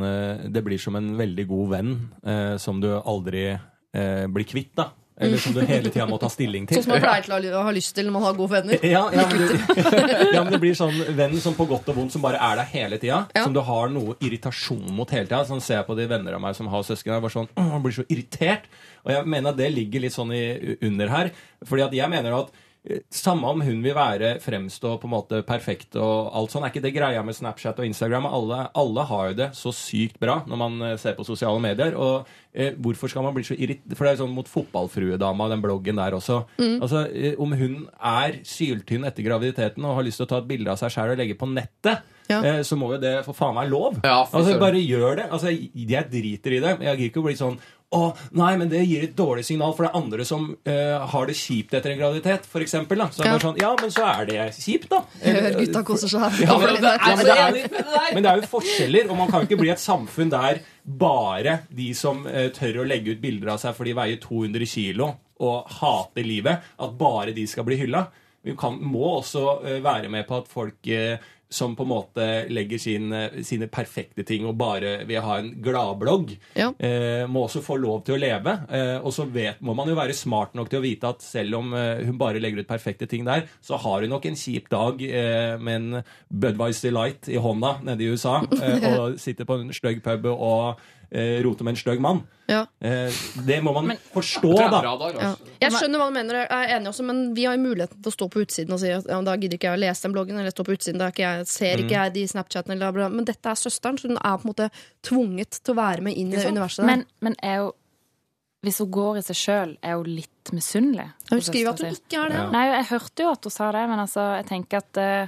Det 0.54 0.62
blir 0.64 0.78
som 0.78 0.96
en 0.96 1.18
veldig 1.18 1.48
god 1.50 1.70
venn 1.72 2.58
som 2.62 2.80
du 2.80 2.86
aldri 3.02 3.58
blir 4.30 4.46
kvitt, 4.46 4.76
da. 4.78 4.92
Eller 5.22 5.38
som 5.38 5.53
du 5.53 5.61
hele 5.61 5.91
tida 5.93 6.07
må 6.09 6.18
ta 6.18 6.30
stilling 6.32 6.66
til. 6.66 6.80
Sånn 6.80 6.88
som 6.88 6.93
man 6.95 7.03
pleier 7.03 7.26
til 7.28 7.53
å 7.53 7.61
ha 7.68 7.74
lyst 7.76 7.93
til 7.93 8.07
når 8.07 8.16
man 8.16 8.24
har 8.26 8.38
gode 8.38 8.55
venner. 8.55 8.80
Ja, 8.93 9.03
ja, 9.14 9.26
men 9.30 9.43
det, 9.43 9.57
ja, 10.36 10.41
men 10.41 10.51
det 10.55 10.59
blir 10.64 10.78
sånn 10.78 10.97
venn 11.18 11.36
som 11.43 11.53
på 11.57 11.68
godt 11.70 11.91
og 11.93 11.99
vondt 11.99 12.16
som 12.16 12.24
bare 12.26 12.41
er 12.41 12.57
der 12.61 12.72
hele 12.74 12.97
tida. 13.01 13.20
Som 13.38 13.53
du 13.53 13.61
har 13.68 13.93
noe 13.93 14.18
irritasjon 14.26 14.89
mot 14.97 15.14
hele 15.14 15.30
tida. 15.30 15.43
Sånn 15.49 15.61
ser 15.64 15.82
jeg 15.82 15.89
på 15.89 15.97
de 15.99 16.09
venner 16.09 16.38
av 16.38 16.41
meg 16.43 16.57
som 16.57 16.70
har 16.72 16.86
søsken. 16.88 17.14
Jeg 17.14 17.26
bare 17.28 17.38
sånn, 17.38 17.51
«Åh, 17.61 17.78
blir 17.84 17.97
så 17.99 18.07
irritert. 18.09 18.66
Og 19.05 19.14
jeg 19.14 19.30
mener 19.30 19.53
at 19.53 19.61
det 19.61 19.70
ligger 19.76 20.05
litt 20.07 20.16
sånn 20.18 20.34
i, 20.34 20.43
under 20.82 21.14
her. 21.14 21.34
Fordi 21.68 21.86
at 21.86 21.97
jeg 22.01 22.09
mener 22.14 22.39
at 22.41 22.62
samme 23.14 23.48
om 23.48 23.62
hun 23.64 23.78
vil 23.84 23.96
være 23.96 24.34
fremstå 24.44 24.98
på 25.00 25.08
en 25.08 25.14
måte 25.14 25.38
perfekt 25.48 25.96
og 25.96 26.34
alt 26.36 26.52
sånn, 26.52 26.66
er 26.68 26.74
ikke 26.74 26.82
det 26.84 26.92
greia 26.98 27.22
med 27.24 27.36
Snapchat 27.38 27.78
og 27.80 27.86
Instagram. 27.88 28.26
Alle, 28.28 28.58
alle 28.76 29.06
har 29.08 29.30
jo 29.30 29.38
det 29.40 29.50
så 29.56 29.72
sykt 29.72 30.20
bra 30.20 30.42
når 30.50 30.60
man 30.60 30.82
eh, 30.90 30.98
ser 31.00 31.16
på 31.16 31.24
sosiale 31.28 31.62
medier. 31.64 31.96
Og 31.96 32.28
eh, 32.52 32.74
hvorfor 32.76 33.08
skal 33.14 33.24
man 33.24 33.36
bli 33.38 33.46
så 33.48 33.56
irritert? 33.56 33.96
For 33.96 34.04
det 34.08 34.16
er 34.18 34.22
sånn 34.26 34.36
mot 34.36 34.52
fotballfruedama, 34.52 35.48
den 35.54 35.64
bloggen 35.64 36.02
der 36.02 36.18
også. 36.20 36.42
Altså, 36.82 37.06
eh, 37.16 37.38
Om 37.40 37.56
hun 37.60 37.78
er 38.04 38.42
syltynn 38.48 39.08
etter 39.08 39.24
graviditeten 39.30 39.86
og 39.88 39.96
har 40.02 40.04
lyst 40.10 40.20
til 40.20 40.28
å 40.28 40.34
ta 40.34 40.42
et 40.44 40.50
bilde 40.52 40.74
av 40.74 40.82
seg 40.84 40.92
sjæl 40.98 41.16
og 41.16 41.24
legge 41.24 41.40
på 41.40 41.48
nettet, 41.54 42.04
Ja. 42.30 42.38
eh, 42.44 42.62
så 42.64 42.76
må 42.80 42.94
jo 42.94 43.00
det 43.04 43.26
for 43.26 43.34
faen 43.36 43.56
være 43.56 43.70
lov. 43.72 43.98
Ja, 44.04 44.22
altså, 44.26 44.58
bare 44.60 44.80
gjør 44.80 45.18
det. 45.20 45.26
Altså, 45.32 45.52
jeg 45.52 46.10
driter 46.12 46.52
i 46.56 46.60
det. 46.64 46.78
Jeg 46.80 46.98
gidder 46.98 47.10
ikke 47.12 47.20
å 47.24 47.26
bli 47.28 47.36
sånn 47.36 47.58
å, 47.94 48.10
nei, 48.39 48.52
men 48.60 48.72
det 48.72 48.82
gir 48.84 49.06
et 49.06 49.16
dårlig 49.18 49.46
signal 49.48 49.76
for 49.76 49.86
det 49.86 49.91
er 49.91 50.00
andre 50.00 50.26
som 50.28 50.48
uh, 50.54 51.06
har 51.14 51.30
det 51.30 51.36
kjipt 51.38 51.76
etter 51.78 51.94
en 51.94 52.00
graviditet, 52.02 52.48
eksempel. 52.64 53.04
Så 53.14 53.24
er 53.24 53.30
det 53.30 53.34
er 53.34 53.46
sånn, 53.46 53.60
ja, 53.62 53.72
men 53.80 53.94
så 53.94 54.08
er 54.10 54.30
det 54.30 54.48
kjipt, 54.58 54.89
da. 54.91 55.04
Hør, 55.26 55.50
gutta 55.60 55.84
koser 55.88 56.14
seg. 56.14 56.39
Ja, 56.44 56.58
men, 56.62 56.80
det, 56.82 56.94
ja, 56.94 57.18
men, 57.18 57.26
det 57.28 57.38
er, 57.38 58.16
men 58.16 58.26
det 58.26 58.32
er 58.32 58.41
jo 58.41 58.52
forskjeller, 58.56 59.12
og 59.12 59.22
man 59.22 59.32
kan 59.32 59.48
ikke 59.48 59.60
bli 59.62 59.72
et 59.74 59.84
samfunn 59.84 60.34
der 60.34 60.64
bare 60.84 61.60
de 61.72 61.91
som 61.98 62.26
uh, 62.28 62.48
tør 62.56 62.82
å 62.82 62.88
legge 62.88 63.16
ut 63.16 63.24
bilder 63.24 63.54
av 63.56 63.62
seg 63.62 63.78
for 63.78 63.88
de 63.88 63.96
veier 63.98 64.20
200 64.24 64.70
kilo 64.70 65.14
og 65.44 65.72
hater 65.80 66.28
livet, 66.28 66.74
at 66.80 67.00
bare 67.00 67.34
de 67.36 67.46
skal 67.50 67.66
bli 67.68 67.80
hylla. 67.80 68.06
Vi 68.44 68.56
kan, 68.60 68.76
må 68.76 69.06
også 69.20 69.46
uh, 69.64 69.78
være 69.84 70.12
med 70.12 70.28
på 70.28 70.41
at 70.41 70.50
folk 70.52 70.91
eh, 70.91 71.16
som 71.54 71.76
på 71.78 71.86
en 71.86 71.91
måte 71.91 72.26
legger 72.49 72.82
sin, 72.82 73.12
eh, 73.14 73.38
sine 73.45 73.68
perfekte 73.70 74.26
ting 74.26 74.47
og 74.49 74.58
bare 74.58 74.95
vil 75.06 75.22
ha 75.22 75.38
en 75.39 75.51
gladblogg, 75.62 76.34
Ja. 76.58 76.72
eh, 76.80 77.28
må 77.30 77.45
også 77.45 77.62
få 77.64 77.78
lov 77.80 78.04
til 78.08 78.16
å 78.16 78.20
leve. 78.24 78.56
Eh, 78.74 78.97
og 79.04 79.14
så 79.14 79.28
vet, 79.30 79.62
må 79.62 79.76
man 79.78 79.88
jo 79.88 79.95
være 79.95 80.16
smart 80.18 80.56
nok 80.58 80.70
til 80.72 80.80
å 80.82 80.84
vite 80.88 81.10
at 81.14 81.22
selv 81.22 81.56
om 81.62 81.74
eh, 81.78 82.04
hun 82.08 82.18
bare 82.18 82.41
legger 82.41 82.64
ut 82.64 82.68
perfekte 82.68 83.08
ting 83.08 83.24
der, 83.26 83.45
så 83.62 83.78
har 83.80 84.01
hun 84.01 84.10
nok 84.10 84.26
en 84.26 84.36
kjip 84.39 84.68
dag 84.74 85.01
eh, 85.06 85.58
med 85.62 85.76
en 85.76 86.04
Budwise 86.34 86.91
Light 86.91 87.30
i 87.30 87.38
hånda 87.38 87.78
nede 87.86 88.01
i 88.04 88.10
USA 88.14 88.41
eh, 88.64 88.89
og 88.99 89.20
sitter 89.22 89.45
på 89.45 89.60
en 89.62 89.72
stygg 89.74 90.01
pub 90.04 90.26
og 90.34 90.80
eh, 91.14 91.38
roter 91.45 91.64
med 91.68 91.76
en 91.76 91.80
stygg 91.80 92.01
mann. 92.01 92.24
Ja. 92.49 92.64
Eh, 92.84 93.14
det 93.47 93.59
må 93.64 93.72
man 93.74 93.93
forstå, 94.11 94.49
Det 94.51 94.59
er 94.59 94.66
en 94.66 94.72
da. 94.74 94.80
bra 94.82 94.93
dag, 94.99 95.20
Ja. 95.22 95.30
Jeg 95.61 95.72
skjønner 95.78 96.01
hva 96.01 96.07
du 96.09 96.16
mener, 96.18 96.39
jeg 96.41 96.49
er 96.51 96.74
enig 96.80 96.89
også, 96.91 97.03
men 97.07 97.22
vi 97.38 97.45
har 97.47 97.55
jo 97.55 97.61
muligheten 97.64 98.01
til 98.03 98.11
å 98.11 98.16
stå 98.18 98.28
på 98.34 98.41
utsiden 98.43 98.74
og 98.76 98.80
si 98.82 98.89
at 98.91 99.05
ja, 99.07 99.22
da 99.22 99.36
gidder 99.38 99.55
ikke 99.57 99.70
jeg 99.72 99.78
å 99.78 99.82
lese 99.86 100.01
den 100.07 100.16
bloggen, 100.18 100.39
eller 100.41 100.51
stå 100.51 100.66
på 100.68 100.76
utsiden, 100.76 100.99
da 100.99 101.07
ikke 101.14 101.24
jeg, 101.24 101.47
ser 101.47 101.78
Mm. 101.78 101.84
ikke 101.86 101.95
jeg 102.01 102.14
de 102.18 102.26
Snapchatene, 102.34 102.76
eller 102.76 102.91
bla, 102.91 103.07
bla. 103.07 103.09
Men 103.16 103.26
dette 103.26 103.45
er 103.53 103.55
søsteren, 103.55 103.97
så 104.01 104.09
hun 104.11 104.18
er 104.18 104.38
på 104.38 104.43
en 104.43 104.51
måte 104.51 104.70
tvunget 105.07 105.61
til 105.64 105.74
å 105.74 105.78
være 105.80 106.01
med 106.01 106.18
inn 106.18 106.34
i 106.34 106.36
det 106.36 106.51
universet. 106.51 106.84
Men, 106.86 107.05
men 107.22 107.36
er 107.41 107.57
jo 107.64 107.72
Hvis 108.64 108.78
hun 108.80 108.91
går 108.95 109.18
i 109.20 109.22
seg 109.22 109.36
sjøl, 109.36 109.72
er 109.84 109.95
hun 109.99 110.05
litt 110.07 110.51
misunnelig. 110.55 111.09
hun 111.30 111.41
skriver 111.41 111.70
at 111.74 111.82
hun 111.84 111.95
si. 111.95 111.99
ikke 111.99 112.22
er 112.24 112.30
det. 112.30 112.36
Ja. 112.38 112.49
Nei, 112.51 112.66
jeg 112.78 112.86
hørte 112.93 113.24
jo 113.26 113.32
at 113.32 113.43
hun 113.43 113.51
sa 113.51 113.72
det, 113.76 113.82
men 113.89 113.99
altså, 113.99 114.24
jeg 114.39 114.45
tenker 114.47 114.78
at 114.78 114.97
uh, 115.03 115.28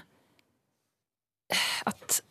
At 1.85 2.21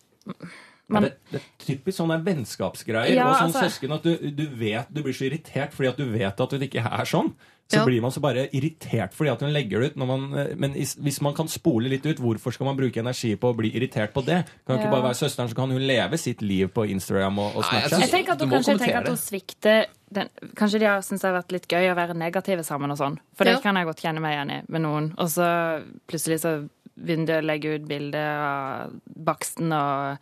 Men 0.89 1.03
det, 1.03 1.13
det 1.33 1.41
er 1.41 1.45
typisk 1.65 1.97
sånne 1.99 2.19
vennskapsgreier. 2.25 3.15
Ja, 3.17 3.31
og 3.31 3.37
sånn 3.37 3.51
altså- 3.55 3.65
søsken 3.71 3.95
at 3.95 4.03
du, 4.03 4.31
du 4.31 4.47
vet 4.61 4.93
Du 4.93 5.03
blir 5.03 5.15
så 5.17 5.25
irritert 5.31 5.73
fordi 5.73 5.89
at 5.89 5.97
du 5.97 6.05
vet 6.13 6.41
at 6.41 6.51
hun 6.53 6.61
ikke 6.61 6.85
er 6.85 7.05
sånn. 7.09 7.33
Så 7.67 7.79
Ja. 7.79 7.85
blir 7.87 8.03
man 8.03 8.11
så 8.13 8.21
bare 8.21 8.49
irritert 8.53 9.15
fordi 9.17 9.31
at 9.33 9.41
hun 9.41 9.51
legger 9.55 9.81
det 9.81 9.93
ut. 9.93 9.97
Når 9.97 10.07
man, 10.07 10.35
eh, 10.39 10.55
men 10.55 10.75
is- 10.77 10.97
hvis 10.97 11.23
man 11.23 11.33
kan 11.33 11.49
spole 11.49 11.89
litt 11.89 12.05
ut, 12.05 12.19
hvorfor 12.21 12.53
skal 12.53 12.67
man 12.67 12.77
bruke 12.77 13.01
energi 13.01 13.35
på 13.37 13.55
å 13.55 13.57
bli 13.57 13.71
irritert 13.73 14.13
på 14.13 14.23
det? 14.23 14.45
Kan 14.67 14.77
ikke 14.77 14.85
Ja. 14.85 14.91
bare 14.91 15.09
være 15.09 15.17
søsteren, 15.25 15.49
så 15.49 15.55
kan 15.57 15.71
hun 15.71 15.81
leve 15.81 16.19
sitt 16.19 16.43
liv 16.43 16.69
på 16.69 16.85
Instagram 16.91 17.39
og, 17.39 17.57
og 17.57 17.63
Nei, 17.73 17.81
jeg 17.81 17.91
jeg 18.01 18.11
tenker 18.11 18.33
at 18.33 18.41
hun 18.41 18.51
kanskje 18.51 18.79
tenker 18.79 18.97
at 19.01 19.09
hun 19.09 19.17
svikter 19.17 19.87
den, 20.13 20.29
Kanskje 20.55 20.79
de 20.81 20.85
har 20.85 21.01
syntes 21.01 21.23
det 21.23 21.33
har 21.33 21.43
vært 21.43 21.53
litt 21.53 21.69
gøy 21.69 21.89
å 21.91 21.97
være 21.97 22.15
negative 22.15 22.61
sammen 22.63 22.91
og 22.91 22.99
sånn. 22.99 23.19
For 23.35 23.45
det 23.45 23.55
Ja. 23.55 23.61
kan 23.61 23.75
jeg 23.77 23.87
godt 23.87 24.03
kjenne 24.03 24.21
meg 24.21 24.37
igjen 24.37 24.51
i 24.59 24.63
med 24.69 24.83
noen. 24.83 25.15
Og 25.17 25.29
så 25.29 25.83
plutselig 26.07 26.41
så 26.41 26.69
begynner 27.01 27.27
de 27.27 27.33
å 27.41 27.45
legge 27.47 27.75
ut 27.75 27.89
bilde 27.89 28.15
av 28.15 28.93
baksten 29.25 29.73
og 29.73 30.19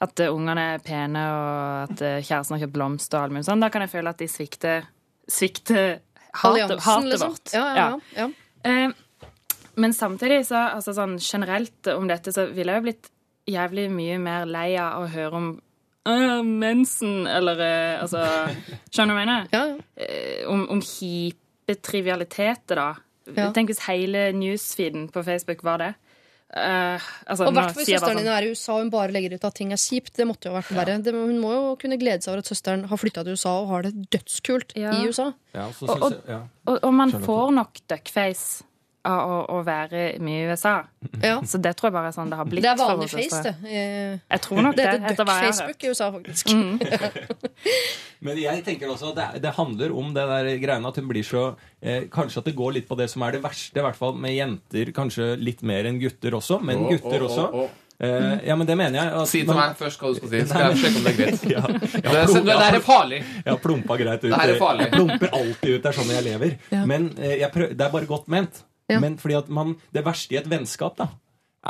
at 0.00 0.22
eh, 0.22 0.32
ungene 0.32 0.66
er 0.74 0.84
pene, 0.84 1.22
og 1.34 1.90
at 1.90 2.02
eh, 2.04 2.18
kjæresten 2.24 2.56
har 2.56 2.64
kjøpt 2.64 2.76
blomster 2.76 3.18
og 3.18 3.26
alt 3.26 3.36
mulig 3.36 3.48
sånn. 3.48 3.64
Da 3.64 3.68
kan 3.72 3.84
jeg 3.84 3.92
føle 3.92 4.12
at 4.14 4.22
de 4.22 4.28
svikter, 4.30 4.86
svikter 5.28 5.98
hatet, 6.40 6.76
hatet 6.86 7.10
liksom. 7.12 7.34
vårt. 7.34 7.54
Ja, 7.54 7.64
ja, 7.76 7.86
ja. 8.16 8.24
ja. 8.24 8.28
Eh, 8.70 9.56
men 9.80 9.96
samtidig, 9.96 10.42
så 10.48 10.62
altså 10.70 10.94
sånn 10.96 11.18
generelt 11.22 11.92
om 11.92 12.08
dette, 12.10 12.32
så 12.34 12.48
ville 12.48 12.72
jeg 12.72 12.82
jo 12.82 12.86
blitt 12.88 13.10
jævlig 13.50 13.86
mye 13.92 14.16
mer 14.22 14.48
lei 14.48 14.70
av 14.80 15.04
å 15.04 15.10
høre 15.10 15.40
om 15.40 15.50
mensen, 16.60 17.26
eller 17.28 17.60
altså 18.00 18.22
Skjønner 18.90 19.12
du 19.12 19.14
hva 19.14 19.20
jeg 19.20 19.28
mener? 19.28 19.48
ja, 19.52 19.62
ja. 19.68 20.46
Om, 20.50 20.64
om 20.72 20.80
kjipe 20.82 21.76
trivialiteter, 21.84 22.80
da. 22.80 22.88
Ja. 23.36 23.50
Tenk 23.54 23.70
hvis 23.70 23.84
hele 23.84 24.30
newsfeeden 24.34 25.10
på 25.12 25.22
Facebook 25.26 25.60
var 25.66 25.82
det. 25.84 25.90
Eh, 26.50 26.98
altså, 27.30 27.46
Og 27.46 27.54
hvert 27.54 27.74
fall 27.76 27.84
søsteren 27.86 28.16
din 28.18 28.26
sånn- 28.26 28.38
er 28.38 28.42
i 28.42 28.50
USA 28.50 28.72
og 28.74 28.80
hun 28.80 28.90
bare 28.90 29.12
legger 29.14 29.34
ut 29.36 29.44
at 29.44 29.54
ting 29.54 29.70
er 29.72 29.76
kjipt. 29.78 30.14
Det 30.16 30.26
måtte 30.26 30.48
jo 30.50 30.54
vært 30.56 30.72
verre. 30.74 30.96
Ja. 31.04 31.12
hun 31.12 31.38
må 31.38 31.52
jo 31.54 31.76
kunne 31.76 31.96
glede 31.96 32.22
seg 32.24 32.32
over 32.32 32.38
at 32.42 32.46
søsteren 32.50 32.84
har 32.90 32.96
flytta 32.98 33.22
til 33.22 33.32
USA 33.38 33.50
og 33.60 33.68
har 33.68 33.82
det 33.82 34.10
dødskult 34.10 34.72
Ja. 34.74 34.90
i 34.90 35.06
USA. 35.06 35.32
Ja, 35.54 35.66
og, 35.66 35.88
Og- 35.88 36.10
jeg, 36.10 36.20
ja. 36.28 36.40
Og, 36.66 36.78
og 36.82 36.92
man 36.94 37.12
får 37.12 37.52
nok 37.54 37.78
duckface 37.88 38.62
av 39.08 39.30
å, 39.32 39.36
å 39.56 39.60
være 39.64 40.00
mye 40.20 40.42
i 40.42 40.48
USA. 40.50 40.74
Ja. 41.24 41.38
Så 41.48 41.56
det 41.62 41.72
tror 41.78 41.88
jeg 41.88 41.94
bare 41.96 42.10
er 42.10 42.16
sånn 42.16 42.28
det 42.32 42.36
har 42.40 42.48
blitt. 42.48 42.64
Det 42.66 42.70
er 42.74 42.80
vanlig 42.80 43.08
face, 43.12 43.40
det. 43.46 43.54
Eh, 43.64 44.18
Jeg 44.34 44.42
tror 44.44 44.60
nok 44.66 44.76
Det 44.76 44.84
det, 44.90 45.00
heter 45.06 45.24
duck-Facebook 45.24 45.84
i 45.86 45.92
USA, 45.94 46.10
faktisk. 46.12 46.52
Men 48.26 48.36
jeg 48.40 48.64
tenker 48.66 48.90
også 48.92 49.12
at 49.14 49.18
det, 49.20 49.28
det 49.46 49.52
handler 49.56 49.94
om 49.96 50.10
det 50.16 50.24
der 50.28 50.50
greiene 50.60 50.90
at 50.92 50.98
hun 51.00 51.08
blir 51.08 51.24
så 51.24 51.44
eh, 51.80 52.04
Kanskje 52.12 52.42
at 52.42 52.50
det 52.50 52.56
går 52.58 52.74
litt 52.76 52.88
på 52.90 52.98
det 53.00 53.08
som 53.12 53.24
er 53.24 53.38
det 53.38 53.44
verste, 53.44 53.80
i 53.80 53.84
hvert 53.86 53.96
fall 53.96 54.16
med 54.20 54.34
jenter. 54.36 54.92
Kanskje 54.96 55.32
litt 55.40 55.62
mer 55.66 55.88
enn 55.88 56.00
gutter 56.02 56.36
også, 56.36 56.60
men 56.60 56.84
gutter 56.90 57.24
også. 57.28 57.46
Eh, 58.00 58.46
ja, 58.48 58.54
men 58.56 58.64
det 58.68 58.76
mener 58.80 58.96
jeg. 58.96 59.12
At 59.22 59.28
Si 59.28 59.40
til 59.42 59.50
man- 59.52 59.58
meg 59.72 59.76
først 59.80 60.00
hva 60.00 60.08
du 60.12 60.20
skal 60.20 60.30
si. 60.32 60.38
Skal 60.48 60.66
jeg 60.70 60.78
sjekke 60.84 61.00
om 61.00 61.04
det 61.04 61.12
er 61.12 61.18
greit? 61.18 61.42
Ja, 61.50 61.64
Det, 61.68 62.04
ja, 62.04 62.14
er- 62.22 62.32
det 62.32 62.44
der 62.64 62.76
er 62.78 62.84
farlig. 62.84 63.18
Jeg 63.44 63.50
har 63.52 63.60
plumpa 63.64 63.96
greit 64.00 64.24
ut. 64.24 64.30
Det 64.30 64.40
her 64.40 64.54
er 64.54 64.60
farlig. 64.60 64.86
Jeg 64.88 64.94
plumper 64.96 65.34
alltid 65.40 65.74
ut. 65.74 65.80
Det 65.84 65.90
er 65.92 65.98
sånn 66.02 66.12
jeg 66.16 66.26
lever. 66.28 66.54
Men 66.88 67.10
uh, 67.18 67.30
jeg 67.42 67.50
prøv, 67.56 67.72
det 67.76 67.86
er 67.88 67.92
bare 67.96 68.08
godt 68.08 68.28
ment. 68.32 68.62
Ja. 68.90 69.00
Men 69.02 69.18
fordi 69.20 69.38
at 69.38 69.50
man, 69.52 69.76
det 69.94 70.04
verste 70.06 70.34
i 70.36 70.40
et 70.40 70.48
vennskap 70.50 70.96
da, 70.98 71.08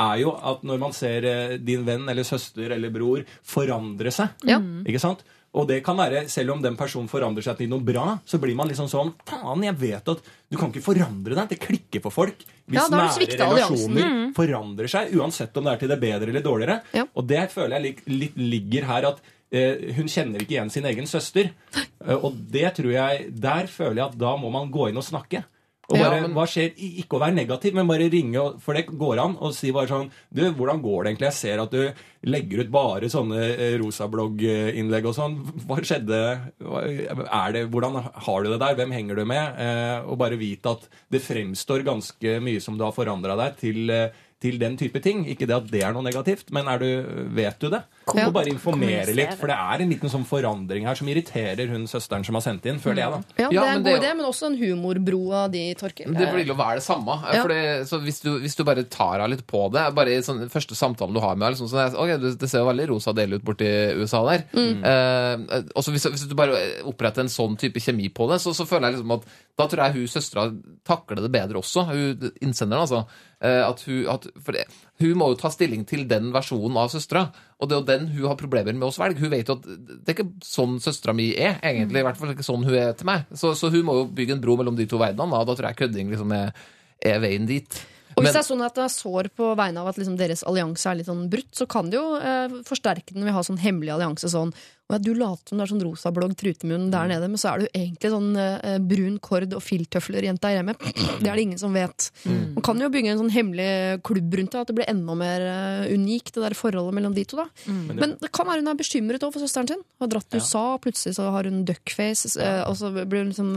er 0.00 0.20
jo 0.22 0.36
at 0.36 0.62
når 0.66 0.78
man 0.78 0.92
ser 0.94 1.26
eh, 1.26 1.58
din 1.58 1.84
venn 1.86 2.08
eller 2.08 2.26
søster 2.26 2.70
eller 2.76 2.92
bror 2.94 3.24
forandre 3.42 4.12
seg 4.14 4.46
Ja. 4.46 4.60
Ikke 4.86 5.02
sant? 5.02 5.24
Og 5.50 5.66
det 5.66 5.80
kan 5.82 5.98
være, 5.98 6.28
selv 6.30 6.52
om 6.54 6.60
den 6.62 6.76
personen 6.78 7.08
forandrer 7.10 7.42
seg 7.42 7.56
til 7.58 7.70
noe 7.72 7.82
bra, 7.82 8.12
så 8.22 8.38
blir 8.38 8.54
man 8.54 8.68
liksom 8.70 8.86
sånn 8.86 9.10
Faen, 9.26 9.64
jeg 9.66 9.74
vet 9.80 10.12
at 10.12 10.20
du 10.46 10.56
kan 10.56 10.70
ikke 10.70 10.84
forandre 10.84 11.34
deg. 11.34 11.48
Det 11.50 11.58
klikker 11.58 12.04
for 12.04 12.14
folk. 12.14 12.44
Hvis 12.70 12.78
Ja, 12.78 12.84
nære 12.86 13.26
relasjoner 13.26 13.98
relasjoner 13.98 14.30
forandrer 14.36 14.92
seg, 14.92 15.10
uansett 15.18 15.58
om 15.58 15.66
det 15.66 15.72
er 15.72 15.82
til 15.82 15.90
det 15.90 15.98
bedre 16.04 16.30
eller 16.30 16.44
dårligere. 16.46 16.78
Ja. 16.94 17.04
Og 17.18 17.26
det 17.26 17.42
føler 17.50 17.76
jeg 17.80 17.86
litt, 17.88 18.02
litt 18.06 18.38
ligger 18.38 18.86
her 18.92 19.08
at 19.10 19.18
eh, 19.50 19.90
hun 19.98 20.06
kjenner 20.06 20.38
ikke 20.44 20.54
igjen 20.54 20.70
sin 20.70 20.86
egen 20.86 21.10
søster. 21.10 21.50
Eh, 21.74 22.14
og 22.14 22.38
det 22.54 22.68
tror 22.78 22.92
jeg 22.94 23.26
Der 23.34 23.66
føler 23.66 24.04
jeg 24.04 24.06
at 24.12 24.18
da 24.22 24.36
må 24.38 24.54
man 24.54 24.70
gå 24.70 24.86
inn 24.92 25.02
og 25.02 25.08
snakke. 25.10 25.42
Og 25.90 25.96
Ja, 25.98 26.04
bare, 26.08 26.20
men- 26.22 26.34
hva 26.36 26.44
skjer? 26.46 26.70
Ikke 27.02 27.16
å 27.18 27.20
være 27.20 27.34
negativ, 27.34 27.74
men 27.74 27.88
bare 27.88 28.08
ringe, 28.12 28.60
for 28.60 28.74
det 28.74 28.86
går 28.86 29.18
an, 29.18 29.36
og 29.40 29.52
si 29.56 29.72
bare 29.72 29.88
sånn 29.90 30.10
Du, 30.32 30.44
hvordan 30.54 30.80
går 30.82 31.02
det 31.04 31.10
egentlig? 31.18 31.30
Jeg 31.32 31.38
ser 31.40 31.58
at 31.64 31.70
du 31.72 31.92
legger 32.30 32.60
ut 32.60 32.70
bare 32.70 33.08
sånne 33.10 33.40
eh, 33.58 33.76
rosablogg-innlegg 33.78 35.06
og 35.10 35.14
sånn. 35.16 35.36
Hva 35.66 35.80
skjedde? 35.82 36.20
Er 36.62 37.52
det, 37.56 37.64
hvordan 37.72 37.98
har 38.26 38.42
du 38.44 38.50
det 38.52 38.60
der? 38.60 38.76
Hvem 38.78 38.92
henger 38.94 39.16
du 39.16 39.24
med? 39.24 39.58
Eh, 39.58 40.00
og 40.06 40.18
bare 40.20 40.38
vite 40.38 40.70
at 40.76 40.86
det 41.10 41.22
fremstår 41.24 41.82
ganske 41.86 42.36
mye 42.44 42.60
som 42.62 42.78
du 42.78 42.84
har 42.84 42.92
forandra 42.96 43.36
deg 43.36 43.56
til, 43.60 43.90
eh, 43.90 44.10
til 44.40 44.56
den 44.60 44.76
type 44.80 45.00
ting. 45.04 45.26
Ikke 45.28 45.46
det 45.48 45.56
at 45.56 45.66
det 45.70 45.82
er 45.84 45.92
noe 45.94 46.04
negativt, 46.06 46.48
men 46.54 46.68
er 46.72 46.80
du, 46.80 46.88
vet 47.36 47.58
du 47.60 47.68
det? 47.72 47.82
Kom 48.08 48.22
og 48.24 48.32
bare 48.34 48.50
informere 48.50 49.12
litt, 49.14 49.34
for 49.38 49.50
det 49.52 49.56
er 49.60 49.84
en 49.84 49.92
liten 49.92 50.10
sånn 50.12 50.24
forandring 50.26 50.86
her 50.88 50.96
som 50.98 51.08
irriterer 51.12 51.70
hun 51.70 51.84
søsteren 51.90 52.24
som 52.26 52.38
har 52.38 52.44
sendt 52.46 52.64
inn, 52.70 52.80
føler 52.82 53.04
jeg, 53.04 53.12
da. 53.12 53.20
Ja, 53.44 53.50
det 53.52 53.60
er 53.60 53.74
en 53.76 53.84
god 53.84 53.98
idé, 54.00 54.12
men 54.16 54.28
også 54.28 54.48
en 54.50 54.56
humorbro 54.60 55.20
av 55.42 55.52
de, 55.52 55.62
Torkil. 55.78 56.14
Det 56.16 56.30
blir 56.32 56.48
jo 56.48 56.56
være 56.58 56.80
det 56.80 56.86
samme. 56.86 57.18
Ja. 57.30 57.44
For 57.44 57.84
så 57.90 58.00
hvis 58.02 58.22
du, 58.24 58.30
hvis 58.42 58.56
du 58.58 58.64
bare 58.66 58.86
tar 58.90 59.22
av 59.22 59.30
litt 59.30 59.44
på 59.48 59.62
det 59.72 59.82
Bare 59.96 60.16
i 60.16 60.22
sånn, 60.24 60.42
første 60.52 60.76
samtalen 60.78 61.14
du 61.14 61.20
har 61.22 61.36
med 61.36 61.46
henne 61.46 61.54
liksom, 61.54 61.68
sånn, 61.70 61.96
ok, 62.00 62.14
det, 62.22 62.32
det 62.40 62.48
ser 62.50 62.64
jo 62.64 62.70
veldig 62.70 62.88
rosa 62.90 63.14
del 63.16 63.36
ut 63.36 63.44
borti 63.46 63.68
USA 64.00 64.22
der. 64.26 64.46
Eh, 64.56 65.60
og 65.74 65.84
så 65.84 65.94
hvis, 65.94 66.08
hvis 66.14 66.26
du 66.30 66.36
bare 66.38 66.58
oppretter 66.88 67.24
en 67.24 67.32
sånn 67.32 67.56
type 67.60 67.82
kjemi 67.82 68.08
på 68.14 68.28
det, 68.30 68.40
så, 68.42 68.54
så 68.56 68.66
føler 68.68 68.88
jeg 68.88 68.98
liksom 68.98 69.16
at 69.18 69.28
da 69.60 69.66
tror 69.68 69.84
jeg 69.84 69.96
hun 69.98 70.10
søstera 70.10 70.46
takler 70.88 71.20
det 71.20 71.32
bedre 71.34 71.60
også. 71.60 71.84
Hun 71.90 72.30
innsenderen, 72.40 72.86
altså. 72.86 73.04
Eh, 73.40 73.62
at 73.64 73.80
hun, 73.88 74.02
at, 74.12 74.26
for 74.44 74.52
det, 74.52 74.66
hun 75.00 75.14
må 75.16 75.30
jo 75.32 75.38
ta 75.40 75.48
stilling 75.52 75.86
til 75.88 76.02
den 76.08 76.28
versjonen 76.34 76.76
av 76.80 76.90
søstera. 76.92 77.28
Og 77.60 77.70
det 77.70 77.76
er 77.76 77.80
jo 77.80 77.88
den 77.88 78.10
hun 78.12 78.26
har 78.28 78.40
problemer 78.40 78.76
med 78.76 78.88
å 78.88 78.92
svelge. 78.94 79.22
Hun 79.22 79.32
vet 79.32 79.48
jo 79.48 79.56
at 79.56 79.68
det 79.68 80.12
er 80.12 80.18
ikke 80.18 80.28
sånn 80.44 80.76
søstera 80.82 81.14
mi 81.16 81.30
er, 81.32 81.56
egentlig. 81.64 82.02
I 82.02 82.08
hvert 82.08 82.20
fall 82.20 82.34
ikke 82.34 82.46
sånn 82.46 82.66
hun 82.66 82.76
er 82.76 82.92
til 82.98 83.08
meg. 83.08 83.30
Så, 83.32 83.54
så 83.56 83.72
hun 83.72 83.86
må 83.88 83.96
jo 83.96 84.10
bygge 84.12 84.36
en 84.36 84.44
bro 84.44 84.58
mellom 84.60 84.76
de 84.76 84.88
to 84.90 85.00
verdenene. 85.00 85.32
Da, 85.32 85.48
da 85.48 85.56
tror 85.56 85.70
jeg 85.70 85.80
kødding 85.80 86.12
liksom 86.12 86.36
er, 86.36 86.52
er 87.00 87.24
veien 87.24 87.48
dit. 87.48 87.80
Og 88.16 88.24
hvis 88.24 88.34
det 88.34 88.42
er 88.42 88.48
sånn 88.50 88.64
at 88.66 88.76
det 88.76 88.84
er 88.84 88.92
sår 88.92 89.30
på 89.38 89.52
vegne 89.56 89.80
av 89.80 89.88
at 89.88 90.00
liksom 90.00 90.18
deres 90.20 90.42
allianse 90.48 90.88
er 90.90 90.98
litt 90.98 91.08
sånn 91.08 91.28
brutt, 91.32 91.52
så 91.56 91.64
kan 91.70 91.88
det 91.88 91.96
jo 91.96 92.18
eh, 92.18 92.60
forsterke 92.66 93.14
den 93.14 93.24
ved 93.24 93.32
å 93.32 93.38
ha 93.38 93.44
sånn 93.46 93.60
hemmelig 93.62 93.94
allianse 93.94 94.28
sånn 94.32 94.52
«Å 94.90 94.96
at 94.98 95.04
Du 95.06 95.12
later 95.14 95.52
som 95.52 95.60
du 95.60 95.62
er 95.62 95.70
sånn 95.70 95.82
rosablogg 95.84 96.32
trutemunn 96.40 96.88
der 96.90 97.06
nede, 97.10 97.28
men 97.30 97.38
så 97.38 97.52
er 97.52 97.62
du 97.62 97.66
egentlig 97.70 98.10
sånn 98.10 98.32
eh, 98.36 98.78
brun 98.82 99.18
kord 99.22 99.54
og 99.54 99.62
filttøfler-jente 99.62 100.50
her 100.50 100.58
hjemme. 100.58 100.74
Det 101.20 101.28
er 101.30 101.38
det 101.38 101.44
ingen 101.46 101.60
som 101.62 101.76
vet. 101.76 102.10
Man 102.26 102.64
kan 102.66 102.80
jo 102.82 102.90
bygge 102.90 103.12
en 103.14 103.22
sånn 103.22 103.32
hemmelig 103.34 104.00
klubb 104.06 104.34
rundt 104.40 104.56
det, 104.56 104.64
at 104.64 104.72
det 104.72 104.76
blir 104.80 104.90
enda 104.90 105.14
mer 105.14 105.46
eh, 105.46 105.94
unikt, 105.94 106.34
det 106.34 106.42
der 106.42 106.58
forholdet 106.58 106.96
mellom 106.98 107.14
de 107.14 107.24
to. 107.30 107.38
da. 107.38 107.46
Men 107.70 108.18
det 108.20 108.32
kan 108.34 108.48
være 108.50 108.64
hun 108.64 108.72
er 108.74 108.80
bekymret 108.82 109.22
over 109.22 109.38
for 109.38 109.46
søsteren 109.46 109.70
sin. 109.70 109.86
Hun 109.96 110.06
Har 110.06 110.12
dratt 110.16 110.28
til 110.30 110.42
USA, 110.42 110.66
plutselig 110.82 111.16
så 111.20 111.30
har 111.30 111.46
hun 111.46 111.62
duckface, 111.68 112.34
eh, 112.42 112.62
og 112.66 112.76
så 112.80 112.90
blir 112.98 113.22
hun 113.24 113.30
liksom 113.32 113.54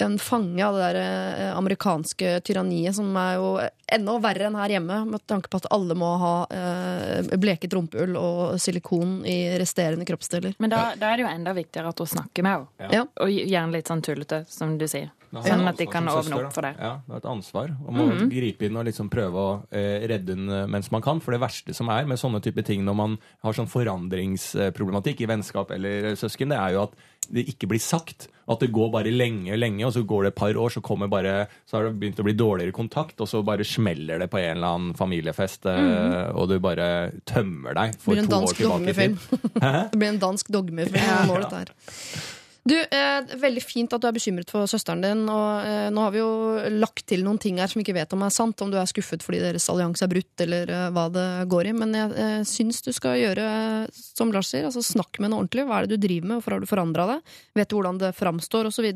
en 0.00 0.18
fange 0.18 0.66
av 0.66 0.76
det 0.76 0.88
der 0.88 0.98
eh, 1.02 1.56
amerikanske 1.56 2.40
tyranniet, 2.46 2.96
som 2.96 3.10
er 3.16 3.36
jo 3.38 3.48
enda 3.92 4.16
verre 4.24 4.48
enn 4.48 4.58
her 4.58 4.76
hjemme, 4.76 4.98
med 5.12 5.24
tanke 5.30 5.50
på 5.52 5.60
at 5.60 5.68
alle 5.74 5.96
må 5.98 6.10
ha 6.22 6.34
eh, 6.50 7.32
bleket 7.40 7.74
rumpehull 7.76 8.16
og 8.20 8.60
silikon 8.62 9.20
i 9.28 9.38
resterende 9.60 10.06
kroppsdeler. 10.08 10.56
Men 10.62 10.72
da, 10.72 10.84
da 10.98 11.12
er 11.12 11.20
det 11.20 11.26
jo 11.26 11.32
enda 11.32 11.56
viktigere 11.56 11.92
at 11.92 12.04
hun 12.04 12.12
snakker 12.14 12.46
med 12.46 12.68
henne. 12.80 13.02
Ja. 13.02 13.06
Og 13.24 13.32
gjerne 13.32 13.76
litt 13.76 13.90
sånn 13.90 14.04
tullete, 14.04 14.44
som 14.50 14.78
du 14.80 14.88
sier. 14.90 15.12
Sånn 15.32 15.64
at 15.64 15.78
de 15.80 15.86
kan 15.88 16.08
åpne 16.12 16.42
opp 16.42 16.52
for 16.52 16.66
det. 16.66 16.74
Ja, 16.76 16.98
det 17.06 17.14
er 17.14 17.22
et 17.22 17.28
ansvar 17.30 17.70
om 17.88 18.00
å 18.02 18.08
gripe 18.28 18.66
inn 18.68 18.76
og 18.76 18.84
liksom 18.84 19.08
prøve 19.12 19.40
å 19.40 19.54
eh, 19.72 20.04
redde 20.10 20.36
henne 20.36 20.66
mens 20.68 20.90
man 20.92 21.04
kan. 21.04 21.22
For 21.24 21.32
det 21.32 21.40
verste 21.40 21.72
som 21.76 21.88
er 21.94 22.04
med 22.10 22.20
sånne 22.20 22.42
type 22.44 22.64
ting 22.68 22.84
når 22.84 22.98
man 22.98 23.16
har 23.46 23.56
sånn 23.56 23.70
forandringsproblematikk 23.72 25.24
i 25.24 25.30
vennskap 25.30 25.72
eller 25.72 26.12
søsken, 26.20 26.52
det 26.52 26.60
er 26.60 26.76
jo 26.76 26.84
at 26.84 27.00
det 27.32 27.46
ikke 27.48 27.70
blir 27.70 27.80
sagt. 27.80 28.28
At 28.50 28.60
det 28.60 28.72
går 28.74 28.90
bare 28.92 29.12
lenge, 29.14 29.54
lenge, 29.56 29.86
og 29.86 29.94
så 29.94 30.02
går 30.04 30.26
det 30.26 30.32
et 30.32 30.38
par 30.42 30.58
år, 30.58 30.74
så, 30.74 30.82
kommer 30.84 31.08
bare, 31.08 31.46
så 31.64 31.78
har 31.78 31.86
det 31.86 31.94
begynt 32.02 32.20
å 32.20 32.26
bli 32.26 32.34
dårligere 32.36 32.74
kontakt, 32.74 33.22
og 33.22 33.30
så 33.30 33.40
bare 33.46 33.64
smeller 33.64 34.20
det 34.20 34.28
på 34.32 34.40
en 34.42 34.58
eller 34.58 34.74
annen 34.76 34.98
familiefest, 34.98 35.70
eh, 35.70 36.28
og 36.34 36.50
du 36.50 36.58
bare 36.60 36.90
tømmer 37.24 37.78
deg 37.78 37.96
for 38.02 38.18
to 38.18 38.42
år 38.42 38.58
tilbake 38.58 38.92
i 38.92 38.98
tid. 38.98 39.18
det 39.62 39.96
blir 39.96 40.12
en 40.12 40.22
dansk 40.26 40.52
dogmefilm 40.52 41.00
Ja. 41.00 41.24
når. 41.30 42.41
Du, 42.62 42.76
eh, 42.78 43.36
Veldig 43.42 43.62
fint 43.64 43.94
at 43.94 44.02
du 44.02 44.06
er 44.06 44.14
bekymret 44.14 44.50
for 44.52 44.70
søsteren 44.70 45.02
din. 45.02 45.24
og 45.30 45.66
eh, 45.66 45.88
Nå 45.90 46.04
har 46.04 46.12
vi 46.14 46.20
jo 46.20 46.30
lagt 46.78 47.04
til 47.10 47.24
noen 47.26 47.40
ting 47.42 47.58
her 47.58 47.70
som 47.70 47.80
vi 47.80 47.84
ikke 47.86 47.96
vet 47.96 48.14
om 48.14 48.22
er 48.22 48.34
sant. 48.34 48.62
Om 48.62 48.70
du 48.70 48.78
er 48.78 48.90
skuffet 48.90 49.24
fordi 49.26 49.40
deres 49.42 49.66
allianse 49.72 50.06
er 50.06 50.12
brutt, 50.12 50.32
eller 50.44 50.70
eh, 50.70 50.88
hva 50.94 51.08
det 51.10 51.26
går 51.50 51.72
i. 51.72 51.74
Men 51.74 51.96
jeg 51.98 52.14
eh, 52.14 52.38
syns 52.46 52.78
du 52.86 52.92
skal 52.94 53.18
gjøre 53.18 53.48
eh, 53.48 53.90
som 53.98 54.30
Lars 54.34 54.52
sier. 54.54 54.68
altså 54.68 54.84
Snakk 54.86 55.18
med 55.18 55.28
henne 55.30 55.42
ordentlig. 55.42 55.66
Hva 55.66 55.80
er 55.80 55.90
det 55.90 55.98
du 55.98 56.06
driver 56.06 56.28
med? 56.28 56.38
Hvorfor 56.38 56.56
har 56.56 56.62
du 56.62 56.70
forandra 56.70 57.08
deg? 57.16 57.36
Vet 57.58 57.72
du 57.72 57.78
hvordan 57.80 58.02
det 58.02 58.14
framstår? 58.18 58.70
Og 58.70 58.76
så 58.76 58.86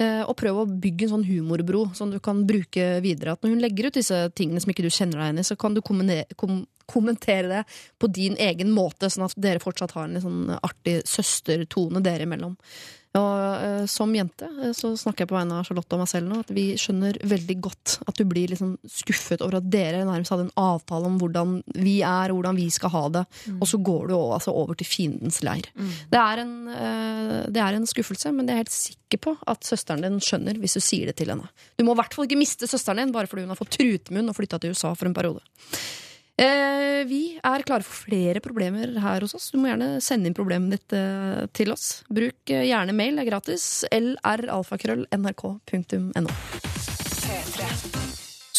og 0.00 0.34
prøv 0.40 0.62
å 0.62 0.68
bygge 0.80 1.06
en 1.06 1.14
sånn 1.14 1.26
humorbro 1.28 1.86
som 1.96 2.12
du 2.12 2.18
kan 2.24 2.44
bruke 2.48 2.86
videre. 3.04 3.34
At 3.34 3.44
når 3.44 3.54
hun 3.54 3.64
legger 3.64 3.90
ut 3.90 3.98
disse 3.98 4.20
tingene 4.38 4.62
som 4.62 4.72
ikke 4.72 4.86
du 4.86 4.92
kjenner 4.92 5.18
deg 5.18 5.26
igjen 5.26 5.42
i, 5.42 5.48
så 5.50 5.56
kan 5.60 5.76
du 5.76 5.82
kom 5.84 6.00
kommentere 6.90 7.46
det 7.46 7.60
på 8.02 8.08
din 8.10 8.34
egen 8.40 8.72
måte, 8.74 9.10
sånn 9.10 9.28
at 9.28 9.36
dere 9.38 9.62
fortsatt 9.62 9.94
har 9.94 10.08
en 10.08 10.22
sånn 10.24 10.54
artig 10.58 11.00
søstertone 11.06 12.02
dere 12.02 12.26
imellom. 12.26 12.56
Og 13.18 13.38
eh, 13.66 13.86
som 13.90 14.12
jente 14.14 14.46
eh, 14.46 14.70
så 14.76 14.92
snakker 14.98 15.24
jeg 15.24 15.30
på 15.32 15.34
vegne 15.34 15.56
av 15.58 15.66
Charlotte 15.66 15.96
og 15.96 16.02
meg 16.04 16.10
selv 16.12 16.30
nå, 16.30 16.40
at 16.44 16.52
vi 16.54 16.66
skjønner 16.78 17.16
veldig 17.26 17.56
godt 17.66 17.96
at 18.06 18.20
du 18.20 18.22
blir 18.30 18.52
liksom 18.52 18.76
skuffet 18.86 19.42
over 19.42 19.58
at 19.58 19.66
dere 19.72 20.04
nærmest 20.06 20.30
hadde 20.30 20.46
en 20.46 20.52
avtale 20.62 21.10
om 21.10 21.16
hvordan 21.18 21.56
vi 21.74 21.96
er, 22.06 22.30
og 22.30 22.38
hvordan 22.38 22.60
vi 22.60 22.68
skal 22.70 22.92
ha 22.94 23.02
det, 23.18 23.24
og 23.56 23.66
så 23.66 23.80
går 23.82 24.12
du 24.12 24.14
altså 24.20 24.54
over 24.54 24.78
til 24.78 24.86
fiendens 24.86 25.40
leir. 25.46 25.66
Det, 25.74 26.20
er 26.20 26.44
en, 26.44 26.54
eh, 26.70 27.34
det 27.50 27.64
er 27.64 27.78
en 27.78 27.88
skuffelse, 27.90 28.30
men 28.36 28.46
jeg 28.46 28.54
er 28.54 28.62
helt 28.62 28.76
sikker 28.76 29.22
på 29.26 29.34
at 29.50 29.66
søsteren 29.66 30.06
din 30.06 30.22
skjønner 30.22 30.60
hvis 30.62 30.78
du 30.78 30.84
sier 30.84 31.10
det 31.10 31.16
til 31.18 31.34
henne. 31.34 31.50
Du 31.74 31.82
må 31.86 31.96
i 31.96 32.00
hvert 32.02 32.14
fall 32.14 32.28
ikke 32.28 32.38
miste 32.38 32.70
søsteren 32.70 33.02
din 33.02 33.16
bare 33.16 33.30
fordi 33.30 33.42
hun 33.42 33.50
har 33.50 33.58
fått 33.58 33.74
trutmunn 33.74 34.30
og 34.30 34.38
flytta 34.38 34.62
til 34.62 34.76
USA 34.76 34.94
for 34.94 35.10
en 35.10 35.18
periode. 35.18 35.42
Eh, 36.40 37.04
vi 37.04 37.36
er 37.36 37.60
klare 37.68 37.84
for 37.84 37.92
flere 38.06 38.40
problemer 38.40 38.94
her 39.04 39.20
hos 39.20 39.34
oss. 39.36 39.50
Du 39.52 39.60
må 39.60 39.68
gjerne 39.68 40.00
sende 40.04 40.26
inn 40.30 40.36
problemet 40.36 40.70
ditt 40.72 40.92
eh, 40.96 41.44
til 41.56 41.72
oss. 41.74 42.02
Bruk 42.08 42.48
eh, 42.48 42.64
gjerne 42.70 42.92
mail, 42.96 43.16
det 43.18 43.24
er 43.26 43.30
gratis. 43.34 43.64
lralfakrøll.nrk.no. 43.92 46.30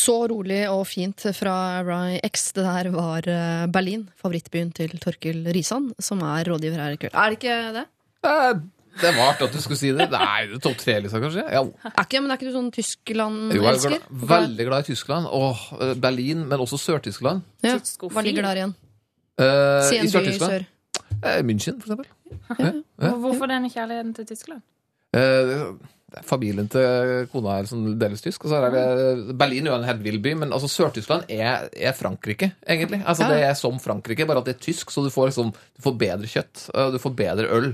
Så 0.01 0.15
rolig 0.29 0.69
og 0.69 0.87
fint 0.89 1.21
fra 1.37 1.81
Rye 1.85 2.19
X. 2.25 2.51
Det 2.57 2.63
der 2.65 2.89
var 2.93 3.21
eh, 3.29 3.67
Berlin, 3.73 4.09
favorittbyen 4.21 4.71
til 4.77 4.91
Torkil 5.01 5.45
Risan, 5.53 5.91
som 6.01 6.21
er 6.25 6.45
rådgiver 6.49 6.79
her 6.81 6.91
i 6.95 6.97
kveld. 7.01 7.15
Er 7.17 7.27
det 7.29 7.37
ikke 7.41 7.57
det? 7.79 7.85
Eh, 8.29 8.53
Det 8.99 9.11
var 9.15 9.29
artig 9.31 9.47
at 9.47 9.53
du 9.55 9.61
skulle 9.63 9.79
si 9.79 9.91
det. 9.95 10.09
Nei, 10.11 10.41
det 10.49 10.57
er 10.57 10.63
topp 10.65 10.77
tre-lista, 10.81 11.21
kanskje? 11.23 11.45
Ja. 11.47 11.61
Er 11.91 12.03
ikke, 12.03 12.21
men 12.21 12.31
er 12.33 12.39
ikke 12.39 12.49
du 12.49 12.55
sånn 12.57 12.67
Jo, 12.67 12.73
jeg 12.75 13.61
er 13.61 13.77
Tyskland-elsker? 13.77 13.95
glad, 14.09 14.27
veldig 14.33 14.65
glad 14.67 14.83
i 14.83 14.87
Tyskland. 14.91 15.29
Og 15.31 15.63
eh, 15.79 15.93
Berlin, 16.03 16.43
men 16.49 16.59
også 16.65 16.79
Sør-Tyskland. 16.81 17.41
Ja. 17.63 17.77
Ligger 18.25 18.49
der 18.49 18.59
igjen? 18.63 18.75
Eh, 19.39 19.93
I 20.01 20.11
Sør-Tyskland. 20.11 20.51
sør. 20.51 20.67
Eh, 21.23 21.39
München, 21.47 21.79
for 21.81 21.93
eksempel. 21.93 22.11
Ja. 22.59 22.73
Ja. 23.07 23.15
Hvorfor 23.23 23.47
denne 23.51 23.69
kjærligheten 23.71 24.13
til 24.19 24.27
Tyskland? 24.33 24.61
Eh, 25.15 25.65
familien 26.27 26.67
til 26.71 27.27
kona 27.31 27.57
er 27.61 27.67
sånn 27.69 27.93
delvis 27.99 28.23
tysk. 28.25 28.43
Og 28.45 28.51
så 28.51 28.59
er 28.59 28.73
det 28.75 29.35
Berlin 29.39 29.67
er 29.67 29.71
jo 29.71 29.77
en 29.79 29.87
helt 29.87 30.03
vill 30.03 30.19
by, 30.23 30.33
men 30.43 30.51
altså 30.51 30.67
Sør-Tyskland 30.71 31.29
er, 31.31 31.69
er 31.71 31.95
Frankrike, 31.95 32.51
egentlig. 32.67 32.99
Altså 33.05 33.23
Ja. 33.23 33.29
Det 33.37 33.45
er 33.47 33.55
som 33.59 33.79
Frankrike, 33.79 34.27
bare 34.27 34.43
at 34.43 34.49
det 34.51 34.57
er 34.57 34.65
tysk, 34.67 34.91
så 34.91 35.03
du 35.05 35.09
får, 35.13 35.31
liksom, 35.31 35.53
du 35.55 35.81
får 35.85 35.97
bedre 36.03 36.27
kjøtt. 36.27 36.65
Du 36.91 36.99
får 36.99 37.15
bedre 37.15 37.47
øl. 37.55 37.71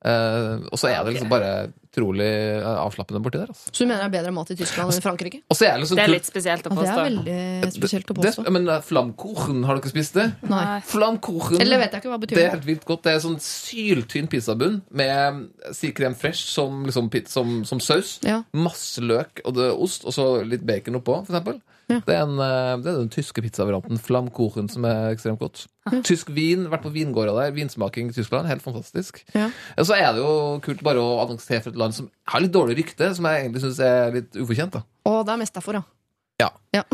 Eh, 0.00 0.62
og 0.72 0.78
så 0.80 0.88
er 0.88 1.02
det 1.04 1.12
liksom 1.12 1.28
bare 1.28 1.48
utrolig 1.90 2.28
eh, 2.30 2.66
avslappende 2.80 3.20
borti 3.20 3.40
der. 3.40 3.50
Altså. 3.52 3.68
Så 3.68 3.84
du 3.84 3.88
mener 3.90 4.04
det 4.04 4.08
er 4.08 4.14
bedre 4.14 4.32
mat 4.32 4.52
i 4.54 4.56
Tyskland 4.56 4.92
enn 4.92 5.00
i 5.02 5.04
Frankrike? 5.04 5.40
Og 5.50 5.58
så 5.58 5.66
er 5.66 5.74
det 5.74 5.82
liksom 5.82 5.98
Det 5.98 6.04
er 6.06 6.12
litt 6.14 6.28
spesielt 6.28 6.68
å 6.68 6.70
Ja, 6.70 6.76
det 6.76 6.80
er 6.80 6.94
påstå. 6.94 7.06
veldig 7.08 7.72
spesielt 7.74 8.12
å 8.12 8.16
det, 8.16 8.30
påstå. 8.30 8.54
Men 8.56 8.70
flamkorn, 8.86 9.64
har 9.68 9.80
dere 9.80 9.92
spist 9.92 10.16
det? 10.16 10.26
Nei. 10.48 10.64
Flamkorn, 10.88 11.60
Eller 11.60 11.82
vet 11.82 11.96
jeg 11.96 12.04
ikke 12.04 12.12
hva 12.14 12.20
det 12.22 12.30
Det 12.32 12.44
er 12.46 12.54
helt 12.56 12.68
vilt 12.70 12.86
godt. 12.88 13.02
Det 13.04 13.12
er 13.12 13.24
sånn 13.26 13.40
syltynn 13.44 14.30
pizzabunn 14.32 14.80
med 14.88 15.74
si 15.76 15.92
krem 15.96 16.16
fresh 16.16 16.48
som, 16.48 16.86
liksom, 16.88 17.10
som, 17.28 17.58
som 17.68 17.82
saus. 17.84 18.16
Ja. 18.24 18.40
Masse 18.56 19.04
løk 19.04 19.44
og 19.44 19.58
det 19.58 19.68
ost, 19.74 20.06
og 20.08 20.16
så 20.16 20.30
litt 20.46 20.64
bacon 20.64 20.96
oppå, 21.02 21.20
for 21.26 21.34
eksempel. 21.34 21.60
Ja. 21.90 22.00
Det, 22.06 22.14
er 22.14 22.22
en, 22.22 22.38
eh, 22.38 22.72
det 22.80 22.92
er 22.92 22.98
den 23.02 23.12
tyske 23.12 23.42
pizzavarianten 23.44 24.00
Flamkuchen 24.00 24.70
som 24.70 24.86
er 24.88 25.10
ekstremt 25.10 25.42
godt. 25.42 25.66
Tysk 26.06 26.30
vin, 26.34 26.68
vært 26.70 26.84
på 26.86 26.92
vingårder 26.94 27.34
der. 27.36 27.54
Vinsmaking 27.56 28.12
i 28.12 28.16
Tyskland, 28.16 28.48
helt 28.50 28.62
fantastisk. 28.64 29.24
Ja. 29.34 29.48
Og 29.76 29.88
så 29.88 29.98
er 29.98 30.12
det 30.14 30.22
jo 30.22 30.34
kult 30.64 30.84
bare 30.86 31.02
å 31.02 31.18
annonsere 31.24 31.64
for 31.64 31.74
et 31.74 31.80
land 31.80 31.96
som 31.96 32.10
har 32.30 32.44
litt 32.44 32.54
dårlig 32.54 32.78
rykte, 32.80 33.10
som 33.16 33.26
jeg 33.26 33.44
egentlig 33.44 33.64
syns 33.66 33.82
er 33.84 34.14
litt 34.20 34.38
ufortjent. 34.38 34.78
da. 34.78 34.84
Og 35.10 35.24
det 35.26 35.34
er 35.34 35.42
mest 35.42 35.58
derfor, 35.58 35.80
ja. 35.82 35.86
Ja. 36.40 36.84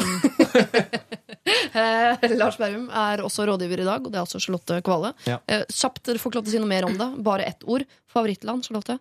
Eh, 1.77 2.31
Lars 2.35 2.57
Berrum 2.59 2.87
er 2.89 3.21
også 3.23 3.45
rådgiver 3.47 3.83
i 3.83 3.87
dag, 3.87 4.01
og 4.03 4.11
det 4.11 4.17
er 4.19 4.25
også 4.25 4.41
Charlotte 4.43 4.79
Kvale. 4.83 5.13
Ja. 5.29 5.37
Eh, 5.47 5.63
kjapt, 5.69 6.01
dere 6.09 6.19
får 6.19 6.33
ikke 6.33 6.39
lov 6.41 6.47
til 6.47 6.51
å 6.51 6.55
si 6.55 6.61
noe 6.63 6.71
mer 6.71 6.87
om 6.89 6.97
det. 6.97 7.09
Bare 7.27 7.45
ett 7.47 7.67
ord. 7.69 7.85
Favorittland, 8.11 8.65
Charlotte? 8.67 8.97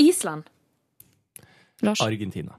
Island. 0.00 0.46
Lars? 1.84 2.00
Argentina. 2.04 2.54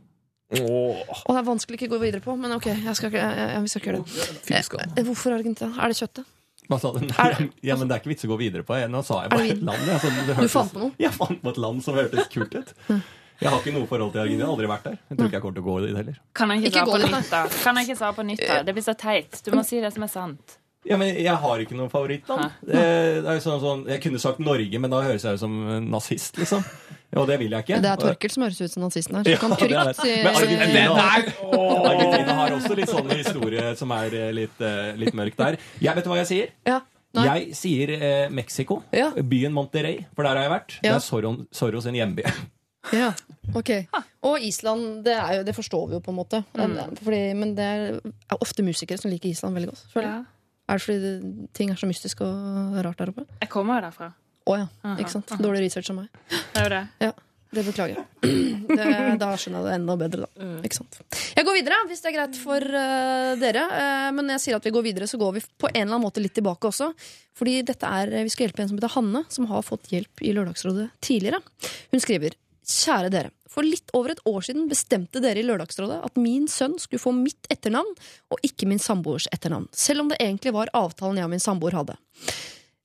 Og 0.63 1.31
det 1.35 1.39
er 1.41 1.47
vanskelig 1.49 1.77
ikke 1.79 1.89
å 1.89 1.93
gå 1.95 1.99
videre 2.05 2.21
på, 2.23 2.35
men 2.39 2.51
ok, 2.55 2.65
jeg 2.71 2.95
skal, 2.95 3.11
ikke- 3.11 3.21
jeg, 3.23 3.49
jeg, 3.55 3.61
vi 3.61 3.67
skal 3.73 3.81
ikke 3.81 3.91
gjøre 3.91 4.05
det. 4.05 4.39
Fy. 4.45 4.53
Eh, 4.99 5.03
Hvorfor 5.09 5.35
Argentina? 5.37 5.71
Er 5.81 5.87
det 5.93 5.97
kjøttet? 5.99 6.25
Hva 6.69 6.79
sa 6.81 6.91
du? 6.95 6.99
Ja, 7.69 7.75
men 7.77 7.87
det 7.87 7.93
er 7.95 7.99
ikke 8.01 8.09
vits 8.13 8.25
å 8.25 8.31
gå 8.31 8.37
videre 8.39 8.63
på. 8.65 8.73
Nå 8.89 9.03
sa 9.05 9.21
jeg 9.25 9.29
bare 9.35 9.49
et 9.53 9.61
land. 9.61 9.83
jeg. 9.85 9.93
Altså, 9.99 10.09
det 10.27 10.37
Du 10.41 10.47
fant 10.49 10.73
på 10.73 10.79
noe? 10.81 10.91
Jeg 10.97 11.11
fant 11.13 11.41
på 11.43 11.49
et 11.53 11.57
land 11.61 11.83
som 11.85 11.93
hørtes 11.99 12.27
kult 12.33 12.55
ut. 12.55 12.73
Jeg 13.41 13.51
har 13.51 13.59
ikke 13.59 13.73
noe 13.75 13.85
forhold 13.85 14.13
til 14.15 14.21
Argentina. 14.23 14.45
Jeg 14.45 14.47
har 14.47 14.53
aldri 14.55 14.67
vært 14.71 14.83
der. 14.87 14.97
Jeg 15.09 15.17
tror 15.19 15.27
ikke 15.27 15.35
jeg 15.37 15.43
kommer 15.43 15.55
til 15.59 15.63
å 15.63 15.67
gå 15.67 15.75
dit 15.85 15.95
heller. 15.99 16.19
Kan 16.33 16.49
jeg 16.53 16.61
ikke, 16.63 16.69
Ikke 16.71 16.85
svare 16.85 17.01
gå 17.03 17.09
på 17.09 17.17
nytt, 17.19 17.29
da? 17.35 17.41
Kan 17.65 17.75
jeg 17.81 17.85
ikke 17.89 17.97
svare 17.99 18.15
på 18.15 18.25
nytt, 18.31 18.43
da? 18.47 18.61
Det 18.63 18.73
blir 18.77 18.85
så 18.87 18.95
teit. 18.97 19.41
Du 19.45 19.51
må 19.51 19.63
si 19.67 19.81
det 19.83 19.91
som 19.93 20.03
er 20.07 20.11
sant. 20.13 20.57
Ja, 20.85 20.97
men 21.01 21.15
Jeg 21.17 21.33
har 21.41 21.61
ikke 21.63 21.75
noen 21.77 21.89
favorittland. 21.89 22.51
Det, 22.61 22.73
det 22.75 23.25
er 23.25 23.39
jo 23.39 23.41
sånn, 23.41 23.61
sånn, 23.63 23.85
jeg 23.89 24.03
kunne 24.03 24.19
sagt 24.21 24.39
Norge, 24.43 24.79
men 24.81 24.91
da 24.93 25.01
høres 25.05 25.25
jeg 25.25 25.39
ut 25.39 25.41
som 25.41 25.55
nazist, 25.89 26.37
liksom. 26.37 26.65
Og 27.15 27.27
det 27.29 27.37
vil 27.39 27.53
jeg 27.55 27.63
ikke. 27.63 27.77
Det 27.81 27.89
er 27.89 27.99
Torkel 28.01 28.31
som 28.33 28.43
høres 28.43 28.59
ut 28.59 28.73
som 28.73 28.83
nazisten 28.83 29.15
her. 29.17 29.23
Så 29.25 29.33
Ja, 29.33 29.37
kan 29.39 29.53
det 29.55 29.59
er 29.63 29.69
trygt 29.69 29.87
det. 29.87 29.95
si 30.01 30.15
Men 30.25 30.39
Argentina, 30.41 31.05
Argentina 31.91 32.35
har 32.41 32.55
også 32.57 32.75
litt 32.77 32.91
sånn 32.91 33.13
historie 33.15 33.69
som 33.79 33.93
er 33.95 34.17
eh, 34.19 34.33
litt, 34.35 34.59
eh, 34.61 34.91
litt 34.99 35.15
mørk 35.17 35.37
der. 35.39 35.57
Jeg 35.81 35.95
vet 35.95 36.05
du 36.07 36.11
hva 36.11 36.19
jeg 36.23 36.29
sier? 36.31 36.51
Ja. 36.67 36.81
Nei. 37.15 37.23
Jeg 37.29 37.55
sier 37.55 37.93
eh, 37.95 38.25
Mexico. 38.35 38.81
Ja. 38.91 39.13
Byen 39.15 39.55
Monterrey, 39.55 40.01
for 40.17 40.27
der 40.27 40.35
har 40.35 40.49
jeg 40.49 40.53
vært. 40.57 40.77
Ja. 40.81 40.89
Det 40.89 40.97
er 40.97 41.05
Zorro, 41.05 41.31
Zorro 41.55 41.81
sin 41.85 41.95
hjemby. 41.95 42.25
Ja, 42.93 43.13
ok. 43.55 43.71
Og 44.27 44.43
Island, 44.45 45.03
det, 45.07 45.15
er 45.17 45.39
jo, 45.39 45.45
det 45.47 45.55
forstår 45.57 45.87
vi 45.89 45.95
jo 45.97 46.01
på 46.05 46.11
en 46.13 46.19
måte. 46.19 46.43
Fordi, 46.53 47.21
men 47.33 47.55
det 47.57 47.65
er, 47.65 47.95
ofte 48.35 48.65
musikere 48.67 48.99
som 49.01 49.09
liker 49.13 49.31
Island 49.31 49.57
veldig 49.57 49.71
godt. 49.71 49.85
føler 49.95 50.11
jeg. 50.11 50.25
Er 50.65 50.79
det 50.79 50.85
fordi 50.85 51.45
ting 51.53 51.71
er 51.71 51.77
så 51.79 51.89
mystisk 51.89 52.23
og 52.25 52.79
rart 52.85 53.01
der 53.01 53.11
oppe? 53.13 53.27
Jeg 53.43 53.51
kommer 53.53 53.79
jo 53.79 53.85
derfra. 53.85 54.09
Å 54.45 54.57
ja, 54.59 54.65
Aha, 54.85 54.97
ikke 55.01 55.13
sant? 55.13 55.31
aha. 55.33 55.41
Dårlig 55.41 55.65
research 55.65 55.91
av 55.93 55.99
meg. 55.99 56.25
Det 56.29 56.61
er 56.61 56.65
jo 56.65 56.71
det. 56.73 56.81
Ja, 57.01 57.11
det 57.57 57.63
beklager 57.65 57.99
jeg. 57.99 58.05
Det, 58.65 58.85
da 59.21 59.29
skjønner 59.39 59.61
jeg 59.61 59.67
det 59.67 59.73
enda 59.77 59.95
bedre, 59.99 60.25
da. 60.25 60.47
Ikke 60.65 60.77
sant? 60.79 60.97
Jeg 61.37 61.45
går 61.47 61.57
videre, 61.59 61.77
hvis 61.89 62.01
det 62.03 62.09
er 62.09 62.15
greit 62.17 62.39
for 62.41 62.65
uh, 62.75 63.33
dere. 63.41 63.65
Uh, 63.69 64.09
men 64.17 64.25
når 64.25 64.37
jeg 64.37 64.43
sier 64.45 64.57
at 64.57 64.65
vi 64.65 64.73
går 64.75 64.85
videre, 64.85 65.09
så 65.09 65.19
går 65.21 65.37
vi 65.37 65.43
på 65.45 65.69
en 65.69 65.77
eller 65.83 65.93
annen 65.95 66.05
måte 66.05 66.23
litt 66.23 66.35
tilbake 66.37 66.69
også. 66.69 66.89
Fordi 67.37 67.59
dette 67.67 67.91
er, 68.01 68.11
vi 68.25 68.33
skal 68.33 68.47
hjelpe 68.47 68.65
en 68.65 68.71
som 68.71 68.79
heter 68.79 68.93
Hanne, 68.97 69.21
som 69.33 69.47
har 69.51 69.65
fått 69.65 69.89
hjelp 69.93 70.25
i 70.25 70.33
Lørdagsrådet 70.35 70.89
tidligere. 71.05 71.41
Hun 71.93 72.03
skriver 72.03 72.37
Kjære 72.65 73.11
dere. 73.13 73.31
For 73.51 73.63
litt 73.63 73.91
over 73.95 74.11
et 74.11 74.23
år 74.27 74.43
siden 74.43 74.65
bestemte 74.67 75.21
dere 75.23 75.39
i 75.39 75.45
Lørdagsrådet 75.45 76.01
at 76.03 76.17
min 76.19 76.47
sønn 76.51 76.75
skulle 76.81 76.99
få 76.99 77.13
mitt 77.15 77.47
etternavn, 77.53 77.93
og 78.33 78.41
ikke 78.43 78.67
min 78.67 78.81
samboers 78.81 79.29
etternavn. 79.31 79.69
Selv 79.71 80.03
om 80.03 80.09
det 80.11 80.17
egentlig 80.19 80.51
var 80.55 80.71
avtalen 80.75 81.21
jeg 81.21 81.29
og 81.29 81.31
min 81.35 81.43
samboer 81.43 81.77
hadde. 81.77 81.95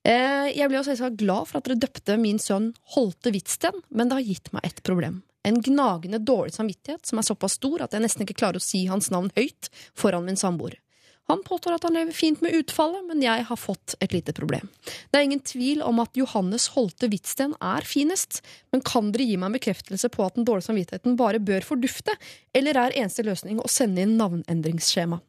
Eh, 0.05 0.47
Jeg 0.55 0.69
ble 0.69 0.83
selvsagt 0.85 1.17
glad 1.19 1.49
for 1.49 1.59
at 1.59 1.67
dere 1.67 1.81
døpte 1.81 2.15
min 2.17 2.39
sønn 2.41 2.71
Holte 2.95 3.33
Hvitsten, 3.33 3.83
men 3.89 4.09
det 4.09 4.17
har 4.17 4.29
gitt 4.29 4.53
meg 4.53 4.65
et 4.69 4.81
problem. 4.85 5.21
En 5.43 5.57
gnagende 5.61 6.21
dårlig 6.21 6.53
samvittighet 6.53 7.05
som 7.05 7.17
er 7.17 7.25
såpass 7.25 7.57
stor 7.57 7.81
at 7.81 7.93
jeg 7.93 8.03
nesten 8.05 8.25
ikke 8.25 8.37
klarer 8.37 8.61
å 8.61 8.63
si 8.63 8.85
hans 8.85 9.09
navn 9.09 9.31
høyt 9.35 9.69
foran 9.97 10.25
min 10.25 10.37
samboer. 10.37 10.77
Han 11.31 11.43
påstår 11.47 11.77
at 11.77 11.85
han 11.87 11.95
lever 11.95 12.15
fint 12.15 12.41
med 12.43 12.55
utfallet, 12.57 13.05
men 13.07 13.23
jeg 13.23 13.45
har 13.47 13.59
fått 13.59 13.95
et 14.03 14.11
lite 14.11 14.33
problem. 14.35 14.67
Det 14.83 15.19
er 15.19 15.27
ingen 15.27 15.43
tvil 15.47 15.83
om 15.85 16.01
at 16.03 16.17
Johannes 16.19 16.67
Holte 16.75 17.07
Hvitsten 17.11 17.55
er 17.63 17.87
finest, 17.87 18.41
men 18.75 18.83
kan 18.83 19.13
dere 19.15 19.29
gi 19.29 19.37
meg 19.39 19.51
en 19.51 19.55
bekreftelse 19.55 20.11
på 20.11 20.25
at 20.27 20.35
den 20.35 20.47
dårlige 20.47 20.67
samvittigheten 20.67 21.15
bare 21.19 21.39
bør 21.39 21.63
fordufte, 21.65 22.17
eller 22.57 22.79
er 22.83 22.97
eneste 22.99 23.23
løsning 23.27 23.63
å 23.63 23.71
sende 23.71 24.03
inn 24.03 24.17
navnendringsskjema? 24.19 25.21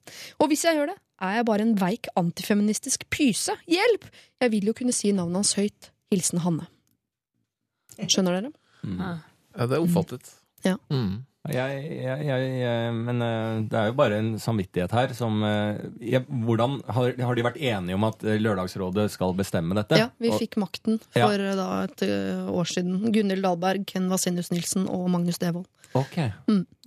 Og 0.43 0.51
hvis 0.51 0.67
jeg 0.67 0.81
gjør 0.81 0.91
det, 0.91 0.99
er 1.23 1.39
jeg 1.39 1.47
bare 1.47 1.67
en 1.69 1.77
veik 1.79 2.11
antifeministisk 2.19 3.07
pyse. 3.15 3.55
Hjelp! 3.71 4.09
Jeg 4.43 4.53
vil 4.57 4.71
jo 4.73 4.75
kunne 4.75 4.95
si 4.97 5.15
navnet 5.15 5.45
hans 5.45 5.55
høyt. 5.55 5.93
Hilsen 6.13 6.43
Hanne. 6.45 6.67
Skjønner 7.97 8.41
dere? 8.41 8.51
Ja, 8.83 9.69
det 9.69 9.79
er 9.79 9.85
oppfattet. 9.85 10.35
Ja. 10.67 10.75
Mm. 10.91 11.23
Jeg, 11.51 11.79
jeg, 11.91 12.19
jeg, 12.23 12.51
jeg, 12.63 12.91
men 12.95 13.23
eh, 13.27 13.57
det 13.67 13.75
er 13.81 13.89
jo 13.89 13.95
bare 13.99 14.19
en 14.23 14.29
samvittighet 14.39 14.93
her 14.95 15.11
som 15.19 15.41
eh, 15.43 15.81
jeg, 15.99 16.23
Hvordan 16.47 16.77
har, 16.95 17.17
har 17.19 17.35
de 17.35 17.45
vært 17.49 17.59
enige 17.59 17.97
om 17.99 18.07
at 18.07 18.23
eh, 18.23 18.39
Lørdagsrådet 18.39 19.09
skal 19.11 19.35
bestemme 19.35 19.75
dette? 19.75 19.99
Ja, 19.99 20.07
vi 20.23 20.31
Og- 20.31 20.39
fikk 20.39 20.55
makten 20.63 21.01
for 21.11 21.35
ja. 21.43 21.55
da 21.59 21.67
et 21.89 22.05
år 22.07 22.71
siden. 22.71 23.09
Gunhild 23.11 23.43
Dahlberg, 23.43 23.83
Ken 23.91 24.07
Vasenius 24.13 24.53
Nilsen 24.55 24.87
og 24.87 25.09
Magnus 25.11 25.43
Devold. 25.43 25.67
Ok. 25.99 26.15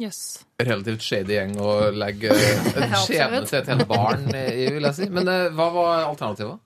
Yes. 0.02 0.46
Relativt 0.58 1.04
shady 1.06 1.36
gjeng 1.36 1.58
å 1.62 1.76
legge 1.94 2.32
en 2.32 2.88
Ja, 2.88 3.02
skjebne 3.06 3.44
til 3.46 3.60
et 3.60 3.68
helt 3.70 3.86
barn 3.92 4.24
i, 4.32 4.70
vil 4.72 4.88
jeg 4.88 4.98
si. 4.98 5.10
Men 5.14 5.28
eh, 5.30 5.50
hva 5.54 5.68
var 5.76 6.06
alternativet? 6.08 6.64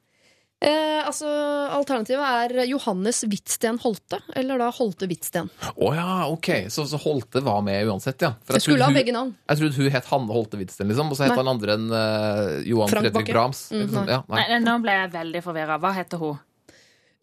Eh, 0.60 1.08
altså, 1.08 1.30
Alternativet 1.72 2.20
er 2.20 2.66
Johannes 2.68 3.22
Hvitsten 3.32 3.78
Holte, 3.80 4.18
eller 4.36 4.60
da 4.60 4.68
Holte 4.76 5.08
Hvitsten. 5.08 5.48
Å 5.72 5.92
ja, 5.96 6.08
ok. 6.28 6.50
Så, 6.68 6.84
så 6.90 7.00
Holte 7.00 7.40
var 7.46 7.62
med 7.64 7.88
uansett, 7.88 8.20
ja. 8.26 8.34
For 8.44 8.58
Jeg 8.60 8.66
skulle 8.66 8.90
ha 8.90 8.96
begge 8.96 9.16
navn. 9.16 9.32
Jeg 9.48 9.62
trodde 9.62 9.80
hun 9.80 9.96
het 9.96 10.12
Hanne 10.12 10.36
Holte 10.36 10.60
Hvitsten, 10.60 10.92
liksom, 10.92 11.14
og 11.14 11.20
så 11.20 11.30
het 11.30 11.40
han 11.40 11.52
andre 11.54 11.78
enn 11.80 11.88
uh, 11.94 12.60
Johan 12.68 12.92
Frank 12.92 13.08
Fredrik 13.08 13.32
Brahms. 13.32 13.64
Mm, 13.72 13.88
nei. 13.96 14.06
ja, 14.12 14.20
nei. 14.28 14.44
Nei, 14.52 14.60
nå 14.68 14.76
ble 14.84 15.00
jeg 15.00 15.16
veldig 15.16 15.46
forvirra. 15.48 15.80
Hva 15.80 15.96
heter 15.96 16.24
hun? 16.26 16.46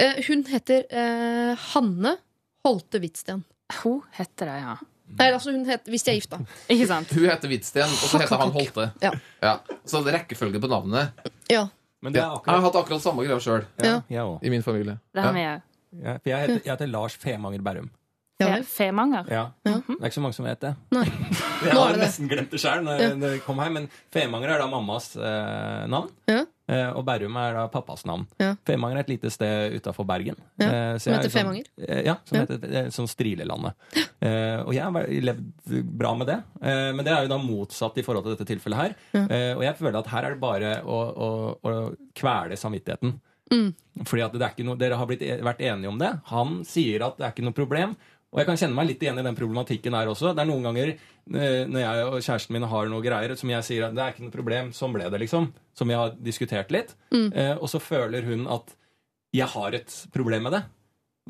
Eh, 0.01 0.19
hun 0.31 0.43
heter 0.49 0.85
eh, 0.89 1.69
Hanne 1.75 2.17
Holte 2.65 3.05
Hvitsten. 3.05 3.45
Hun 3.83 4.01
heter 4.17 4.49
det, 4.49 4.59
ja. 4.65 4.77
Nei, 5.17 5.29
altså 5.31 5.53
hun 5.55 5.63
het, 5.69 5.85
Hvis 5.87 6.03
de 6.03 6.11
er 6.15 6.17
gift, 6.19 6.33
da. 6.33 6.41
Ikke 6.73 6.89
sant? 6.89 7.13
Hun 7.13 7.29
heter 7.29 7.53
Hvitsten, 7.53 7.85
og 8.01 8.09
så 8.09 8.21
heter 8.25 8.41
han 8.41 8.57
Holte. 8.57 8.91
Ja. 9.05 9.13
Ja. 9.45 9.59
Så 9.85 10.01
det 10.01 10.15
er 10.15 10.23
rekkefølge 10.23 10.63
på 10.63 10.73
navnet. 10.73 11.29
Ja. 11.53 11.69
Men 12.07 12.15
det 12.15 12.23
Ja. 12.23 12.33
er 12.37 12.43
Jeg 12.47 12.55
har 12.55 12.61
hatt 12.69 12.77
akkurat 12.79 13.03
samme 13.03 13.25
greia 13.27 13.39
sjøl, 13.43 13.65
ja, 13.83 13.85
Ja. 13.91 14.01
Jeg 14.09 14.23
òg. 14.23 14.39
i 14.47 14.51
min 14.51 14.63
familie. 14.63 14.99
Det 15.13 15.23
har 15.25 15.33
vi 15.35 15.41
Ja. 15.43 15.57
òg. 15.57 15.63
Ja, 16.05 16.13
for 16.23 16.29
jeg, 16.31 16.39
heter, 16.41 16.61
jeg 16.65 16.73
heter 16.77 16.87
Lars 16.93 17.17
Femanger 17.17 17.63
Bærum. 17.63 17.91
Ja, 18.39 18.61
Femanger. 18.63 19.25
Ja. 19.33 19.47
Ja. 19.65 19.73
Det 19.89 19.97
er 20.03 20.05
ikke 20.11 20.15
så 20.19 20.21
mange 20.21 20.35
som 20.37 20.45
vet 20.45 20.61
det. 20.61 20.75
Nei. 20.93 21.05
Jeg 21.65 21.73
har 21.73 21.95
nesten 21.97 22.29
glemt 22.29 22.51
det 22.53 22.61
sjøl 22.61 22.83
når 22.85 23.01
Ja. 23.01 23.39
kom 23.47 23.59
her, 23.59 23.71
men 23.71 23.89
Femanger 24.13 24.51
er 24.55 24.59
da 24.59 24.67
mammas 24.69 25.17
eh, 25.17 25.87
navn. 25.89 26.11
Ja. 26.29 26.45
Eh, 26.69 26.89
og 26.99 27.05
Bærum 27.07 27.37
er 27.39 27.53
da 27.55 27.67
pappas 27.71 28.03
navn. 28.09 28.25
Ja. 28.43 28.55
Femanger 28.67 28.97
er 28.99 29.05
et 29.05 29.11
lite 29.13 29.31
sted 29.31 29.77
utafor 29.79 30.05
Bergen. 30.09 30.35
Ja, 30.59 30.67
Eh, 30.67 30.99
som 30.99 31.13
er 31.13 31.19
heter 31.19 31.31
sånn- 31.31 31.45
Femanger? 31.45 31.67
eh, 31.89 32.03
ja, 32.05 32.17
som 32.25 32.39
Ja. 32.39 32.47
heter 32.47 32.89
sånn 32.91 33.07
Strilelandet. 33.09 33.75
Ja. 33.95 34.65
og 34.67 34.73
jeg 34.75 34.83
har 34.83 35.07
levd 35.07 35.87
bra 35.99 36.15
med 36.15 36.27
det. 36.27 36.43
Men 36.61 37.05
det 37.05 37.13
er 37.13 37.23
jo 37.23 37.29
da 37.29 37.39
motsatt 37.39 37.97
i 37.99 38.03
forhold 38.03 38.25
til 38.25 38.35
dette 38.37 38.49
tilfellet 38.49 38.77
her. 38.77 38.95
Og 39.57 39.63
jeg 39.63 39.77
føler 39.79 39.99
at 39.99 40.07
her 40.09 40.25
er 40.25 40.31
det 40.35 40.41
bare 40.41 40.83
å, 40.83 40.99
å, 41.17 41.59
å 41.63 41.97
kvele 42.15 42.57
samvittigheten. 42.59 43.21
Mm. 43.53 43.75
Fordi 44.05 44.25
at 44.25 44.33
det 44.33 44.43
er 44.43 44.51
ikke 44.57 44.65
noe, 44.67 44.77
Dere 44.77 44.97
har 44.99 45.07
blitt, 45.07 45.23
e, 45.23 45.37
vært 45.41 45.61
enige 45.61 45.87
om 45.89 45.99
det. 45.99 46.21
Han 46.33 46.65
sier 46.65 47.01
at 47.07 47.17
det 47.17 47.27
er 47.29 47.31
ikke 47.31 47.45
noe 47.47 47.55
problem. 47.55 47.97
Og 48.35 48.41
jeg 48.41 48.49
kan 48.49 48.59
kjenne 48.61 48.77
meg 48.77 48.89
litt 48.91 49.05
igjen 49.05 49.21
i 49.21 49.25
den 49.25 49.37
problematikken 49.39 49.95
her 49.97 50.11
også. 50.11 50.33
Det 50.35 50.43
er 50.43 50.49
noen 50.51 50.67
ganger 50.67 50.91
eh, 50.93 51.63
når 51.71 51.81
jeg 51.81 52.07
og 52.07 52.17
kjæresten 52.19 52.57
min 52.57 52.67
har 52.69 52.91
noe 52.91 53.05
greier 53.05 53.35
som 53.39 53.53
jeg 53.53 53.67
sier 53.69 53.87
at 53.87 53.95
det 53.97 54.03
er 54.03 54.15
ikke 54.15 54.27
noe 54.27 54.35
problem, 54.35 54.73
sånn 54.77 54.97
ble 54.97 55.07
det, 55.13 55.21
liksom. 55.23 55.49
Som 55.79 55.93
vi 55.93 55.97
har 55.97 56.17
diskutert 56.21 56.75
litt. 56.75 56.97
Eh, 57.33 57.55
og 57.55 57.71
så 57.73 57.81
føler 57.81 58.27
hun 58.29 58.45
at 58.53 58.75
jeg 59.37 59.49
har 59.53 59.77
et 59.79 59.95
problem 60.15 60.49
med 60.49 60.57
det. 60.59 60.63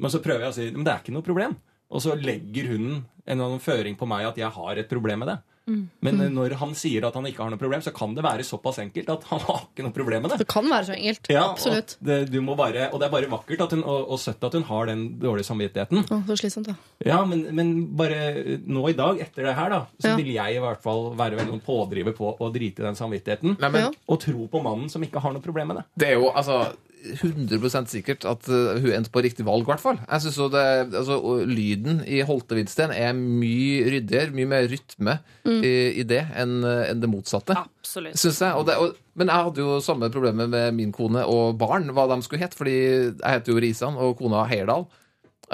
Men 0.01 0.13
så 0.13 0.21
prøver 0.25 0.47
jeg 0.47 0.53
å 0.53 0.57
si 0.57 0.71
men 0.73 0.87
det 0.87 0.93
er 0.93 1.05
ikke 1.05 1.15
noe 1.15 1.27
problem. 1.27 1.57
Og 1.93 2.03
så 2.03 2.17
legger 2.19 2.73
hun 2.73 2.87
en 2.89 3.05
eller 3.37 3.45
annen 3.53 3.63
føring 3.63 3.95
på 3.99 4.09
meg 4.11 4.27
at 4.27 4.41
jeg 4.41 4.51
har 4.57 4.81
et 4.81 4.91
problem 4.91 5.23
med 5.23 5.31
det. 5.31 5.39
Men 5.67 6.21
eh, 6.23 6.29
når 6.31 6.55
han 6.61 6.75
sier 6.79 7.05
at 7.09 7.15
han 7.19 7.27
ikke 7.27 7.43
har 7.43 7.51
noe 7.51 7.59
problem, 7.61 7.83
så 7.83 7.91
kan 7.95 8.15
det 8.15 8.23
være 8.25 8.45
såpass 8.47 8.79
enkelt 8.85 9.09
at 9.11 9.25
han 9.33 9.41
har 9.49 9.65
ikke 9.67 9.87
noe 9.87 9.95
problem 9.97 10.23
med 10.27 10.31
det. 10.35 10.39
Det 10.45 10.49
kan 10.51 10.69
være 10.71 10.89
så 10.91 10.95
enkelt. 10.97 11.31
Ja, 11.33 11.43
Absolutt. 11.51 11.97
Og 12.01 12.07
det, 12.11 12.19
du 12.31 12.39
må 12.45 12.55
bare, 12.59 12.87
og 12.93 13.01
det 13.03 13.09
er 13.09 13.15
bare 13.17 13.31
vakkert 13.33 13.65
at 13.67 13.75
hun, 13.77 13.83
og, 13.85 14.07
og 14.15 14.21
søtt 14.23 14.47
at 14.47 14.55
hun 14.59 14.67
har 14.71 14.87
den 14.93 15.05
dårlige 15.23 15.49
samvittigheten. 15.51 16.05
Å, 16.07 16.21
så 16.31 16.39
slitsomt, 16.39 16.71
da. 16.71 16.77
Ja, 17.07 17.19
men, 17.29 17.47
men 17.57 17.75
bare 17.99 18.21
nå 18.67 18.87
i 18.93 18.97
dag, 18.99 19.19
etter 19.27 19.51
det 19.51 19.57
her, 19.59 19.73
da, 19.75 19.83
så 19.99 20.13
Ja. 20.13 20.17
vil 20.21 20.31
jeg 20.37 20.57
i 20.57 20.63
hvert 20.63 20.83
fall 20.87 21.11
være 21.19 21.41
veldig 21.43 21.61
pådriver 21.67 22.15
på 22.17 22.31
å 22.39 22.51
drite 22.55 22.85
i 22.85 22.87
den 22.87 22.99
samvittigheten. 22.99 23.57
Nei, 23.59 23.71
men 23.75 23.87
Ja. 23.89 23.93
Og 24.07 24.21
tro 24.23 24.47
på 24.51 24.61
mannen 24.63 24.89
som 24.93 25.03
ikke 25.03 25.21
har 25.23 25.35
noe 25.35 25.43
problem 25.45 25.73
med 25.73 25.81
det. 25.81 25.85
Det 25.99 26.09
er 26.13 26.21
jo 26.21 26.31
altså 26.31 26.61
100 27.07 27.87
sikkert 27.91 28.25
at 28.27 28.49
uh, 28.51 28.79
hun 28.83 28.91
endte 28.97 29.13
på 29.15 29.23
riktig 29.23 29.47
valg, 29.47 29.63
i 29.67 29.71
hvert 29.71 29.83
fall. 29.83 29.99
Jeg 30.03 30.25
synes 30.25 30.53
det, 30.55 30.65
altså, 30.97 31.19
Lyden 31.47 32.01
i 32.03 32.23
Holte 32.27 32.59
Hvitsten 32.59 32.95
er 32.95 33.13
mye 33.15 33.85
ryddigere, 33.93 34.35
mye 34.35 34.51
mer 34.51 34.69
rytme 34.71 35.19
i, 35.47 35.75
i 36.03 36.07
det 36.09 36.25
enn 36.35 36.61
en 36.67 37.03
det 37.03 37.11
motsatte. 37.11 37.55
Absolutt. 37.55 38.19
Synes 38.19 38.41
jeg. 38.43 38.59
Og 38.59 38.67
det, 38.67 38.79
og, 38.83 38.97
men 39.17 39.31
jeg 39.33 39.49
hadde 39.49 39.63
jo 39.65 39.79
samme 39.85 40.11
problemet 40.13 40.51
med 40.53 40.75
min 40.77 40.93
kone 40.95 41.23
og 41.31 41.57
barn, 41.61 41.89
hva 41.95 42.09
de 42.11 42.19
skulle 42.25 42.43
hete. 42.43 42.59
Fordi 42.59 42.77
jeg 42.77 43.23
heter 43.23 43.53
jo 43.53 43.63
Risan, 43.63 44.01
og 44.01 44.19
kona 44.19 44.45
Heyerdahl. 44.51 44.89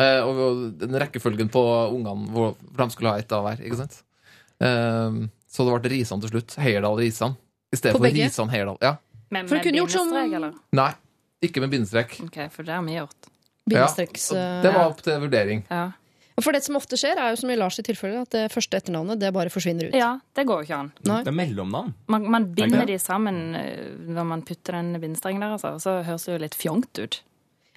Eh, 0.00 0.24
og 0.24 0.72
den 0.80 0.96
rekkefølgen 0.96 1.50
på 1.52 1.62
ungene 1.92 2.32
hvor 2.32 2.54
de 2.56 2.88
skulle 2.94 3.12
ha 3.12 3.20
ett 3.20 3.32
av 3.36 3.44
hver. 3.46 3.60
ikke 3.60 3.82
sant? 3.82 4.00
Eh, 4.64 5.22
så 5.52 5.68
det 5.68 5.76
ble 5.76 5.94
Risan 5.94 6.24
til 6.24 6.32
slutt. 6.34 6.56
Heyerdahl 6.62 6.98
Risan. 7.02 7.36
I 7.72 7.78
stedet 7.78 7.96
På 7.96 8.02
for 8.02 8.08
begge? 8.08 8.26
Risan 8.26 8.52
Heyerdahl. 8.52 8.80
Ja. 8.82 8.96
Men 9.32 9.48
For 9.48 9.56
med 9.56 9.78
gjort 9.78 9.94
bindestrek, 9.94 10.34
eller? 10.36 10.56
Nei, 10.76 10.90
ikke 11.42 11.62
med 11.64 11.72
bindestrek. 11.74 12.18
Ok, 12.26 12.38
for 12.54 12.66
det 12.66 12.76
har 12.76 12.84
vi 12.86 12.96
gjort. 12.98 13.32
Bindestreks... 13.68 14.30
Ja, 14.34 14.44
eh, 14.58 14.62
det 14.64 14.72
var 14.74 14.88
opp 14.90 15.02
til 15.04 15.18
vurdering. 15.22 15.64
Ja. 15.70 15.90
For 16.42 16.54
det 16.56 16.62
som 16.64 16.78
ofte 16.78 16.96
skjer, 16.98 17.18
er 17.20 17.34
jo 17.34 17.38
som 17.42 17.50
i 17.52 17.56
Lars 17.60 17.76
i 17.78 17.84
tilfelle, 17.86 18.22
at 18.24 18.32
det 18.32 18.46
første 18.50 18.78
etternavnet 18.80 19.20
det 19.20 19.28
bare 19.36 19.52
forsvinner 19.52 19.90
ut. 19.90 19.96
ja, 19.98 20.14
det 20.34 20.46
går 20.48 20.62
jo 20.62 20.66
ikke 20.66 20.78
an. 20.78 20.88
Nei. 21.06 21.18
Det 21.26 21.30
er 21.30 21.36
mellomnavn. 21.38 21.92
Man, 22.10 22.24
man 22.32 22.46
Er 22.48 22.54
binder 22.56 22.88
de 22.88 22.96
sammen 23.02 23.42
eh, 23.58 23.90
når 24.16 24.26
man 24.30 24.42
putter 24.48 24.78
den 24.78 24.96
bindestrengen 25.02 25.44
der, 25.44 25.54
altså. 25.58 25.74
Så 25.82 25.98
høres 26.06 26.24
det 26.26 26.32
jo 26.32 26.40
litt 26.42 26.56
fjongt 26.58 26.98
ut. 26.98 27.20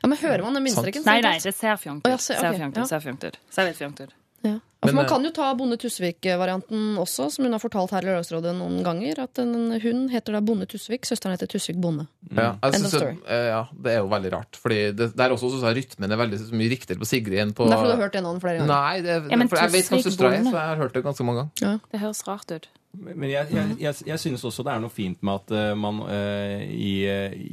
Ja, 0.02 0.10
men 0.10 0.18
hører 0.22 0.46
man 0.46 0.58
den 0.58 0.66
bindestreken? 0.70 1.04
Nei, 1.06 1.20
nei, 1.26 1.36
det 1.44 1.54
ser 1.58 1.78
fjongt 1.82 2.08
Å, 2.08 2.14
ja, 2.14 2.18
ut. 2.18 2.30
okay. 2.30 2.40
Ser 2.40 2.60
fjongt 2.62 2.78
ut, 2.80 2.88
ser 2.90 3.04
fjongt 3.04 3.28
ut. 3.28 3.40
Ser 3.54 3.70
litt 3.70 3.82
fjongt 3.82 4.02
ut. 4.06 4.16
Ja. 4.46 4.60
For 4.86 4.96
man 4.96 5.06
eh, 5.06 5.10
kan 5.10 5.26
jo 5.26 5.32
ta 5.34 5.48
Bonde 5.58 5.78
Tusvik-varianten 5.82 6.98
også, 7.02 7.30
som 7.34 7.48
hun 7.48 7.56
har 7.56 7.62
fortalt 7.64 7.94
her 7.96 8.06
i 8.06 8.10
Lørdagsrådet 8.10 8.54
noen 8.58 8.84
ganger. 8.86 9.24
At 9.26 9.42
en, 9.42 9.74
hun 9.82 10.06
heter 10.14 10.38
da 10.38 10.42
Bonde 10.46 10.68
Tusvik, 10.70 11.08
søsteren 11.10 11.36
heter 11.36 11.50
Tusvik 11.52 11.80
Bonde. 11.82 12.08
Ja, 12.30 12.54
jeg 12.62 12.84
synes, 12.84 12.96
eh, 13.02 13.50
ja, 13.50 13.64
det 13.74 13.96
er 13.96 14.00
jo 14.04 14.10
veldig 14.12 14.34
rart. 14.36 14.62
Fordi 14.62 14.80
det, 14.98 15.12
er 15.18 15.36
også 15.36 15.52
sånn 15.56 15.68
at 15.72 15.78
rytmen 15.80 16.16
er 16.16 16.22
veldig 16.22 16.42
så 16.44 16.62
mye 16.62 16.72
riktigere 16.76 17.02
på 17.02 17.10
Sigrid 17.10 17.42
enn 17.42 17.54
på 17.58 17.70
Det 17.70 17.76
er 17.76 17.82
fordi 17.84 17.94
du 17.94 17.98
har 17.98 18.06
hørt 18.06 18.18
det 18.18 18.24
navnet 18.28 18.46
flere 18.46 18.62
ganger. 18.62 18.74
Nei, 18.74 18.96
det, 19.06 19.20
Ja, 19.34 19.42
men 19.42 19.52
for 19.52 19.62
jeg 19.64 19.76
vet 19.76 19.92
hva 19.92 20.00
Tusvik 20.02 20.10
søstera 20.12 20.34
er, 20.38 20.50
så 20.50 20.58
jeg 20.58 20.74
har 20.74 20.82
hørt 20.84 20.98
det 20.98 21.06
ganske 21.06 21.30
mange 21.30 21.46
ganger. 21.46 21.64
Ja. 21.66 21.78
Det 21.94 22.04
høres 22.06 22.26
rart 22.30 22.52
ut. 22.54 22.74
Men 22.96 23.28
jeg, 23.28 23.50
jeg, 23.52 23.76
jeg, 23.82 23.96
jeg 24.08 24.20
synes 24.22 24.46
også 24.48 24.64
det 24.64 24.72
er 24.72 24.80
noe 24.80 24.94
fint 24.94 25.20
med 25.26 25.42
at 25.42 25.50
eh, 25.52 25.74
man 25.76 25.98
uh, 26.06 26.62
i, 26.64 26.94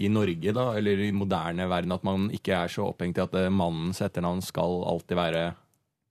i 0.04 0.10
Norge, 0.12 0.52
da, 0.54 0.68
eller 0.78 1.02
i 1.02 1.10
moderne 1.10 1.66
verden, 1.70 1.96
at 1.96 2.04
man 2.06 2.28
ikke 2.30 2.60
er 2.60 2.70
så 2.70 2.86
opphengt 2.92 3.18
i 3.18 3.24
at 3.24 3.34
mannens 3.50 3.98
etternavn 4.04 4.44
skal 4.44 4.84
alltid 4.92 5.18
være 5.18 5.42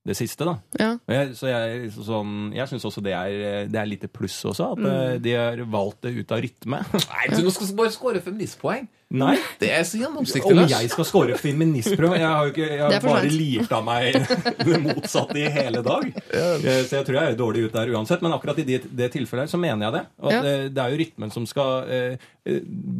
det 0.04 0.16
siste, 0.18 0.46
da. 0.48 0.56
Ja. 0.80 0.92
Og 0.98 1.14
Jeg, 1.14 1.34
så 1.38 1.46
jeg, 1.52 1.92
så 1.94 2.02
sånn, 2.08 2.30
jeg 2.58 2.66
syns 2.72 2.86
også 2.90 3.04
det 3.06 3.12
er, 3.14 3.68
det 3.70 3.78
er 3.78 3.86
litt 3.86 4.06
pluss 4.14 4.40
også, 4.50 4.72
at 4.74 4.80
Mm. 4.82 4.88
eh, 4.90 5.18
de 5.22 5.34
har 5.38 5.58
valgt 5.70 6.02
det 6.08 6.16
ut 6.18 6.32
av 6.34 6.42
rytme. 6.42 6.80
Nei, 7.12 7.28
du 7.36 7.44
nå 7.46 7.52
skal 7.54 7.76
bare 7.78 7.92
score 7.94 8.22
feministpoeng. 8.26 8.88
Nei. 9.12 9.36
Det 9.60 9.70
er 9.76 9.84
så 9.84 10.00
gjennomsiktig. 10.00 10.54
Om 10.56 10.64
jeg 10.72 10.90
skal 10.90 11.06
score 11.06 11.36
feministprøve 11.38 12.16
Jeg 12.18 12.26
har 12.32 12.46
jo 12.48 12.52
ikke, 12.54 12.68
jeg 12.72 12.80
har 12.96 13.04
bare 13.04 13.30
lirt 13.30 13.72
av 13.76 13.84
meg 13.84 14.14
det 14.66 14.80
motsatte 14.86 15.36
i 15.38 15.50
hele 15.52 15.82
dag. 15.84 16.06
Eh, 16.32 16.66
Så 16.88 16.96
jeg 16.96 17.06
tror 17.06 17.20
jeg 17.20 17.34
er 17.34 17.38
dårlig 17.38 17.66
ut 17.68 17.74
der 17.76 17.92
uansett. 17.92 18.22
Men 18.24 18.32
akkurat 18.38 18.58
i 18.64 18.66
det, 18.72 18.82
det 18.96 19.12
tilfellet 19.14 19.46
her 19.46 19.52
så 19.52 19.60
mener 19.60 19.86
jeg 19.90 19.98
det. 20.00 20.04
Og 20.24 20.32
Ja. 20.32 20.40
eh, 20.42 20.68
det 20.72 20.82
er 20.86 20.96
jo 20.96 21.02
rytmen 21.04 21.32
som 21.36 21.46
skal 21.46 22.18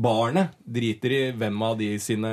Barnet 0.02 0.52
driter 0.68 1.12
i 1.16 1.22
hvem 1.34 1.62
av 1.66 1.78
de 1.80 1.94
sine 2.00 2.32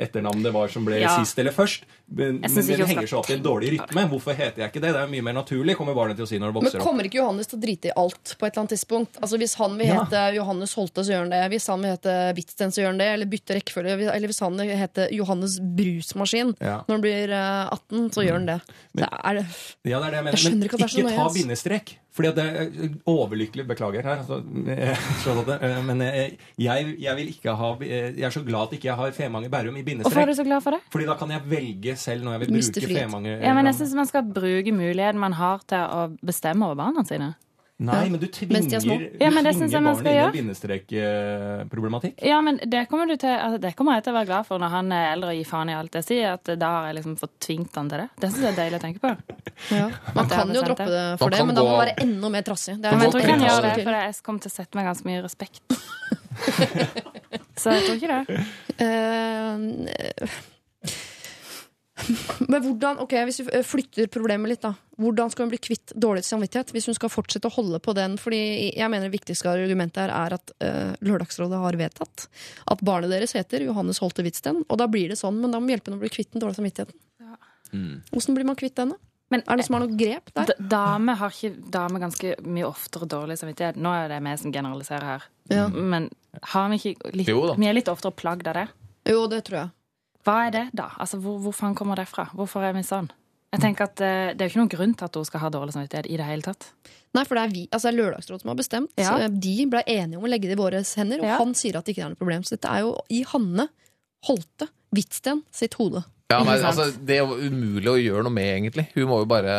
etternavn 0.00 0.42
det 0.42 0.52
var 0.54 0.68
som 0.72 0.84
ble 0.86 1.00
Ja. 1.00 1.16
sist 1.20 1.38
eller 1.38 1.52
først. 1.52 1.84
Men, 2.10 2.40
men 2.42 2.54
det 2.66 2.86
henger 2.90 3.06
seg 3.06 3.18
opp 3.20 3.28
i 3.30 3.34
en 3.36 3.42
dårlig 3.44 3.68
rytme. 3.76 4.02
Hvorfor 4.10 4.34
heter 4.34 4.64
jeg 4.64 4.72
ikke 4.72 4.80
det? 4.82 4.90
Det 4.90 4.98
er 4.98 5.06
jo 5.06 5.12
mye 5.12 5.22
mer 5.28 5.36
naturlig, 5.36 5.76
kommer 5.78 5.94
barnet 5.94 6.16
til 6.18 6.26
å 6.26 6.28
si 6.28 6.38
når 6.42 6.50
det 6.50 6.56
vokser 6.58 6.74
opp. 6.74 6.80
Men 6.80 6.86
kommer 6.88 7.06
ikke 7.06 7.20
Johannes 7.20 7.46
til 7.52 7.58
å 7.58 7.62
drite 7.62 7.90
i 7.92 7.94
alt 8.02 8.34
på 8.40 8.46
et 8.46 8.50
eller 8.52 8.62
annet 8.64 8.74
tidspunkt? 8.74 9.20
Altså 9.22 9.38
Hvis 9.38 9.54
han 9.60 9.76
vil 9.78 9.86
Ja. 9.92 10.00
hete 10.02 10.24
Johannes 10.34 10.74
Holte, 10.74 11.04
så 11.06 11.12
gjør 11.14 11.22
han 11.28 11.30
det. 11.36 11.42
Hvis 11.54 11.66
han 11.70 11.80
vil 11.86 11.90
hete 11.94 12.16
Bitsten, 12.34 12.72
så 12.74 12.82
gjør 12.82 12.90
han 12.90 12.98
det. 12.98 13.08
Eller 13.14 13.26
bytte 13.30 13.54
rekkefølge. 13.60 14.10
Eller 14.10 14.26
hvis 14.28 14.40
han 14.40 14.56
vil 14.58 14.76
hete 14.76 15.08
Johannes 15.14 15.60
Brusmaskin 15.60 16.54
Ja. 16.60 16.82
når 16.88 16.94
han 16.98 17.00
blir 17.06 17.30
eh, 17.30 17.68
18, 17.70 18.10
så 18.10 18.24
gjør 18.26 18.32
han 18.40 18.46
det. 18.46 18.60
Men- 18.94 19.04
det 19.06 19.08
er 19.24 19.34
det. 19.34 19.46
Ja, 19.84 19.98
det 20.00 20.06
er 20.06 20.10
det 20.10 20.18
jeg 20.18 20.24
mener. 20.24 20.30
Jeg 20.36 20.44
skjønner 20.44 20.58
Men 20.58 20.66
ikke 20.66 20.74
at 20.74 20.80
det 20.80 20.84
er 20.84 20.94
så 20.96 21.06
ikke 21.06 21.16
ta 21.16 21.28
bindestrek. 21.38 21.96
Fordi 22.10 22.28
at 22.28 22.34
det 22.34 22.44
er 22.44 22.88
overlykkelig 23.06 23.66
Beklager 23.70 24.02
her, 24.02 24.16
altså, 24.18 24.42
jeg, 24.66 25.60
eh, 25.62 25.82
men 25.86 26.00
eh, 26.02 26.30
jeg, 26.58 26.96
jeg 26.98 27.16
vil 27.16 27.28
ikke 27.30 27.54
ha 27.56 27.68
eh, 27.86 28.10
Jeg 28.18 28.24
er 28.26 28.34
så 28.34 28.42
glad 28.44 28.66
at 28.66 28.72
ikke 28.80 28.88
jeg 28.90 28.96
har 28.98 29.12
Femanger 29.14 29.48
Bærum 29.52 29.76
i 29.78 29.84
Hvorfor 29.98 30.22
er 30.22 30.30
du 30.30 30.34
så 30.38 30.46
glad 30.46 30.62
for 30.64 30.76
det? 30.76 30.80
Fordi 30.94 31.06
da 31.10 31.18
kan 31.20 31.30
jeg 31.34 31.46
velge 31.50 31.96
selv 32.00 32.24
når 32.24 32.36
jeg 32.36 32.40
vil 32.44 32.54
bruke 32.56 32.86
frihet. 32.86 33.04
Femanger. 33.04 33.44
Ja, 33.44 33.54
men 33.58 33.70
jeg 33.70 33.78
syns 33.80 33.94
man 33.98 34.10
skal 34.10 34.26
bruke 34.40 34.74
muligheten 34.74 35.20
man 35.20 35.36
har 35.38 35.62
til 35.66 35.78
å 35.84 36.08
bestemme 36.22 36.70
over 36.70 36.78
barna 36.84 37.04
sine. 37.08 37.34
Nei, 37.80 38.10
men 38.12 38.20
du 38.20 38.26
er 38.26 38.32
tvinger, 38.34 38.60
Ja, 39.16 39.30
men 39.32 39.40
du 39.40 39.48
tvinger 39.56 39.80
barnet 39.80 40.04
inn 40.04 40.18
i 40.20 40.32
bindestrekproblematikk. 40.34 42.18
Ja, 42.28 42.40
men 42.44 42.58
det 42.60 42.82
kommer, 42.90 43.08
du 43.08 43.16
til, 43.16 43.32
altså, 43.32 43.56
det 43.62 43.70
kommer 43.78 43.96
jeg 43.96 44.04
til 44.04 44.12
å 44.12 44.16
være 44.18 44.28
glad 44.28 44.48
for 44.50 44.60
når 44.60 44.74
han 44.74 44.92
er 44.92 45.06
eldre 45.14 45.32
og 45.32 45.38
gir 45.38 45.48
faen 45.48 45.72
i 45.72 45.76
alt 45.78 45.96
jeg 45.96 46.04
sier. 46.10 46.36
At 46.36 46.50
da 46.60 46.72
har 46.74 46.90
jeg 46.90 46.98
liksom 46.98 47.16
fått 47.22 47.32
tvingt 47.40 47.78
han 47.80 47.88
til 47.88 48.02
det. 48.02 48.08
Det 48.20 48.30
syns 48.34 48.44
jeg 48.44 48.52
er 48.52 48.58
deilig 48.58 48.80
å 48.80 48.84
tenke 48.84 49.00
på. 49.00 49.14
Man 50.18 50.28
kan 50.28 50.52
jo 50.52 50.64
droppe 50.66 50.90
det. 50.92 51.06
for 51.22 51.32
det, 51.32 51.40
men 51.48 51.56
da 51.56 51.64
må 51.64 51.72
man 51.72 51.82
være 51.86 51.96
enda 52.04 52.32
mer 52.36 52.44
trassig. 52.50 52.76
Det 52.76 52.90
er 52.90 52.98
Men 52.98 53.06
jeg 53.06 53.14
tror 53.14 53.24
ikke 53.24 53.38
han 53.38 53.46
gjør 53.48 53.68
det, 53.70 53.74
for 53.80 54.00
jeg 54.02 54.20
kommer 54.28 54.44
til 54.44 54.52
å 54.52 54.56
sette 54.58 54.80
meg 54.80 54.90
ganske 54.92 55.08
mye 55.08 55.24
respekt. 55.24 55.80
Så 57.60 57.74
jeg 57.74 57.82
tror 57.86 57.96
ikke 57.98 58.14
det. 58.16 58.40
Eh, 58.80 60.30
Men 62.48 62.62
hvordan, 62.64 63.00
ok, 63.04 63.12
Hvis 63.28 63.40
vi 63.42 63.62
flytter 63.66 64.08
problemet 64.12 64.48
litt, 64.52 64.62
da. 64.64 64.72
Hvordan 65.00 65.32
skal 65.32 65.46
hun 65.46 65.52
bli 65.52 65.60
kvitt 65.62 65.92
dårlig 65.92 66.24
samvittighet? 66.24 66.72
Hvis 66.74 66.88
hun 66.90 66.96
skal 66.96 67.12
fortsette 67.12 67.48
å 67.50 67.54
holde 67.54 67.80
på 67.82 67.94
den? 67.96 68.16
Fordi 68.20 68.40
jeg 68.76 68.88
mener 68.92 69.08
Det 69.08 69.18
viktigste 69.18 69.52
argumentet 69.52 70.00
her 70.04 70.14
er 70.14 70.36
at 70.38 70.54
uh, 70.64 70.94
Lørdagsrådet 71.04 71.60
har 71.60 71.78
vedtatt 71.80 72.26
at 72.72 72.84
barnet 72.86 73.12
deres 73.12 73.36
heter 73.36 73.66
Johannes 73.66 74.00
Holte 74.02 74.24
Hvitsten. 74.24 74.62
Og 74.68 74.80
da 74.80 74.88
blir 74.90 75.12
det 75.12 75.20
sånn, 75.20 75.38
men 75.42 75.52
da 75.52 75.60
må 75.60 75.72
hjelpe 75.72 75.90
henne 75.90 76.00
å 76.00 76.04
bli 76.04 76.12
kvitt 76.12 76.32
den 76.32 76.42
dårlige 76.42 76.60
samvittigheten. 76.62 76.96
Hvordan 78.10 78.36
blir 78.38 78.48
man 78.48 78.58
kvitt 78.58 78.76
den, 78.80 78.94
da? 78.96 79.09
Men 79.30 79.42
Er 79.46 79.56
det 79.60 79.64
som 79.66 79.74
har 79.76 79.84
noe 79.86 79.96
grep 79.96 80.32
der? 80.34 80.50
damer 80.58 81.14
har 81.20 81.30
ikke 81.30 81.70
damer 81.70 82.00
ganske 82.02 82.32
mye 82.42 82.66
oftere 82.66 83.06
dårlig 83.06 83.36
samvittighet. 83.38 83.76
Nå 83.78 83.92
er 83.94 84.08
det 84.10 84.22
vi 84.24 84.36
som 84.42 84.52
generaliserer 84.52 85.06
her. 85.06 85.22
Ja. 85.50 85.68
Men 85.68 86.10
har 86.42 86.68
vi 86.72 86.76
ikke 86.94 87.12
litt 87.14 87.28
Jo. 87.30 87.54
Vi 87.54 87.66
er 87.70 87.74
litt 87.74 87.88
oftere 87.88 88.10
plagd 88.12 88.46
av 88.50 88.54
det. 88.58 88.68
Jo, 89.06 89.26
det 89.30 89.44
tror 89.46 89.58
jeg. 89.60 89.70
Hva 90.26 90.34
er 90.46 90.50
det, 90.50 90.64
da? 90.76 90.90
Altså, 91.00 91.16
hvor, 91.22 91.38
hvor 91.40 91.52
faen 91.56 91.74
kommer 91.78 91.96
det 91.96 92.08
fra? 92.10 92.26
Hvorfor 92.34 92.62
er 92.66 92.74
vi 92.76 92.82
sånn? 92.82 93.08
Jeg 93.50 93.60
tenker 93.64 93.84
at 93.88 93.98
uh, 93.98 94.30
Det 94.34 94.42
er 94.44 94.46
jo 94.46 94.50
ikke 94.52 94.60
noen 94.60 94.70
grunn 94.74 94.92
til 94.94 95.04
at 95.08 95.16
hun 95.18 95.24
skal 95.26 95.40
ha 95.42 95.48
dårlig 95.50 95.72
samvittighet 95.74 96.06
i 96.10 96.16
det 96.20 96.26
hele 96.28 96.42
tatt. 96.42 96.68
Nei, 97.16 97.24
for 97.26 97.34
det 97.34 97.42
er 97.42 97.54
vi, 97.54 97.62
altså 97.72 97.88
det 97.88 97.94
er 97.94 97.98
Lørdagsrådet 98.04 98.42
som 98.44 98.50
har 98.52 98.58
bestemt. 98.60 98.92
Ja. 99.00 99.14
Eh, 99.18 99.28
De 99.42 99.54
ble 99.66 99.80
enige 99.86 100.18
om 100.20 100.26
å 100.26 100.30
legge 100.30 100.46
det 100.46 100.54
i 100.54 100.60
våre 100.60 100.82
hender, 100.86 101.18
og 101.18 101.26
Ja. 101.26 101.38
han 101.40 101.54
sier 101.58 101.78
at 101.78 101.84
det 101.86 101.96
ikke 101.96 102.04
er 102.04 102.12
noe 102.12 102.20
problem. 102.20 102.42
Så 102.46 102.54
dette 102.54 102.70
er 102.70 102.84
jo 102.84 102.92
i 103.10 103.22
Hanne 103.26 103.66
Holte 104.28 104.68
Hvitsten 104.94 105.42
sitt 105.54 105.74
hode. 105.80 106.04
Ja, 106.30 106.44
men, 106.46 106.62
altså, 106.62 106.88
det 107.04 107.16
er 107.18 107.24
jo 107.26 107.36
umulig 107.50 107.90
å 107.90 107.98
gjøre 107.98 108.22
noe 108.26 108.34
med, 108.34 108.46
egentlig. 108.56 108.84
Hun 108.94 109.08
må 109.10 109.16
jo 109.24 109.28
bare 109.30 109.54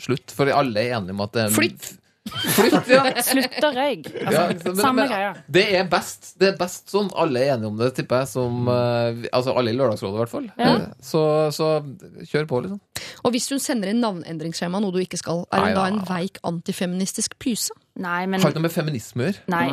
slutte, 0.00 0.34
for 0.36 0.50
alle 0.52 0.82
er 0.82 0.98
enige 0.98 1.14
om 1.16 1.22
at 1.24 1.32
det 1.32 1.42
er 1.42 1.46
en- 1.48 1.54
Flytt! 1.56 1.92
Flytt, 2.24 2.88
ja. 2.88 3.02
Slutt 3.24 3.56
å 3.64 3.70
røyke! 3.76 4.12
Altså, 4.24 4.32
Ja, 4.32 4.44
men- 4.48 4.76
samme 4.80 5.02
men- 5.02 5.08
greia. 5.10 5.30
Det 5.52 5.64
er 5.76 5.84
best 5.92 6.30
Det 6.40 6.48
er 6.52 6.56
best 6.60 6.88
sånn. 6.92 7.10
Alle 7.20 7.40
er 7.44 7.54
enige 7.56 7.68
om 7.68 7.76
det, 7.80 7.90
tipper 7.96 8.22
jeg. 8.22 8.28
Som, 8.32 8.68
eh, 8.68 9.26
altså 9.32 9.52
alle 9.56 9.72
i 9.72 9.76
Lørdagsrådet, 9.76 10.16
i 10.16 10.22
hvert 10.22 10.32
fall. 10.32 10.46
Ja. 10.58 10.74
Så, 11.04 11.20
så 11.56 11.68
kjør 12.28 12.48
på, 12.48 12.62
liksom. 12.64 12.80
Og 13.24 13.32
hvis 13.36 13.48
hun 13.52 13.60
sender 13.60 13.92
inn 13.92 14.00
navneendringsskjema, 14.04 14.80
noe 14.80 14.92
du 14.92 15.00
ikke 15.04 15.20
skal, 15.20 15.44
er 15.52 15.60
hun 15.60 15.68
Nei 15.68 15.74
da 15.76 15.84
da. 15.84 15.92
en 15.92 16.00
veik 16.08 16.40
antifeministisk 16.48 17.36
pyse? 17.40 17.72
Nei, 17.96 18.24
men 18.26 18.40
Har 18.42 18.50
ikke 18.52 18.60
noe 18.60 18.68
med 18.68 18.72
feminisme 18.76 19.24
å 19.24 19.28
gjøre. 19.30 19.44
Nei. 19.52 19.68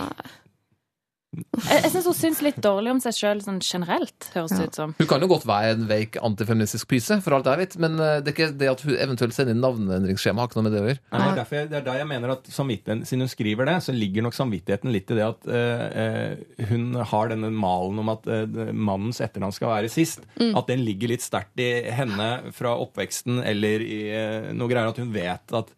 Jeg, 1.31 1.77
jeg 1.85 1.91
syns 1.93 2.07
hun 2.09 2.15
syns 2.17 2.39
litt 2.43 2.57
dårlig 2.59 2.91
om 2.91 2.99
seg 2.99 3.15
sjøl 3.15 3.41
sånn 3.43 3.61
generelt, 3.63 4.25
høres 4.33 4.51
det 4.51 4.65
ut 4.67 4.77
som. 4.77 4.93
Hun 4.97 5.07
kan 5.07 5.23
jo 5.23 5.29
godt 5.31 5.45
være 5.47 5.75
en 5.77 5.85
veik 5.87 6.17
antifeministisk 6.19 6.89
pyse, 6.91 7.15
for 7.23 7.37
alt 7.37 7.47
jeg 7.47 7.61
vet, 7.61 7.75
men 7.79 7.95
eh, 8.03 8.17
det 8.19 8.33
er 8.33 8.35
ikke 8.35 8.47
det 8.59 8.67
at 8.67 8.83
hun 8.83 8.97
eventuelt 8.97 9.35
sender 9.37 9.55
inn 9.55 9.63
navneendringsskjema, 9.63 10.43
har 10.43 10.51
ikke 10.51 10.59
noe 10.59 10.65
med 10.67 10.75
det 10.75 10.81
å 10.81 10.89
gjøre. 10.89 10.99
Nei, 11.05 11.21
det, 11.21 11.29
er 11.29 11.39
derfor 11.39 11.57
jeg, 11.57 11.69
det 11.71 11.77
er 11.79 11.85
der 11.85 12.01
jeg 12.01 12.09
mener 12.09 12.33
at 12.35 12.51
samvittigheten, 12.51 13.05
Siden 13.07 13.23
hun 13.23 13.31
skriver 13.31 13.69
det, 13.69 13.77
så 13.85 13.95
ligger 13.95 14.25
nok 14.27 14.35
samvittigheten 14.35 14.91
litt 14.91 15.13
i 15.13 15.17
det 15.21 15.27
at 15.29 15.47
eh, 15.55 15.85
eh, 16.03 16.65
hun 16.73 16.99
har 17.13 17.31
denne 17.31 17.53
malen 17.55 18.01
om 18.03 18.11
at 18.11 18.27
uh, 18.27 18.71
mannens 18.75 19.21
etternavn 19.23 19.55
skal 19.55 19.71
være 19.71 19.91
sist. 19.91 20.25
At 20.35 20.67
den 20.67 20.83
ligger 20.83 21.13
litt 21.13 21.23
sterkt 21.23 21.61
i 21.63 21.69
henne 21.95 22.51
fra 22.55 22.73
oppveksten 22.83 23.39
eller 23.47 23.83
i 23.85 24.01
uh, 24.11 24.51
noe 24.57 24.71
greier 24.71 24.91
at 24.91 24.99
hun 24.99 25.15
vet 25.15 25.55
at 25.61 25.71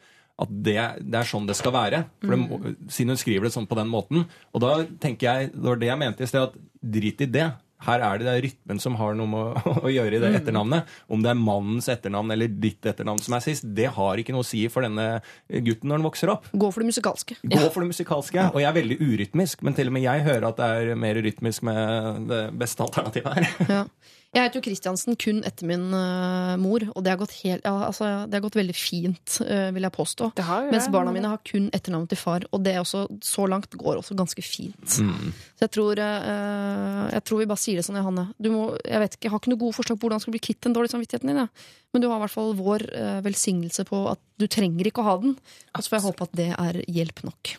at 0.44 0.54
det, 0.68 0.78
det 1.02 1.20
er 1.20 1.30
sånn 1.30 1.50
det 1.50 1.58
skal 1.60 1.76
være. 1.76 2.06
For 2.22 2.36
det 2.36 2.40
må, 2.44 2.62
Siden 2.92 3.16
hun 3.16 3.22
skriver 3.22 3.48
det 3.48 3.56
sånn 3.56 3.70
på 3.70 3.78
den 3.80 3.92
måten. 3.92 4.26
Og 4.54 4.64
da 4.64 4.78
tenker 5.04 5.30
jeg, 5.30 5.54
det 5.56 5.68
var 5.68 5.82
det 5.82 5.92
jeg 5.92 6.02
mente 6.02 6.26
i 6.26 6.30
sted, 6.30 6.50
at 6.52 6.92
drit 6.94 7.24
i 7.24 7.30
det. 7.32 7.52
Her 7.84 8.00
er 8.00 8.20
det, 8.20 8.28
det 8.28 8.34
er 8.34 8.46
rytmen 8.46 8.80
som 8.80 8.96
har 9.00 9.16
noe 9.18 9.28
med 9.28 9.58
å, 9.60 9.74
å 9.88 9.92
gjøre 9.92 10.18
i 10.18 10.22
det 10.24 10.32
etternavnet. 10.40 10.90
Om 11.12 11.24
det 11.26 11.32
er 11.34 11.40
mannens 11.40 11.90
etternavn 11.92 12.32
eller 12.36 12.52
ditt 12.64 12.88
etternavn 12.94 13.20
som 13.24 13.36
er 13.38 13.44
sist, 13.44 13.68
det 13.76 13.90
har 13.98 14.22
ikke 14.22 14.36
noe 14.36 14.46
å 14.46 14.48
si 14.48 14.64
for 14.72 14.88
denne 14.88 15.20
gutten 15.50 15.92
når 15.92 16.00
han 16.00 16.08
vokser 16.08 16.32
opp. 16.34 16.48
Gå 16.54 16.72
for 16.72 16.84
det 16.84 16.94
musikalske. 16.94 17.38
Gå 17.44 17.64
for 17.68 17.84
det 17.84 17.92
musikalske. 17.92 18.50
Og 18.54 18.62
jeg 18.64 18.70
er 18.72 18.80
veldig 18.80 19.00
urytmisk, 19.04 19.64
men 19.68 19.76
til 19.78 19.92
og 19.92 19.98
med 19.98 20.08
jeg 20.08 20.28
hører 20.28 20.50
at 20.52 20.62
det 20.62 20.74
er 20.80 21.00
mer 21.04 21.20
rytmisk 21.28 21.68
med 21.68 22.28
det 22.32 22.44
beste 22.64 22.88
alternativet 22.88 23.40
her. 23.40 23.50
Ja. 23.68 23.86
Jeg 24.34 24.48
heter 24.48 24.58
jo 24.58 24.64
Kristiansen 24.66 25.18
kun 25.22 25.44
etter 25.46 25.68
min 25.70 25.84
uh, 25.94 26.56
mor, 26.58 26.82
og 26.96 27.04
det 27.06 27.12
har 27.14 27.20
gått, 27.22 27.36
helt, 27.44 27.62
ja, 27.62 27.74
altså, 27.86 28.08
det 28.26 28.40
har 28.40 28.42
gått 28.42 28.58
veldig 28.58 28.74
fint, 28.74 29.36
uh, 29.46 29.70
vil 29.76 29.86
jeg 29.86 29.94
påstå. 29.94 30.32
Det 30.40 30.46
har 30.48 30.66
jo 30.66 30.72
Mens 30.74 30.88
barna 30.94 31.14
mine 31.14 31.30
har 31.30 31.42
kun 31.46 31.68
etternavnet 31.70 32.10
til 32.16 32.18
far, 32.18 32.48
og 32.50 32.64
det 32.66 32.74
er 32.74 32.82
også, 32.82 33.06
så 33.22 33.46
langt 33.50 33.78
går 33.78 34.02
også 34.02 34.18
ganske 34.18 34.42
fint. 34.42 34.82
Så 34.90 35.68
jeg 35.68 35.74
tror, 35.78 36.02
uh, 36.02 37.04
jeg 37.14 37.26
tror 37.30 37.44
vi 37.44 37.50
bare 37.52 37.62
sier 37.62 37.78
det 37.78 37.86
sånn, 37.86 38.02
Hanne. 38.02 38.26
Du 38.42 38.50
må, 38.56 38.64
jeg 38.82 39.04
vet 39.06 39.20
ikke, 39.20 39.28
jeg 39.28 39.36
har 39.36 39.44
ikke 39.44 39.54
noe 39.54 39.64
gode 39.68 39.78
forslag 39.78 40.02
på 40.02 40.08
hvordan 40.08 40.24
du 40.24 40.26
skal 40.26 40.36
bli 40.38 40.46
kvitt 40.50 40.62
den 40.66 40.78
dårlige 40.80 40.96
samvittigheten 40.96 41.30
din. 41.30 41.44
Ja. 41.46 41.48
Men 41.94 42.02
du 42.02 42.10
har 42.10 42.18
i 42.18 42.26
hvert 42.26 42.34
fall 42.34 42.56
vår 42.58 42.88
velsignelse 43.22 43.86
på 43.86 44.00
at 44.16 44.22
du 44.42 44.48
trenger 44.50 44.90
ikke 44.90 45.04
å 45.04 45.10
ha 45.12 45.16
den. 45.22 45.38
Og 45.78 45.86
så 45.86 45.94
får 45.94 46.00
jeg 46.00 46.08
håpe 46.08 46.26
at 46.26 46.34
det 46.42 46.50
er 46.58 46.82
hjelp 46.90 47.22
nok. 47.30 47.54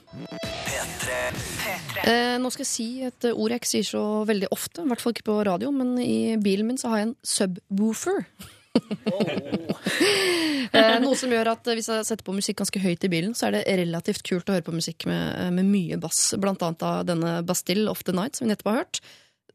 Eh, 2.04 2.34
nå 2.40 2.50
skal 2.52 2.64
jeg 2.64 2.70
si 2.70 2.88
et 3.06 3.28
eh, 3.28 3.36
ord 3.36 3.54
jeg 3.54 3.62
ikke 3.62 3.70
sier 3.70 3.86
så 3.88 4.02
veldig 4.28 4.50
ofte, 4.52 4.82
i 4.82 4.90
hvert 4.90 5.00
fall 5.00 5.14
ikke 5.14 5.28
på 5.30 5.38
radio, 5.48 5.70
men 5.72 5.94
i 6.02 6.36
bilen 6.42 6.68
min 6.68 6.80
så 6.80 6.92
har 6.92 7.00
jeg 7.00 7.10
en 7.10 7.16
subwoofer. 7.24 8.26
eh, 10.74 10.96
noe 11.02 11.16
som 11.18 11.30
gjør 11.30 11.52
at 11.52 11.68
eh, 11.70 11.76
hvis 11.78 11.90
jeg 11.92 12.06
setter 12.08 12.26
på 12.26 12.36
musikk 12.36 12.58
ganske 12.60 12.82
høyt 12.82 13.06
i 13.06 13.12
bilen, 13.12 13.34
så 13.38 13.48
er 13.48 13.56
det 13.56 13.76
relativt 13.84 14.24
kult 14.26 14.50
å 14.50 14.56
høre 14.56 14.66
på 14.66 14.74
musikk 14.74 15.06
med, 15.10 15.24
eh, 15.38 15.52
med 15.54 15.70
mye 15.70 15.98
bass. 16.02 16.20
Blant 16.40 16.64
annet 16.66 16.82
av 16.86 17.04
denne 17.08 17.36
Bastille 17.46 17.90
of 17.90 18.02
the 18.04 18.14
Night, 18.16 18.36
som 18.36 18.46
vi 18.46 18.52
nettopp 18.52 18.72
har 18.72 18.82
hørt. 18.82 19.02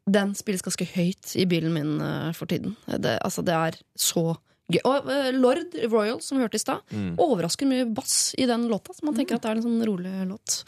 Den 0.10 0.32
spilles 0.38 0.66
ganske 0.66 0.88
høyt 0.96 1.36
i 1.38 1.46
bilen 1.46 1.74
min 1.76 1.92
for 2.34 2.50
tiden. 2.50 2.74
Det, 2.88 3.20
altså, 3.22 3.44
det 3.46 3.54
er 3.54 3.76
så. 4.00 4.40
Og 4.86 5.08
eh, 5.10 5.30
Lord 5.34 5.74
Royal, 5.90 6.20
som 6.22 6.38
vi 6.38 6.44
hørte 6.46 6.60
i 6.60 6.62
stad, 6.62 6.84
overraskende 7.18 7.74
mye 7.74 7.88
bass 7.98 8.36
i 8.38 8.46
den 8.50 8.68
låta. 8.70 8.94
Så 8.94 9.06
man 9.08 9.16
tenker 9.18 9.40
at 9.40 9.46
det 9.46 9.50
er 9.54 9.62
en 9.62 9.66
sånn 9.66 9.86
rolig 9.88 10.12
låt. 10.30 10.60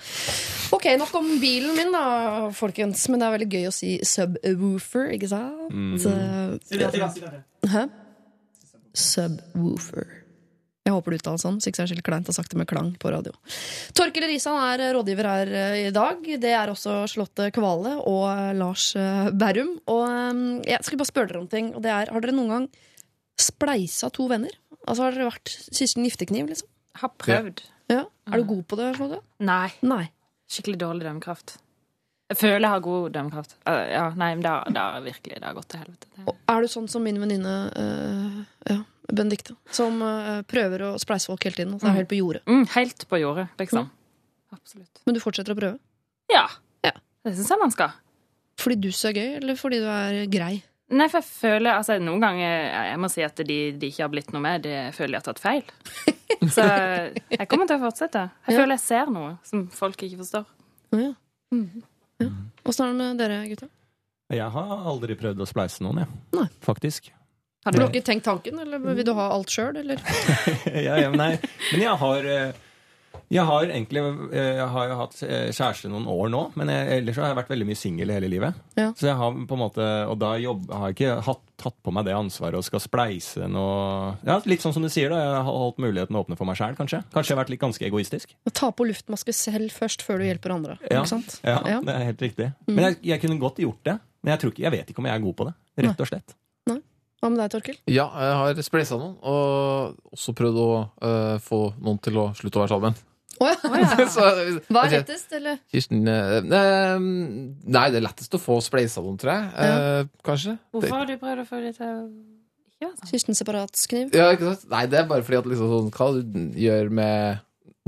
Ok, 0.74 0.88
nok 0.98 1.14
om 1.20 1.30
bilen 1.42 1.76
min, 1.78 1.94
da, 1.94 2.50
folkens. 2.58 3.06
Men 3.12 3.22
det 3.22 3.28
er 3.28 3.36
veldig 3.38 3.50
gøy 3.52 3.70
å 3.70 3.76
si 3.76 3.92
subwoofer, 4.08 5.12
ikke 5.18 5.30
sant? 5.30 6.02
Si 6.02 6.82
det 6.82 6.90
til 6.96 7.06
Hæ? 7.70 7.86
Subwoofer. 8.98 10.18
Jeg 10.82 10.96
håper 10.96 11.14
du 11.14 11.20
uttaler 11.20 11.38
sånn, 11.38 11.60
så 11.62 11.70
ikke 11.70 11.78
så 11.78 11.84
er 11.84 11.90
skikkelig 11.92 12.08
kleint 12.08 12.30
å 12.32 12.34
sagt 12.34 12.56
det 12.56 12.58
med 12.58 12.68
klang 12.68 12.88
på 13.00 13.12
radio. 13.14 13.36
Torkel 13.94 14.26
Risan 14.26 14.58
er 14.66 14.96
rådgiver 14.98 15.28
her 15.30 15.52
eh, 15.54 15.76
i 15.84 15.92
dag. 15.94 16.26
Det 16.42 16.56
er 16.58 16.72
også 16.74 17.04
Charlotte 17.12 17.52
Kvale 17.54 18.00
og 18.02 18.24
eh, 18.32 18.48
Lars 18.58 18.88
Berrum. 19.38 19.76
Og 19.94 20.66
jeg 20.66 20.82
skal 20.88 20.98
bare 21.04 21.12
spørre 21.14 21.30
dere 21.30 21.44
om 21.44 21.52
ting. 21.52 21.70
Og 21.78 21.86
det 21.86 21.94
er, 21.94 22.10
har 22.10 22.26
dere 22.26 22.34
noen 22.34 22.56
gang 22.56 22.66
spleisa 23.44 24.10
to 24.14 24.28
venner? 24.32 24.54
Altså 24.88 25.06
Har 25.06 25.18
dere 25.18 25.30
vært 25.30 25.52
siste 25.70 26.02
giftekniv, 26.02 26.48
liksom? 26.50 26.70
Har 27.02 27.12
prøvd. 27.22 27.64
Ja. 27.92 28.06
Er 28.32 28.42
du 28.42 28.48
god 28.50 28.64
på 28.70 28.80
det? 28.80 28.94
Charlotte? 28.98 29.26
Nei. 29.44 29.68
Nei. 29.86 30.06
Skikkelig 30.52 30.80
dårlig 30.82 31.06
dømmekraft. 31.08 31.58
Jeg 32.32 32.40
føler 32.40 32.64
jeg 32.64 32.72
har 32.72 32.84
god 32.84 33.12
dømmekraft. 33.16 33.58
Uh, 33.68 33.84
Ja, 33.92 34.06
nei, 34.16 34.32
men 34.38 34.44
det 34.46 34.52
har, 34.52 34.72
det 34.72 34.84
har 34.86 35.04
virkelig 35.04 35.36
det 35.36 35.48
har 35.48 35.56
gått 35.58 35.68
til 35.74 35.82
helvete. 35.84 36.12
Og 36.24 36.36
er 36.54 36.64
du 36.64 36.72
sånn 36.72 36.88
som 36.92 37.04
min 37.04 37.20
venninne 37.20 37.56
uh, 37.76 38.38
ja, 38.70 38.78
Benedicte, 39.12 39.58
som 39.76 40.00
uh, 40.00 40.40
prøver 40.48 40.86
å 40.88 40.92
spleise 41.02 41.28
folk 41.32 41.44
hele 41.48 41.60
tiden? 41.60 41.76
Og 41.76 41.84
mm. 41.84 41.98
helt 41.98 42.12
på 42.12 42.20
jordet. 42.22 42.44
Mm, 42.48 42.64
helt 42.78 43.06
på 43.12 43.20
jordet, 43.20 43.50
liksom. 43.60 43.90
Absolutt. 44.56 45.04
Men 45.08 45.18
du 45.18 45.22
fortsetter 45.24 45.56
å 45.56 45.60
prøve? 45.60 45.80
Ja. 46.32 46.46
Ja. 46.88 46.96
Det 47.28 47.36
syns 47.36 47.52
jeg 47.52 47.62
man 47.62 47.76
skal. 47.76 48.00
Fordi 48.62 48.78
du 48.80 48.90
er 48.92 49.18
gøy, 49.18 49.30
eller 49.42 49.60
fordi 49.60 49.82
du 49.84 49.88
er 49.92 50.22
grei? 50.32 50.54
Nei, 50.92 51.08
for 51.08 51.22
jeg 51.22 51.28
føler 51.32 51.72
altså 51.78 51.96
Noen 52.04 52.20
ganger 52.24 52.52
Jeg 52.92 53.00
må 53.00 53.08
si 53.12 53.22
at 53.24 53.38
de, 53.48 53.58
de 53.80 53.88
ikke 53.92 54.04
har 54.04 54.10
blitt 54.12 54.32
noe 54.36 54.42
med. 54.44 54.64
Det 54.66 54.80
føler 54.98 55.16
jeg 55.18 55.22
har 55.22 55.28
tatt 55.30 55.40
feil. 55.44 55.64
Så 56.56 56.66
jeg 56.66 57.48
kommer 57.52 57.70
til 57.70 57.78
å 57.78 57.84
fortsette. 57.86 58.26
Jeg 58.48 58.56
Ja. 58.56 58.60
føler 58.62 58.76
jeg 58.76 58.84
ser 58.86 59.12
noe 59.14 59.36
som 59.48 59.66
folk 59.76 60.04
ikke 60.08 60.20
forstår. 60.24 60.46
Ja. 60.98 61.12
ja. 62.24 62.30
Åssen 62.68 62.86
er 62.86 62.92
det 62.92 62.98
med 63.00 63.22
dere, 63.22 63.40
gutta? 63.52 63.70
Jeg 64.32 64.48
har 64.54 64.86
aldri 64.92 65.16
prøvd 65.20 65.44
å 65.44 65.48
spleise 65.50 65.84
noen, 65.84 66.04
jeg. 66.04 66.20
Nei. 66.38 66.46
Faktisk. 66.64 67.10
Har 67.66 67.76
du 67.76 67.82
ikke 67.84 68.02
tenkt 68.08 68.26
tanken, 68.26 68.58
eller 68.64 68.80
vil 68.82 69.06
du 69.06 69.12
ha 69.18 69.28
alt 69.36 69.52
sjøl, 69.54 69.76
eller? 69.84 70.00
ja, 70.88 70.96
ja, 71.04 71.10
nei. 71.14 71.36
Men 71.74 71.84
jeg 71.84 71.98
har 72.04 72.30
eh, 72.36 72.62
Jeg 73.32 73.46
har 73.48 73.64
egentlig 73.64 74.02
eh, 74.34 74.58
Jeg 74.58 74.68
har 74.74 74.88
jo 74.90 74.96
hatt 75.00 75.22
eh, 75.24 75.52
kjæreste 75.56 75.88
noen 75.92 76.08
år 76.12 76.30
nå, 76.34 76.42
men 76.60 76.72
jeg, 76.74 76.88
ellers 76.98 77.16
så 77.16 77.24
har 77.24 77.32
jeg 77.32 77.38
vært 77.40 77.52
veldig 77.54 77.68
mye 77.70 77.80
singel 77.80 78.12
hele 78.12 78.28
livet. 78.32 78.58
Ja. 78.76 78.90
Så 79.00 79.08
jeg 79.08 79.16
har 79.20 79.32
på 79.48 79.56
en 79.58 79.62
måte 79.62 79.86
Og 80.12 80.18
da 80.20 80.34
jobb, 80.42 80.66
har 80.72 80.92
jeg 80.92 80.98
ikke 80.98 81.14
hatt, 81.30 81.42
tatt 81.62 81.78
på 81.86 81.94
meg 81.96 82.08
det 82.10 82.16
ansvaret 82.18 82.60
og 82.60 82.66
skal 82.68 82.84
spleise 82.84 83.48
noe 83.52 84.18
Ja, 84.28 84.40
Litt 84.50 84.64
sånn 84.66 84.76
som 84.76 84.84
du 84.84 84.90
sier, 84.92 85.14
da. 85.14 85.22
Jeg 85.24 85.40
har 85.48 85.60
holdt 85.64 85.80
muligheten 85.84 86.20
åpne 86.20 86.36
for 86.40 86.50
meg 86.50 86.60
sjæl, 86.60 86.76
kanskje. 86.80 87.02
Kanskje 87.16 87.32
jeg 87.32 87.38
har 87.38 87.44
vært 87.46 87.54
litt 87.56 87.64
ganske 87.64 87.88
egoistisk. 87.88 88.36
Ta 88.52 88.72
på 88.76 88.88
luftmaske 88.90 89.36
selv 89.36 89.72
først, 89.76 90.04
før 90.08 90.20
du 90.20 90.28
hjelper 90.28 90.56
andre. 90.58 90.78
Ja, 90.92 91.04
Ja. 91.48 91.80
det 91.80 91.96
er 91.96 92.08
helt 92.12 92.22
riktig. 92.28 92.52
Mm. 92.68 92.76
Men 92.76 92.86
jeg, 92.90 93.00
jeg 93.14 93.22
kunne 93.24 93.40
godt 93.40 93.64
gjort 93.64 93.84
det. 93.88 94.00
Men 94.22 94.36
jeg, 94.36 94.42
tror 94.44 94.52
ikke, 94.54 94.64
jeg 94.68 94.76
vet 94.76 94.92
ikke 94.94 95.02
om 95.02 95.08
jeg 95.10 95.16
er 95.18 95.24
god 95.24 95.36
på 95.40 95.48
det. 95.48 95.54
Rett 95.82 96.04
og 96.04 96.10
slett. 96.12 96.36
Hva 97.22 97.30
med 97.30 97.38
deg, 97.38 97.52
Torkil? 97.54 97.78
Ja, 97.94 98.08
jeg 98.18 98.38
har 98.40 98.60
spleisa 98.66 98.98
noen, 98.98 99.14
og 99.22 100.16
også 100.16 100.34
prøvd 100.34 100.56
å 100.58 100.70
uh, 101.06 101.36
få 101.46 101.68
noen 101.78 102.00
til 102.02 102.18
å 102.18 102.32
slutte 102.38 102.58
å 102.58 102.64
være 102.64 102.74
sammen. 102.74 102.98
Ja. 103.42 103.54
Så, 104.14 104.26
Hva 104.70 104.88
er 104.88 104.96
lettest, 105.00 105.32
eller? 105.34 105.60
Kirsten 105.72 106.02
eh, 106.06 106.42
Nei, 107.02 107.86
det 107.94 107.98
er 107.98 108.04
lettest 108.04 108.36
å 108.38 108.42
få 108.42 108.60
spleisa 108.62 109.02
noen, 109.02 109.18
tror 109.22 109.34
jeg. 109.34 109.48
Eh, 109.66 110.10
kanskje. 110.26 110.58
Hvorfor 110.74 110.98
har 111.00 111.10
du 111.10 111.16
prøvd 111.22 111.44
å 111.44 111.48
få 111.48 111.62
dem 111.62 111.74
til 111.78 111.80
sånn? 111.82 112.12
Kirsten 113.10 113.38
separatkniv? 113.38 114.14
Ja, 114.18 114.32
ikke 114.34 114.52
sant? 114.52 114.68
Nei, 114.74 114.84
det 114.90 115.02
er 115.02 115.10
bare 115.10 115.26
fordi 115.26 115.40
at 115.40 115.50
liksom 115.50 115.70
sånn 115.70 115.90
Hva 115.94 116.08
du 116.18 116.40
gjør 116.58 116.90
med 116.98 117.42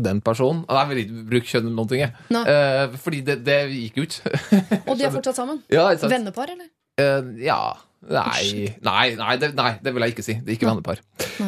den 0.04 0.20
personen 0.26 0.62
Nei, 0.68 0.80
jeg 0.80 0.90
vil 0.92 1.02
ikke 1.04 1.24
bruke 1.32 1.50
kjønn 1.50 1.66
eller 1.68 1.80
noen 1.80 1.90
ting, 1.92 2.04
jeg. 2.06 2.44
Eh, 2.54 3.00
fordi 3.02 3.24
det, 3.26 3.40
det 3.46 3.58
gikk 3.74 3.98
jo 4.02 4.06
ikke. 4.10 4.36
Og 4.84 4.94
de 4.98 5.10
er 5.10 5.14
fortsatt 5.18 5.42
sammen? 5.42 5.62
Ja. 5.74 5.90
Vennepar, 6.06 6.54
eller? 6.54 6.70
Eh, 7.02 7.34
ja 7.46 7.62
Nei, 8.04 8.68
nei, 8.84 9.16
nei, 9.16 9.34
det, 9.40 9.50
nei, 9.56 9.72
det 9.84 9.94
vil 9.96 10.04
jeg 10.06 10.14
ikke 10.16 10.26
si. 10.26 10.36
Det 10.44 10.52
er 10.52 10.58
ikke 10.58 10.68
vennepar. 10.68 11.00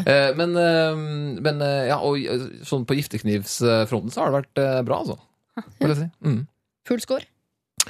Eh, 0.06 0.30
men 0.40 0.56
eh, 0.60 1.02
men 1.44 1.64
eh, 1.66 1.88
ja, 1.90 1.98
og 2.00 2.20
eh, 2.22 2.46
sånn 2.68 2.86
på 2.88 2.96
gifteknivsfronten 3.00 4.14
så 4.14 4.24
har 4.24 4.32
det 4.32 4.40
vært 4.40 4.86
bra, 4.88 5.02
altså. 5.04 5.18
Vil 5.82 5.92
jeg 5.94 6.00
si. 6.00 6.08
Mm. 6.24 6.40
Full 6.88 7.04
score? 7.04 7.28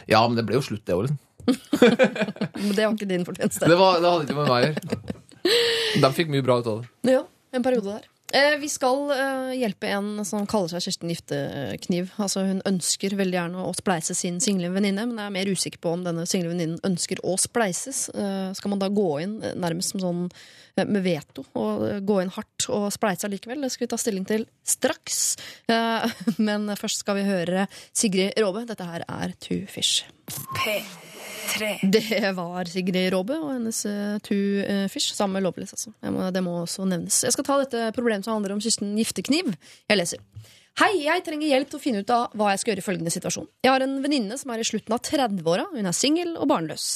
Ja, 0.09 0.23
men 0.25 0.39
det 0.39 0.47
ble 0.47 0.57
jo 0.57 0.65
slutt, 0.65 0.85
det 0.87 0.97
òg, 0.97 1.07
liksom. 1.07 1.21
Det 2.75 2.81
var 2.81 2.95
ikke 2.95 3.07
din 3.09 3.25
fortjeneste. 3.27 3.69
Det, 3.69 3.77
var, 3.77 3.99
det 4.01 4.09
hadde 4.09 4.25
ikke 4.25 4.37
med 4.39 4.49
meg 4.49 4.55
å 4.55 4.65
gjøre. 4.65 5.15
De 6.01 6.09
fikk 6.17 6.31
mye 6.33 6.45
bra 6.45 6.57
ut 6.57 6.69
av 6.71 6.81
det. 6.81 7.13
Ja, 7.13 7.21
en 7.53 7.65
periode 7.65 7.91
der. 7.91 8.07
Eh, 8.35 8.57
vi 8.59 8.69
skal 8.69 9.11
eh, 9.11 9.53
hjelpe 9.61 9.87
en 9.95 10.25
som 10.27 10.43
kaller 10.49 10.73
seg 10.73 10.83
Kirsten 10.83 11.11
Giftekniv. 11.11 12.11
Altså, 12.19 12.43
hun 12.49 12.59
ønsker 12.67 13.15
veldig 13.15 13.37
gjerne 13.37 13.63
å 13.63 13.71
spleise 13.77 14.15
sin 14.17 14.41
single 14.43 14.73
venninne, 14.75 15.05
men 15.07 15.21
er 15.23 15.31
mer 15.31 15.47
usikker 15.47 15.79
på 15.79 15.93
om 15.95 16.03
denne 16.03 16.25
single 16.27 16.51
venninnen 16.51 16.81
ønsker 16.83 17.21
å 17.23 17.37
spleises. 17.39 18.09
Eh, 18.11 18.51
skal 18.57 18.73
man 18.73 18.83
da 18.83 18.91
gå 18.91 19.07
inn 19.23 19.39
nærmest 19.55 19.95
som 19.95 20.03
sånn 20.03 20.21
med 20.75 20.99
veto, 21.05 21.45
og 21.55 21.85
gå 22.03 22.19
inn 22.19 22.33
hardt 22.35 22.67
og 22.75 22.89
spleise 22.91 23.29
allikevel? 23.29 23.63
Det 23.63 23.71
skal 23.71 23.85
vi 23.85 23.91
ta 23.93 24.01
stilling 24.01 24.27
til 24.27 24.43
straks. 24.67 25.23
Men 26.49 26.67
først 26.75 27.05
skal 27.05 27.21
vi 27.21 27.27
høre 27.29 27.69
Sigrid 27.95 28.35
Råbe. 28.43 28.67
Dette 28.67 28.91
her 28.91 29.07
er 29.07 29.39
Two 29.39 29.63
Fish. 29.71 30.03
P3. 31.45 31.69
Det 31.93 32.31
var 32.37 32.69
Sigrid 32.69 33.13
Råbe 33.13 33.37
og 33.37 33.53
hennes 33.53 33.79
uh, 33.87 34.17
Two 34.25 34.63
eh, 34.65 34.85
Fish, 34.91 35.13
sammen 35.15 35.37
med 35.37 35.45
Lovelace. 35.45 35.77
Altså. 35.77 35.93
Jeg 36.01 36.13
må, 36.15 36.27
det 36.33 36.43
må 36.45 36.59
også 36.63 36.87
nevnes. 36.89 37.21
Jeg 37.25 37.35
skal 37.35 37.47
ta 37.47 37.57
dette 37.61 37.89
problemet 37.95 38.27
som 38.27 38.35
handler 38.35 38.55
om 38.55 38.61
Kirsten 38.63 38.95
Giftekniv. 38.99 39.53
Jeg 39.89 39.99
leser. 39.99 40.23
Hei, 40.81 40.91
jeg 41.05 41.23
trenger 41.23 41.47
hjelp 41.47 41.69
til 41.71 41.79
å 41.79 41.83
finne 41.83 42.01
ut 42.03 42.09
av 42.11 42.33
hva 42.35 42.49
jeg 42.51 42.61
skal 42.61 42.73
gjøre 42.73 42.83
i 42.83 42.85
følgende 42.89 43.13
situasjon. 43.13 43.47
Jeg 43.63 43.71
har 43.71 43.85
en 43.85 43.99
venninne 44.03 44.35
som 44.39 44.51
er 44.51 44.59
i 44.59 44.67
slutten 44.67 44.95
av 44.95 45.05
30-åra. 45.07 45.69
Hun 45.71 45.87
er 45.87 45.95
singel 45.95 46.33
og 46.35 46.49
barnløs. 46.51 46.87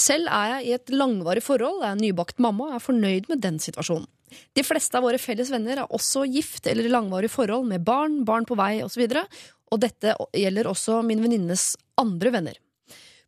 Selv 0.00 0.30
er 0.30 0.54
jeg 0.54 0.68
i 0.68 0.72
et 0.76 0.92
langvarig 0.94 1.42
forhold, 1.44 1.82
er 1.84 1.98
nybakt 1.98 2.38
mamma 2.40 2.70
og 2.70 2.78
er 2.78 2.84
fornøyd 2.84 3.28
med 3.28 3.42
den 3.44 3.58
situasjonen. 3.60 4.06
De 4.56 4.64
fleste 4.64 4.96
av 4.96 5.04
våre 5.04 5.20
felles 5.20 5.50
venner 5.52 5.82
er 5.82 5.94
også 5.94 6.24
gift 6.28 6.68
eller 6.68 6.86
i 6.86 6.92
langvarig 6.92 7.30
forhold 7.32 7.66
med 7.68 7.84
barn, 7.84 8.22
barn 8.28 8.46
på 8.48 8.56
vei 8.58 8.78
osv., 8.84 9.04
og, 9.08 9.38
og 9.72 9.82
dette 9.82 10.14
gjelder 10.36 10.68
også 10.70 11.02
min 11.04 11.20
venninnes 11.24 11.74
andre 12.00 12.32
venner. 12.32 12.60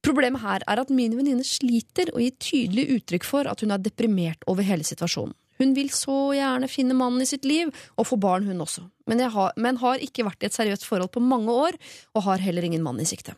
Problemet 0.05 0.40
her 0.40 0.64
er 0.64 0.81
at 0.81 0.90
min 0.94 1.12
venninne 1.18 1.44
sliter 1.44 2.09
og 2.14 2.22
gir 2.24 2.36
tydelig 2.40 2.86
uttrykk 2.97 3.27
for 3.28 3.51
at 3.51 3.60
hun 3.60 3.74
er 3.74 3.82
deprimert 3.85 4.47
over 4.48 4.64
hele 4.64 4.86
situasjonen. 4.86 5.36
Hun 5.60 5.74
vil 5.77 5.90
så 5.93 6.16
gjerne 6.32 6.70
finne 6.72 6.97
mannen 6.97 7.20
i 7.20 7.28
sitt 7.28 7.44
liv, 7.44 7.68
og 8.01 8.09
få 8.09 8.16
barn 8.20 8.47
hun 8.48 8.62
også, 8.64 8.86
men, 9.10 9.20
har, 9.20 9.52
men 9.60 9.77
har 9.82 10.01
ikke 10.01 10.24
vært 10.24 10.40
i 10.40 10.48
et 10.48 10.56
seriøst 10.56 10.86
forhold 10.89 11.12
på 11.12 11.20
mange 11.20 11.52
år, 11.52 11.77
og 12.16 12.24
har 12.31 12.40
heller 12.40 12.64
ingen 12.64 12.85
mann 12.86 13.02
i 13.02 13.09
sikte. 13.09 13.36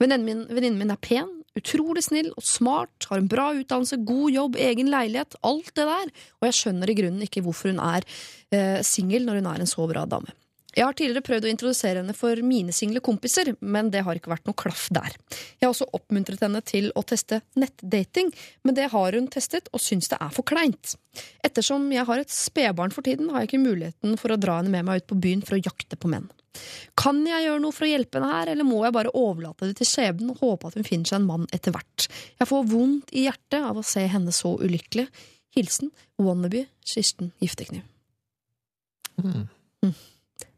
Venninnen 0.00 0.26
min, 0.26 0.42
venninnen 0.50 0.80
min 0.82 0.90
er 0.90 0.98
pen, 0.98 1.30
utrolig 1.58 2.02
snill 2.06 2.32
og 2.34 2.42
smart, 2.46 3.06
har 3.06 3.22
en 3.22 3.30
bra 3.30 3.52
utdannelse, 3.54 4.00
god 4.06 4.34
jobb, 4.34 4.58
egen 4.58 4.90
leilighet, 4.90 5.38
alt 5.46 5.70
det 5.78 5.86
der, 5.86 6.12
og 6.40 6.50
jeg 6.50 6.58
skjønner 6.58 6.90
i 6.90 6.98
grunnen 6.98 7.26
ikke 7.26 7.44
hvorfor 7.46 7.70
hun 7.70 7.82
er 7.86 8.06
eh, 8.50 8.82
singel 8.86 9.26
når 9.28 9.38
hun 9.38 9.50
er 9.52 9.62
en 9.62 9.70
så 9.70 9.86
bra 9.90 10.06
dame. 10.10 10.34
Jeg 10.76 10.86
har 10.86 10.94
tidligere 10.94 11.26
prøvd 11.26 11.46
å 11.46 11.50
introdusere 11.50 12.02
henne 12.02 12.14
for 12.14 12.38
mine 12.46 12.74
single 12.74 13.02
kompiser, 13.04 13.52
men 13.60 13.90
det 13.90 14.04
har 14.06 14.18
ikke 14.18 14.30
vært 14.32 14.46
noe 14.46 14.58
klaff 14.58 14.86
der. 14.94 15.16
Jeg 15.58 15.66
har 15.66 15.72
også 15.72 15.88
oppmuntret 15.96 16.42
henne 16.44 16.62
til 16.66 16.90
å 16.94 17.02
teste 17.06 17.40
nettdating, 17.58 18.30
men 18.62 18.76
det 18.78 18.90
har 18.92 19.16
hun 19.18 19.26
testet 19.32 19.70
og 19.74 19.82
syns 19.82 20.10
det 20.12 20.20
er 20.22 20.34
for 20.34 20.46
kleint. 20.46 20.94
Ettersom 21.46 21.88
jeg 21.94 22.06
har 22.06 22.22
et 22.22 22.34
spedbarn 22.34 22.94
for 22.94 23.06
tiden, 23.06 23.32
har 23.34 23.42
jeg 23.42 23.50
ikke 23.50 23.64
muligheten 23.64 24.14
for 24.20 24.34
å 24.34 24.38
dra 24.40 24.60
henne 24.60 24.70
med 24.72 24.86
meg 24.86 25.02
ut 25.02 25.10
på 25.10 25.18
byen 25.26 25.42
for 25.46 25.58
å 25.58 25.64
jakte 25.64 25.98
på 25.98 26.10
menn. 26.12 26.30
Kan 26.98 27.22
jeg 27.26 27.44
gjøre 27.46 27.62
noe 27.62 27.74
for 27.74 27.86
å 27.86 27.90
hjelpe 27.90 28.18
henne 28.18 28.30
her, 28.32 28.52
eller 28.52 28.66
må 28.66 28.82
jeg 28.84 28.94
bare 28.94 29.14
overlate 29.16 29.70
det 29.70 29.78
til 29.80 29.88
skjebnen 29.90 30.32
og 30.34 30.42
håpe 30.42 30.70
at 30.70 30.78
hun 30.78 30.86
finner 30.86 31.10
seg 31.10 31.20
en 31.20 31.28
mann 31.28 31.50
etter 31.54 31.74
hvert? 31.74 32.06
Jeg 32.38 32.50
får 32.50 32.70
vondt 32.70 33.14
i 33.14 33.26
hjertet 33.28 33.60
av 33.62 33.78
å 33.78 33.86
se 33.86 34.06
henne 34.10 34.34
så 34.34 34.56
ulykkelig. 34.58 35.06
Hilsen 35.56 35.90
wannabe 36.20 36.66
Kirsten 36.86 37.32
Giftekniv. 37.42 37.82
Mm. 39.18 39.48
Mm. 39.82 39.94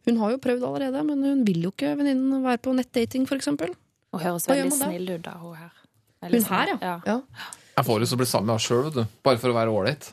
Hun 0.08 0.18
har 0.18 0.34
jo 0.34 0.40
prøvd 0.42 0.64
allerede, 0.66 1.04
men 1.06 1.22
hun 1.22 1.44
vil 1.46 1.68
jo 1.68 1.70
ikke 1.74 1.94
venninnen 1.98 2.42
være 2.42 2.58
på 2.64 2.74
nettdating, 2.74 3.28
for 3.30 3.38
eksempel. 3.38 3.74
Hun 4.12 4.24
høres 4.24 4.48
veldig 4.50 4.74
snill 4.74 5.14
ut, 5.14 5.22
da, 5.24 5.36
hun 5.40 5.54
her. 5.56 5.70
Veldig 6.22 6.42
Hun 6.42 6.50
her, 6.54 6.74
ja. 6.82 6.96
ja. 7.06 7.20
Jeg 7.76 7.86
får 7.86 8.02
lyst 8.02 8.12
til 8.12 8.18
å 8.18 8.22
bli 8.22 8.28
sammen 8.30 8.50
med 8.50 8.56
henne 8.56 8.66
sjøl, 8.66 8.82
vet 8.88 8.98
du. 8.98 9.16
Bare 9.26 9.40
for 9.42 9.52
å 9.52 9.56
være 9.56 9.72
ålreit. 9.72 10.12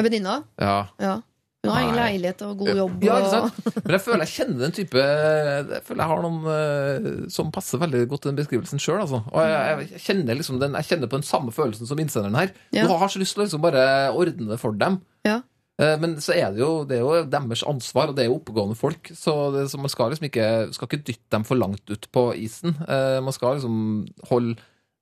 Venninna? 0.00 0.38
Ja. 0.60 0.76
Ja. 1.02 1.18
Hun 1.60 1.74
har 1.74 1.82
egen 1.82 1.98
leilighet 1.98 2.42
og 2.46 2.62
god 2.62 2.78
jobb. 2.78 3.02
Ja, 3.04 3.16
ikke 3.20 3.32
sant? 3.34 3.74
Men 3.82 3.92
jeg 3.92 4.02
føler 4.06 4.22
jeg 4.24 4.32
kjenner 4.32 4.62
den 4.62 4.74
type 4.78 5.02
Jeg 5.02 5.82
føler 5.84 6.00
jeg 6.00 6.10
har 6.12 6.22
noen 6.24 6.46
eh, 6.54 7.08
som 7.34 7.50
passer 7.52 7.82
veldig 7.82 8.00
godt 8.08 8.24
til 8.24 8.30
den 8.30 8.38
beskrivelsen 8.38 8.80
sjøl. 8.80 9.02
Altså. 9.02 9.20
Og 9.28 9.44
jeg, 9.44 9.90
jeg, 9.90 10.00
kjenner 10.06 10.38
liksom 10.38 10.60
den, 10.62 10.78
jeg 10.80 10.88
kjenner 10.88 11.10
på 11.12 11.20
den 11.20 11.28
samme 11.28 11.52
følelsen 11.52 11.90
som 11.90 12.00
innsenderen 12.00 12.38
her. 12.40 12.54
Ja. 12.72 12.86
Du 12.88 12.94
har 12.96 13.12
så 13.12 13.20
lyst 13.20 13.36
til 13.36 13.42
å 13.42 13.48
liksom 13.48 13.64
bare 13.66 13.84
ordne 14.16 14.48
det 14.54 14.60
for 14.62 14.78
dem. 14.80 15.02
Ja. 15.28 15.42
Eh, 15.80 15.94
Men 16.02 16.16
så 16.20 16.34
er 16.36 16.50
det 16.52 16.60
jo, 16.60 16.84
det 16.84 16.98
er 16.98 17.04
jo 17.06 17.22
deres 17.32 17.62
ansvar, 17.68 18.10
og 18.10 18.16
det 18.18 18.24
er 18.24 18.28
jo 18.30 18.36
oppegående 18.38 18.76
folk. 18.76 19.10
Så, 19.16 19.34
det, 19.54 19.66
så 19.72 19.80
man 19.80 19.92
skal 19.92 20.12
liksom 20.12 20.28
ikke, 20.28 20.48
skal 20.76 20.90
ikke 20.90 21.04
dytte 21.08 21.30
dem 21.36 21.46
for 21.48 21.60
langt 21.60 21.88
ut 21.90 22.08
på 22.12 22.26
isen. 22.36 22.76
Eh, 22.86 23.18
Man 23.24 23.32
skal 23.36 23.56
liksom 23.56 23.80
holde 24.28 24.58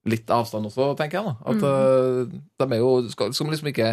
litt 0.08 0.30
avstand 0.30 0.70
også, 0.70 0.92
tenker 0.96 1.18
jeg. 1.18 1.26
da 1.26 1.34
At 1.50 1.58
mm. 1.60 2.38
de 2.62 2.68
er 2.70 2.80
jo 2.80 2.92
skal, 3.12 3.34
skal 3.34 3.48
man 3.48 3.56
liksom 3.56 3.68
ikke 3.72 3.90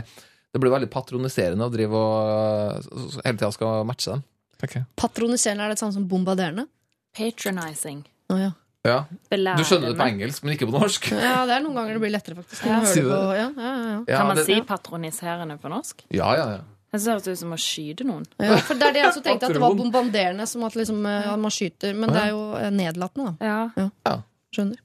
Det 0.53 0.61
blir 0.63 0.71
veldig 0.71 0.87
patroniserende 0.93 1.65
å 1.67 1.73
drive 1.73 1.99
og 1.99 2.85
eh, 2.85 3.17
hele 3.25 3.39
tida 3.41 3.49
skal 3.51 3.81
matche 3.89 4.13
dem. 4.13 4.21
Okay. 4.63 4.85
Patroniserende 4.95 5.65
er 5.65 5.73
det 5.73 5.81
samme 5.81 5.91
som 5.97 6.05
bombarderende? 6.07 6.69
Patronizing. 7.17 8.05
Oh, 8.31 8.39
ja. 8.39 8.53
Ja. 8.85 8.99
Du 9.09 9.63
skjønner 9.65 9.91
det 9.91 9.97
på 9.97 10.05
engelsk, 10.05 10.43
men 10.45 10.53
ikke 10.53 10.67
på 10.69 10.75
norsk. 10.77 11.09
ja, 11.11 11.41
det 11.49 11.57
er 11.57 11.63
noen 11.65 11.75
ganger 11.79 11.97
det 11.97 12.01
blir 12.03 12.13
lettere, 12.13 12.37
faktisk. 12.37 12.67
Ja. 12.69 12.79
på, 12.85 13.19
ja, 13.33 13.49
ja, 13.49 13.49
ja, 13.57 13.73
ja. 13.73 13.99
Ja, 14.05 14.17
Kan 14.19 14.27
man 14.29 14.39
det- 14.39 14.45
si 14.45 14.59
patroniserende 14.61 15.57
på 15.59 15.71
norsk? 15.73 16.05
Ja, 16.13 16.29
ja, 16.37 16.47
ja. 16.59 16.63
Det 16.95 17.03
ser 17.03 17.31
ut 17.35 17.39
som 17.43 17.53
å 17.55 17.59
skyte 17.59 18.05
noen. 18.07 18.25
Ja, 18.41 18.57
for 18.63 18.79
det 18.79 18.87
er 18.89 18.95
det 18.95 19.01
jeg 19.03 19.09
også 19.11 19.23
tenkte, 19.25 19.49
at 19.49 19.53
det 19.55 19.61
var 19.61 19.73
Patron. 19.73 19.91
bombarderende, 19.91 20.45
som 20.47 20.63
at, 20.67 20.75
liksom, 20.79 21.01
ja, 21.05 21.35
man 21.39 21.51
skyter. 21.53 21.93
Men 21.97 22.13
det 22.15 22.21
er 22.23 22.29
jo 22.33 22.43
eh, 22.59 22.69
nedlatende, 22.73 23.33
da. 23.39 23.49
Ja. 23.77 23.89
Ja. 24.07 24.15
Skjønner. 24.55 24.79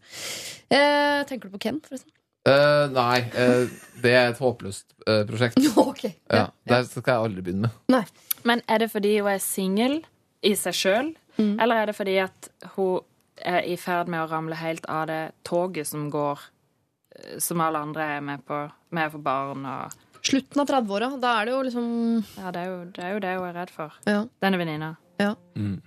Eh, 0.70 1.20
tenker 1.30 1.48
du 1.48 1.54
på 1.56 1.60
Ken, 1.62 1.80
forresten? 1.86 2.10
Uh, 2.48 2.86
nei, 2.94 3.18
Uh, 3.36 3.68
det 4.00 4.12
er 4.16 4.30
et 4.30 4.38
håpløst 4.40 4.86
uh, 5.06 5.22
prosjekt. 5.28 5.58
okay. 5.76 6.14
Ja, 6.32 6.46
Det 6.66 6.78
skal 6.88 7.12
jeg 7.12 7.24
aldri 7.28 7.42
begynne 7.44 7.68
med. 7.68 7.74
Nei. 7.92 8.04
Men 8.48 8.62
er 8.66 8.80
det 8.80 8.88
fordi 8.94 9.18
hun 9.20 9.28
er 9.34 9.42
singel 9.44 9.98
i 10.42 10.54
seg 10.56 10.74
sjøl, 10.74 11.10
Mm. 11.40 11.54
eller 11.62 11.78
er 11.80 11.86
det 11.88 11.94
fordi 11.96 12.16
at 12.20 12.48
hun 12.74 13.00
er 13.48 13.62
i 13.64 13.76
ferd 13.80 14.08
med 14.12 14.20
å 14.20 14.26
ramle 14.28 14.56
helt 14.60 14.84
av 14.92 15.06
det 15.08 15.20
toget 15.46 15.86
som 15.88 16.10
går, 16.12 16.40
eh, 17.16 17.38
som 17.40 17.60
alle 17.64 17.78
andre 17.80 18.08
er 18.18 18.20
med 18.20 18.42
på, 18.44 18.58
med 18.92 19.12
for 19.14 19.22
barn 19.24 19.64
og 19.64 19.94
Slutten 20.26 20.60
av 20.62 20.68
30-åra, 20.68 21.12
da 21.20 21.36
er 21.40 21.48
det 21.48 21.55
jo 21.55 21.60
liksom 21.68 21.86
Ja, 22.36 22.51
det 22.52 22.60
er 22.60 22.66
jo 22.68 22.80
det, 22.92 23.05
er 23.05 23.14
jo 23.14 23.22
det 23.24 23.36
hun 23.36 23.47
er 23.48 23.56
redd 23.62 23.72
for. 23.74 23.94
Ja. 24.09 24.24
Denne 24.44 24.60
venninna. 24.60 24.90
Ja. 25.20 25.34
Mm. 25.56 25.78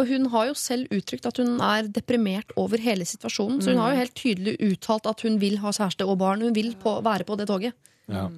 Og 0.00 0.08
hun 0.08 0.28
har 0.32 0.46
jo 0.48 0.56
selv 0.56 0.92
uttrykt 0.94 1.26
at 1.28 1.40
hun 1.42 1.58
er 1.60 1.88
deprimert 1.92 2.54
over 2.60 2.80
hele 2.80 3.04
situasjonen. 3.04 3.60
Så 3.60 3.74
hun 3.74 3.82
har 3.82 3.92
jo 3.92 4.00
helt 4.00 4.14
tydelig 4.16 4.54
uttalt 4.70 5.08
at 5.10 5.24
hun 5.26 5.36
vil 5.42 5.58
ha 5.60 5.72
kjæreste 5.76 6.06
og 6.08 6.16
barn. 6.22 6.40
Hun 6.46 6.56
vil 6.56 6.72
på, 6.80 6.94
være 7.04 7.26
på 7.28 7.36
det 7.36 7.50
toget. 7.50 7.76
Ja. 8.10 8.28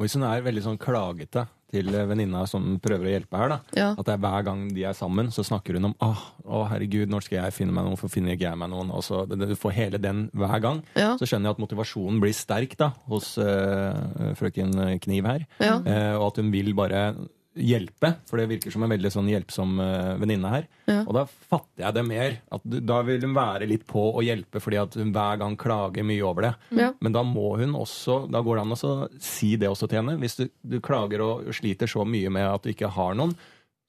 Og 0.00 0.06
hvis 0.06 0.14
hun 0.16 0.22
er 0.24 0.40
veldig 0.40 0.62
sånn 0.64 0.78
klagete 0.80 1.42
til 1.70 1.86
venninna 1.92 2.46
som 2.48 2.78
prøver 2.82 3.04
å 3.06 3.10
hjelpe 3.12 3.36
her, 3.38 3.50
da. 3.52 3.58
Ja. 3.76 3.88
At 3.92 4.06
det 4.08 4.14
er 4.16 4.22
hver 4.24 4.42
gang 4.48 4.62
de 4.74 4.82
er 4.88 4.96
sammen, 4.96 5.28
så 5.30 5.44
snakker 5.46 5.76
hun 5.76 5.90
om 5.90 5.94
åh, 6.02 6.22
å 6.48 6.62
herregud, 6.70 7.12
når 7.12 7.26
skal 7.26 7.36
jeg 7.44 7.54
finne 7.54 7.70
meg 7.76 7.84
noen, 7.84 7.94
hvorfor 7.94 8.10
finner 8.10 8.32
ikke 8.34 8.48
jeg 8.48 8.58
meg 8.58 8.72
noen? 8.72 8.90
Og 8.96 9.04
så 9.06 9.20
det- 9.28 9.38
Du 9.50 9.54
får 9.54 9.72
hele 9.76 9.98
den 10.00 10.30
hver 10.34 10.58
gang. 10.64 10.82
Ja. 10.96 11.12
Så 11.20 11.28
skjønner 11.28 11.52
jeg 11.52 11.60
at 11.60 11.62
motivasjonen 11.68 12.18
blir 12.18 12.32
sterk 12.34 12.74
da, 12.80 12.88
hos 13.12 13.36
øh, 13.38 14.34
frøken 14.40 14.72
Kniv 15.04 15.24
her. 15.26 15.46
Ja. 15.60 15.76
Eh, 15.84 16.14
og 16.16 16.32
at 16.32 16.36
hun 16.42 16.50
vil 16.50 16.72
bare 16.74 17.14
hjelpe, 17.60 18.12
for 18.28 18.40
det 18.40 18.48
virker 18.50 18.72
som 18.74 18.84
en 18.84 18.92
veldig 18.92 19.12
sånn 19.12 19.28
hjelpsom 19.30 19.76
uh, 19.82 20.16
venninne 20.20 20.52
her. 20.52 20.66
Ja. 20.88 21.02
Og 21.04 21.14
da 21.16 21.24
fatter 21.28 21.84
jeg 21.84 21.96
det 21.96 22.04
mer. 22.08 22.36
At 22.56 22.64
da 22.64 23.00
vil 23.06 23.22
hun 23.26 23.36
være 23.36 23.68
litt 23.70 23.86
på 23.88 24.02
å 24.10 24.24
hjelpe, 24.24 24.62
fordi 24.62 24.80
at 24.80 24.96
hun 25.00 25.12
hver 25.14 25.40
gang 25.42 25.56
klager 25.60 26.06
mye 26.06 26.24
over 26.26 26.48
det. 26.48 26.52
Ja. 26.80 26.90
Men 27.00 27.16
da 27.16 27.24
må 27.26 27.52
hun 27.60 27.76
også, 27.78 28.24
da 28.32 28.42
går 28.44 28.58
det 28.58 28.66
an 28.66 28.76
å 28.76 28.94
si 29.22 29.54
det 29.60 29.70
også 29.70 29.90
til 29.90 30.02
henne. 30.02 30.18
Hvis 30.22 30.38
du, 30.40 30.46
du 30.62 30.80
klager 30.84 31.24
og 31.26 31.52
sliter 31.56 31.90
så 31.90 32.06
mye 32.08 32.32
med 32.32 32.48
at 32.48 32.66
du 32.66 32.72
ikke 32.72 32.92
har 32.96 33.16
noen, 33.18 33.36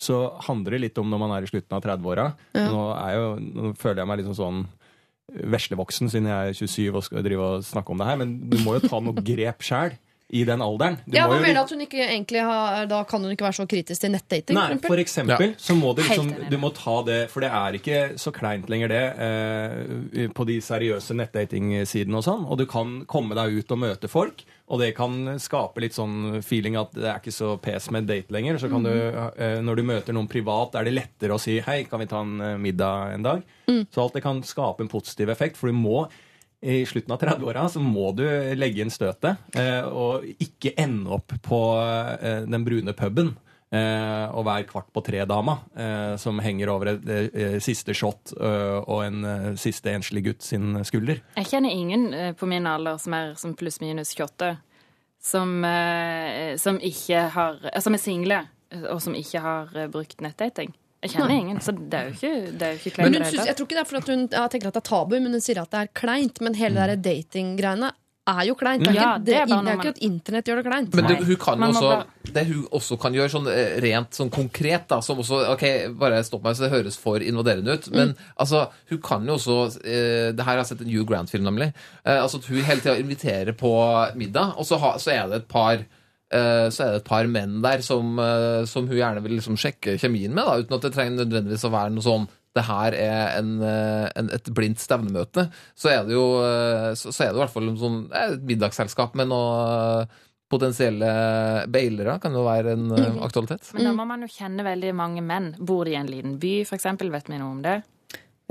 så 0.02 0.22
handler 0.48 0.76
det 0.76 0.86
litt 0.88 1.02
om 1.02 1.10
når 1.12 1.20
man 1.22 1.36
er 1.36 1.46
i 1.46 1.50
slutten 1.50 1.78
av 1.78 1.84
30-åra. 1.86 2.30
Ja. 2.58 2.70
Nå, 2.74 2.86
nå 3.40 3.74
føler 3.78 4.02
jeg 4.02 4.10
meg 4.10 4.24
liksom 4.24 4.38
sånn 4.38 4.64
veslevoksen 5.32 6.10
siden 6.12 6.28
jeg 6.28 6.52
er 6.52 6.58
27 6.58 6.98
og 6.98 7.04
skal 7.06 7.24
drive 7.26 7.46
og 7.46 7.66
snakke 7.66 7.94
om 7.94 8.02
det 8.02 8.08
her, 8.10 8.18
men 8.20 8.34
du 8.52 8.58
må 8.66 8.76
jo 8.76 8.90
ta 8.90 9.00
noe 9.00 9.24
grep 9.24 9.64
sjæl 9.64 9.94
i 10.32 10.44
den 10.48 10.62
alderen. 10.64 10.96
Du 11.06 11.18
Ja, 11.18 11.26
må 11.28 11.36
jo 11.44 11.60
at 11.60 11.70
hun 11.74 11.82
ikke 11.84 12.06
egentlig 12.06 12.40
har 12.48 12.86
Da 12.88 13.02
kan 13.04 13.22
hun 13.22 13.34
ikke 13.34 13.44
være 13.44 13.58
så 13.60 13.66
kritisk 13.68 14.00
til 14.02 14.14
nettdating? 14.14 14.56
Nei, 14.56 14.78
for 14.80 14.94
for 14.94 15.02
eksempel? 15.04 15.52
eksempel 15.52 15.56
så 15.60 15.76
må 15.76 15.92
du 15.96 16.02
liksom 16.04 16.32
Du 16.50 16.58
må 16.62 16.70
ta 16.76 17.02
det, 17.04 17.20
for 17.34 17.44
det 17.44 17.50
er 17.52 17.76
ikke 17.76 18.00
så 18.22 18.32
kleint 18.32 18.70
lenger 18.72 18.88
det 18.94 19.02
eh, 19.26 20.30
på 20.32 20.48
de 20.48 20.58
seriøse 20.64 21.18
nettdatingsidene 21.20 22.18
og 22.22 22.24
sånn. 22.24 22.48
Og 22.48 22.58
du 22.62 22.66
kan 22.70 23.02
komme 23.12 23.36
deg 23.36 23.60
ut 23.60 23.76
og 23.76 23.82
møte 23.84 24.08
folk, 24.12 24.46
og 24.72 24.80
det 24.80 24.94
kan 24.96 25.36
skape 25.42 25.84
litt 25.84 25.98
sånn 25.98 26.40
feeling 26.48 26.80
at 26.80 26.96
det 26.96 27.10
er 27.12 27.20
ikke 27.20 27.36
så 27.36 27.58
pes 27.62 27.92
med 27.92 28.08
date 28.08 28.32
lenger. 28.32 28.58
Så 28.62 28.72
kan 28.72 28.88
du, 28.88 28.92
eh, 28.92 29.60
når 29.60 29.76
du 29.82 29.84
møter 29.92 30.16
noen 30.16 30.32
privat, 30.32 30.76
er 30.80 30.88
det 30.88 30.96
lettere 30.96 31.36
å 31.36 31.42
si 31.42 31.60
hei, 31.60 31.84
kan 31.92 32.00
vi 32.00 32.08
ta 32.12 32.24
en 32.24 32.40
eh, 32.40 32.58
middag 32.58 33.18
en 33.18 33.28
dag? 33.28 33.44
Så 33.92 34.02
alt 34.04 34.16
det 34.16 34.24
kan 34.24 34.40
skape 34.44 34.84
en 34.84 34.92
positiv 34.92 35.30
effekt, 35.32 35.58
for 35.60 35.68
du 35.72 35.76
må 35.76 36.06
i 36.62 36.86
slutten 36.86 37.14
av 37.14 37.22
30-åra 37.22 37.70
så 37.70 37.82
må 37.82 38.12
du 38.14 38.26
legge 38.58 38.84
inn 38.84 38.94
støtet 38.94 39.56
eh, 39.58 39.82
og 39.82 40.28
ikke 40.42 40.76
ende 40.78 41.10
opp 41.18 41.34
på 41.42 41.62
eh, 41.82 42.44
den 42.46 42.66
brune 42.68 42.94
puben. 42.98 43.34
Eh, 43.72 44.26
og 44.36 44.44
være 44.44 44.66
kvart 44.68 44.90
på 44.92 45.00
tre-dama 45.00 45.54
eh, 45.80 46.18
som 46.20 46.42
henger 46.44 46.74
over 46.74 46.90
et 46.92 47.06
eh, 47.08 47.54
siste 47.64 47.96
shot 47.96 48.34
eh, 48.36 48.80
og 48.82 49.06
en 49.06 49.56
siste 49.56 49.94
enslig 49.96 50.26
gutt 50.26 50.44
sin 50.44 50.76
skulder. 50.84 51.22
Jeg 51.40 51.48
kjenner 51.54 51.72
ingen 51.72 52.36
på 52.36 52.50
min 52.52 52.68
alder 52.68 53.00
som 53.00 53.16
er 53.16 53.32
som 53.40 53.56
pluss-minus 53.56 54.12
28, 54.18 54.52
som, 55.24 55.56
som 56.60 56.82
ikke 56.84 57.24
har 57.32 57.64
Som 57.80 57.96
er 57.96 58.02
single, 58.02 58.42
og 58.90 59.00
som 59.06 59.16
ikke 59.16 59.40
har 59.40 59.72
brukt 59.94 60.20
nettdating. 60.20 60.76
Jeg 61.02 61.16
kjenner 61.16 61.32
ingen, 61.34 61.60
så 61.66 61.72
det 61.74 61.98
er 61.98 62.10
jo 62.12 62.14
ikke, 62.14 62.34
det 62.60 62.68
er 62.68 62.76
jo 62.76 62.80
ikke 62.84 62.92
kleint. 62.98 63.10
Men 63.10 63.22
hun 63.24 63.32
synes, 63.32 63.48
jeg 63.50 63.56
tror 63.58 63.66
ikke 63.68 63.78
det 63.80 63.82
er 63.82 63.90
fordi 63.90 64.12
hun 64.14 64.28
ja, 64.32 64.44
tenker 64.54 64.70
at 64.70 64.76
det 64.78 64.84
er 64.84 64.90
tabu, 64.92 65.16
men 65.20 65.34
hun 65.34 65.42
sier 65.42 65.62
at 65.64 65.72
det 65.74 65.80
er 65.86 65.90
kleint. 65.98 66.42
Men 66.46 66.54
hele 66.60 66.78
det 66.78 67.00
der 67.02 67.02
datinggreiene 67.16 67.90
er 68.32 68.42
jo 68.46 68.54
kleint. 68.54 68.84
Det 68.86 68.92
er, 68.92 68.98
Ja, 69.00 69.06
ikke, 69.16 69.24
det 69.26 69.32
det, 69.32 69.38
er 69.40 69.48
bare 69.50 69.64
det 69.66 69.72
er 69.72 69.80
ikke 69.80 69.94
at 69.96 70.02
internett 70.06 70.46
gjør 70.52 70.60
det 70.62 70.66
kleint. 70.68 70.94
Men 71.00 71.08
det, 71.10 71.16
hun 71.26 71.40
kan 71.42 71.64
også, 71.66 71.82
bare- 71.90 72.34
det 72.38 72.44
hun 72.52 72.68
også 72.78 72.98
kan 73.02 73.16
gjøre 73.18 73.32
sånn 73.34 73.48
eh, 73.50 73.72
rent 73.82 74.14
sånn 74.20 74.30
konkret, 74.30 74.84
da, 74.94 75.00
som 75.02 75.18
også 75.24 75.40
Ok, 75.56 75.64
bare 75.98 76.20
stopp 76.24 76.44
meg 76.46 76.56
så 76.56 76.68
det 76.68 76.72
høres 76.76 77.00
for 77.02 77.18
invaderende 77.26 77.74
ut, 77.80 77.90
men 77.98 78.14
altså, 78.38 78.68
hun 78.94 79.02
kan 79.02 79.26
jo 79.26 79.40
også 79.40 79.58
eh, 79.82 80.30
Det 80.38 80.46
her 80.46 80.52
har 80.54 80.62
jeg 80.62 80.70
sett 80.70 80.86
en 80.86 80.94
Hugh 80.94 81.08
Grant-film, 81.10 81.50
nemlig. 81.50 81.72
Eh, 82.06 82.22
altså 82.22 82.38
at 82.38 82.46
hun 82.46 82.62
hele 82.62 82.80
tida 82.86 82.96
inviterer 83.02 83.58
på 83.58 83.74
middag, 84.22 84.54
og 84.62 84.70
så, 84.70 84.78
ha, 84.86 84.94
så 85.02 85.16
er 85.18 85.26
det 85.34 85.42
et 85.42 85.50
par 85.50 85.82
så 86.32 86.86
er 86.86 86.94
det 86.94 87.02
et 87.02 87.10
par 87.10 87.28
menn 87.28 87.58
der 87.64 87.84
som, 87.86 88.14
eh, 88.24 88.62
som 88.70 88.88
hun 88.88 89.00
gjerne 89.00 89.24
vil 89.26 89.36
liksom 89.38 89.58
sjekke 89.60 89.98
kjemien 90.00 90.32
med, 90.32 90.48
da, 90.48 90.62
uten 90.62 90.78
at 90.78 90.86
det 90.88 90.94
trenger 90.96 91.24
nødvendigvis 91.24 91.68
å 91.68 91.74
være 91.74 91.96
noe 91.96 92.06
sånn 92.06 92.30
det 92.56 92.64
her 92.68 92.96
er 92.98 93.38
en, 93.40 93.54
eh, 93.64 94.08
en, 94.20 94.32
et 94.36 94.50
blindt 94.56 94.82
stevnemøte, 94.84 95.48
så 95.78 95.94
er 95.94 96.04
det 96.08 96.18
jo 96.18 96.26
eh, 96.44 96.92
så, 97.00 97.14
så 97.14 97.26
er 97.26 97.32
det 97.32 97.40
i 97.40 97.44
hvert 97.46 97.54
fall 97.54 97.72
sånn, 97.80 98.02
eh, 98.12 98.36
et 98.36 98.44
middagsselskap 98.50 99.16
med 99.20 99.32
noe 99.32 100.04
potensielle 100.52 101.08
bailere 101.72 102.18
kan 102.20 102.34
jo 102.36 102.44
være 102.44 102.74
en 102.76 102.90
mm. 102.92 103.22
aktualitet. 103.24 103.70
Men 103.78 103.88
da 103.88 103.94
må 103.96 104.04
man 104.10 104.26
jo 104.26 104.28
kjenne 104.34 104.66
veldig 104.68 104.92
mange 105.00 105.24
menn. 105.24 105.54
Bor 105.64 105.88
de 105.88 105.96
i 105.96 106.00
en 106.02 106.12
liten 106.12 106.36
by, 106.42 106.66
for 106.68 106.76
eksempel? 106.76 107.08
Vet 107.14 107.32
vi 107.32 107.40
noe 107.40 107.54
om 107.54 107.62
det? 107.64 107.78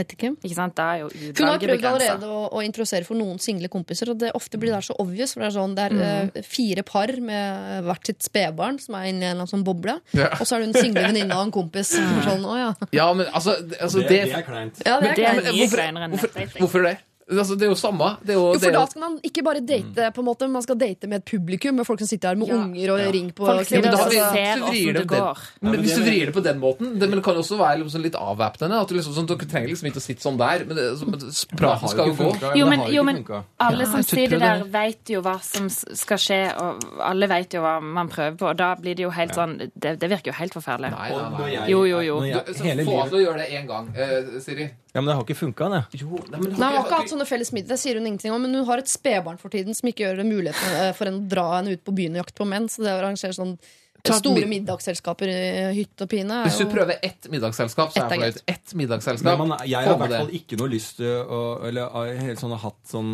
Vet 0.00 0.14
ikke. 0.16 0.30
Ikke 0.40 0.56
sant? 0.56 0.74
Det 0.78 0.84
er 0.86 1.00
jo 1.02 1.08
Hun 1.12 1.48
har 1.50 1.58
prøvd 1.60 1.84
allerede 1.90 2.28
å, 2.32 2.40
å 2.56 2.62
introdusere 2.64 3.04
for 3.04 3.18
noen 3.20 3.38
single 3.42 3.68
kompiser, 3.68 4.08
og 4.14 4.18
det 4.22 4.30
ofte 4.38 4.56
blir 4.62 4.72
det 4.72 4.80
så 4.86 4.94
obvious. 5.02 5.34
For 5.36 5.44
det 5.44 5.50
er 5.50 5.56
sånn, 5.58 5.74
det 5.76 5.84
er 5.90 5.96
Mm. 6.00 6.30
eh, 6.40 6.42
fire 6.46 6.82
par 6.86 7.12
med 7.20 7.84
hvert 7.84 8.06
sitt 8.06 8.22
spedbarn 8.24 8.78
som 8.80 8.94
er 8.96 9.10
inne 9.10 9.22
i 9.22 9.28
en 9.28 9.36
eller 9.36 9.44
annen 9.44 9.52
sånn 9.52 9.64
boble. 9.66 9.98
Ja. 10.16 10.30
Og 10.40 10.46
så 10.48 10.56
er 10.56 10.64
det 10.64 10.70
en 10.70 10.82
single 10.82 11.02
venninne 11.10 11.36
og 11.36 11.44
en 11.48 11.52
kompis. 11.52 11.92
Sånn, 12.24 12.46
ja. 12.56 12.72
Ja, 12.96 13.12
men 13.12 13.26
altså, 13.34 13.58
altså 13.80 14.00
det, 14.00 14.08
det, 14.08 14.24
det 14.30 14.36
er 14.40 14.46
kleint. 14.48 14.80
ja, 14.86 14.96
det 15.00 15.02
Men 15.02 15.10
er 15.10 15.14
Det 15.16 15.24
er 15.26 15.34
kleint. 15.34 15.44
mye 15.44 15.68
hvorfor- 15.68 16.32
hvorfor, 16.32 16.58
hvorfor 16.64 16.82
det? 16.88 16.96
Altså, 17.30 17.56
det 17.58 17.66
er 17.66 17.70
jo 17.70 17.78
samme. 17.78 18.16
Det 18.24 18.30
er 18.34 18.38
jo, 18.38 18.46
Jo, 18.50 18.52
det 18.58 18.62
for 18.62 18.70
da 18.76 18.84
skal 18.90 19.00
man 19.00 19.18
ikke 19.22 19.42
bare 19.46 19.60
date 19.60 20.10
på 20.14 20.18
en 20.22 20.26
måte, 20.26 20.48
man 20.50 20.62
skal 20.62 20.76
date 20.76 21.06
med 21.08 21.22
et 21.22 21.24
publikum, 21.30 21.74
med 21.76 21.86
folk 21.86 21.98
som 22.00 22.08
sitter 22.08 22.28
her 22.28 22.36
med 22.36 22.48
Ja. 22.48 22.54
unger 22.54 22.90
og 22.94 23.14
ring 23.14 23.30
på 23.32 23.46
Folk 23.46 23.56
da- 23.56 23.64
hvis 23.64 23.68
du 23.70 24.62
vrir 24.70 24.92
det 24.92 25.06
på 25.06 25.14
den- 25.14 25.34
men 25.62 25.70
men 25.70 25.80
hvis 25.80 25.94
du 25.96 26.02
vrir 26.02 26.26
det 26.26 26.34
på 26.34 26.42
den 26.42 26.58
måten 26.60 26.98
det, 26.98 27.08
Men 27.08 27.18
det 27.18 27.24
kan 27.24 27.34
jo 27.34 27.40
også 27.40 27.58
være 27.58 27.78
liksom 27.78 27.90
sånn 28.00 28.02
litt 28.02 28.14
avvæpnende. 28.14 28.80
At 28.80 28.88
du 28.88 28.94
liksom, 28.94 29.14
sånn, 29.14 29.26
dere 29.26 29.46
trenger 29.48 29.68
liksom 29.68 29.86
ikke 29.90 30.00
å 30.00 30.06
sitte 30.08 30.22
sånn 30.22 30.38
der. 30.38 30.64
Men 30.66 30.76
det, 30.76 30.98
så, 30.98 31.06
men 31.06 31.20
praten 31.56 31.88
skal 31.88 32.06
jo 32.08 32.14
gå. 32.14 32.56
Jo, 32.56 32.66
men, 32.66 32.80
jo, 32.92 33.02
men 33.02 33.24
alle 33.58 33.86
som 33.86 34.02
sitter 34.02 34.38
der, 34.38 34.64
veit 34.64 34.90
vet 35.00 35.04
jo 35.14 35.22
hva 35.22 35.40
som 35.42 35.68
skal 35.70 36.16
skje, 36.18 36.40
og 36.60 36.82
alle 37.00 37.26
vet 37.28 37.52
jo 37.54 37.60
hva 37.62 37.80
man 37.82 38.08
prøver 38.08 38.36
på. 38.36 38.48
Og 38.50 38.56
da 38.56 38.74
blir 38.74 38.94
det 38.96 39.02
jo 39.04 39.10
helt 39.10 39.32
sånn 39.34 39.70
Det, 39.78 39.98
det 40.00 40.08
virker 40.10 40.26
jo 40.26 40.32
helt 40.32 40.52
forferdelig. 40.52 40.90
Nei, 40.90 41.10
nei, 41.10 41.30
nei. 41.38 41.50
jeg- 41.54 41.68
Jo, 41.70 41.84
jo, 41.84 42.00
jo. 42.00 42.20
Få 42.20 42.22
livet- 42.24 42.46
til 43.10 43.18
å 43.18 43.24
gjøre 43.24 43.38
det 43.38 43.48
én 43.50 43.66
gang, 43.66 43.88
eh, 43.96 44.40
Siri. 44.40 44.70
Ja, 44.92 45.00
men 45.00 45.06
det 45.06 45.14
har 45.14 45.22
ikke 45.24 45.36
funka, 45.36 45.70
det. 45.70 46.00
Jo, 46.00 46.18
nei, 46.30 46.40
men 46.40 46.52
har 46.54 46.84
ikke 46.84 47.19
sånne 47.20 47.28
felles 47.30 47.52
middag, 47.52 47.74
det 47.76 47.80
sier 47.84 48.00
hun 48.00 48.08
ingenting 48.08 48.32
om. 48.34 48.40
Men 48.42 48.56
hun 48.60 48.66
har 48.72 48.80
et 48.82 48.88
spedbarn 48.90 49.38
for 49.40 49.52
tiden 49.52 49.76
som 49.76 49.92
ikke 49.92 50.06
gjør 50.08 50.22
det 50.24 50.26
muligheten 50.32 50.80
eh, 50.80 50.90
for 50.96 51.10
henne 51.10 51.22
å 51.22 51.30
dra 51.36 51.46
henne 51.58 51.76
ut 51.76 51.84
på 51.84 51.94
byen 52.00 52.16
og 52.16 52.24
jakte 52.24 52.40
på 52.40 52.48
menn. 52.48 52.66
Så 52.72 52.82
det 52.82 52.96
å 52.96 52.98
arrangere 53.04 53.36
sånn 53.36 53.54
store 54.00 54.46
mid- 54.48 54.62
middagsselskaper 54.62 55.28
i 55.28 55.40
hytt 55.76 56.00
og 56.00 56.08
pine 56.08 56.38
Hvis 56.46 56.56
du 56.62 56.70
prøver 56.72 56.96
ett 57.04 57.26
middagsselskap, 57.28 57.90
så 57.92 58.00
er 58.00 58.06
jeg 58.08 58.20
fornøyd. 58.32 58.38
Ett 58.48 58.72
middagsselskap. 58.80 59.26
Men 59.38 59.50
man, 59.50 59.58
jeg 59.68 59.76
har 59.76 59.92
i 59.92 59.98
hvert 60.00 60.14
fall 60.22 60.30
ikke 60.38 60.56
noe 60.56 60.70
lyst 60.72 60.96
til 61.02 61.18
å 61.20 61.40
Eller 61.68 61.90
har 61.92 62.14
helt 62.24 62.40
sånn 62.40 62.54
hatt 62.62 62.78
sånn 62.88 63.10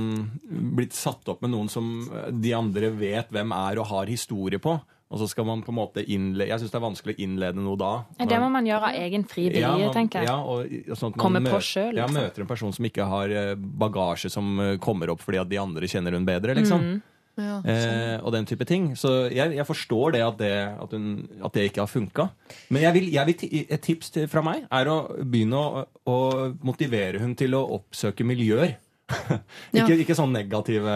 Blitt 0.78 0.94
satt 0.94 1.26
opp 1.32 1.42
med 1.42 1.50
noen 1.56 1.66
som 1.72 1.88
de 2.30 2.54
andre 2.54 2.92
vet 2.94 3.34
hvem 3.34 3.50
er 3.58 3.80
og 3.82 3.90
har 3.90 4.06
historie 4.06 4.62
på. 4.62 4.76
Og 5.06 5.20
så 5.20 5.28
skal 5.30 5.46
man 5.46 5.60
på 5.62 5.70
en 5.70 5.76
måte 5.78 6.02
innlede 6.02 6.48
Jeg 6.50 6.58
syns 6.64 6.72
det 6.72 6.78
er 6.80 6.82
vanskelig 6.82 7.14
å 7.14 7.20
innlede 7.22 7.62
noe 7.62 7.78
da. 7.78 7.90
Det 8.26 8.38
må 8.42 8.48
man 8.50 8.66
gjøre 8.66 8.88
av 8.90 8.96
egen 9.04 9.22
fri 9.30 9.44
vilje, 9.52 9.60
Ja, 9.62 9.76
man- 9.78 9.94
tenker 9.94 10.24
jeg. 10.24 10.26
Ja, 10.26 10.38
og, 10.42 10.64
og 10.66 10.96
sånn 10.98 11.12
at 11.12 11.18
man 11.20 11.22
Komme 11.22 11.42
på 11.46 11.60
sjøl. 11.62 11.92
Liksom. 11.94 12.16
Ja, 12.16 12.22
møter 12.26 12.42
en 12.42 12.48
person 12.50 12.72
som 12.74 12.88
ikke 12.88 13.06
har 13.06 13.30
eh, 13.30 13.52
bagasje 13.54 14.30
som 14.34 14.58
eh, 14.60 14.72
kommer 14.82 15.12
opp 15.14 15.22
fordi 15.22 15.38
at 15.38 15.52
de 15.52 15.60
andre 15.62 15.86
kjenner 15.86 16.16
hun 16.18 16.26
bedre, 16.26 16.56
liksom. 16.58 16.82
Mm. 16.82 16.96
ja. 17.38 17.60
Eh, 17.70 18.16
og 18.18 18.32
den 18.34 18.48
type 18.50 18.66
ting. 18.66 18.88
Så 18.98 19.30
jeg, 19.30 19.54
jeg 19.54 19.66
forstår 19.68 20.16
det 20.16 20.22
at 20.26 20.38
det, 20.42 20.52
at 20.82 20.90
hun, 20.98 21.28
at 21.38 21.54
det 21.54 21.68
ikke 21.70 21.84
har 21.84 21.92
funka. 21.92 22.26
Men 22.74 22.82
jeg 22.88 22.96
vil, 22.98 23.06
jeg 23.14 23.26
vil, 23.30 23.64
et 23.70 23.82
tips 23.86 24.10
til, 24.10 24.26
fra 24.32 24.42
meg 24.42 24.66
er 24.66 24.90
å 24.90 24.98
begynne 25.22 25.54
å, 25.62 25.84
å 26.10 26.18
motivere 26.66 27.22
hun 27.22 27.36
til 27.38 27.54
å 27.54 27.62
oppsøke 27.78 28.26
miljøer. 28.26 28.74
Ja. 29.76 29.84
ikke, 29.84 29.96
ikke 30.02 30.14
sånn 30.16 30.32
negative 30.34 30.92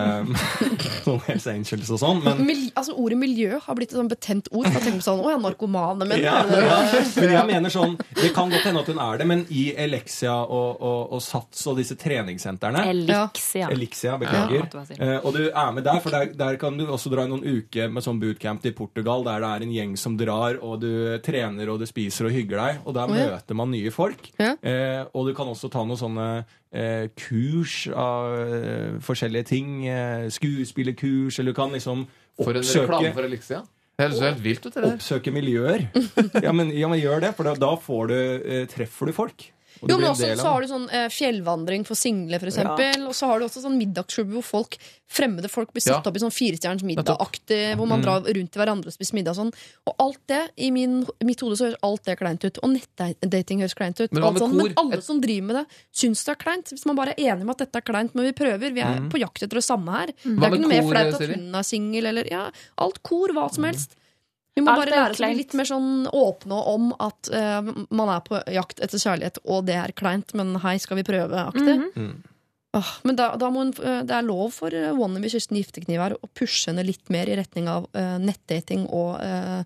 sånn 1.04 1.18
Hells 1.26 1.46
Angels 1.50 1.90
og 1.94 1.98
sånn, 2.00 2.20
men 2.24 2.40
Mil 2.46 2.62
altså, 2.78 2.94
Ordet 2.98 3.18
miljø 3.20 3.58
har 3.62 3.76
blitt 3.76 3.92
et 3.92 3.98
sånn 3.98 4.08
betent 4.10 4.48
ord. 4.50 4.68
For 4.70 4.78
tenker 4.80 4.96
man 4.98 5.04
sånn, 5.04 5.22
å 5.22 5.32
ja, 5.32 5.40
narkomane 5.42 6.08
menn. 6.08 6.22
ja, 6.24 6.40
ja. 6.48 6.78
Men 7.20 7.34
jeg 7.34 7.48
mener 7.50 7.72
sånn 7.72 7.96
Det 8.16 8.30
kan 8.34 8.50
godt 8.52 8.66
hende 8.66 8.82
at 8.82 8.90
hun 8.90 9.00
er 9.02 9.20
det, 9.20 9.26
men 9.30 9.42
i 9.52 9.64
Elexia 9.78 10.34
og, 10.42 10.80
og, 10.80 11.14
og 11.16 11.22
Sats 11.24 11.62
og 11.70 11.78
disse 11.80 11.96
treningssentrene 12.00 12.84
Elixia. 12.90 13.68
Elixia, 13.70 14.14
Ja, 14.14 14.18
beklager. 14.20 14.66
Eh, 14.96 15.16
og 15.18 15.34
du 15.36 15.42
er 15.48 15.74
med 15.76 15.84
der, 15.86 16.00
for 16.02 16.14
der, 16.14 16.32
der 16.36 16.58
kan 16.60 16.78
du 16.78 16.86
også 16.88 17.12
dra 17.12 17.26
noen 17.30 17.44
uker 17.44 17.90
med 17.92 18.04
sånn 18.04 18.20
bootcamp 18.22 18.62
til 18.64 18.74
Portugal, 18.76 19.24
der 19.26 19.44
det 19.44 19.50
er 19.50 19.66
en 19.66 19.74
gjeng 19.74 19.96
som 20.00 20.16
drar, 20.20 20.58
og 20.64 20.80
du 20.82 20.90
trener 21.24 21.70
og 21.72 21.80
du 21.82 21.86
spiser 21.88 22.28
og 22.28 22.34
hygger 22.34 22.62
deg. 22.62 22.80
Og 22.84 22.96
der 22.96 23.10
oh, 23.10 23.18
ja. 23.18 23.28
møter 23.34 23.58
man 23.58 23.72
nye 23.74 23.92
folk. 23.94 24.30
Ja. 24.40 24.54
Eh, 24.58 25.02
og 25.12 25.28
du 25.28 25.34
kan 25.36 25.50
også 25.50 25.70
ta 25.72 25.84
noen 25.86 26.00
sånne 26.00 26.28
kurs 27.18 27.88
av 27.90 28.36
eh, 28.38 28.96
forskjellige 29.02 29.48
ting. 29.50 29.86
Eh, 29.90 30.28
skuespillerkurs, 30.30 31.38
eller 31.38 31.52
du 31.52 31.58
kan 31.58 31.72
liksom 31.74 32.06
For 32.38 32.54
en 32.54 32.62
oppsøke 32.62 32.86
reklame 32.86 33.14
for 33.16 33.26
Elixia. 33.26 33.62
Det 34.00 34.06
høres 34.06 34.20
helt 34.24 34.44
vilt 34.44 34.66
ut, 34.66 34.72
det 34.72 34.82
der. 34.82 34.92
Oppsøke 34.94 35.32
miljøer. 35.34 35.88
Ja 36.40 36.52
men, 36.56 36.70
ja, 36.72 36.88
men 36.88 37.00
gjør 37.02 37.20
det, 37.26 37.34
for 37.36 37.44
da, 37.44 37.52
da 37.58 37.74
får 37.76 38.06
du, 38.08 38.14
eh, 38.16 38.62
treffer 38.70 39.10
du 39.10 39.16
folk. 39.16 39.50
Jo, 39.88 39.96
men 39.96 40.10
også, 40.10 40.36
så 40.36 40.50
har 40.52 40.60
du 40.60 40.68
sånn 40.68 40.86
eh, 40.92 41.06
fjellvandring 41.08 41.86
for 41.88 41.94
single, 41.96 42.38
for 42.38 42.50
eksempel. 42.50 43.06
Og 43.08 43.14
så 43.16 43.26
har 43.30 43.38
du 43.40 43.46
også 43.46 43.62
sånn 43.64 43.78
middagsklubb 43.80 44.32
hvor 44.36 44.44
folk, 44.44 44.76
fremmede 45.10 45.48
folk 45.50 45.72
blir 45.72 45.82
satt 45.82 46.04
Ja. 46.04 46.10
opp 46.10 46.16
i 46.16 46.20
sånn 46.22 46.30
firestjerners 46.34 46.84
middag-aktig, 46.86 47.76
hvor 47.76 47.88
man 47.88 48.02
drar 48.04 48.20
rundt 48.22 48.50
til 48.52 48.60
hverandre 48.62 48.86
og 48.86 48.94
spiser 48.94 49.14
middag 49.16 49.32
og 49.34 49.40
sånn. 49.40 49.52
Og 49.88 49.94
alt 50.04 50.20
det, 50.28 50.42
i 50.58 50.70
min, 50.70 51.06
mitt 51.24 51.40
hode 51.40 51.56
så 51.56 51.66
høres 51.70 51.80
alt 51.82 52.04
det 52.04 52.18
kleint 52.20 52.44
ut. 52.44 52.58
Og 52.62 52.70
nettdating 52.76 53.60
høres 53.64 53.74
kleint 53.74 54.00
ut. 54.00 54.12
Men 54.12 54.22
Alt 54.24 54.38
sånn, 54.38 54.56
men 54.56 54.72
alle 54.76 55.00
som 55.02 55.20
driver 55.20 55.46
med 55.46 55.56
det, 55.56 55.64
syns 55.92 56.24
det 56.24 56.32
er 56.36 56.40
kleint. 56.44 56.68
Hvis 56.74 56.86
man 56.86 56.96
bare 56.96 57.14
er 57.16 57.32
enig 57.32 57.42
om 57.42 57.50
at 57.50 57.58
dette 57.64 57.76
er 57.76 57.86
kleint, 57.86 58.14
men 58.14 58.24
vi 58.28 58.32
prøver. 58.32 58.72
Vi 58.72 58.80
er 58.84 59.00
på 59.10 59.18
jakt 59.18 59.42
etter 59.42 59.56
det 59.58 59.64
samme 59.64 59.90
her. 59.90 60.12
Det 60.22 60.36
er 60.38 60.50
ikke 60.50 60.60
noe 60.66 60.74
mer 60.76 60.90
flaut 60.92 61.14
at 61.20 61.28
hun 61.34 61.54
er 61.54 61.62
singel, 61.66 62.06
eller 62.06 62.24
ja, 62.30 62.50
alt 62.78 63.02
kor, 63.02 63.28
hva 63.32 63.48
som 63.52 63.64
helst. 63.64 63.96
Vi 64.56 64.62
må 64.66 64.72
Alt 64.72 64.80
bare 64.82 64.90
lære 64.90 65.10
oss 65.14 65.20
å 65.20 65.26
bli 65.28 65.36
litt 65.38 65.54
mer 65.54 65.68
sånn 65.68 65.90
åpne 66.10 66.56
om 66.74 66.88
at 66.98 67.30
uh, 67.32 67.60
man 67.94 68.08
er 68.16 68.20
på 68.26 68.40
jakt 68.50 68.80
etter 68.82 68.98
kjærlighet, 68.98 69.38
og 69.46 69.64
det 69.68 69.76
er 69.78 69.92
kleint, 69.96 70.34
men 70.34 70.56
hei, 70.64 70.76
skal 70.82 70.98
vi 70.98 71.04
prøve-aktig. 71.06 71.76
Åh, 72.72 72.90
men 73.02 73.16
da, 73.18 73.32
da 73.34 73.48
må 73.50 73.64
hun, 73.64 73.70
eh, 73.82 74.02
det 74.06 74.14
er 74.14 74.22
lov 74.22 74.52
for 74.54 74.70
uh, 74.70 74.92
wannabe 74.94 75.26
Kirsten 75.32 75.56
Giftekniv 75.58 75.98
her 76.04 76.12
å 76.14 76.28
pushe 76.38 76.68
henne 76.70 76.84
litt 76.86 77.08
mer 77.10 77.26
i 77.26 77.34
retning 77.38 77.66
av 77.70 77.88
uh, 77.98 78.18
nettdating 78.22 78.84
og 78.94 79.16
eh, 79.26 79.62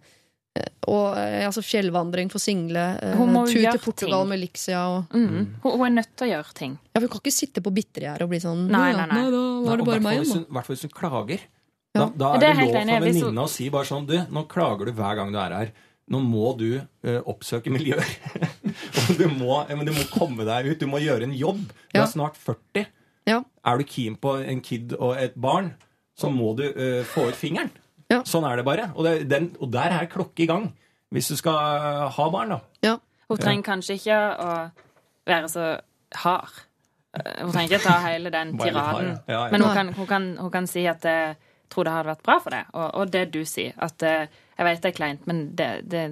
og 0.87 1.17
altså 1.19 1.65
fjellvandring 1.67 2.29
for 2.31 2.39
single. 2.39 2.83
tur 3.03 3.49
til 3.51 3.81
Portugal 3.83 4.21
ting. 4.23 4.29
med 4.31 4.39
Lixia 4.39 4.83
og 4.87 5.11
Mm. 5.11 5.57
Hun, 5.65 5.73
hun 5.73 5.87
er 5.89 5.95
nødt 5.97 6.13
til 6.17 6.29
å 6.29 6.31
gjøre 6.31 6.55
ting. 6.55 6.77
Ja, 6.95 7.01
Hun 7.01 7.09
kan 7.11 7.21
ikke 7.25 7.33
sitte 7.35 7.61
på 7.65 7.73
bittergjerdet 7.75 8.23
og 8.23 8.31
bli 8.31 8.39
sånn 8.39 8.69
Nei, 8.71 8.93
nei, 8.93 9.07
nei, 9.11 9.17
nei. 9.17 9.31
da 9.35 9.41
var 9.67 9.77
det 9.83 9.87
bare 9.89 10.01
meg 10.05 10.21
igjen, 10.21 10.31
hun- 10.31 10.47
hvertfall 10.55 10.77
hvis 10.77 10.87
hun 10.87 10.95
klager. 10.95 11.41
Ja. 11.95 12.09
Da, 12.11 12.11
da 12.19 12.29
er 12.35 12.41
Det 12.41 12.41
det, 12.41 12.51
er 12.51 12.55
det 12.55 12.67
lov 12.67 12.75
for 12.75 13.07
venninna 13.07 13.43
å 13.45 13.51
si 13.51 13.69
bare 13.71 13.87
sånn 13.87 14.07
Du, 14.09 14.17
nå 14.35 14.45
klager 14.51 14.91
du 14.91 14.97
hver 14.99 15.19
gang 15.21 15.31
du 15.31 15.39
er 15.39 15.55
her. 15.55 15.73
Nå 16.11 16.21
må 16.21 16.51
du 16.59 16.69
uh, 16.83 17.21
oppsøke 17.31 17.73
miljøer. 17.73 18.11
og 18.99 19.13
du 19.17 19.25
må, 19.31 19.63
men 19.71 19.87
du 19.87 19.95
må 19.95 20.05
komme 20.13 20.45
deg 20.45 20.69
ut. 20.73 20.83
Du 20.83 20.91
må 20.91 21.01
gjøre 21.01 21.29
en 21.29 21.37
jobb. 21.39 21.63
Du 21.95 22.01
er 22.03 22.11
snart 22.11 22.37
40. 22.37 22.91
Ja. 23.31 23.39
Er 23.65 23.81
du 23.81 23.87
keen 23.89 24.19
på 24.21 24.35
en 24.43 24.61
kid 24.61 24.93
og 24.99 25.15
et 25.17 25.39
barn, 25.41 25.73
så 26.19 26.29
må 26.35 26.53
du 26.59 26.67
uh, 26.67 27.01
få 27.09 27.31
ut 27.31 27.39
fingeren. 27.39 27.73
Ja. 28.13 28.21
Sånn 28.29 28.45
er 28.45 28.61
det 28.61 28.67
bare. 28.67 28.91
Og, 28.93 29.07
det, 29.07 29.15
den, 29.31 29.53
og 29.63 29.71
der 29.73 29.95
er 29.97 30.11
klokke 30.13 30.45
i 30.45 30.51
gang. 30.51 30.69
Hvis 31.15 31.31
du 31.31 31.39
skal 31.39 31.55
eh, 31.79 32.05
ha 32.11 32.25
barn, 32.35 32.57
da. 32.57 32.59
Ja. 32.83 32.95
Hun 33.31 33.39
trenger 33.39 33.65
kanskje 33.69 33.95
ikke 34.01 34.17
å 34.19 34.49
være 35.31 35.49
så 35.49 35.67
hard. 36.25 36.57
Hun 37.15 37.53
trenger 37.55 37.77
ikke 37.77 37.85
ta 37.87 37.95
hele 38.03 38.33
den 38.35 38.57
Bare 38.59 38.73
hard, 38.75 38.99
tiraden. 38.99 39.19
ja. 39.31 39.43
Men 39.53 39.63
hun 39.63 39.77
kan, 39.79 39.93
hun, 39.95 40.09
kan, 40.11 40.27
hun 40.43 40.51
kan 40.53 40.67
si 40.69 40.83
at 40.91 41.07
jeg 41.07 41.37
tror 41.73 41.85
det 41.89 41.93
hadde 41.95 42.13
vært 42.13 42.23
bra 42.27 42.37
for 42.43 42.51
deg. 42.55 42.67
Og, 42.75 42.89
og 43.01 43.11
det 43.15 43.25
du 43.35 43.41
sier. 43.49 43.73
At 43.83 44.03
eh, 44.03 44.27
jeg 44.59 44.67
vet 44.69 44.83
det 44.85 44.91
er 44.93 44.99
kleint, 44.99 45.25
men 45.31 45.47
det, 45.59 45.71
det, 45.91 46.05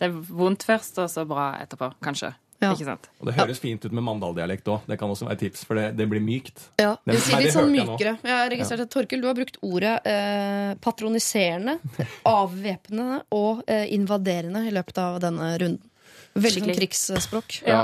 det 0.00 0.08
er 0.10 0.18
vondt 0.28 0.66
først, 0.68 0.98
og 1.02 1.08
så 1.12 1.24
bra 1.28 1.52
etterpå. 1.62 1.92
Kanskje. 2.04 2.32
Ja. 2.56 2.70
Ikke 2.72 2.86
sant? 2.88 3.06
Og 3.20 3.28
det 3.28 3.34
høres 3.36 3.58
fint 3.60 3.82
ut 3.84 3.92
med 3.92 4.00
Mandal-dialekt 4.06 4.68
òg. 4.72 4.86
Det 4.88 4.96
kan 4.96 5.10
også 5.12 5.26
være 5.26 5.36
et 5.36 5.42
tips, 5.44 5.64
for 5.68 5.76
det, 5.76 5.90
det 5.98 6.06
blir 6.08 6.22
mykt. 6.24 6.70
Ja, 6.80 6.94
Det- 7.04 7.18
sier 7.20 7.42
litt 7.44 7.52
sånn 7.52 7.68
mykere. 7.68 8.14
Jeg 8.24 8.32
har 8.32 8.48
registrert 8.48 8.80
at 8.86 8.92
Torkel, 8.94 9.20
du 9.20 9.28
har 9.28 9.36
brukt 9.36 9.58
ordet 9.60 9.98
eh, 10.08 10.70
patroniserende, 10.80 11.74
avvæpnende 12.36 13.18
og 13.36 13.60
eh, 13.68 13.84
invaderende 13.92 14.64
i 14.68 14.72
løpet 14.72 14.98
av 15.04 15.18
denne 15.24 15.50
runden. 15.60 15.84
Veldig 16.36 16.62
sånn 16.64 16.74
krigsspråk. 16.76 17.58
Ja. 17.68 17.82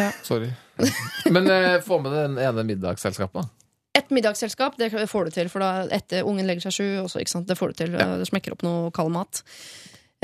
Ja. 0.00 0.10
Sorry. 0.24 0.48
Men 1.32 1.48
eh, 1.52 1.76
få 1.84 2.00
med 2.04 2.12
den 2.16 2.38
ene 2.40 2.64
middagsselskapet, 2.72 3.44
da. 3.44 3.65
Et 4.06 4.14
middagsselskap 4.14 4.78
det 4.78 4.92
får 5.10 5.26
du 5.26 5.34
til, 5.34 5.50
for 5.50 5.64
da 5.64 5.88
etter 5.94 6.26
ungen 6.26 6.46
legger 6.46 6.68
seg 6.68 6.78
sju, 6.78 6.86
Også, 7.02 7.20
ikke 7.22 7.34
sant, 7.34 7.50
det 7.50 7.58
får 7.58 7.74
du 7.74 7.82
til. 7.82 7.98
Det 7.98 8.30
smekker 8.30 8.54
opp 8.54 8.64
noe 8.66 8.94
kald 8.94 9.12
mat. 9.14 9.42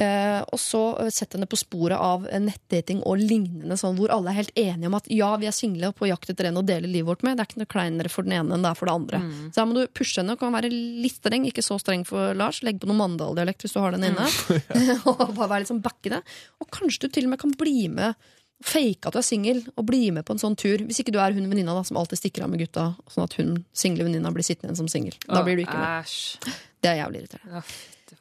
Eh, 0.00 0.40
og 0.40 0.56
så 0.56 0.80
setter 0.96 1.12
sett 1.12 1.34
henne 1.36 1.46
på 1.50 1.59
sporet 1.60 2.00
av 2.00 2.24
eh, 2.30 2.40
nettdating 2.40 3.02
og 3.04 3.20
lignende, 3.20 3.76
sånn, 3.76 3.98
hvor 3.98 4.12
alle 4.14 4.32
er 4.32 4.38
helt 4.38 4.54
enige 4.56 4.88
om 4.88 4.96
at 4.96 5.10
ja, 5.12 5.28
vi 5.36 5.50
er 5.50 5.52
single 5.52 5.90
og 5.90 5.98
på 5.98 6.09
jakt 6.09 6.32
etter 6.32 6.48
en 6.48 6.62
å 6.62 6.64
dele 6.64 6.88
livet 6.88 7.10
vårt 7.10 7.26
med. 7.26 7.36
Det 7.36 7.44
er 7.44 7.50
ikke 7.50 7.60
noe 7.60 7.72
kleinere 7.74 8.12
for 8.12 8.24
den 8.24 8.38
ene 8.38 8.56
enn 8.56 8.64
det 8.64 8.70
er 8.72 8.78
for 8.78 8.88
det 8.88 8.94
andre. 8.96 9.20
Så 9.52 9.60
her 9.60 9.68
må 9.68 9.76
du 9.76 9.92
pushe 9.92 10.22
henne. 10.22 10.38
Kan 10.40 10.56
være 10.56 10.72
litt 10.72 11.18
streng, 11.20 11.44
ikke 11.50 11.64
så 11.66 11.76
streng 11.82 12.06
for 12.09 12.32
Lars. 12.38 12.62
Legg 12.64 12.80
på 12.80 12.88
noe 12.88 12.98
Mandal-dialekt 13.02 13.66
hvis 13.66 13.76
du 13.76 13.82
har 13.84 13.92
den 13.92 14.09
inne. 14.09 14.28
og 15.10 15.26
bare 15.36 15.50
være 15.52 15.64
litt 15.66 15.74
sånn 15.74 15.84
backende. 15.84 16.22
Og 16.64 16.72
kanskje 16.72 17.04
du 17.04 17.12
til 17.12 17.28
og 17.28 17.34
med 17.34 17.42
kan 17.44 17.52
bli 17.60 17.76
med 17.92 18.32
Fake 18.62 19.09
at 19.09 19.14
du 19.14 19.18
er 19.20 19.26
singel 19.26 19.62
og 19.76 19.86
bli 19.89 20.10
med 20.14 20.24
på 20.28 20.36
en 20.36 20.43
sånn 20.43 20.56
tur. 20.59 20.84
Hvis 20.86 21.01
ikke 21.02 21.14
du 21.14 21.18
er 21.22 21.34
hun 21.34 21.48
venninna 21.51 21.74
da, 21.76 21.82
som 21.86 21.98
alltid 22.01 22.20
stikker 22.20 22.44
av 22.47 22.52
med 22.52 22.62
gutta, 22.62 22.93
sånn 23.10 23.24
at 23.26 23.34
hun 23.40 23.56
single 23.76 24.06
venninna 24.09 24.30
blir 24.34 24.47
sittende 24.47 24.70
igjen 24.70 24.82
som 24.84 24.90
singel. 24.93 25.16
Da 25.26 25.43
blir 25.47 25.59
du 25.59 25.64
ikke 25.64 25.78
med. 25.78 26.14
Det 26.82 26.90
er 26.93 27.01
jævlig 27.02 27.24
irriterende. 27.24 27.62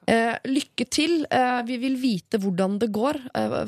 Eh, 0.08 0.36
lykke 0.50 0.86
til. 0.92 1.26
Eh, 1.32 1.62
vi 1.68 1.78
vil 1.82 1.96
vite 2.02 2.38
hvordan 2.42 2.80
det 2.82 2.90
går. 2.96 3.16
Eh, 3.38 3.66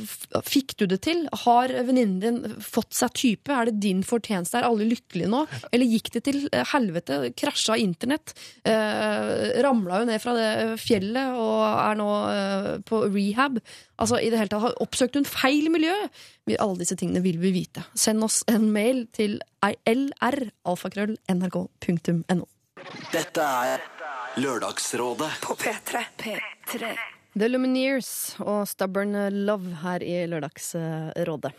fikk 0.47 0.73
du 0.79 0.85
det 0.89 1.01
til? 1.05 1.19
Har 1.45 1.67
venninnen 1.69 2.19
din 2.23 2.39
fått 2.63 2.93
seg 2.97 3.09
type? 3.19 3.49
Er 3.53 3.65
det 3.69 3.77
din 3.83 4.01
fortjeneste? 4.03 4.57
Er 4.59 4.65
alle 4.67 4.85
lykkelige 4.89 5.29
nå? 5.31 5.41
Eller 5.71 5.85
gikk 5.93 6.07
det 6.15 6.23
til 6.27 6.39
eh, 6.51 6.65
helvete? 6.73 7.13
Krasja 7.39 7.75
internett? 7.81 8.27
Eh, 8.65 9.61
Ramla 9.63 9.99
jo 10.01 10.05
ned 10.09 10.19
fra 10.23 10.33
det 10.37 10.49
fjellet 10.83 11.27
og 11.37 11.61
er 11.69 11.95
nå 12.01 12.09
eh, 12.33 12.71
på 12.87 12.95
rehab? 13.13 13.53
Altså, 14.01 14.15
i 14.19 14.29
det 14.33 14.39
hele 14.41 14.51
tatt, 14.51 14.63
har- 14.67 14.79
Oppsøkte 14.83 15.17
hun 15.21 15.29
feil 15.29 15.65
miljø? 15.71 15.95
Alle 16.59 16.77
disse 16.81 16.97
tingene 16.99 17.21
vil 17.23 17.37
vi 17.39 17.51
vite. 17.55 17.81
Send 17.95 18.19
oss 18.25 18.37
en 18.51 18.65
mail 18.73 19.05
til 19.15 19.31
lralfakrøll.nrk.no. 19.63 22.45
Dette 23.13 23.41
er 23.45 23.79
Lørdagsrådet 24.37 25.29
På 25.41 25.53
P3. 25.53 25.99
P3. 26.17 26.95
The 27.37 27.47
Lumineers 27.47 28.33
og 28.41 28.63
Stubborn 28.65 29.13
Love 29.45 29.75
her 29.83 30.01
i 30.01 30.15
Lørdagsrådet. 30.25 31.51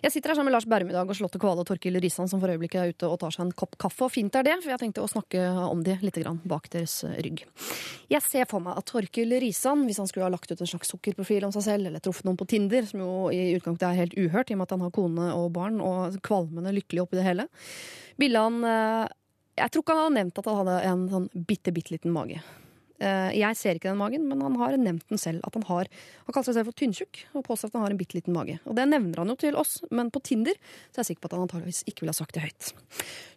Jeg 0.00 0.14
sitter 0.14 0.30
her 0.30 0.38
sammen 0.38 0.48
med 0.48 0.54
Lars 0.54 0.64
Berrum 0.64 0.88
i 0.88 0.94
dag 0.96 1.10
og 1.10 1.18
Slotte 1.18 1.40
Kvale 1.42 1.60
og 1.60 1.68
Torkil 1.68 1.98
Risan, 2.00 2.30
som 2.30 2.40
for 2.40 2.48
øyeblikket 2.48 2.80
er 2.80 2.94
ute 2.94 3.10
og 3.10 3.18
tar 3.20 3.34
seg 3.34 3.44
en 3.44 3.52
kopp 3.52 3.76
kaffe. 3.82 4.06
Og 4.06 4.14
fint 4.14 4.40
er 4.40 4.46
det, 4.46 4.56
for 4.62 4.72
jeg 4.72 4.80
tenkte 4.86 5.04
å 5.04 5.10
snakke 5.10 5.42
om 5.66 5.82
de 5.84 5.98
litt 6.00 6.20
grann 6.22 6.40
bak 6.48 6.70
deres 6.72 6.96
rygg. 7.18 7.44
Jeg 8.08 8.24
ser 8.24 8.48
for 8.48 8.64
meg 8.64 8.80
at 8.80 8.88
Torkil 8.88 9.36
Risan, 9.44 9.84
hvis 9.84 10.00
han 10.00 10.08
skulle 10.08 10.30
ha 10.30 10.32
lagt 10.32 10.48
ut 10.48 10.64
en 10.64 10.72
slags 10.72 10.94
sukkerprofil 10.94 11.44
om 11.50 11.52
seg 11.58 11.66
selv, 11.66 11.90
eller 11.90 12.00
truffet 12.00 12.24
noen 12.24 12.40
på 12.40 12.48
Tinder, 12.48 12.88
som 12.88 13.04
jo 13.04 13.12
i 13.34 13.50
utgangspunktet 13.58 13.90
er 13.90 14.00
helt 14.00 14.16
uhørt, 14.16 14.48
i 14.48 14.56
og 14.56 14.62
med 14.62 14.70
at 14.70 14.76
han 14.78 14.86
har 14.86 14.96
kone 14.96 15.30
og 15.36 15.52
barn 15.60 15.82
og 15.84 16.20
kvalmende 16.24 16.72
lykkelig 16.78 17.04
oppi 17.04 17.20
det 17.20 17.28
hele, 17.28 17.50
ville 18.18 18.48
han 18.48 18.64
eh, 18.64 19.17
Jeg 19.58 19.74
tror 19.74 19.84
ikke 19.84 19.96
han 19.96 20.04
hadde 20.06 20.18
nevnt 20.18 20.40
at 20.40 20.48
han 20.48 20.58
hadde 20.62 20.78
en 20.88 21.04
sånn 21.12 21.28
bitte, 21.48 21.74
bitte 21.74 21.94
liten 21.96 22.14
mage. 22.14 22.40
Eh, 22.98 23.30
Jeg 23.38 23.56
ser 23.56 23.78
ikke 23.78 23.92
den 23.92 24.00
magen, 24.00 24.24
men 24.28 24.40
han 24.42 24.56
har 24.58 24.74
nevnt 24.76 25.06
den 25.08 25.20
selv. 25.20 25.40
At 25.46 25.54
han 25.54 25.66
har 25.68 25.86
Han 26.26 26.34
kaller 26.34 26.48
seg 26.50 26.58
selv 26.58 26.68
for 26.68 26.76
tynntjukk 26.76 27.20
og 27.38 27.44
påstår 27.46 27.70
at 27.70 27.76
han 27.78 27.84
har 27.86 27.92
en 27.94 27.98
bitte 28.00 28.16
liten 28.18 28.34
mage. 28.34 28.58
Og 28.68 28.74
det 28.76 28.84
nevner 28.90 29.22
han 29.22 29.30
jo 29.32 29.36
til 29.40 29.56
oss, 29.56 29.78
men 29.90 30.10
på 30.12 30.20
Tinder 30.20 30.58
så 30.90 30.98
er 30.98 31.04
jeg 31.04 31.14
sikker 31.14 31.22
på 31.22 31.30
at 31.30 31.36
han 31.38 31.44
antageligvis 31.46 31.84
ikke 31.88 32.02
ville 32.02 32.12
ha 32.12 32.18
sagt 32.18 32.34
det 32.36 32.42
høyt. 32.44 32.72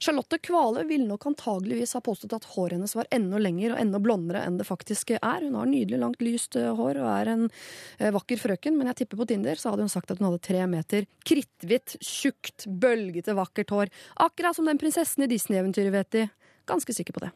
Charlotte 0.02 0.40
Kvale 0.44 0.84
ville 0.90 1.08
nok 1.08 1.30
antageligvis 1.30 1.96
ha 1.96 2.02
påstått 2.04 2.36
at 2.36 2.50
håret 2.52 2.76
hennes 2.76 2.96
var 2.98 3.08
enda 3.16 3.40
lengre 3.40 3.72
og 3.78 3.80
enda 3.80 4.02
blondere 4.04 4.44
enn 4.44 4.60
det 4.60 4.68
faktisk 4.68 5.14
er. 5.16 5.46
Hun 5.46 5.56
har 5.56 5.72
nydelig 5.72 6.02
langt, 6.04 6.26
lyst 6.26 6.60
eh, 6.60 6.68
hår 6.76 7.00
og 7.00 7.10
er 7.14 7.32
en 7.32 7.48
eh, 7.48 8.12
vakker 8.12 8.42
frøken, 8.44 8.76
men 8.76 8.92
jeg 8.92 9.04
tipper 9.04 9.22
på 9.24 9.30
Tinder 9.32 9.56
så 9.56 9.72
hadde 9.72 9.88
hun 9.88 9.94
sagt 9.94 10.12
at 10.12 10.20
hun 10.20 10.32
hadde 10.32 10.44
tre 10.44 10.68
meter 10.68 11.08
kritthvitt, 11.24 11.96
tjukt, 12.04 12.68
bølgete, 12.68 13.38
vakkert 13.38 13.72
hår. 13.72 13.96
Akkurat 14.28 14.58
som 14.58 14.68
den 14.68 14.82
prinsessen 14.82 15.24
i 15.24 15.32
Disney-eventyret, 15.32 15.96
vet 15.96 16.12
de. 16.18 16.28
Ganske 16.68 16.94
sikker 16.94 17.16
på 17.16 17.24
det. 17.24 17.32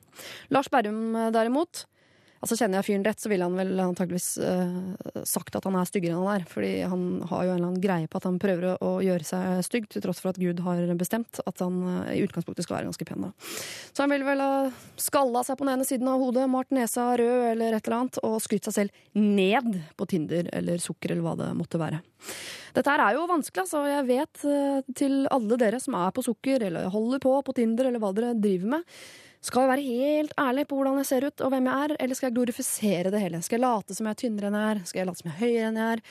Lars 0.54 0.68
Berrum 0.70 1.16
derimot 1.34 1.86
Altså 2.46 2.60
Kjenner 2.60 2.78
jeg 2.78 2.86
fyren 2.92 3.06
rett, 3.08 3.18
så 3.18 3.30
ville 3.32 3.46
han 3.48 3.58
vel 3.58 3.80
antageligvis 3.82 4.36
uh, 4.38 5.24
sagt 5.26 5.56
at 5.58 5.66
han 5.66 5.78
er 5.80 5.88
styggere 5.90 6.14
enn 6.14 6.22
han 6.22 6.36
er. 6.38 6.44
Fordi 6.46 6.74
han 6.86 7.06
har 7.32 7.48
jo 7.48 7.54
en 7.56 7.58
eller 7.58 7.70
annen 7.72 7.82
greie 7.82 8.06
på 8.06 8.22
at 8.22 8.28
han 8.30 8.38
prøver 8.42 8.68
å, 8.70 8.76
å 8.86 8.92
gjøre 9.02 9.26
seg 9.26 9.64
stygg, 9.66 9.88
til 9.90 10.06
tross 10.06 10.22
for 10.22 10.30
at 10.30 10.38
Gud 10.38 10.62
har 10.62 10.84
bestemt 11.00 11.42
at 11.42 11.64
han 11.66 11.82
uh, 11.82 12.14
i 12.14 12.22
utgangspunktet 12.22 12.68
skal 12.68 12.78
være 12.78 12.92
ganske 12.92 13.10
pen. 13.10 13.26
da. 13.26 13.34
Så 13.90 14.06
han 14.06 14.14
ville 14.14 14.30
vel 14.30 14.46
ha 14.46 14.52
skalla 15.02 15.42
seg 15.48 15.58
på 15.58 15.66
den 15.66 15.74
ene 15.74 15.90
siden 15.90 16.12
av 16.14 16.22
hodet, 16.22 16.46
malt 16.54 16.70
nesa 16.78 17.08
rød 17.18 17.50
eller 17.56 17.74
et 17.80 17.90
eller 17.90 17.98
annet, 18.04 18.22
og 18.22 18.38
skrytt 18.46 18.70
seg 18.70 18.78
selv 18.78 19.04
ned 19.18 19.82
på 19.98 20.06
Tinder 20.14 20.54
eller 20.54 20.86
sukker 20.86 21.16
eller 21.16 21.26
hva 21.26 21.36
det 21.42 21.50
måtte 21.58 21.82
være. 21.82 22.04
Dette 22.76 22.92
her 22.92 23.02
er 23.06 23.18
jo 23.18 23.28
vanskelig, 23.30 23.64
altså. 23.64 23.84
Jeg 23.88 24.08
vet 24.10 24.48
eh, 24.52 24.80
til 24.98 25.22
alle 25.32 25.60
dere 25.60 25.80
som 25.82 25.96
er 25.98 26.12
på 26.16 26.24
sukker 26.26 26.66
eller 26.68 26.90
holder 26.92 27.22
på 27.24 27.38
på 27.48 27.56
Tinder 27.56 27.90
eller 27.90 28.04
hva 28.04 28.12
dere 28.16 28.34
driver 28.36 28.76
med. 28.76 28.98
Skal 29.46 29.62
jeg 29.62 29.70
være 29.70 29.86
helt 29.86 30.32
ærlig 30.42 30.64
på 30.66 30.78
hvordan 30.78 30.96
jeg 31.04 31.10
ser 31.12 31.26
ut 31.28 31.42
og 31.46 31.52
hvem 31.54 31.68
jeg 31.70 31.86
er, 31.86 31.92
eller 32.02 32.18
skal 32.18 32.32
jeg 32.32 32.36
glorifisere 32.40 33.12
det 33.14 33.20
hele? 33.22 33.42
Skal 33.46 33.60
jeg 33.60 33.66
late 33.66 33.98
som 33.98 34.08
jeg 34.08 34.16
er 34.16 34.22
tynnere 34.24 34.50
enn 34.50 34.58
jeg 34.58 34.72
er? 34.72 34.80
Skal 34.90 35.02
jeg 35.02 35.10
late 35.10 35.22
som 35.22 35.30
jeg 35.30 35.36
er 35.36 35.44
høyere 35.44 35.68
enn 35.70 35.78
jeg 35.82 35.98
er? 35.98 36.02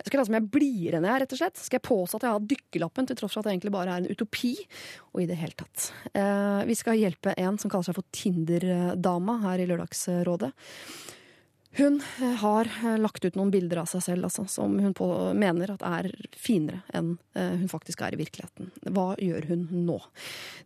Skal 0.00 0.16
jeg 0.16 0.20
late 0.20 0.30
som 0.30 0.36
jeg 0.36 0.42
er 0.42 0.50
blidere 0.56 0.98
enn 0.98 1.06
jeg 1.06 1.12
er, 1.12 1.22
rett 1.22 1.36
og 1.36 1.40
slett? 1.42 1.60
Skal 1.60 1.78
jeg 1.78 1.86
påstå 1.86 2.18
at 2.18 2.26
jeg 2.26 2.34
har 2.34 2.48
dykkerlappen, 2.54 3.06
til 3.06 3.20
tross 3.20 3.36
for 3.36 3.42
at 3.42 3.46
det 3.46 3.54
egentlig 3.54 3.74
bare 3.76 3.94
er 3.94 4.02
en 4.02 4.10
utopi? 4.10 4.52
Og 5.12 5.22
i 5.22 5.28
det 5.30 5.38
hele 5.38 5.58
tatt. 5.60 5.86
Eh, 6.10 6.60
vi 6.66 6.78
skal 6.80 6.98
hjelpe 6.98 7.36
en 7.38 7.60
som 7.62 7.70
kaller 7.70 7.90
seg 7.90 7.98
for 8.00 8.10
Tinder-dama 8.16 9.38
her 9.44 9.62
i 9.62 9.70
Lørdagsrådet. 9.70 10.50
Hun 11.72 12.02
eh, 12.22 12.28
har 12.28 12.66
eh, 12.84 12.98
lagt 12.98 13.24
ut 13.24 13.36
noen 13.38 13.50
bilder 13.50 13.82
av 13.84 13.88
seg 13.90 14.02
selv 14.02 14.26
altså, 14.26 14.44
som 14.50 14.74
hun 14.82 14.94
på, 14.96 15.06
mener 15.38 15.70
at 15.76 15.84
er 15.86 16.08
finere 16.34 16.82
enn 16.96 17.12
eh, 17.38 17.54
hun 17.60 17.70
faktisk 17.70 18.02
er 18.02 18.16
i 18.16 18.18
virkeligheten. 18.18 18.72
Hva 18.90 19.12
gjør 19.22 19.46
hun 19.52 19.68
nå? 19.86 19.98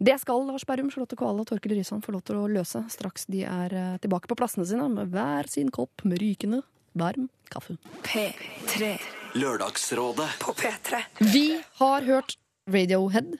Det 0.00 0.16
skal 0.22 0.46
Lars 0.48 0.64
Berrum, 0.68 0.88
Charlotte 0.92 1.18
Koala 1.20 1.44
og 1.44 1.50
Torkil 1.50 1.76
Rysand 1.76 2.06
få 2.06 2.14
lov 2.16 2.24
til 2.24 2.40
å 2.40 2.48
løse 2.48 2.86
straks 2.92 3.28
de 3.28 3.44
er 3.48 3.74
tilbake 4.00 4.30
på 4.30 4.38
plassene 4.38 4.64
sine 4.68 4.88
med 4.92 5.12
hver 5.12 5.50
sin 5.50 5.68
kopp 5.74 6.06
med 6.08 6.22
rykende 6.22 6.62
varm 6.96 7.28
kaffe. 7.52 7.76
P3. 8.06 8.94
Lørdagsrådet. 9.36 10.30
På 10.40 10.54
P3. 10.56 11.02
Vi 11.34 11.48
har 11.82 12.08
hørt 12.08 12.38
Radiohead 12.70 13.34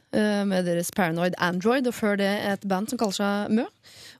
med 0.45 0.66
deres 0.66 0.91
Paranoid 0.93 1.32
Android, 1.41 1.86
og 1.89 1.95
før 1.97 2.19
det 2.20 2.28
et 2.45 2.66
band 2.69 2.91
som 2.91 3.01
kaller 3.01 3.16
seg 3.16 3.55
Mø, 3.57 3.65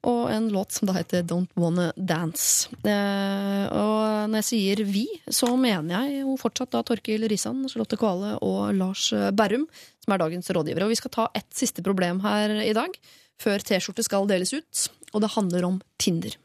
og 0.05 0.29
en 0.33 0.51
låt 0.53 0.77
som 0.77 0.89
da 0.89 0.95
heter 0.97 1.25
Don't 1.27 1.51
Wanna 1.59 1.91
Dance. 1.97 2.69
Eh, 2.85 3.65
og 3.73 4.31
når 4.31 4.43
jeg 4.43 4.49
sier 4.51 4.85
vi, 4.89 5.05
så 5.33 5.51
mener 5.57 6.07
jeg 6.07 6.23
jo 6.23 6.37
fortsatt 6.41 6.73
da 6.75 6.85
Torkil 6.87 7.27
Risan, 7.31 7.65
Charlotte 7.73 7.99
Kvale 8.01 8.37
og 8.45 8.75
Lars 8.77 9.09
Berrum, 9.37 9.67
som 10.05 10.15
er 10.15 10.23
dagens 10.23 10.53
rådgivere. 10.53 10.87
Og 10.87 10.95
vi 10.95 11.01
skal 11.01 11.15
ta 11.15 11.29
ett 11.35 11.51
siste 11.57 11.85
problem 11.85 12.23
her 12.25 12.57
i 12.63 12.75
dag, 12.77 12.97
før 13.41 13.65
T-skjorte 13.65 14.05
skal 14.07 14.29
deles 14.31 14.55
ut, 14.55 14.89
og 15.13 15.25
det 15.25 15.35
handler 15.35 15.69
om 15.69 15.81
Tinder. 16.01 16.37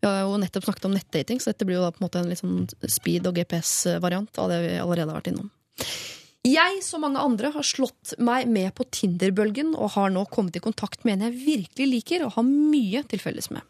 Vi 0.00 0.08
har 0.08 0.24
jo 0.24 0.38
nettopp 0.40 0.66
snakket 0.66 0.88
om 0.88 0.96
nettdating, 0.96 1.40
så 1.40 1.52
dette 1.52 1.66
blir 1.68 1.78
jo 1.78 1.84
da 1.84 1.92
på 1.94 2.02
en 2.02 2.06
måte 2.08 2.22
en 2.22 2.32
litt 2.32 2.42
sånn 2.42 2.66
speed- 2.90 3.28
og 3.30 3.38
GPS-variant 3.38 4.40
av 4.42 4.50
det 4.50 4.58
vi 4.64 4.72
allerede 4.82 5.12
har 5.12 5.20
vært 5.20 5.30
innom. 5.32 5.52
Jeg, 6.42 6.80
som 6.82 7.04
mange 7.04 7.20
andre, 7.22 7.52
har 7.54 7.62
slått 7.62 8.16
meg 8.18 8.48
med 8.50 8.72
på 8.74 8.82
Tinder-bølgen 8.90 9.76
og 9.76 9.92
har 9.94 10.10
nå 10.10 10.24
kommet 10.26 10.56
i 10.58 10.62
kontakt 10.64 11.04
med 11.06 11.14
en 11.14 11.28
jeg 11.28 11.38
virkelig 11.44 11.86
liker 11.86 12.24
og 12.26 12.34
har 12.34 12.48
mye 12.48 13.04
til 13.06 13.22
felles 13.22 13.46
med. 13.54 13.62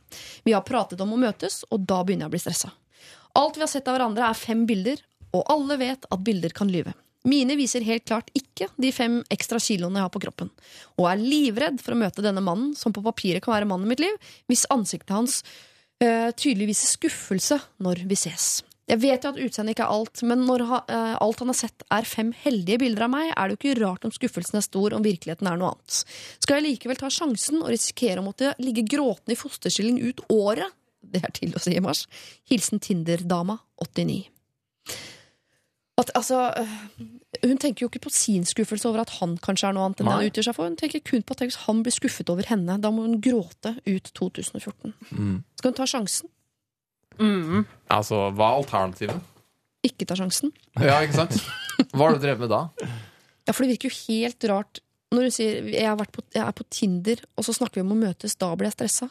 Vi 0.46 0.54
har 0.56 0.64
pratet 0.64 1.02
om 1.04 1.12
å 1.12 1.20
møtes, 1.20 1.66
og 1.68 1.84
da 1.84 2.00
begynner 2.00 2.24
jeg 2.24 2.32
å 2.32 2.34
bli 2.36 2.40
stressa. 2.46 2.72
Alt 3.36 3.60
vi 3.60 3.64
har 3.66 3.72
sett 3.74 3.92
av 3.92 3.98
hverandre, 3.98 4.24
er 4.24 4.40
fem 4.40 4.64
bilder, 4.68 5.04
og 5.36 5.44
alle 5.52 5.76
vet 5.84 6.08
at 6.08 6.24
bilder 6.24 6.56
kan 6.56 6.72
lyve. 6.72 6.96
Mine 7.28 7.58
viser 7.60 7.84
helt 7.84 8.08
klart 8.08 8.32
ikke 8.34 8.70
de 8.80 8.88
fem 8.92 9.20
ekstra 9.30 9.60
kiloene 9.62 10.00
jeg 10.00 10.08
har 10.08 10.16
på 10.16 10.24
kroppen, 10.24 10.48
og 10.96 11.12
er 11.12 11.20
livredd 11.20 11.76
for 11.84 11.92
å 11.92 12.00
møte 12.00 12.24
denne 12.24 12.40
mannen, 12.40 12.72
som 12.72 12.96
på 12.96 13.04
papiret 13.04 13.44
kan 13.44 13.52
være 13.58 13.68
mannen 13.68 13.84
i 13.84 13.92
mitt 13.92 14.02
liv, 14.02 14.16
hvis 14.48 14.64
ansiktet 14.72 15.12
hans 15.12 15.42
øh, 16.00 16.32
tydelig 16.32 16.72
viser 16.72 16.96
skuffelse 16.96 17.60
når 17.84 18.06
vi 18.08 18.18
ses. 18.24 18.62
Jeg 18.92 19.00
vet 19.00 19.24
jo 19.24 19.30
at 19.32 19.40
utseendet 19.40 19.72
ikke 19.72 19.86
er 19.86 19.94
alt, 19.94 20.20
men 20.28 20.42
når 20.44 20.64
ha, 20.68 20.80
uh, 20.84 21.14
alt 21.24 21.40
han 21.40 21.48
har 21.48 21.56
sett 21.56 21.84
er 21.96 22.08
fem 22.08 22.34
heldige 22.42 22.82
bilder 22.82 23.06
av 23.06 23.12
meg, 23.14 23.30
er 23.32 23.48
det 23.48 23.54
jo 23.54 23.60
ikke 23.60 23.78
rart 23.80 24.04
om 24.04 24.12
skuffelsen 24.12 24.60
er 24.60 24.66
stor 24.66 24.96
om 24.96 25.06
virkeligheten 25.06 25.48
er 25.48 25.56
noe 25.60 25.72
annet. 25.72 26.02
Skal 26.44 26.58
jeg 26.58 26.66
likevel 26.66 27.00
ta 27.00 27.08
sjansen 27.12 27.62
og 27.62 27.70
risikere 27.72 28.20
å 28.20 28.26
måtte 28.26 28.52
ligge 28.60 28.84
gråtende 28.84 29.32
i 29.32 29.40
fosterstilling 29.40 30.02
ut 30.04 30.20
året? 30.32 30.76
Det 31.02 31.22
er 31.24 31.32
til 31.34 31.56
å 31.56 31.62
si 31.62 31.72
i 31.74 31.82
mars. 31.82 32.04
Hilsen 32.50 32.82
Tinder-dama 32.84 33.56
89. 33.80 34.20
At, 36.02 36.12
altså, 36.16 36.44
øh, 36.56 36.76
hun 37.42 37.58
tenker 37.60 37.84
jo 37.84 37.88
ikke 37.90 38.04
på 38.06 38.12
sin 38.12 38.44
skuffelse 38.48 38.88
over 38.88 39.02
at 39.02 39.16
han 39.20 39.34
kanskje 39.40 39.68
er 39.70 39.76
noe 39.76 39.88
annet 39.88 40.00
enn 40.00 40.08
det 40.08 40.14
han 40.14 40.28
utgjør 40.28 40.46
seg 40.48 40.56
for. 40.56 40.68
Hun 40.68 40.78
tenker 40.80 41.02
kun 41.04 41.24
på 41.24 41.36
at 41.36 41.42
hvis 41.44 41.60
han 41.64 41.82
blir 41.84 41.96
skuffet 41.96 42.32
over 42.32 42.48
henne, 42.48 42.76
da 42.80 42.92
må 42.92 43.04
hun 43.06 43.18
gråte 43.24 43.74
ut 43.88 44.12
2014. 44.20 44.94
Skal 45.58 45.72
hun 45.72 45.80
ta 45.80 45.88
sjansen? 45.88 46.32
Altså, 47.92 48.30
hva 48.32 48.48
er 48.52 48.62
alternativet? 48.62 49.28
Ikke 49.86 50.06
ta 50.06 50.16
sjansen? 50.18 50.52
Ja, 50.78 51.00
ikke 51.02 51.18
sant? 51.18 51.36
Hva 51.90 52.06
har 52.06 52.16
du 52.16 52.22
drevet 52.22 52.44
med 52.44 52.52
da? 52.52 52.62
Ja, 53.42 53.52
for 53.52 53.64
det 53.64 53.74
virker 53.74 53.90
jo 53.90 53.98
helt 54.06 54.46
rart 54.50 54.82
når 55.12 55.28
du 55.28 55.34
sier 55.34 55.66
jeg, 55.68 55.84
har 55.84 55.98
vært 56.00 56.14
på, 56.14 56.24
jeg 56.32 56.40
er 56.40 56.54
på 56.56 56.64
Tinder, 56.72 57.20
og 57.36 57.44
så 57.44 57.52
snakker 57.56 57.80
vi 57.80 57.84
om 57.84 57.92
å 57.92 57.98
møtes, 58.00 58.36
da 58.40 58.48
blir 58.56 58.70
jeg 58.70 58.78
stressa. 58.78 59.10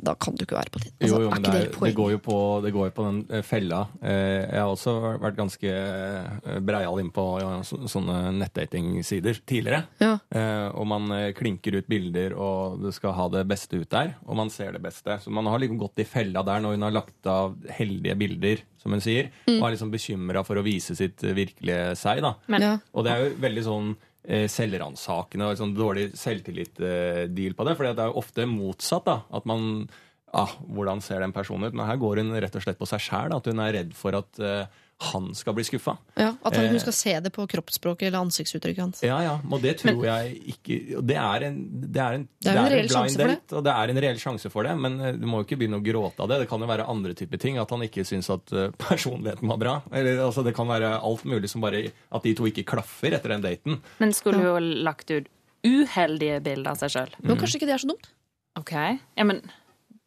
Da 0.00 0.14
kan 0.14 0.34
du 0.36 0.44
ikke 0.44 0.56
være 0.58 0.70
på 0.74 0.80
Tinder. 0.82 0.96
Altså, 1.00 1.16
Jo, 1.16 1.22
jo, 1.24 1.30
men 1.30 1.42
det, 1.42 1.52
det 1.52 1.60
er, 1.68 1.80
det, 1.86 1.94
går 1.96 2.10
jo 2.12 2.18
på, 2.18 2.36
det 2.64 2.72
går 2.74 2.84
jo 2.90 2.94
på 2.98 3.04
den 3.08 3.18
eh, 3.30 3.42
fella. 3.42 3.80
Eh, 4.02 4.44
Jeg 4.52 4.60
har 4.60 4.68
også 4.72 4.94
vært 5.22 5.36
ganske 5.38 5.72
eh, 5.72 6.58
breial 6.60 7.00
inn 7.02 7.10
på 7.14 7.24
ja, 7.40 7.50
så- 7.66 7.80
sånne 7.88 8.18
nettdatingsider 8.38 9.40
tidligere. 9.48 9.84
Ja. 10.02 10.18
Eh, 10.30 10.68
Og 10.78 10.86
man 10.86 11.08
klinker 11.34 11.78
ut 11.78 11.88
bilder, 11.88 12.34
og 12.36 12.80
du 12.82 12.90
skal 12.92 13.12
ha 13.16 13.28
det 13.32 13.46
beste 13.48 13.80
ut 13.80 13.88
der. 13.90 14.14
Og 14.26 14.36
man 14.36 14.50
ser 14.50 14.72
det 14.72 14.82
beste. 14.82 15.18
Så 15.24 15.30
man 15.30 15.46
har 15.46 15.58
liksom 15.58 15.78
gått 15.80 15.98
i 15.98 16.04
fella 16.04 16.42
der 16.44 16.60
når 16.60 16.76
hun 16.76 16.82
har 16.82 16.90
lagt 16.94 17.26
av 17.26 17.56
heldige 17.78 18.14
bilder, 18.18 18.58
som 18.78 18.92
hun 18.92 19.00
sier, 19.00 19.30
Mm. 19.48 19.58
og 19.62 19.66
er 19.68 19.72
liksom 19.74 19.90
bekymra 19.90 20.44
for 20.46 20.56
å 20.56 20.62
vise 20.64 20.94
sitt 20.94 21.18
virkelige 21.22 21.96
seg. 21.96 22.20
da. 22.22 22.34
Men 22.46 22.60
Ja. 22.62 22.78
Og 22.94 23.04
det 23.04 23.12
er 23.12 23.24
jo 23.24 23.34
veldig 23.40 23.64
sånn 23.64 23.96
selvransakende 24.26 25.46
og 25.46 25.60
sånn 25.60 25.76
dårlig 25.76 26.10
selvtillit-deal 26.18 27.54
på 27.56 27.64
det. 27.64 27.76
For 27.78 27.86
det 27.86 28.02
er 28.02 28.10
jo 28.10 28.20
ofte 28.20 28.44
motsatt. 28.50 29.06
da, 29.06 29.22
At 29.32 29.46
man 29.48 29.88
ah, 30.36 30.52
Hvordan 30.66 31.00
ser 31.04 31.22
den 31.24 31.32
personen 31.32 31.70
ut? 31.70 31.76
Men 31.76 31.88
her 31.88 32.00
går 32.00 32.22
hun 32.22 32.34
rett 32.36 32.58
og 32.58 32.64
slett 32.64 32.80
på 32.80 32.88
seg 32.90 33.04
sjæl. 33.04 33.36
At 33.36 33.48
hun 33.48 33.62
er 33.64 33.74
redd 33.78 33.94
for 33.96 34.18
at 34.18 34.42
eh, 34.42 34.66
han 35.00 35.28
skal 35.38 35.54
bli 35.54 35.62
skuffa. 35.62 35.92
Ja, 36.18 36.32
at 36.42 36.56
han, 36.56 36.64
Eh. 36.64 36.70
hun 36.72 36.80
skal 36.82 36.92
se 36.92 37.12
det 37.22 37.30
på 37.30 37.44
kroppsspråket 37.46 38.08
eller 38.08 38.18
ansiktsuttrykket 38.18 38.80
hans. 38.82 39.02
Ja, 39.06 39.20
ja, 39.22 39.36
og 39.48 39.60
det 39.62 39.76
tror 39.78 40.02
jeg 40.04 40.32
ikke 40.54 40.96
og 40.98 41.04
Det 41.06 41.16
er 41.16 41.44
en, 41.46 41.58
det 41.92 42.00
er 42.02 42.12
en, 42.16 42.24
Det 42.42 42.50
er 42.50 42.56
jo 42.56 42.64
en 42.64 42.72
reell 42.72 42.88
sjanse 42.90 43.14
for 43.20 43.28
det. 43.30 43.52
og 43.52 43.62
det 43.64 43.72
er 43.72 43.88
en 43.94 44.00
reell 44.02 44.18
sjanse 44.18 44.50
for 44.50 44.62
det. 44.66 44.72
Men 44.76 45.00
eh, 45.00 45.12
du 45.14 45.26
må 45.30 45.38
jo 45.38 45.46
ikke 45.46 45.58
begynne 45.60 45.78
å 45.78 45.84
gråte 45.86 46.20
av 46.26 46.28
det. 46.32 46.40
Det 46.42 46.48
kan 46.50 46.60
jo 46.60 46.66
være 46.66 46.88
andre 46.90 47.14
typer 47.14 47.38
ting. 47.38 47.58
At 47.62 47.70
han 47.70 47.80
ikke 47.86 48.02
syns 48.04 48.28
at 48.34 48.50
eh, 48.52 48.70
personligheten 48.90 49.46
var 49.48 49.56
bra. 49.62 49.76
Eller, 49.92 50.18
altså, 50.26 50.42
det 50.42 50.56
kan 50.58 50.66
være 50.66 50.96
alt 50.98 51.22
mulig 51.24 51.48
som 51.48 51.60
bare 51.62 51.92
At 52.10 52.22
de 52.26 52.34
to 52.34 52.50
ikke 52.50 52.66
klaffer 52.66 53.14
etter 53.14 53.28
den 53.36 53.42
daten. 53.46 53.78
Men 54.02 54.12
skulle 54.12 54.38
hun 54.42 54.50
jo 54.50 54.82
lagt 54.82 55.10
ut 55.14 55.28
uheldige 55.64 56.40
bilder 56.42 56.72
av 56.74 56.78
seg 56.82 56.90
sjøl? 56.94 57.14
Mm. 57.22 57.36
kanskje 57.38 57.58
ikke 57.60 57.66
det 57.70 57.74
er 57.78 57.82
så 57.84 57.90
dumt? 57.90 58.10
OK. 58.58 58.72
Ja, 59.18 59.24
men 59.24 59.42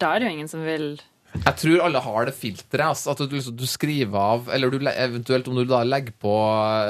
da 0.02 0.16
er 0.16 0.20
det 0.20 0.28
jo 0.28 0.36
ingen 0.36 0.52
som 0.52 0.64
vil 0.68 0.98
Jeg 1.32 1.56
tror 1.62 1.84
alle 1.86 2.02
har 2.04 2.28
det 2.28 2.36
filteret. 2.36 2.92
Altså, 2.92 3.14
at 3.14 3.22
du, 3.24 3.36
liksom, 3.38 3.56
du 3.56 3.64
skriver 3.70 4.18
av 4.20 4.50
Eller 4.52 4.72
du, 4.74 4.82
eventuelt 4.92 5.48
om 5.48 5.56
du 5.56 5.64
da 5.70 5.82
legger 5.88 6.16
på 6.20 6.34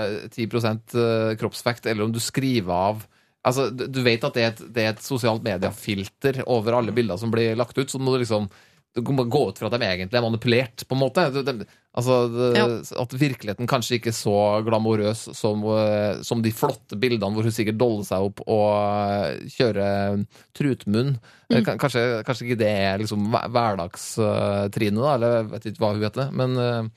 eh, 0.01 0.27
10 0.34 0.47
eh, 0.47 1.35
kroppsvekt, 1.39 1.85
eller 1.85 2.07
om 2.07 2.13
du 2.15 2.19
skriver 2.23 2.73
av 2.73 3.05
Altså, 3.41 3.72
du, 3.73 4.03
vet 4.05 4.22
at 4.22 4.35
det 4.38 4.41
er, 4.43 4.51
et, 4.53 4.59
det 4.69 4.84
er 4.84 4.91
et 4.91 4.99
sosialt 5.01 5.41
mediefilter 5.41 6.43
over 6.45 6.76
alle 6.77 6.93
bilder 6.93 7.18
som 7.18 7.31
blir 7.34 7.55
lagt 7.57 7.73
ut, 7.80 7.89
så 7.89 7.97
må 7.97 8.13
du 8.13 8.22
liksom 8.22 8.45
gå 9.01 9.41
ut 9.49 9.57
fra 9.57 9.65
at 9.65 9.80
de 9.80 9.88
egentlig 9.88 10.19
er 10.19 10.26
manipulert, 10.27 10.84
på 10.85 10.93
en 10.93 11.01
måte. 11.01 11.23
De, 11.34 11.41
de, 11.47 11.65
altså, 11.97 12.18
det, 12.31 12.49
Ja. 12.57 12.68
At 13.01 13.13
virkeligheten 13.13 13.69
kanskje 13.69 13.99
ikke 13.99 14.11
er 14.11 14.18
så 14.18 14.38
glamorøs 14.65 15.27
som, 15.38 15.63
eh, 15.76 16.22
som 16.23 16.41
de 16.41 16.51
flotte 16.51 16.99
bildene 16.99 17.34
hvor 17.35 17.47
hun 17.47 17.55
sikkert 17.55 17.80
doller 17.81 18.07
seg 18.07 18.30
opp 18.30 18.43
og 18.47 18.68
eh, 18.77 19.45
kjører 19.57 20.26
trutmunn. 20.57 21.15
Mm. 21.51 21.65
Kanskje, 21.68 22.01
kanskje 22.23 22.45
ikke 22.47 22.59
det 22.61 22.69
er 22.72 23.01
liksom 23.01 23.26
hverdagstrinet, 23.27 25.01
da, 25.01 25.15
eller 25.18 25.34
jeg 25.35 25.47
vet 25.51 25.65
ikke 25.68 25.84
hva 25.84 25.89
hun 25.91 26.05
heter. 26.05 26.30
Men 26.31 26.91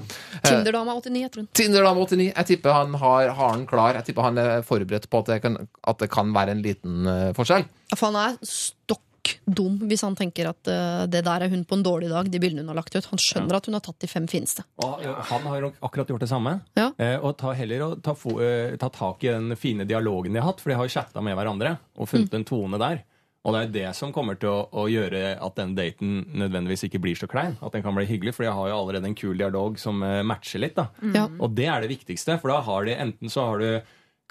Tinderdama 0.45 0.95
89 1.01 1.25
heter 1.25 1.43
hun. 1.43 1.49
Tinder-dame 1.59 2.05
89, 2.07 2.29
jeg 2.31 2.49
tipper 2.53 2.77
han 2.77 2.95
har, 3.01 3.33
har 3.35 3.57
den 3.57 3.66
klar. 3.71 3.99
Jeg 3.99 4.09
tipper 4.11 4.29
han 4.29 4.41
er 4.41 4.66
forberedt 4.66 5.09
på 5.11 5.23
at 5.25 5.33
det 5.33 5.41
kan, 5.45 5.59
at 5.91 6.03
det 6.03 6.11
kan 6.12 6.31
være 6.35 6.55
en 6.55 6.62
liten 6.65 7.11
eh, 7.11 7.33
forskjell. 7.37 7.66
Ja, 7.91 7.99
for 7.99 8.11
han 8.11 8.21
er 8.23 8.39
stokk 8.49 9.03
dum 9.45 9.77
hvis 9.89 10.05
han 10.05 10.17
tenker 10.19 10.51
at 10.51 10.71
uh, 10.71 11.05
det 11.11 11.25
der 11.27 11.47
er 11.47 11.53
hun 11.53 11.65
på 11.69 11.79
en 11.79 11.85
dårlig 11.85 12.11
dag, 12.13 12.29
de 12.31 12.41
bildene 12.43 12.65
hun 12.65 12.73
har 12.73 12.81
lagt 12.81 12.97
ut. 12.97 13.09
Han 13.13 13.21
skjønner 13.21 13.59
at 13.59 13.69
hun 13.69 13.77
har 13.77 13.85
tatt 13.85 14.01
de 14.05 14.11
fem 14.11 14.29
fineste. 14.31 14.65
Og 14.85 15.03
han 15.31 15.49
har 15.51 15.69
akkurat 15.71 16.13
gjort 16.13 16.25
det 16.27 16.31
samme. 16.31 16.59
Ja. 16.79 16.91
Uh, 17.01 17.17
og 17.25 17.35
ta 17.41 17.55
heller 17.57 17.87
og 17.89 18.05
ta, 18.05 18.15
eh, 18.43 18.77
ta 18.81 18.91
tak 18.93 19.25
i 19.27 19.33
den 19.33 19.59
fine 19.61 19.89
dialogen 19.89 20.35
de 20.35 20.43
har 20.43 20.53
hatt, 20.53 20.63
for 20.63 20.73
de 20.73 20.79
har 20.79 20.93
chatta 20.93 21.25
med 21.25 21.37
hverandre 21.39 21.77
og 21.99 22.11
funnet 22.11 22.37
en 22.37 22.47
tone 22.49 22.81
der. 22.81 23.05
Og 23.45 23.53
det 23.53 23.61
er 23.61 23.73
det 23.75 23.89
som 23.99 24.13
kommer 24.15 24.39
til 24.41 24.49
å, 24.49 24.61
å 24.73 24.87
gjøre 24.89 25.35
at 25.37 25.59
den 25.59 25.75
daten 25.77 26.23
nødvendigvis 26.33 26.87
ikke 26.87 27.03
blir 27.05 27.19
så 27.19 27.29
klein. 27.29 27.59
At 27.61 27.75
den 27.77 27.85
kan 27.85 27.93
bli 27.97 28.07
hyggelig, 28.09 28.33
for 28.39 28.47
jeg 28.47 28.57
har 28.57 28.71
jo 28.71 28.79
allerede 28.79 29.11
en 29.11 29.19
kul 29.19 29.37
dialog 29.37 29.77
som 29.81 30.01
matcher 30.01 30.63
litt. 30.65 30.79
da. 30.79 30.87
Mm. 31.05 31.37
Og 31.45 31.53
det 31.53 31.69
er 31.69 31.85
det 31.85 31.93
viktigste, 31.93 32.39
for 32.41 32.55
da 32.55 32.63
har 32.65 32.89
de 32.89 32.97
enten 32.97 33.33
så 33.33 33.45
har 33.51 33.61
du 33.61 33.69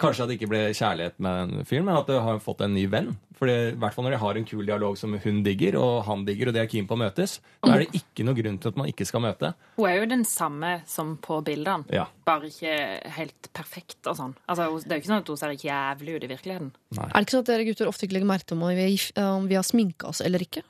Kanskje 0.00 0.24
at 0.24 0.30
det 0.32 0.34
ikke 0.40 0.48
ble 0.50 0.60
kjærlighet 0.74 1.20
med 1.22 1.52
den 1.52 1.66
fyren, 1.68 1.84
men 1.86 1.94
at 2.00 2.08
du 2.10 2.16
har 2.18 2.40
fått 2.42 2.64
en 2.66 2.72
ny 2.74 2.82
venn. 2.90 3.12
For 3.38 3.46
i 3.50 3.74
hvert 3.78 3.94
fall 3.94 4.04
når 4.08 4.14
de 4.16 4.18
har 4.24 4.38
en 4.40 4.46
kul 4.46 4.64
dialog 4.66 4.96
som 4.98 5.12
hun 5.22 5.36
digger, 5.46 5.76
og 5.78 6.00
han 6.08 6.24
digger, 6.26 6.48
og 6.50 6.54
de 6.56 6.60
er 6.64 6.66
keen 6.70 6.88
på 6.90 6.96
å 6.96 6.98
møtes, 6.98 7.36
da 7.62 7.76
er 7.76 7.84
det 7.84 8.00
ikke 8.00 8.26
noe 8.26 8.34
grunn 8.34 8.58
til 8.62 8.72
at 8.72 8.76
man 8.80 8.90
ikke 8.90 9.06
skal 9.06 9.22
møte. 9.22 9.52
Hun 9.78 9.86
er 9.90 10.00
jo 10.00 10.08
den 10.10 10.24
samme 10.26 10.72
som 10.90 11.14
på 11.22 11.38
bildene, 11.46 11.86
Ja. 11.94 12.08
bare 12.26 12.50
ikke 12.50 12.74
helt 13.20 13.50
perfekt 13.54 14.06
og 14.10 14.16
sånn. 14.18 14.34
Altså, 14.48 14.66
det 14.82 14.90
er 14.92 14.98
jo 14.98 15.02
ikke 15.04 15.12
sånn 15.12 15.22
at 15.22 15.28
hun 15.28 15.36
ser 15.36 15.54
ikke 15.54 15.70
jævlig 15.70 16.16
ut 16.16 16.24
i 16.24 16.32
virkeligheten. 16.34 16.72
Nei. 16.98 17.04
Er 17.06 17.14
det 17.14 17.22
ikke 17.26 17.36
sånn 17.36 17.46
at 17.46 17.52
dere 17.54 17.64
gutter 17.70 17.86
ofte 17.94 18.06
ikke 18.08 18.14
legger 18.18 18.32
merke 18.34 18.46
til 18.50 18.58
om 18.58 18.68
vi, 18.74 18.98
om 19.22 19.46
vi 19.48 19.54
har 19.54 19.62
sminka 19.66 20.08
oss 20.10 20.20
eller 20.26 20.38
ikke? 20.42 20.62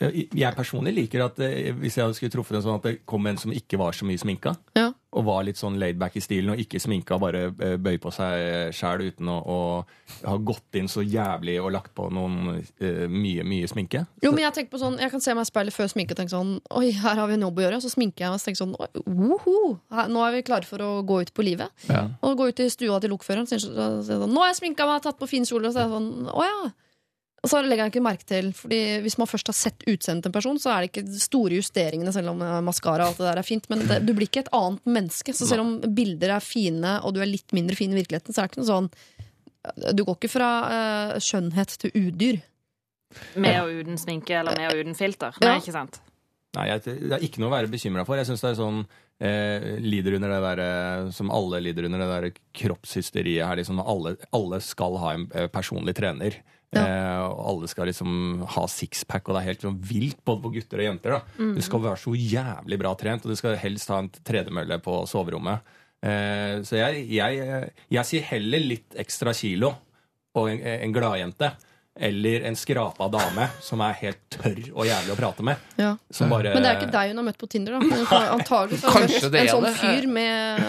Jeg 0.00 0.54
personlig 0.56 0.94
liker 0.96 1.20
at 1.26 1.38
eh, 1.44 1.70
hvis 1.76 1.98
jeg 2.00 2.14
skulle 2.16 2.32
truffet 2.32 2.56
en 2.56 2.62
sånn 2.64 2.78
at 2.78 2.86
det 2.88 2.94
kom 3.06 3.26
en 3.28 3.36
som 3.36 3.52
ikke 3.52 3.76
var 3.78 3.92
så 3.92 4.06
mye 4.08 4.18
sminka, 4.18 4.56
Ja. 4.74 4.90
Og 5.12 5.24
var 5.26 5.42
litt 5.44 5.58
sånn 5.60 5.74
laidback 5.76 6.14
i 6.16 6.22
stilen 6.24 6.54
og 6.54 6.60
ikke 6.62 6.80
sminka, 6.80 7.18
bare 7.20 7.42
eh, 7.52 7.76
bøy 7.76 7.98
på 8.00 8.08
seg 8.14 8.72
sjæl 8.72 9.02
uten 9.10 9.28
å, 9.28 9.34
å 9.44 9.58
ha 10.24 10.36
gått 10.40 10.78
inn 10.80 10.88
så 10.88 11.02
jævlig 11.04 11.58
og 11.60 11.70
lagt 11.74 11.92
på 11.94 12.06
noen 12.08 12.62
uh, 12.62 13.06
mye, 13.12 13.44
mye 13.44 13.68
sminke. 13.68 14.06
Jo, 14.24 14.32
men 14.32 14.44
Jeg 14.46 14.54
tenker 14.56 14.72
på 14.72 14.80
sånn, 14.80 14.96
jeg 15.02 15.12
kan 15.12 15.20
se 15.20 15.34
meg 15.36 15.44
i 15.44 15.50
speilet 15.50 15.76
før 15.76 15.90
sminke 15.92 16.16
og 16.16 16.20
tenke 16.22 16.32
sånn 16.32 16.54
Oi, 16.78 16.90
her 16.96 17.20
har 17.20 17.28
vi 17.28 17.36
en 17.36 17.44
jobb 17.44 17.60
å 17.60 17.64
gjøre. 17.66 17.80
Så 17.84 17.90
sminker 17.92 18.24
jeg 18.24 18.32
meg 18.32 18.40
og 18.40 18.46
tenker 18.46 18.62
sånn 18.62 18.74
«Oi, 18.80 18.88
woho, 19.06 19.56
her, 19.92 20.08
Nå 20.08 20.24
er 20.24 20.32
vi 20.38 20.42
klare 20.48 20.64
for 20.68 20.80
å 20.84 20.90
gå 21.04 21.20
ut 21.26 21.32
på 21.36 21.44
livet. 21.44 21.68
Ja. 21.92 22.06
Og 22.24 22.38
gå 22.40 22.48
ut 22.48 22.64
i 22.64 22.70
stua 22.72 22.96
til 23.04 23.12
lokføreren 23.12 23.44
og 23.44 23.52
sier 23.52 23.60
så- 23.60 23.74
så- 23.76 24.02
så- 24.08 24.20
sånn 24.24 24.32
Nå 24.32 24.40
har 24.40 24.52
jeg 24.54 24.62
sminka 24.62 24.86
meg, 24.88 25.02
tatt 25.04 25.18
på 25.20 25.28
fin 25.28 25.44
kjole. 25.44 25.68
Og 25.68 25.74
så 25.76 25.84
er 25.84 25.88
jeg 25.88 25.92
sånn 25.98 26.32
Å 26.32 26.42
ja. 26.48 26.70
Og 27.42 27.50
så 27.50 27.58
legger 27.64 27.88
jeg 27.88 27.92
ikke 27.92 28.04
merke 28.04 28.26
til 28.28 28.52
Fordi 28.54 28.80
Hvis 29.02 29.16
man 29.18 29.30
først 29.30 29.50
har 29.50 29.56
sett 29.58 29.82
utseendet 29.90 30.22
til 30.22 30.30
en 30.30 30.36
person, 30.36 30.60
så 30.62 30.70
er 30.72 30.84
det 30.84 30.92
ikke 30.92 31.22
store 31.24 31.58
justeringene, 31.58 32.14
selv 32.14 32.34
om 32.34 32.44
eh, 32.46 32.60
maskara 32.64 33.08
og 33.08 33.12
alt 33.12 33.22
det 33.22 33.28
der 33.28 33.40
er 33.42 33.48
fint. 33.48 33.66
Men 33.72 33.82
det, 33.88 33.98
du 34.06 34.14
blir 34.14 34.30
ikke 34.30 34.44
et 34.44 34.54
annet 34.54 34.86
menneske. 34.98 35.34
Så 35.34 35.48
selv 35.50 35.64
om 35.64 35.74
bilder 35.96 36.36
er 36.36 36.44
fine, 36.44 37.00
og 37.02 37.16
du 37.16 37.22
er 37.22 37.30
litt 37.30 37.56
mindre 37.56 37.78
fin 37.78 37.92
i 37.92 37.98
virkeligheten, 37.98 38.34
så 38.34 38.42
er 38.42 38.48
det 38.48 38.54
ikke 38.54 38.62
noe 38.62 38.70
sånn 38.70 38.90
Du 39.98 40.04
går 40.06 40.16
ikke 40.18 40.32
fra 40.32 40.52
uh, 40.70 41.18
skjønnhet 41.22 41.76
til 41.82 41.94
udyr. 41.98 42.40
Med 43.42 43.58
og 43.60 43.82
uten 43.82 43.98
sminke 44.00 44.38
eller 44.38 44.56
med 44.58 44.70
og 44.70 44.86
uten 44.86 44.96
filter. 44.98 45.36
Ja. 45.42 45.52
Nei, 45.52 45.58
ikke 45.60 45.74
sant? 45.74 46.00
Nei, 46.56 46.68
jeg, 46.68 46.84
det 46.84 47.16
er 47.16 47.24
ikke 47.24 47.42
noe 47.42 47.50
å 47.50 47.56
være 47.56 47.70
bekymra 47.72 48.04
for. 48.06 48.20
Jeg 48.20 48.28
syns 48.28 48.42
det 48.44 48.50
er 48.50 48.58
sånn 48.58 48.80
eh, 49.24 49.68
Lider 49.80 50.18
under 50.18 50.34
det 50.34 50.40
derre 50.44 50.72
Som 51.16 51.30
alle 51.32 51.62
lider 51.64 51.86
under 51.88 52.02
det 52.02 52.08
der 52.10 52.40
kroppshysteriet 52.60 53.46
her. 53.48 53.60
Liksom, 53.60 53.80
alle, 53.80 54.16
alle 54.36 54.60
skal 54.64 54.98
ha 55.00 55.14
en 55.16 55.30
eh, 55.32 55.48
personlig 55.52 55.96
trener. 55.98 56.42
Eh, 56.80 57.18
og 57.26 57.40
alle 57.50 57.68
skal 57.68 57.90
liksom 57.90 58.44
ha 58.54 58.64
sixpack, 58.70 59.26
og 59.28 59.36
det 59.36 59.42
er 59.42 59.48
helt 59.50 59.64
sånn 59.66 59.80
vilt 59.90 60.22
både 60.24 60.40
på 60.46 60.52
gutter 60.54 60.80
og 60.80 60.86
jenter. 60.88 61.16
da. 61.18 61.50
Du 61.58 61.60
skal 61.64 61.82
være 61.84 62.00
så 62.00 62.14
jævlig 62.16 62.78
bra 62.80 62.94
trent, 62.96 63.26
og 63.26 63.32
du 63.34 63.36
skal 63.36 63.58
helst 63.60 63.92
ha 63.92 63.98
en 64.00 64.08
tredemølle 64.24 64.78
på 64.84 65.02
soverommet. 65.10 65.60
Eh, 66.02 66.62
så 66.66 66.80
jeg, 66.80 67.04
jeg, 67.12 67.68
jeg 67.92 68.08
sier 68.08 68.24
heller 68.32 68.64
litt 68.64 68.96
ekstra 68.98 69.34
kilo 69.36 69.74
og 70.34 70.48
en, 70.50 70.62
en 70.64 70.94
gladjente. 70.96 71.52
Eller 71.94 72.46
en 72.48 72.54
skrapa 72.56 73.04
dame 73.12 73.50
som 73.60 73.82
er 73.84 73.92
helt 74.00 74.20
tørr 74.32 74.60
og 74.72 74.86
jævlig 74.88 75.12
å 75.12 75.16
prate 75.18 75.44
med. 75.44 75.60
Ja. 75.76 75.90
Som 76.08 76.30
bare, 76.32 76.54
Men 76.54 76.64
det 76.64 76.70
er 76.70 76.78
ikke 76.80 76.92
deg 76.94 77.10
hun 77.12 77.20
har 77.20 77.26
møtt 77.26 77.40
på 77.42 77.48
Tinder, 77.52 77.74
da. 77.76 77.80
Hun 77.84 78.06
har 78.08 78.30
Antagelig 78.32 78.78
møtt 78.80 79.36
en 79.42 79.50
sånn 79.50 79.66
fyr 79.76 80.06
med, 80.08 80.62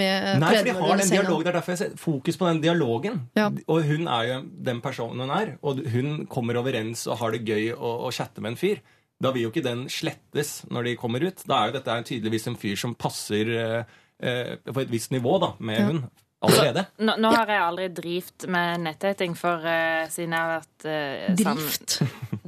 med 0.00 0.40
Nei, 0.42 0.50
for 0.56 0.66
de 0.66 0.74
har 0.80 0.98
den 0.98 1.12
dialogen. 1.12 1.44
Det 1.46 1.52
er 1.52 1.58
derfor 1.60 1.76
jeg 1.76 1.80
ser 1.84 1.94
fokus 2.02 2.40
på 2.40 2.48
den 2.50 2.60
dialogen. 2.64 3.20
Ja. 3.38 3.46
Og 3.70 3.86
hun 3.86 4.10
er 4.10 4.26
jo 4.32 4.40
den 4.70 4.82
personen 4.82 5.22
hun 5.22 5.30
er. 5.36 5.54
Og 5.62 5.78
hun 5.94 6.26
kommer 6.26 6.58
overens 6.58 7.06
og 7.06 7.20
har 7.22 7.36
det 7.36 7.44
gøy 7.46 7.70
å, 7.76 7.94
å 8.08 8.12
chatte 8.14 8.42
med 8.42 8.56
en 8.56 8.60
fyr. 8.60 8.82
Da 9.22 9.30
vil 9.30 9.46
jo 9.46 9.52
ikke 9.54 9.62
den 9.64 9.86
slettes 9.88 10.64
når 10.74 10.90
de 10.90 10.96
kommer 10.98 11.22
ut. 11.22 11.46
Da 11.46 11.60
er 11.62 11.70
jo 11.70 11.78
dette 11.78 12.00
tydeligvis 12.10 12.50
en 12.50 12.58
fyr 12.58 12.74
som 12.82 12.96
passer 12.98 13.54
eh, 13.54 13.96
eh, 14.18 14.56
på 14.66 14.82
et 14.82 14.90
visst 14.90 15.14
nivå 15.14 15.38
da, 15.38 15.54
med 15.62 15.78
Ja. 15.78 15.86
hun 15.92 16.02
allerede. 16.48 16.86
Nå, 17.04 17.16
nå 17.20 17.32
har 17.34 17.52
jeg 17.54 17.62
aldri 17.64 17.88
drivt 17.96 18.46
med 18.52 18.84
nettdating, 18.86 19.34
for 19.38 19.64
uh, 19.64 20.04
siden 20.12 20.36
jeg 20.36 20.40
har 20.40 20.54
vært 20.58 20.88
uh, 20.88 21.34
Drift. 21.40 21.98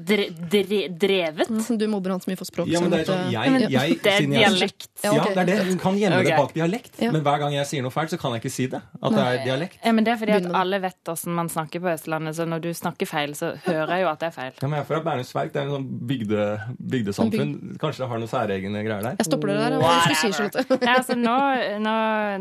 Dre, 0.07 0.27
dre, 0.31 0.81
drevet. 0.93 1.49
Du 1.81 1.87
mobber 1.91 2.13
han 2.15 2.21
så 2.23 2.31
mye 2.31 2.39
for 2.39 2.47
språk. 2.47 2.69
Ja, 2.71 2.81
men 2.85 2.93
det 2.93 3.01
er 3.03 3.09
sånn, 3.09 3.31
jeg, 3.33 3.71
jeg, 3.73 3.97
det 4.05 4.13
er 4.13 4.21
jeg- 4.21 4.31
dialekt. 4.37 4.89
Ja, 5.03 5.13
Ja, 5.17 5.25
det 5.33 5.41
er 5.43 5.49
det. 5.49 5.57
Hun 5.71 5.79
kan 5.83 5.97
gjemme 5.99 6.21
det 6.27 6.37
bak 6.37 6.53
dialekt. 6.55 6.99
Ja. 7.03 7.11
Men 7.15 7.23
hver 7.27 7.41
gang 7.43 7.55
jeg 7.57 7.67
sier 7.71 7.83
noe 7.85 7.95
feil, 7.95 8.09
så 8.13 8.19
kan 8.21 8.35
jeg 8.37 8.43
ikke 8.45 8.53
si 8.53 8.67
det. 8.73 8.81
At 9.01 9.17
det 9.17 9.25
er 9.25 9.41
dialekt. 9.47 9.79
Ja, 9.83 9.93
men 9.97 10.07
det 10.07 10.13
er 10.15 10.21
fordi 10.21 10.37
at 10.37 10.47
alle 10.61 10.81
vet 10.85 10.99
hvordan 11.07 11.35
man 11.41 11.51
snakker 11.53 11.83
på 11.83 11.91
Østlandet, 11.95 12.37
så 12.39 12.47
når 12.49 12.63
du 12.67 12.71
snakker 12.77 13.09
feil, 13.09 13.35
så 13.39 13.55
hører 13.67 13.93
jeg 13.97 14.05
jo 14.05 14.11
at 14.13 14.21
det 14.23 14.29
er 14.29 14.35
feil. 14.37 14.53
Ja, 14.61 14.69
men 14.69 14.77
jeg 14.79 14.85
er 14.85 14.89
fra 14.91 15.01
Bærums 15.09 15.33
Verk. 15.37 15.53
Det 15.55 15.61
er 15.63 15.67
en 15.67 15.75
sånn 15.77 15.89
bygde, 16.11 16.47
bygdesamfunn. 16.95 17.55
Kanskje 17.83 18.05
det 18.05 18.09
har 18.13 18.23
noen 18.23 18.33
særegne 18.33 18.85
greier 18.87 19.03
der? 19.09 19.17
Jeg 19.21 19.29
stopper 19.31 19.53
det 19.53 19.59
der. 19.63 19.79
Hva 19.83 19.93
skal 20.05 20.15
du 20.15 20.21
si, 20.21 20.33
Charlotte? 20.37 20.81
Altså, 20.97 21.17
nå, 21.19 21.37
nå, 21.83 21.97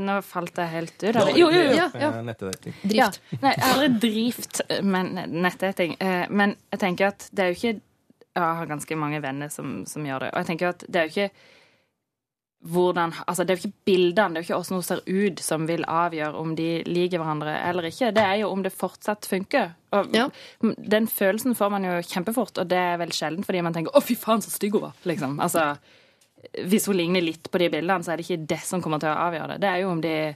nå 0.06 0.19
falt 0.27 0.61
jeg 0.64 0.73
helt 0.76 0.95
ut 0.99 1.10
av 1.15 1.32
det. 1.32 1.36
Jo, 1.51 1.61
jo, 1.61 1.72
jo. 1.72 1.89
Ja. 1.99 2.09
Eh, 2.09 2.95
Ja. 2.95 3.09
Nei, 3.41 3.53
aldri 3.72 3.89
drift 3.99 4.61
men 4.84 5.13
nettdating. 5.41 5.95
Eh, 5.99 6.27
Men 6.30 6.55
jeg 6.72 6.80
tenker 6.80 7.07
at 7.07 7.30
det 7.34 7.43
er 7.43 7.53
jo 7.53 7.59
ikke 7.59 7.81
Jeg 8.35 8.43
har 8.59 8.65
ganske 8.67 8.95
mange 8.99 9.22
venner 9.22 9.47
som, 9.49 9.85
som 9.85 10.03
gjør 10.03 10.19
det. 10.26 10.30
Og 10.34 10.38
jeg 10.41 10.45
tenker 10.47 10.67
at 10.73 10.84
det 10.89 10.95
er 11.01 11.05
jo 11.07 11.13
ikke 11.15 11.31
hvordan 12.65 13.13
Altså, 13.27 13.43
det 13.45 13.53
er 13.53 13.59
jo 13.59 13.67
ikke 13.67 13.85
bildene, 13.85 14.34
det 14.34 14.39
er 14.39 14.41
jo 14.41 14.45
ikke 14.47 14.57
hvordan 14.57 14.76
hun 14.80 14.84
ser 14.84 15.01
ut, 15.05 15.39
som 15.45 15.67
vil 15.69 15.84
avgjøre 15.88 16.34
om 16.41 16.55
de 16.57 16.69
liker 16.88 17.22
hverandre 17.22 17.53
eller 17.69 17.84
ikke. 17.91 18.09
Det 18.15 18.23
er 18.26 18.39
jo 18.41 18.49
om 18.49 18.63
det 18.65 18.73
fortsatt 18.73 19.27
funker. 19.30 19.76
Og 19.93 20.09
Ja. 20.15 20.30
den 20.61 21.07
følelsen 21.07 21.55
får 21.55 21.69
man 21.72 21.84
jo 21.85 21.91
kjempefort, 22.01 22.57
og 22.57 22.67
det 22.67 22.77
er 22.77 22.97
vel 22.97 23.09
sjelden 23.11 23.43
fordi 23.45 23.61
man 23.61 23.73
tenker 23.73 23.91
'Å, 23.91 24.01
fy 24.03 24.15
faen, 24.15 24.41
så 24.41 24.49
stygg 24.49 24.72
hun 24.73 24.81
var', 24.81 24.93
liksom. 25.05 25.39
Altså 25.39 25.77
hvis 26.65 26.85
hun 26.88 26.95
ligner 26.97 27.22
litt 27.22 27.49
på 27.51 27.57
de 27.59 27.69
bildene, 27.69 28.03
så 28.03 28.13
er 28.13 28.17
det 28.17 28.26
ikke 28.30 28.47
det 28.47 28.59
som 28.59 28.81
kommer 28.81 28.99
til 28.99 29.09
å 29.09 29.15
avgjøre 29.17 29.47
det. 29.53 29.61
Det 29.61 29.69
er 29.69 29.77
jo 29.81 29.89
om 29.91 30.01
de, 30.01 30.35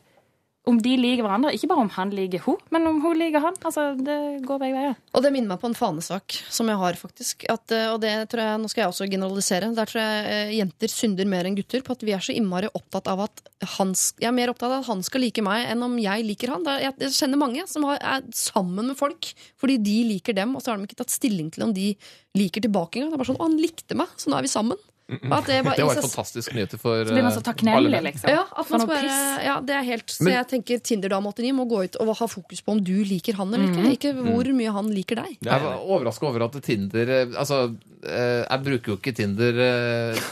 om 0.69 0.79
de 0.83 0.95
liker 0.99 1.25
hverandre. 1.25 1.51
Ikke 1.55 1.69
bare 1.71 1.83
om 1.85 1.91
han 1.95 2.11
liker 2.13 2.43
hun, 2.45 2.59
men 2.73 2.87
om 2.89 2.99
hun 3.03 3.17
liker 3.17 3.43
han. 3.43 3.57
Altså, 3.65 3.89
det 3.97 4.17
går 4.47 4.61
begge 4.61 4.77
veier. 4.77 4.97
Og 5.17 5.25
det 5.25 5.31
minner 5.33 5.53
meg 5.53 5.61
på 5.61 5.69
en 5.71 5.77
fanesak 5.77 6.37
som 6.53 6.69
jeg 6.69 6.79
har, 6.81 6.99
faktisk. 6.99 7.45
At, 7.51 7.65
eh, 7.75 7.89
og 7.93 7.99
det 8.03 8.13
tror 8.31 8.43
jeg, 8.45 8.59
Nå 8.59 8.69
skal 8.71 8.83
jeg 8.83 8.93
også 8.93 9.09
generalisere. 9.11 9.71
Der 9.75 9.89
tror 9.89 10.01
jeg 10.03 10.29
eh, 10.33 10.53
jenter 10.59 10.93
synder 10.93 11.29
mer 11.29 11.47
enn 11.49 11.57
gutter 11.57 11.83
på 11.85 11.95
at 11.95 12.05
vi 12.05 12.13
er 12.15 12.23
så 12.23 12.35
innmari 12.35 12.69
opptatt 12.73 13.09
av 13.11 13.25
at 13.27 13.43
han 13.75 13.91
Jeg 13.91 14.29
er 14.29 14.35
mer 14.35 14.51
opptatt 14.51 14.71
av 14.71 14.83
at 14.83 14.89
han 14.91 15.01
skal 15.03 15.23
like 15.23 15.43
meg 15.43 15.65
enn 15.71 15.83
om 15.85 15.97
jeg 15.99 16.25
liker 16.27 16.53
han. 16.53 16.67
Jeg, 16.79 17.11
kjenner 17.15 17.41
mange 17.41 17.65
som 17.67 17.85
er 17.89 18.23
sammen 18.35 18.91
med 18.91 18.99
folk 18.99 19.31
fordi 19.59 19.79
de 19.83 19.97
liker 20.13 20.35
dem, 20.37 20.55
og 20.55 20.63
så 20.63 20.71
har 20.71 20.79
de 20.79 20.87
ikke 20.87 21.01
tatt 21.01 21.13
stilling 21.13 21.49
til 21.51 21.65
om 21.65 21.73
de 21.75 21.91
liker 22.37 22.63
tilbake 22.63 22.99
engang. 22.99 23.11
Det 23.11 23.17
er 23.17 23.23
bare 23.23 23.31
sånn 23.31 23.41
'Å, 23.41 23.47
han 23.47 23.59
likte 23.59 23.97
meg, 23.97 24.13
så 24.15 24.29
nå 24.29 24.37
er 24.37 24.45
vi 24.45 24.51
sammen'. 24.53 24.88
Det 25.09 25.63
bare 25.63 25.75
Det 25.75 25.85
var 25.85 25.95
en 25.97 26.03
fantastisk 26.05 26.53
nyhet 26.53 26.75
for 26.81 27.05
Så 27.05 27.13
blir 27.15 27.25
man 27.25 27.33
så 27.33 27.41
eh, 27.41 27.47
takknemlig, 27.47 28.01
liksom. 28.05 28.29
Ja, 28.29 28.43
piss. 28.61 29.19
ja, 29.45 29.55
det 29.65 29.75
er 29.75 29.85
helt 29.87 30.13
Så 30.13 30.23
Men- 30.23 30.33
jeg 30.37 30.47
tenker 30.53 30.83
Tinder-dame 30.85 31.31
89 31.33 31.53
må 31.57 31.65
gå 31.69 31.83
ut 31.87 31.95
og 31.99 32.13
ha 32.19 32.27
fokus 32.29 32.61
på 32.61 32.75
om 32.75 32.83
du 32.83 33.03
liker 33.03 33.33
han 33.39 33.53
eller 33.53 33.73
ikke. 33.73 33.93
Ikke 33.97 34.13
hvor 34.19 34.51
mye 34.53 34.73
han 34.75 34.91
liker 34.93 35.21
deg. 35.23 35.37
Jeg 35.41 35.53
er, 35.53 35.63
var 35.65 35.81
overraska 35.81 36.29
over 36.29 36.45
at 36.45 36.59
Tinder 36.63 37.09
eh, 37.09 37.33
Altså, 37.39 37.75
eh, 38.05 38.45
jeg 38.45 38.63
bruker 38.67 38.93
jo 38.93 38.99
ikke 38.99 39.15
Tinder 39.17 39.59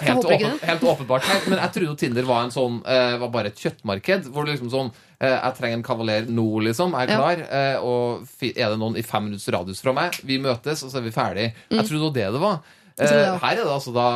helt, 0.05 0.23
ikke 0.23 0.37
åpen, 0.37 0.61
helt 0.69 0.87
åpenbart 0.93 1.25
her, 1.25 1.41
men 1.49 1.59
jeg 1.63 1.73
trodde 1.73 1.89
jo 1.91 1.97
Tinder 2.05 2.29
var 2.29 2.45
en 2.45 2.53
sånn 2.53 2.81
Var 2.85 3.29
bare 3.33 3.49
et 3.51 3.57
kjøttmarked. 3.57 4.29
Hvor 4.31 4.45
det 4.45 4.57
liksom 4.57 4.69
sånn 4.71 4.93
Jeg 5.17 5.53
trenger 5.57 5.79
en 5.79 5.83
kavaler 5.85 6.27
nå, 6.29 6.47
liksom. 6.69 6.93
Jeg 6.93 7.09
er 7.09 7.17
klar. 7.17 7.41
Ja. 7.41 7.79
Og 7.81 8.27
er 8.45 8.69
det 8.69 8.77
noen 8.77 8.97
i 8.99 9.05
fem 9.05 9.25
minutts 9.25 9.47
radius 9.49 9.81
fra 9.81 9.95
meg? 9.97 10.19
Vi 10.27 10.37
møtes, 10.37 10.83
og 10.85 10.93
så 10.93 11.01
er 11.01 11.07
vi 11.07 11.15
ferdig. 11.15 11.47
Jeg 11.73 11.87
trodde 11.87 11.97
det 11.97 12.05
var 12.05 12.17
det 12.21 12.27
det 12.37 12.43
var. 12.43 12.59
Eh. 12.99 13.37
Her 13.43 13.51
er 13.53 13.63
det 13.63 13.73
altså 13.73 13.93
da 13.93 14.07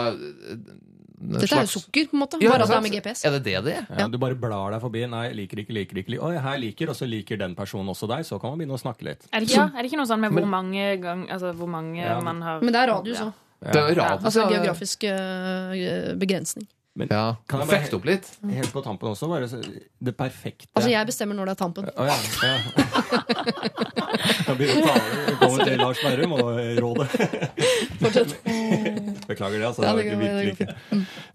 Dette 1.21 1.45
slags... 1.45 1.53
Er 1.53 1.67
jo 1.67 1.79
sukker, 1.83 2.07
på 2.09 2.15
en 2.17 2.21
måte. 2.23 2.37
Ja, 2.41 2.49
Bare 2.49 2.65
at 2.65 2.71
det 2.71 2.77
er 2.79 2.81
med 2.81 2.93
GPS. 2.95 3.19
Er 3.29 3.35
det 3.35 3.41
det 3.45 3.59
det 3.67 3.73
er? 3.77 3.85
ja, 3.99 4.07
du 4.09 4.17
bare 4.17 4.33
blar 4.33 4.73
deg 4.73 4.81
forbi. 4.81 5.03
Nei, 5.05 5.27
liker 5.37 5.61
ikke, 5.61 5.75
liker 5.77 5.99
ikke. 6.01 6.17
Oi, 6.17 6.31
her 6.41 6.57
liker, 6.57 6.89
og 6.89 6.97
så 6.97 7.05
liker 7.05 7.37
den 7.37 7.53
personen 7.55 7.91
også 7.93 8.09
deg. 8.09 8.25
Så 8.25 8.39
kan 8.41 8.55
man 8.55 8.57
begynne 8.63 8.73
å 8.73 8.81
snakke 8.81 9.05
litt. 9.05 9.27
Er 9.29 9.43
det 9.45 9.51
ikke, 9.51 9.67
er 9.69 9.77
det 9.85 9.91
ikke 9.91 9.99
noe 10.01 10.09
sånn 10.09 10.23
med 10.23 10.33
hvor 10.33 10.49
mange 10.49 10.87
gang, 11.03 11.27
altså, 11.29 11.53
hvor 11.53 11.69
mange 11.69 12.01
Ja. 12.01 12.17
man 12.25 12.41
har 12.41 12.61
Men 12.65 12.73
det 12.73 12.81
er 12.81 12.89
radius 12.95 13.21
òg. 13.21 13.33
Er 13.61 13.77
radio, 13.93 14.03
Altså 14.25 14.41
så- 14.41 14.49
geografisk 14.49 15.03
uh, 15.05 16.17
begrensning. 16.17 16.65
Ja. 16.99 17.35
Kan 17.47 17.61
jeg 17.63 17.69
fekte 17.71 17.95
opp 17.95 18.05
litt. 18.05 18.25
Helt 18.51 18.71
på 18.73 18.81
tampen 18.83 19.07
også, 19.13 19.29
bare 19.31 19.47
det 19.47 20.11
perfekte 20.19 20.67
Altså 20.75 20.89
jeg 20.91 21.07
bestemmer 21.07 21.37
når 21.39 21.45
det 21.47 21.53
er 21.53 21.59
tampen. 21.61 21.87
Å 21.87 22.07
ja. 22.09 22.17
ja. 22.43 22.57
Jeg 24.47 24.57
begynner 24.59 24.81
å 24.81 24.91
ta 24.91 25.47
over. 25.47 25.63
Til 25.63 25.79
Lars 25.79 26.01
Berrum 26.03 26.33
og 26.35 26.49
rådet. 26.83 27.07
Beklager 29.31 29.57
det, 29.61 29.67
altså. 29.69 29.81
Det 29.81 29.87
Ja, 29.87 29.93
var 29.93 30.01
det 30.01 30.05
ikke 30.05 30.19
virkelig 30.19 30.53
ikke 30.57 30.67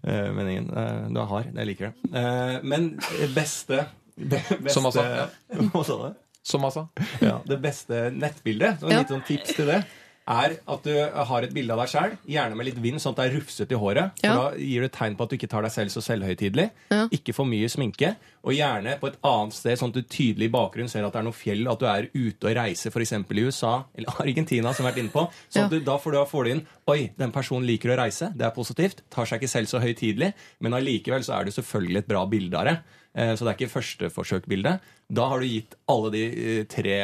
eh, 0.03 0.29
meningen. 0.37 0.69
Eh, 0.77 1.01
Du 1.15 1.19
er 1.23 1.29
hard. 1.33 1.49
Jeg 1.57 1.69
liker 1.71 1.89
det. 1.89 2.13
Eh, 2.21 2.55
Men 2.63 2.89
det 3.01 3.29
beste, 3.35 3.81
beste 4.17 4.73
Som 4.77 4.85
altså, 4.91 5.03
ja. 5.09 5.27
Hva 5.73 5.83
sa 5.87 5.97
du? 6.03 6.23
Som 6.47 6.63
altså. 6.69 6.85
Ja, 7.19 7.39
det 7.49 7.57
beste 7.65 8.05
nettbildet, 8.15 8.77
så 8.79 8.91
Ja. 8.93 9.01
litt 9.01 9.09
sånn 9.11 9.25
tips 9.27 9.57
til 9.57 9.67
det, 9.67 9.81
er 10.27 10.57
at 10.67 10.83
du 10.83 10.91
har 11.29 11.41
et 11.45 11.53
bilde 11.55 11.71
av 11.71 11.79
deg 11.79 11.89
sjøl, 11.93 12.17
gjerne 12.27 12.55
med 12.59 12.65
litt 12.67 12.79
vind, 12.83 12.99
sånn 12.99 13.13
at 13.15 13.21
det 13.21 13.25
er 13.31 13.35
rufsete 13.39 13.71
i 13.71 13.79
håret. 13.79 14.11
For 14.19 14.27
Ja. 14.27 14.33
da 14.35 14.57
gir 14.59 14.81
du 14.81 14.89
tegn 14.89 15.15
på 15.15 15.23
at 15.23 15.29
du 15.29 15.37
ikke 15.37 15.49
tar 15.49 15.61
deg 15.63 15.71
selv 15.71 15.89
så 15.93 16.01
selvhøytidelig. 16.03 16.69
Ja. 16.91 17.07
Ikke 17.15 17.33
for 17.33 17.45
mye 17.45 17.69
sminke. 17.71 18.15
Og 18.43 18.53
gjerne 18.53 18.97
på 18.99 19.07
et 19.07 19.17
annet 19.23 19.53
sted, 19.53 19.77
sånn 19.79 19.89
at 19.89 19.93
du 19.95 20.01
tydelig 20.03 20.47
i 20.49 20.53
bakgrunnen 20.53 20.89
ser 20.89 21.03
at 21.07 21.13
det 21.13 21.19
er 21.19 21.23
noe 21.27 21.35
fjell, 21.35 21.63
at 21.71 21.79
du 21.79 21.85
er 21.85 22.09
ute 22.13 22.47
og 22.51 22.55
reiser, 22.55 22.91
f.eks. 22.91 23.11
i 23.13 23.43
USA 23.47 23.83
eller 23.97 24.09
Argentina, 24.25 24.73
som 24.73 24.83
vi 24.85 24.89
har 24.89 24.93
vært 24.95 25.03
inne 25.03 25.15
på. 25.15 25.25
Så 25.49 25.63
at 25.63 25.63
Ja. 25.63 25.67
du, 25.69 25.79
da 25.79 25.97
får 25.97 26.11
du, 26.11 26.25
får 26.25 26.43
du 26.43 26.51
inn 26.51 26.65
Oi, 26.87 27.09
den 27.17 27.31
personen 27.35 27.65
liker 27.67 27.89
å 27.91 27.97
reise. 27.99 28.31
Det 28.35 28.45
er 28.47 28.51
positivt. 28.55 29.01
Tar 29.11 29.25
seg 29.25 29.41
ikke 29.41 29.49
selv 29.51 29.67
så 29.67 29.79
høytidelig. 29.83 30.33
Men 30.61 30.71
allikevel 30.73 31.23
så 31.23 31.39
er 31.39 31.45
det 31.45 31.53
selvfølgelig 31.57 31.97
et 31.97 32.07
bra 32.07 32.25
bilde 32.25 32.55
av 32.55 32.63
det. 32.65 32.77
Eh, 33.17 33.33
Så 33.35 33.41
det 33.47 33.49
er 33.49 33.57
ikke 33.57 33.73
førsteforsøk-bildet. 33.73 34.79
Da 35.09 35.23
har 35.31 35.39
du 35.41 35.47
gitt 35.49 35.73
alle 35.89 36.11
de 36.13 36.21
eh, 36.27 36.63
tre 36.69 36.97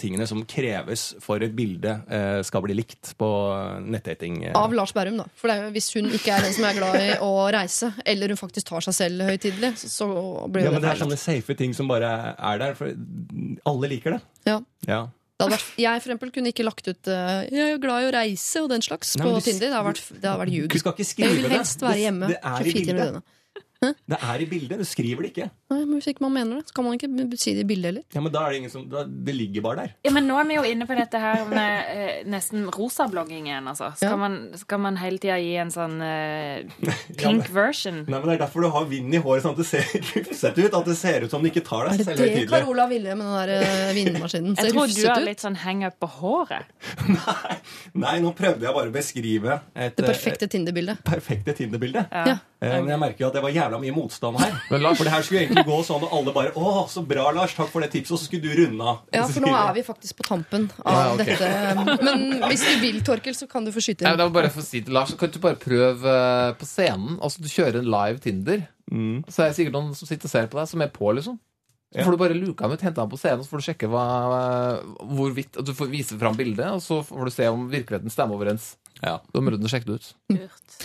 tingene 0.00 0.24
som 0.30 0.40
kreves 0.48 1.02
for 1.20 1.42
et 1.44 1.52
bilde 1.56 1.92
eh, 2.08 2.40
skal 2.46 2.62
bli 2.64 2.76
likt 2.78 3.12
på 3.20 3.28
nettdating. 3.84 4.38
Av 4.56 4.72
Lars 4.72 4.94
Berrum, 4.96 5.18
da. 5.20 5.26
For 5.36 5.50
det 5.52 5.58
er 5.58 5.74
hvis 5.74 5.90
hun 5.98 6.08
ikke 6.16 6.32
er 6.38 6.46
den 6.46 6.54
som 6.56 6.64
er 6.70 6.78
glad 6.78 6.96
i 7.04 7.10
å 7.20 7.30
reise, 7.52 7.92
eller 8.08 8.32
hun 8.32 8.40
faktisk 8.40 8.70
tar 8.72 8.86
seg 8.88 8.96
selv 9.02 9.26
høytidelig, 9.28 9.74
så- 9.84 10.48
blir 10.48 10.64
Ja, 10.64 10.70
jo 10.70 10.72
men 10.72 10.80
det 10.82 10.88
det 10.88 10.96
er 10.96 11.04
sånne 11.04 11.18
safe 11.20 11.56
ting 11.58 11.74
som 11.76 11.88
bare 11.88 12.34
er 12.38 12.58
der. 12.58 12.74
For 12.74 12.94
alle 13.66 13.88
liker 13.92 14.16
det. 14.16 14.20
Ja. 14.46 14.60
Ja. 14.88 15.08
Det 15.40 15.48
vært, 15.48 15.68
jeg 15.80 16.02
for 16.02 16.10
eksempel 16.12 16.30
kunne 16.34 16.50
ikke 16.52 16.64
lagt 16.66 16.86
ut 16.88 17.02
'jeg 17.04 17.52
er 17.52 17.70
jo 17.72 17.78
glad 17.80 18.02
i 18.04 18.08
å 18.10 18.12
reise' 18.12 18.62
og 18.62 18.68
den 18.68 18.82
slags 18.82 19.16
Nei, 19.16 19.24
på 19.24 19.34
du- 19.34 19.40
Tinder. 19.40 19.68
Det 19.68 19.72
hadde 19.72 19.88
vært, 19.92 20.20
det 20.20 20.28
hadde 20.28 20.40
vært 20.44 20.52
ljug. 20.52 21.16
Jeg 21.16 21.28
vil 21.42 21.50
helst 21.50 21.80
være 21.80 22.00
hjemme 22.00 22.28
Det 22.28 22.38
er 22.44 22.58
24 22.62 22.72
timer 22.72 23.00
i 23.00 23.10
bildet. 23.12 23.22
Det 23.80 24.16
er 24.20 24.42
i 24.44 24.46
bildet. 24.46 24.76
Du 24.78 24.84
skriver 24.84 25.24
det 25.24 25.30
ikke. 25.32 25.46
Nei, 25.72 25.78
men 25.86 25.94
Hvis 26.00 26.08
ikke 26.12 26.20
man 26.26 26.34
mener 26.34 26.58
det, 26.60 26.68
så 26.68 26.74
kan 26.76 26.84
man 26.84 26.98
ikke 26.98 27.08
si 27.40 27.54
det 27.56 27.62
i 27.64 27.68
bildet 27.70 27.88
heller. 27.88 28.02
Ja, 28.12 28.20
men 28.20 28.32
da 28.34 28.42
er 28.44 28.50
det 28.52 28.58
ingen 28.60 28.72
som 28.74 28.82
da, 28.92 29.04
Det 29.08 29.32
ligger 29.34 29.62
bare 29.64 29.76
der. 29.86 29.94
Ja, 30.04 30.10
men 30.12 30.26
nå 30.28 30.36
er 30.40 30.44
vi 30.50 30.58
jo 30.58 30.64
inne 30.68 30.84
på 30.88 30.96
dette 30.98 31.20
her 31.22 31.46
med 31.48 31.88
eh, 31.94 32.18
nesten 32.28 32.66
rosa-blogging 32.74 33.46
igjen, 33.48 33.70
altså. 33.72 33.88
Skal, 33.96 34.10
Ja. 34.10 34.16
man, 34.20 34.36
skal 34.60 34.82
man 34.84 34.98
hele 35.00 35.16
tida 35.22 35.38
gi 35.40 35.54
en 35.62 35.72
sånn 35.72 35.96
eh, 36.04 36.66
pink 37.22 37.48
version? 37.56 38.02
Nei, 38.04 38.18
men 38.20 38.28
Det 38.28 38.34
er 38.36 38.42
derfor 38.44 38.66
du 38.66 38.68
har 38.74 38.84
vind 38.90 39.14
i 39.16 39.22
håret, 39.24 39.46
sånn 39.46 39.56
at 39.56 39.62
det 39.62 39.68
ser 39.70 39.88
rufsete 40.28 40.66
ut. 40.66 40.76
At 40.80 40.90
det 40.92 40.98
ser 41.00 41.24
ut 41.24 41.30
som 41.32 41.40
du 41.42 41.48
ikke 41.48 41.64
tar 41.64 41.86
Er 41.86 41.94
deg 41.94 42.02
det 42.02 42.08
selv 42.10 42.20
det 42.20 42.28
høytidelig. 42.28 42.50
Carola 42.52 42.86
ville 42.92 43.16
med 43.16 43.24
den 43.26 43.38
der 43.40 43.54
eh, 43.56 43.94
vindmaskinen? 43.96 44.58
Jeg 44.60 44.74
tror 44.74 44.92
du 44.92 45.00
har 45.08 45.22
ut. 45.24 45.28
litt 45.30 45.40
sånn 45.46 45.56
hang-up 45.64 45.96
på 46.04 46.10
håret. 46.20 46.68
Nei, 47.16 47.56
nei, 47.96 48.14
nå 48.22 48.34
prøvde 48.36 48.66
jeg 48.68 48.76
bare 48.76 48.90
å 48.92 48.94
beskrive 48.94 49.56
et, 49.74 49.96
Det 49.96 50.04
perfekte 50.06 50.46
Tinder-bildet. 50.52 51.00
eh, 51.00 51.08
perfekte 51.14 51.56
Tinder-bilde. 51.56 52.04
Ja. 52.12 52.24
Ja. 52.34 52.38
Eh, 52.60 52.76
Men 52.82 52.90
jeg 52.92 53.00
merker 53.00 53.24
jo 53.24 53.28
at 53.30 53.36
det 53.38 53.42
var 53.46 53.54
jævla 53.70 53.80
mye 53.86 53.94
motstand 53.96 54.40
her. 54.42 54.52
Men 54.74 54.82
Lars- 54.84 54.98
For 55.00 55.06
det 55.08 55.14
her 55.14 55.22
skulle 55.22 55.44
egentlig 55.46 55.64
gå 55.70 55.78
sånn, 55.86 56.02
og 56.04 56.12
alle 56.18 56.34
bare 56.34 56.50
'Å, 56.52 56.84
så 56.90 57.04
bra, 57.06 57.30
Lars. 57.32 57.54
Takk 57.54 57.70
for 57.70 57.80
det 57.80 57.92
tipset.' 57.94 58.12
Og 58.12 58.18
så 58.20 58.26
skulle 58.28 58.42
du 58.50 58.52
runde 58.66 58.82
av. 58.82 59.00
Ja, 59.14 59.24
for 59.30 59.40
nå 59.46 59.54
er 59.54 59.72
vi 59.78 59.84
faktisk 59.86 60.16
på 60.20 60.26
tampen 60.26 60.66
av 60.84 60.98
Ja, 60.98 61.14
okay. 61.14 61.36
dette. 61.38 62.00
Men 62.04 62.42
hvis 62.50 62.66
du 62.66 62.80
vil, 62.82 63.00
Torkel, 63.06 63.34
så 63.38 63.48
kan 63.48 63.64
du 63.64 63.70
få 63.72 63.80
skyte 63.80 64.02
Nei, 64.04 64.12
inn. 64.12 64.18
det 64.18 64.26
var 64.28 64.36
bare 64.42 64.50
for 64.50 64.60
å 64.60 64.66
si 64.66 64.80
til 64.82 64.92
Lars, 64.92 65.14
Kan 65.14 65.30
du 65.30 65.38
bare 65.38 65.56
prøve 65.56 66.04
eh, 66.04 66.52
på 66.58 66.66
scenen? 66.66 67.18
Altså 67.22 67.40
Du 67.40 67.48
kjører 67.48 67.78
en 67.80 67.90
live 67.90 68.18
Tinder. 68.18 68.66
Mm. 68.90 69.22
Så 69.30 69.44
er 69.44 69.48
det 69.52 69.56
sikkert 69.60 69.72
noen 69.78 69.94
som 69.94 70.08
sitter 70.10 70.26
og 70.26 70.30
ser 70.34 70.46
på 70.50 70.58
deg, 70.58 70.68
som 70.68 70.82
er 70.82 70.88
på, 70.90 71.12
liksom. 71.14 71.38
Så 71.90 72.04
får 72.06 72.14
du 72.14 72.18
bare 72.22 72.34
luka 72.38 72.62
ham 72.66 72.72
ut, 72.72 72.80
hente 72.86 73.00
ham 73.02 73.10
på 73.10 73.18
scenen, 73.18 73.42
så 73.42 73.50
får 73.50 73.58
du 73.58 73.64
sjekke 73.66 73.88
hva, 73.90 74.02
hvorvidt 75.10 75.56
at 75.58 75.66
Du 75.66 75.72
får 75.74 75.88
vise 75.90 76.18
fram 76.20 76.36
bildet, 76.38 76.66
og 76.70 76.82
så 76.84 77.00
får 77.02 77.24
du 77.26 77.30
se 77.34 77.48
om 77.50 77.64
virkeligheten 77.70 78.12
stemmer 78.14 78.38
overens. 78.38 78.76
Ja. 79.02 79.16
Da 79.34 79.40
må 79.42 79.50
du 79.50 79.66
sjekke 79.70 79.86
det 79.90 79.96
ut. 79.98 80.10
Lurt. 80.30 80.76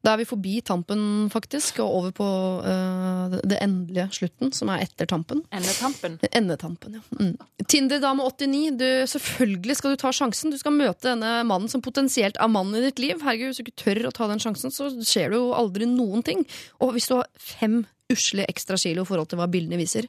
Da 0.00 0.14
er 0.14 0.22
vi 0.22 0.24
forbi 0.28 0.54
tampen, 0.64 1.28
faktisk, 1.28 1.82
og 1.84 1.96
over 1.98 2.12
på 2.16 2.26
uh, 2.64 3.34
det 3.44 3.58
endelige 3.60 4.06
slutten, 4.16 4.52
som 4.56 4.70
er 4.72 4.86
etter 4.86 5.08
tampen. 5.10 5.42
Endetampen. 5.52 6.16
Endetampen, 6.32 6.96
ja. 6.96 7.02
Mm. 7.18 7.34
Tinder-dame 7.68 8.24
89, 8.24 8.78
du, 8.80 8.86
selvfølgelig 9.12 9.76
skal 9.76 9.92
du 9.92 10.00
ta 10.00 10.12
sjansen. 10.16 10.54
Du 10.54 10.56
skal 10.60 10.72
møte 10.72 11.10
denne 11.10 11.34
mannen 11.48 11.68
som 11.68 11.84
potensielt 11.84 12.40
er 12.40 12.48
mannen 12.48 12.80
i 12.80 12.86
ditt 12.86 13.02
liv. 13.02 13.20
Herregud, 13.20 13.52
Hvis 13.52 13.60
du 13.60 13.66
ikke 13.66 13.82
tør 13.84 14.02
å 14.08 14.16
ta 14.16 14.32
den 14.32 14.40
sjansen, 14.40 14.72
så 14.72 14.88
skjer 15.04 15.34
det 15.34 15.42
jo 15.42 15.52
aldri 15.58 15.88
noen 15.90 16.24
ting. 16.24 16.46
Og 16.80 16.96
hvis 16.96 17.12
du 17.12 17.18
har 17.18 17.28
fem 17.36 17.82
usle 18.10 18.48
ekstra 18.48 18.80
kilo 18.80 19.04
i 19.04 19.08
forhold 19.08 19.28
til 19.28 19.42
hva 19.42 19.52
bildene 19.52 19.78
viser, 19.80 20.08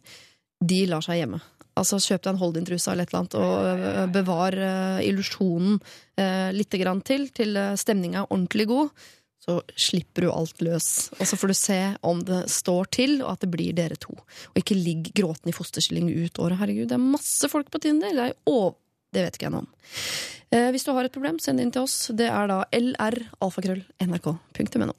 de 0.63 0.85
lar 0.87 1.03
seg 1.03 1.19
hjemme. 1.19 1.43
Altså 1.75 1.99
Kjøp 1.99 2.23
deg 2.23 2.31
en 2.31 2.39
hold-in-truse 2.39 2.91
eller 2.91 3.07
et 3.07 3.11
eller 3.11 3.25
annet, 3.25 3.35
og 3.39 3.55
øh, 3.71 4.05
bevar 4.11 4.55
uh, 4.55 4.99
illusjonen 5.03 5.79
uh, 6.19 6.49
litt 6.55 6.75
grann 6.79 7.03
til, 7.03 7.27
til 7.35 7.59
stemninga 7.79 8.23
er 8.23 8.31
ordentlig 8.31 8.67
god. 8.71 9.09
Så 9.41 9.57
slipper 9.73 10.21
du 10.21 10.29
alt 10.29 10.61
løs. 10.61 11.09
Og 11.17 11.25
så 11.25 11.33
får 11.39 11.47
du 11.49 11.53
se 11.57 11.95
om 12.05 12.21
det 12.25 12.49
står 12.53 12.85
til, 12.93 13.21
og 13.23 13.31
at 13.33 13.41
det 13.41 13.49
blir 13.53 13.73
dere 13.73 13.95
to. 13.97 14.13
Og 14.51 14.57
ikke 14.61 14.77
ligg 14.77 15.09
gråtende 15.17 15.49
i 15.49 15.57
fosterstilling 15.57 16.13
ut 16.13 16.37
året. 16.37 16.59
Herregud, 16.59 16.87
det 16.91 16.97
er 16.99 17.13
masse 17.17 17.49
folk 17.49 17.67
på 17.73 17.81
Tinder. 17.81 18.13
Det, 18.13 18.29
er 18.29 18.33
det 19.11 19.21
vet 19.25 19.35
ikke 19.39 19.47
jeg 19.49 19.55
noe 19.55 19.65
om. 19.65 19.71
Eh, 20.53 20.69
hvis 20.75 20.85
du 20.85 20.91
har 20.93 21.03
et 21.07 21.15
problem, 21.15 21.37
send 21.41 21.57
det 21.57 21.63
inn 21.65 21.73
til 21.73 21.85
oss. 21.87 21.95
Det 22.13 22.29
er 22.29 22.45
da 22.51 22.59
lralfakrøll.nrk.no. 22.77 24.93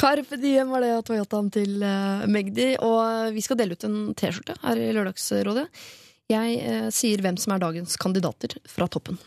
Carpe 0.00 0.36
Diem 0.40 0.70
var 0.72 0.80
det 0.80 0.96
av 0.96 1.02
Toyotaen 1.08 1.50
til 1.52 1.82
eh, 1.84 2.26
Magdi. 2.28 2.76
Og 2.84 3.32
vi 3.32 3.40
skal 3.44 3.56
dele 3.60 3.72
ut 3.72 3.84
en 3.88 4.12
T-skjorte 4.12 4.54
her 4.66 4.76
i 4.80 4.92
Lørdagsrådet. 4.96 5.66
Jeg 6.30 6.60
eh, 6.60 6.88
sier 6.94 7.18
hvem 7.24 7.36
som 7.40 7.52
er 7.56 7.60
dagens 7.64 7.96
kandidater 8.00 8.50
fra 8.68 8.86
toppen. 8.90 9.18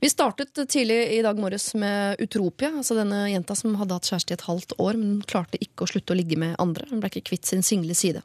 Vi 0.00 0.10
startet 0.10 0.68
tidlig 0.68 1.18
i 1.18 1.22
dag 1.22 1.38
morges 1.38 1.74
med 1.74 2.20
Utropia, 2.22 2.70
altså 2.70 2.94
denne 2.94 3.24
jenta 3.32 3.56
som 3.58 3.74
hadde 3.80 3.96
hatt 3.96 4.06
kjæreste 4.08 4.32
i 4.32 4.36
et 4.38 4.44
halvt 4.46 4.74
år, 4.78 4.98
men 5.00 5.22
klarte 5.26 5.58
ikke 5.60 5.84
å 5.84 5.90
slutte 5.90 6.14
å 6.14 6.18
ligge 6.18 6.38
med 6.38 6.54
andre. 6.62 6.86
Hun 6.90 7.02
ble 7.02 7.10
ikke 7.10 7.32
kvitt 7.32 7.48
sin 7.48 7.64
single 7.66 7.96
side. 7.98 8.22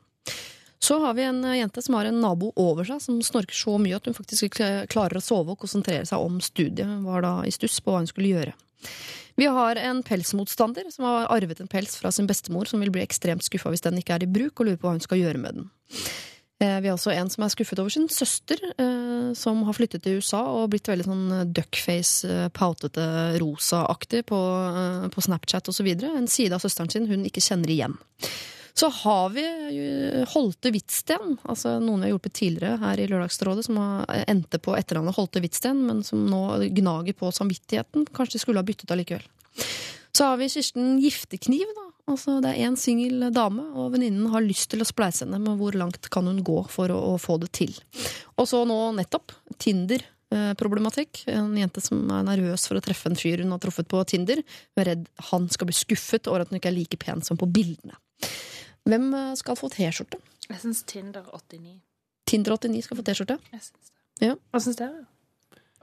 Så 0.84 1.00
har 1.00 1.16
vi 1.18 1.24
en 1.24 1.42
jente 1.56 1.82
som 1.82 1.96
har 1.96 2.06
en 2.06 2.22
nabo 2.22 2.52
over 2.60 2.86
seg 2.86 3.02
som 3.02 3.22
snorker 3.24 3.56
så 3.56 3.78
mye 3.80 3.98
at 3.98 4.06
hun 4.06 4.16
faktisk 4.18 4.50
ikke 4.50 4.70
klarer 4.92 5.18
å 5.18 5.24
sove 5.24 5.56
og 5.56 5.62
konsentrere 5.64 6.06
seg 6.06 6.22
om 6.22 6.42
studiet. 6.44 6.86
Hun 6.86 7.08
var 7.08 7.24
da 7.24 7.34
i 7.48 7.54
stuss 7.56 7.80
på 7.82 7.94
hva 7.94 8.02
hun 8.04 8.10
skulle 8.12 8.34
gjøre. 8.34 8.56
Vi 9.40 9.48
har 9.50 9.80
en 9.82 10.04
pelsmotstander 10.06 10.92
som 10.94 11.08
har 11.08 11.32
arvet 11.34 11.64
en 11.64 11.72
pels 11.72 11.96
fra 11.98 12.12
sin 12.14 12.28
bestemor, 12.30 12.70
som 12.70 12.84
vil 12.84 12.92
bli 12.94 13.02
ekstremt 13.02 13.48
skuffa 13.48 13.72
hvis 13.74 13.82
den 13.88 13.98
ikke 13.98 14.20
er 14.20 14.28
i 14.28 14.30
bruk, 14.30 14.60
og 14.60 14.68
lurer 14.68 14.78
på 14.78 14.90
hva 14.90 14.98
hun 14.98 15.08
skal 15.08 15.24
gjøre 15.24 15.42
med 15.42 15.58
den. 15.58 15.72
Eh, 16.64 16.80
Vi 16.82 16.88
har 16.88 16.96
også 16.96 17.12
en 17.12 17.30
som 17.32 17.44
er 17.44 17.52
skuffet 17.52 17.80
over 17.82 17.92
sin 17.92 18.08
søster, 18.12 18.60
eh, 18.78 19.34
som 19.36 19.64
har 19.68 19.76
flyttet 19.76 20.04
til 20.06 20.22
USA 20.22 20.42
og 20.48 20.70
blitt 20.72 20.88
veldig 20.88 21.08
sånn 21.10 21.28
duckface, 21.52 22.30
eh, 22.30 22.50
pautete, 22.56 23.04
rosa-aktig 23.42 24.24
på, 24.30 24.40
på 25.12 25.24
Snapchat 25.28 25.68
osv. 25.68 25.90
En 26.08 26.28
side 26.28 26.56
av 26.56 26.64
søsteren 26.64 26.92
sin 26.92 27.08
hun 27.10 27.26
ikke 27.28 27.44
kjenner 27.44 27.74
igjen. 27.74 27.98
Så 28.74 28.90
har 28.90 29.30
vi 29.30 29.44
Holte 30.32 30.72
Hvitsten, 30.74 31.36
altså 31.46 31.76
noen 31.78 32.02
vi 32.02 32.08
har 32.08 32.14
hjulpet 32.16 32.34
tidligere 32.40 32.80
her 32.82 32.98
i 32.98 33.06
Lørdagsrådet, 33.06 33.68
som 33.68 33.78
endte 34.10 34.58
på 34.58 34.74
etternavnet 34.74 35.14
Holte 35.14 35.44
Hvitsten, 35.44 35.84
men 35.86 36.02
som 36.02 36.24
nå 36.26 36.72
gnager 36.74 37.14
på 37.14 37.30
samvittigheten. 37.30 38.08
Kanskje 38.10 38.40
de 38.40 38.42
skulle 38.42 38.64
ha 38.64 38.66
byttet 38.66 38.90
allikevel. 38.90 39.28
Så 40.10 40.26
har 40.26 40.42
vi 40.42 40.50
Kirsten 40.50 40.98
Giftekniv, 41.04 41.70
da. 41.78 41.93
Altså, 42.10 42.42
det 42.44 42.52
er 42.52 42.66
én 42.68 42.76
singel 42.76 43.30
dame, 43.32 43.64
og 43.80 43.94
venninnen 43.94 44.28
har 44.34 44.44
lyst 44.44 44.68
til 44.74 44.84
å 44.84 44.88
spleise 44.88 45.24
henne, 45.24 45.40
men 45.40 45.56
hvor 45.60 45.76
langt 45.80 46.10
kan 46.12 46.28
hun 46.28 46.42
gå 46.44 46.58
for 46.72 46.92
å, 46.92 46.98
å 47.14 47.20
få 47.22 47.38
det 47.40 47.54
til? 47.56 47.72
Og 48.36 48.50
så 48.50 48.60
nå 48.68 48.76
nettopp 48.98 49.32
Tinder-problematikk. 49.64 51.24
En 51.32 51.54
jente 51.56 51.84
som 51.84 52.02
er 52.12 52.26
nervøs 52.28 52.68
for 52.68 52.80
å 52.80 52.84
treffe 52.84 53.08
en 53.08 53.16
fyr 53.20 53.46
hun 53.46 53.56
har 53.56 53.64
truffet 53.64 53.88
på 53.88 54.04
Tinder. 54.10 54.44
Hun 54.44 54.84
er 54.84 54.90
redd 54.92 55.08
han 55.30 55.48
skal 55.54 55.72
bli 55.72 55.78
skuffet 55.78 56.28
over 56.28 56.44
at 56.44 56.52
hun 56.52 56.60
ikke 56.60 56.74
er 56.74 56.76
like 56.76 57.00
pen 57.00 57.24
som 57.24 57.40
på 57.40 57.48
bildene. 57.48 57.96
Hvem 58.84 59.08
eh, 59.16 59.32
skal 59.40 59.56
få 59.56 59.72
T-skjorte? 59.72 60.20
Jeg 60.50 60.60
syns 60.60 60.84
Tinder 60.90 61.24
89. 61.32 61.78
Tinder89 62.28 62.84
skal 62.84 63.00
få 63.00 63.06
T-skjorte. 63.08 63.40
Jeg 63.54 63.64
syns 63.64 63.88
det. 63.88 64.28
Ja. 64.28 64.36
Hva 64.52 64.64
syns 64.64 64.80
dere? 64.80 65.06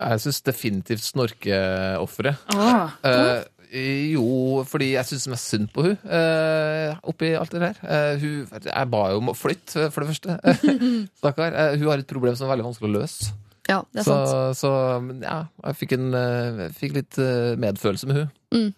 Jeg 0.01 0.21
syns 0.25 0.43
definitivt 0.45 1.05
snorkeofferet. 1.05 2.45
Ah. 2.53 2.93
Eh, 3.05 3.43
jo, 3.71 4.65
fordi 4.67 4.89
jeg 4.97 5.07
syns 5.07 5.29
mest 5.31 5.51
synd 5.53 5.69
på 5.75 5.85
hun 5.87 5.93
eh, 6.11 6.97
oppi 7.07 7.31
alt 7.39 7.53
det 7.55 7.61
der. 7.63 7.79
Eh, 7.85 8.23
hun, 8.23 8.65
jeg 8.67 8.91
ba 8.91 9.03
jo 9.13 9.21
om 9.23 9.31
å 9.31 9.37
flytte, 9.39 9.89
for 9.95 10.03
det 10.03 10.11
første. 10.15 10.37
Stakkar. 11.21 11.55
Eh, 11.55 11.77
hun 11.79 11.87
har 11.93 12.03
et 12.03 12.11
problem 12.11 12.35
som 12.39 12.49
er 12.49 12.55
veldig 12.57 12.67
vanskelig 12.71 12.91
å 12.91 12.95
løse. 12.99 13.31
Ja, 13.71 13.83
det 13.95 14.03
er 14.03 14.09
Så, 14.09 14.17
sant. 14.27 14.59
så 14.59 14.71
ja, 15.23 15.37
jeg 15.69 15.79
fikk, 15.85 15.93
en, 15.99 16.09
eh, 16.19 16.63
jeg 16.67 16.77
fikk 16.81 16.97
litt 16.99 17.19
eh, 17.23 17.53
medfølelse 17.63 18.11
med 18.11 18.23
hun. 18.25 18.71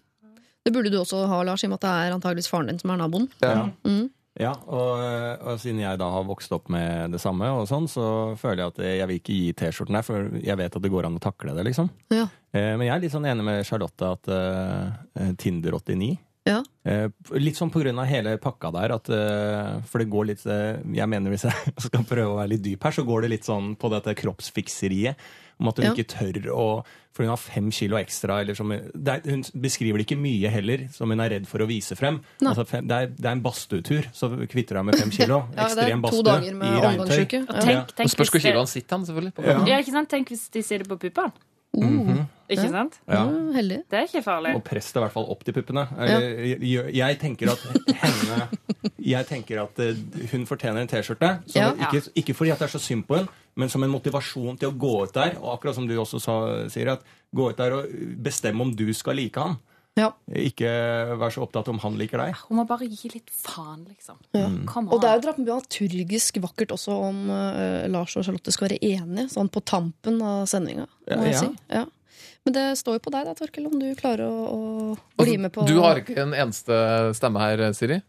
Det 0.62 0.70
burde 0.74 0.92
du 0.92 0.98
også 1.00 1.24
ha, 1.30 1.38
Lars, 1.48 1.64
i 1.64 1.66
og 1.66 1.72
med 1.72 1.80
at 1.80 1.86
det 1.88 1.92
er 2.04 2.16
antageligvis 2.18 2.50
faren 2.52 2.68
din 2.70 2.78
som 2.82 2.92
er 2.94 3.00
naboen. 3.00 3.24
Ja. 3.42 3.70
Mm. 3.88 4.10
Ja, 4.40 4.54
og, 4.64 5.00
og 5.44 5.58
siden 5.60 5.82
jeg 5.82 5.98
da 6.00 6.06
har 6.14 6.24
vokst 6.24 6.52
opp 6.56 6.70
med 6.72 7.12
det 7.12 7.20
samme, 7.20 7.50
og 7.52 7.66
sånn, 7.68 7.84
så 7.90 8.04
føler 8.40 8.62
jeg 8.62 8.72
at 8.72 8.80
jeg 8.86 9.08
vil 9.10 9.18
ikke 9.20 9.36
gi 9.36 9.50
T-skjorten 9.60 9.98
her, 9.98 10.06
for 10.06 10.30
jeg 10.40 10.56
vet 10.56 10.78
at 10.78 10.84
det 10.86 10.92
går 10.94 11.08
an 11.08 11.18
å 11.18 11.22
takle 11.22 11.52
det, 11.58 11.66
liksom. 11.68 11.90
Ja. 12.14 12.24
Eh, 12.56 12.72
men 12.78 12.86
jeg 12.86 12.94
er 12.94 13.02
litt 13.04 13.12
sånn 13.12 13.28
enig 13.28 13.44
med 13.44 13.66
Charlotte 13.68 14.08
at 14.16 14.30
eh, 14.32 15.34
Tinder89 15.42 16.14
Ja. 16.48 16.62
eh, 16.84 17.06
Litt 17.38 17.54
sånn 17.54 17.70
av 17.70 18.06
hele 18.10 18.36
pakka 18.42 18.72
der, 18.74 18.92
at, 18.96 19.08
eh, 19.14 19.80
for 19.86 19.98
det 20.02 20.08
går 20.10 20.26
litt 20.26 20.42
eh, 20.46 20.80
Jeg 20.94 21.06
mener 21.08 21.30
hvis 21.30 21.44
jeg 21.46 21.74
skal 21.86 22.02
prøve 22.08 22.32
å 22.32 22.40
være 22.40 22.48
litt 22.56 22.62
dyp 22.64 22.82
her, 22.82 22.90
så 22.96 23.04
går 23.06 23.22
det 23.22 23.30
litt 23.30 23.44
sånn 23.46 23.76
på 23.78 23.90
dette 23.92 24.14
kroppsfikseriet. 24.18 25.14
Om 25.60 25.68
at 25.68 25.76
hun 25.78 25.84
Ja. 25.86 25.92
ikke 25.94 26.08
tør 26.10 26.50
å 26.50 26.66
For 27.14 27.22
hun 27.22 27.28
har 27.28 27.36
fem 27.36 27.66
kilo 27.70 27.98
ekstra. 28.00 28.40
Eller 28.40 28.54
som, 28.56 28.70
det 28.72 29.12
er, 29.12 29.20
hun 29.30 29.42
beskriver 29.60 29.98
det 30.00 30.06
ikke 30.08 30.16
mye 30.18 30.48
heller, 30.48 30.86
som 30.90 31.10
hun 31.12 31.20
er 31.20 31.28
redd 31.34 31.46
for 31.46 31.60
å 31.60 31.66
vise 31.68 31.92
frem. 31.94 32.22
Altså, 32.40 32.64
fem, 32.66 32.86
det, 32.88 32.96
er, 32.96 33.06
det 33.12 33.26
er 33.28 33.36
en 33.36 33.42
badstuetur, 33.44 34.08
så 34.16 34.30
kvitter 34.48 34.80
hun 34.80 34.86
med 34.88 34.96
fem 34.96 35.12
kilo. 35.12 35.42
Ja, 35.54 35.66
Ekstrem 35.68 36.00
badstue 36.00 36.38
i 36.48 36.80
regntøy. 36.80 37.26
Ja. 37.36 37.60
tenk, 37.60 37.92
tenk 38.00 38.14
spørs 38.16 38.32
hvor 38.32 38.40
kiloen 38.40 38.66
sitter 38.72 38.96
han, 38.96 39.04
selvfølgelig. 39.04 39.34
På 39.36 39.44
Ja. 39.44 39.58
Ja, 39.68 39.78
ikke 39.84 39.92
sant? 39.92 40.08
Tenk 40.08 40.32
hvis 40.32 40.48
de 40.56 40.62
sier 40.64 40.78
det 40.82 40.88
på 40.88 40.96
puppene. 41.04 41.36
Uh, 41.72 42.24
Ikke 42.52 42.68
sant? 42.68 42.98
Ja. 43.08 43.22
ja, 43.22 43.52
heldig. 43.56 43.78
Det 43.88 43.96
er 43.96 44.08
ikke 44.08 44.20
farlig. 44.26 44.50
Og 44.58 44.64
press 44.66 44.90
det 44.92 45.00
i 45.00 45.04
hvert 45.06 45.14
fall 45.14 45.28
opp 45.32 45.44
til 45.46 45.54
puppene. 45.56 45.86
Eller, 45.96 46.26
jeg, 46.52 46.90
jeg 46.98 47.18
tenker 47.22 47.52
at 47.54 47.62
henne 48.02 48.42
Jeg 49.02 49.26
tenker 49.26 49.62
at 49.62 49.78
eh, 49.82 49.98
hun 50.32 50.44
fortjener 50.46 50.82
en 50.82 50.90
T-skjorte. 50.90 51.30
Ja. 51.56 51.70
Ikke, 51.88 52.02
ikke 52.18 52.34
fordi 52.36 52.52
at 52.54 52.60
det 52.60 52.68
er 52.68 52.74
så 52.74 52.82
synd 52.82 53.06
på 53.08 53.16
henne, 53.18 53.32
men 53.58 53.70
som 53.72 53.82
en 53.82 53.90
motivasjon 53.92 54.58
til 54.60 54.70
å 54.70 54.76
gå 54.78 54.92
ut 55.06 55.14
der. 55.16 55.38
Og 55.40 55.54
akkurat 55.56 55.78
som 55.78 55.88
du 55.88 55.94
også 55.98 56.20
sa, 56.22 56.36
sier, 56.72 56.92
at 56.94 57.06
gå 57.34 57.48
ut 57.50 57.58
der 57.58 57.78
og 57.78 57.96
bestemme 58.22 58.66
om 58.66 58.74
du 58.76 58.88
skal 58.96 59.18
like 59.18 59.40
han. 59.40 59.56
Ja. 59.98 60.06
Ikke 60.32 60.70
vær 61.20 61.32
så 61.34 61.42
opptatt 61.44 61.66
om 61.68 61.78
han 61.82 61.98
liker 62.00 62.16
deg. 62.22 62.36
Hun 62.48 62.56
må 62.56 62.64
bare 62.68 62.86
gi 62.88 63.10
litt 63.12 63.28
faen, 63.28 63.82
liksom. 63.90 64.16
Ja. 64.32 64.46
Come 64.70 64.88
Og 64.94 65.02
det 65.02 65.10
er 65.10 65.18
jo 65.18 65.24
dramaturgisk 65.26 66.38
vakkert 66.40 66.72
også 66.72 66.94
om 67.10 67.18
uh, 67.28 67.84
Lars 67.92 68.14
og 68.16 68.24
Charlotte 68.24 68.54
skal 68.54 68.70
være 68.70 68.78
enige, 68.80 69.26
sånn 69.34 69.50
på 69.52 69.60
tampen 69.68 70.16
av 70.24 70.46
sendinga, 70.48 70.86
må 71.10 71.18
Ja, 71.18 71.26
jeg 71.28 71.34
ja. 71.36 71.42
si. 71.42 71.50
Ja. 71.76 71.84
Men 72.46 72.56
det 72.56 72.64
står 72.80 72.96
jo 72.96 73.02
på 73.04 73.12
deg 73.14 73.28
da, 73.28 73.34
Torkel, 73.38 73.66
om 73.68 73.76
du 73.78 73.90
klarer 73.98 74.24
å, 74.26 74.94
å 74.96 75.22
bli 75.22 75.36
med 75.38 75.52
på 75.54 75.62
Altså, 75.62 75.74
Du 75.76 75.84
har 75.84 76.00
ikke 76.00 76.16
en 76.24 76.32
eneste 76.34 76.80
stemme 77.14 77.38
her, 77.44 77.66
Siri? 77.76 78.00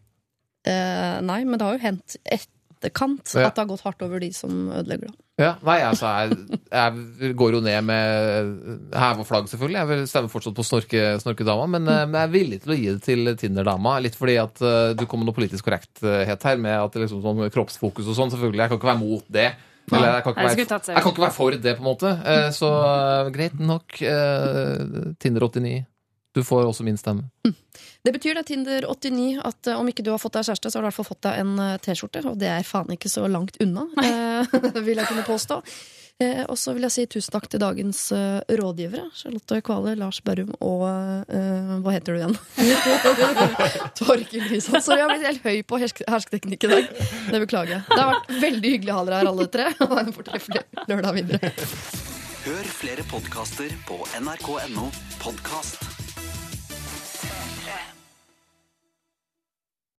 eh, 0.66 1.20
Nei, 1.22 1.42
men 1.44 1.60
det 1.60 1.68
har 1.68 1.76
jo 1.76 1.84
hendt 1.84 2.16
etterkant 2.24 3.28
Ja. 3.36 3.46
at 3.50 3.54
det 3.54 3.62
har 3.62 3.70
gått 3.70 3.84
hardt 3.86 4.02
over 4.02 4.18
de 4.24 4.32
som 4.34 4.70
ødelegger 4.72 5.12
det. 5.12 5.18
Ja, 5.40 5.56
nei, 5.66 5.80
altså, 5.82 6.06
jeg, 6.06 6.36
jeg 6.70 7.32
går 7.34 7.56
jo 7.56 7.60
ned 7.64 7.80
med 7.88 8.92
hev 8.94 9.22
og 9.24 9.26
flagg, 9.26 9.48
selvfølgelig. 9.50 9.80
Jeg 9.80 9.88
vil 9.90 10.04
stemme 10.06 10.30
fortsatt 10.30 10.54
på 10.54 10.62
snorke, 10.66 11.00
snorkedama, 11.24 11.64
men, 11.72 11.88
eh, 11.90 12.04
men 12.06 12.20
jeg 12.20 12.28
er 12.28 12.34
villig 12.36 12.58
til 12.62 12.74
å 12.74 12.76
gi 12.78 12.86
det 12.92 13.02
til 13.02 13.30
Tinder-dama. 13.40 13.96
Litt 14.04 14.14
fordi 14.18 14.36
at 14.38 14.62
eh, 14.62 14.92
du 14.94 15.02
kommer 15.10 15.24
med 15.24 15.32
noe 15.32 15.38
politisk 15.40 15.66
korrekthet 15.66 16.46
her, 16.46 16.60
med 16.62 16.76
at 16.78 17.00
liksom 17.02 17.24
sånn 17.24 17.42
kroppsfokus 17.54 18.06
og 18.12 18.18
sånn. 18.20 18.30
Selvfølgelig, 18.36 18.62
jeg 18.62 18.70
kan 18.74 18.78
ikke 18.78 18.92
være 18.92 19.02
mot 19.02 19.26
det. 19.38 19.48
Eller 19.90 20.14
jeg 20.14 20.22
kan 20.24 20.32
være, 20.38 20.54
jeg 20.94 21.02
kan 21.02 21.12
ikke 21.12 21.26
være 21.26 21.36
for 21.40 21.58
det, 21.66 21.74
på 21.76 21.82
en 21.82 21.88
måte. 21.90 22.14
Eh, 22.30 22.46
Så 22.54 22.70
greit 23.34 23.58
nok. 23.60 23.98
eh, 24.06 25.10
Tinder89. 25.20 25.74
Du 26.34 26.42
får 26.46 26.70
også 26.70 26.86
min 26.86 26.96
stemme. 26.98 27.26
Det 28.04 28.12
betyr 28.12 28.36
det, 28.36 28.44
Tinder89, 28.50 29.38
at 29.40 29.66
eh, 29.72 29.80
om 29.80 29.88
ikke 29.88 30.04
du 30.04 30.10
har 30.12 30.20
fått 30.20 30.34
deg 30.36 30.44
kjæreste, 30.44 30.68
så 30.68 30.76
har 30.76 30.84
du 30.84 30.86
i 30.86 30.90
hvert 30.90 30.98
fall 30.98 31.06
fått 31.08 31.24
deg 31.24 31.40
en 31.40 31.52
eh, 31.56 31.76
T-skjorte, 31.80 32.20
og 32.28 32.36
det 32.36 32.50
er 32.52 32.66
faen 32.68 32.92
ikke 32.92 33.08
så 33.08 33.24
langt 33.32 33.56
unna, 33.64 33.86
eh, 34.04 34.56
vil 34.86 35.00
jeg 35.00 35.08
kunne 35.08 35.24
påstå. 35.24 35.62
Eh, 36.22 36.42
og 36.44 36.58
så 36.60 36.74
vil 36.76 36.84
jeg 36.84 36.94
si 36.94 37.04
tusen 37.10 37.32
takk 37.34 37.48
til 37.50 37.62
dagens 37.62 38.02
eh, 38.12 38.44
rådgivere. 38.60 39.08
Charlotte 39.16 39.62
Kvale, 39.64 39.96
Lars 39.98 40.20
Berrum 40.22 40.52
og 40.60 40.84
eh, 40.84 41.72
Hva 41.80 41.96
heter 41.96 42.14
du 42.14 42.20
igjen? 42.20 42.36
Torkil 43.98 44.46
Risan. 44.52 44.84
Så 44.84 44.94
jeg 44.94 45.06
har 45.06 45.10
blitt 45.10 45.26
helt 45.26 45.48
høy 45.48 45.64
på 45.66 45.80
hersk 45.82 46.04
hersketeknikk 46.04 46.68
i 46.68 46.72
dag. 46.74 46.92
Det 47.32 47.42
beklager 47.48 47.78
jeg. 47.78 47.82
Det 47.88 47.98
har 47.98 48.12
vært 48.12 48.32
veldig 48.44 48.74
hyggelig 48.76 48.94
å 48.94 49.00
ha 49.00 49.08
dere 49.08 49.22
her 49.22 49.32
alle 49.32 49.48
tre. 49.56 49.68
Og 49.88 49.98
en 50.04 50.14
fortreffelig 50.20 50.64
lørdag 50.92 51.18
videre. 51.22 51.52
Hør 52.44 52.72
flere 52.84 53.10
podkaster 53.10 53.74
på 53.88 54.02
nrk.no 54.20 54.90
podkast. 55.24 55.93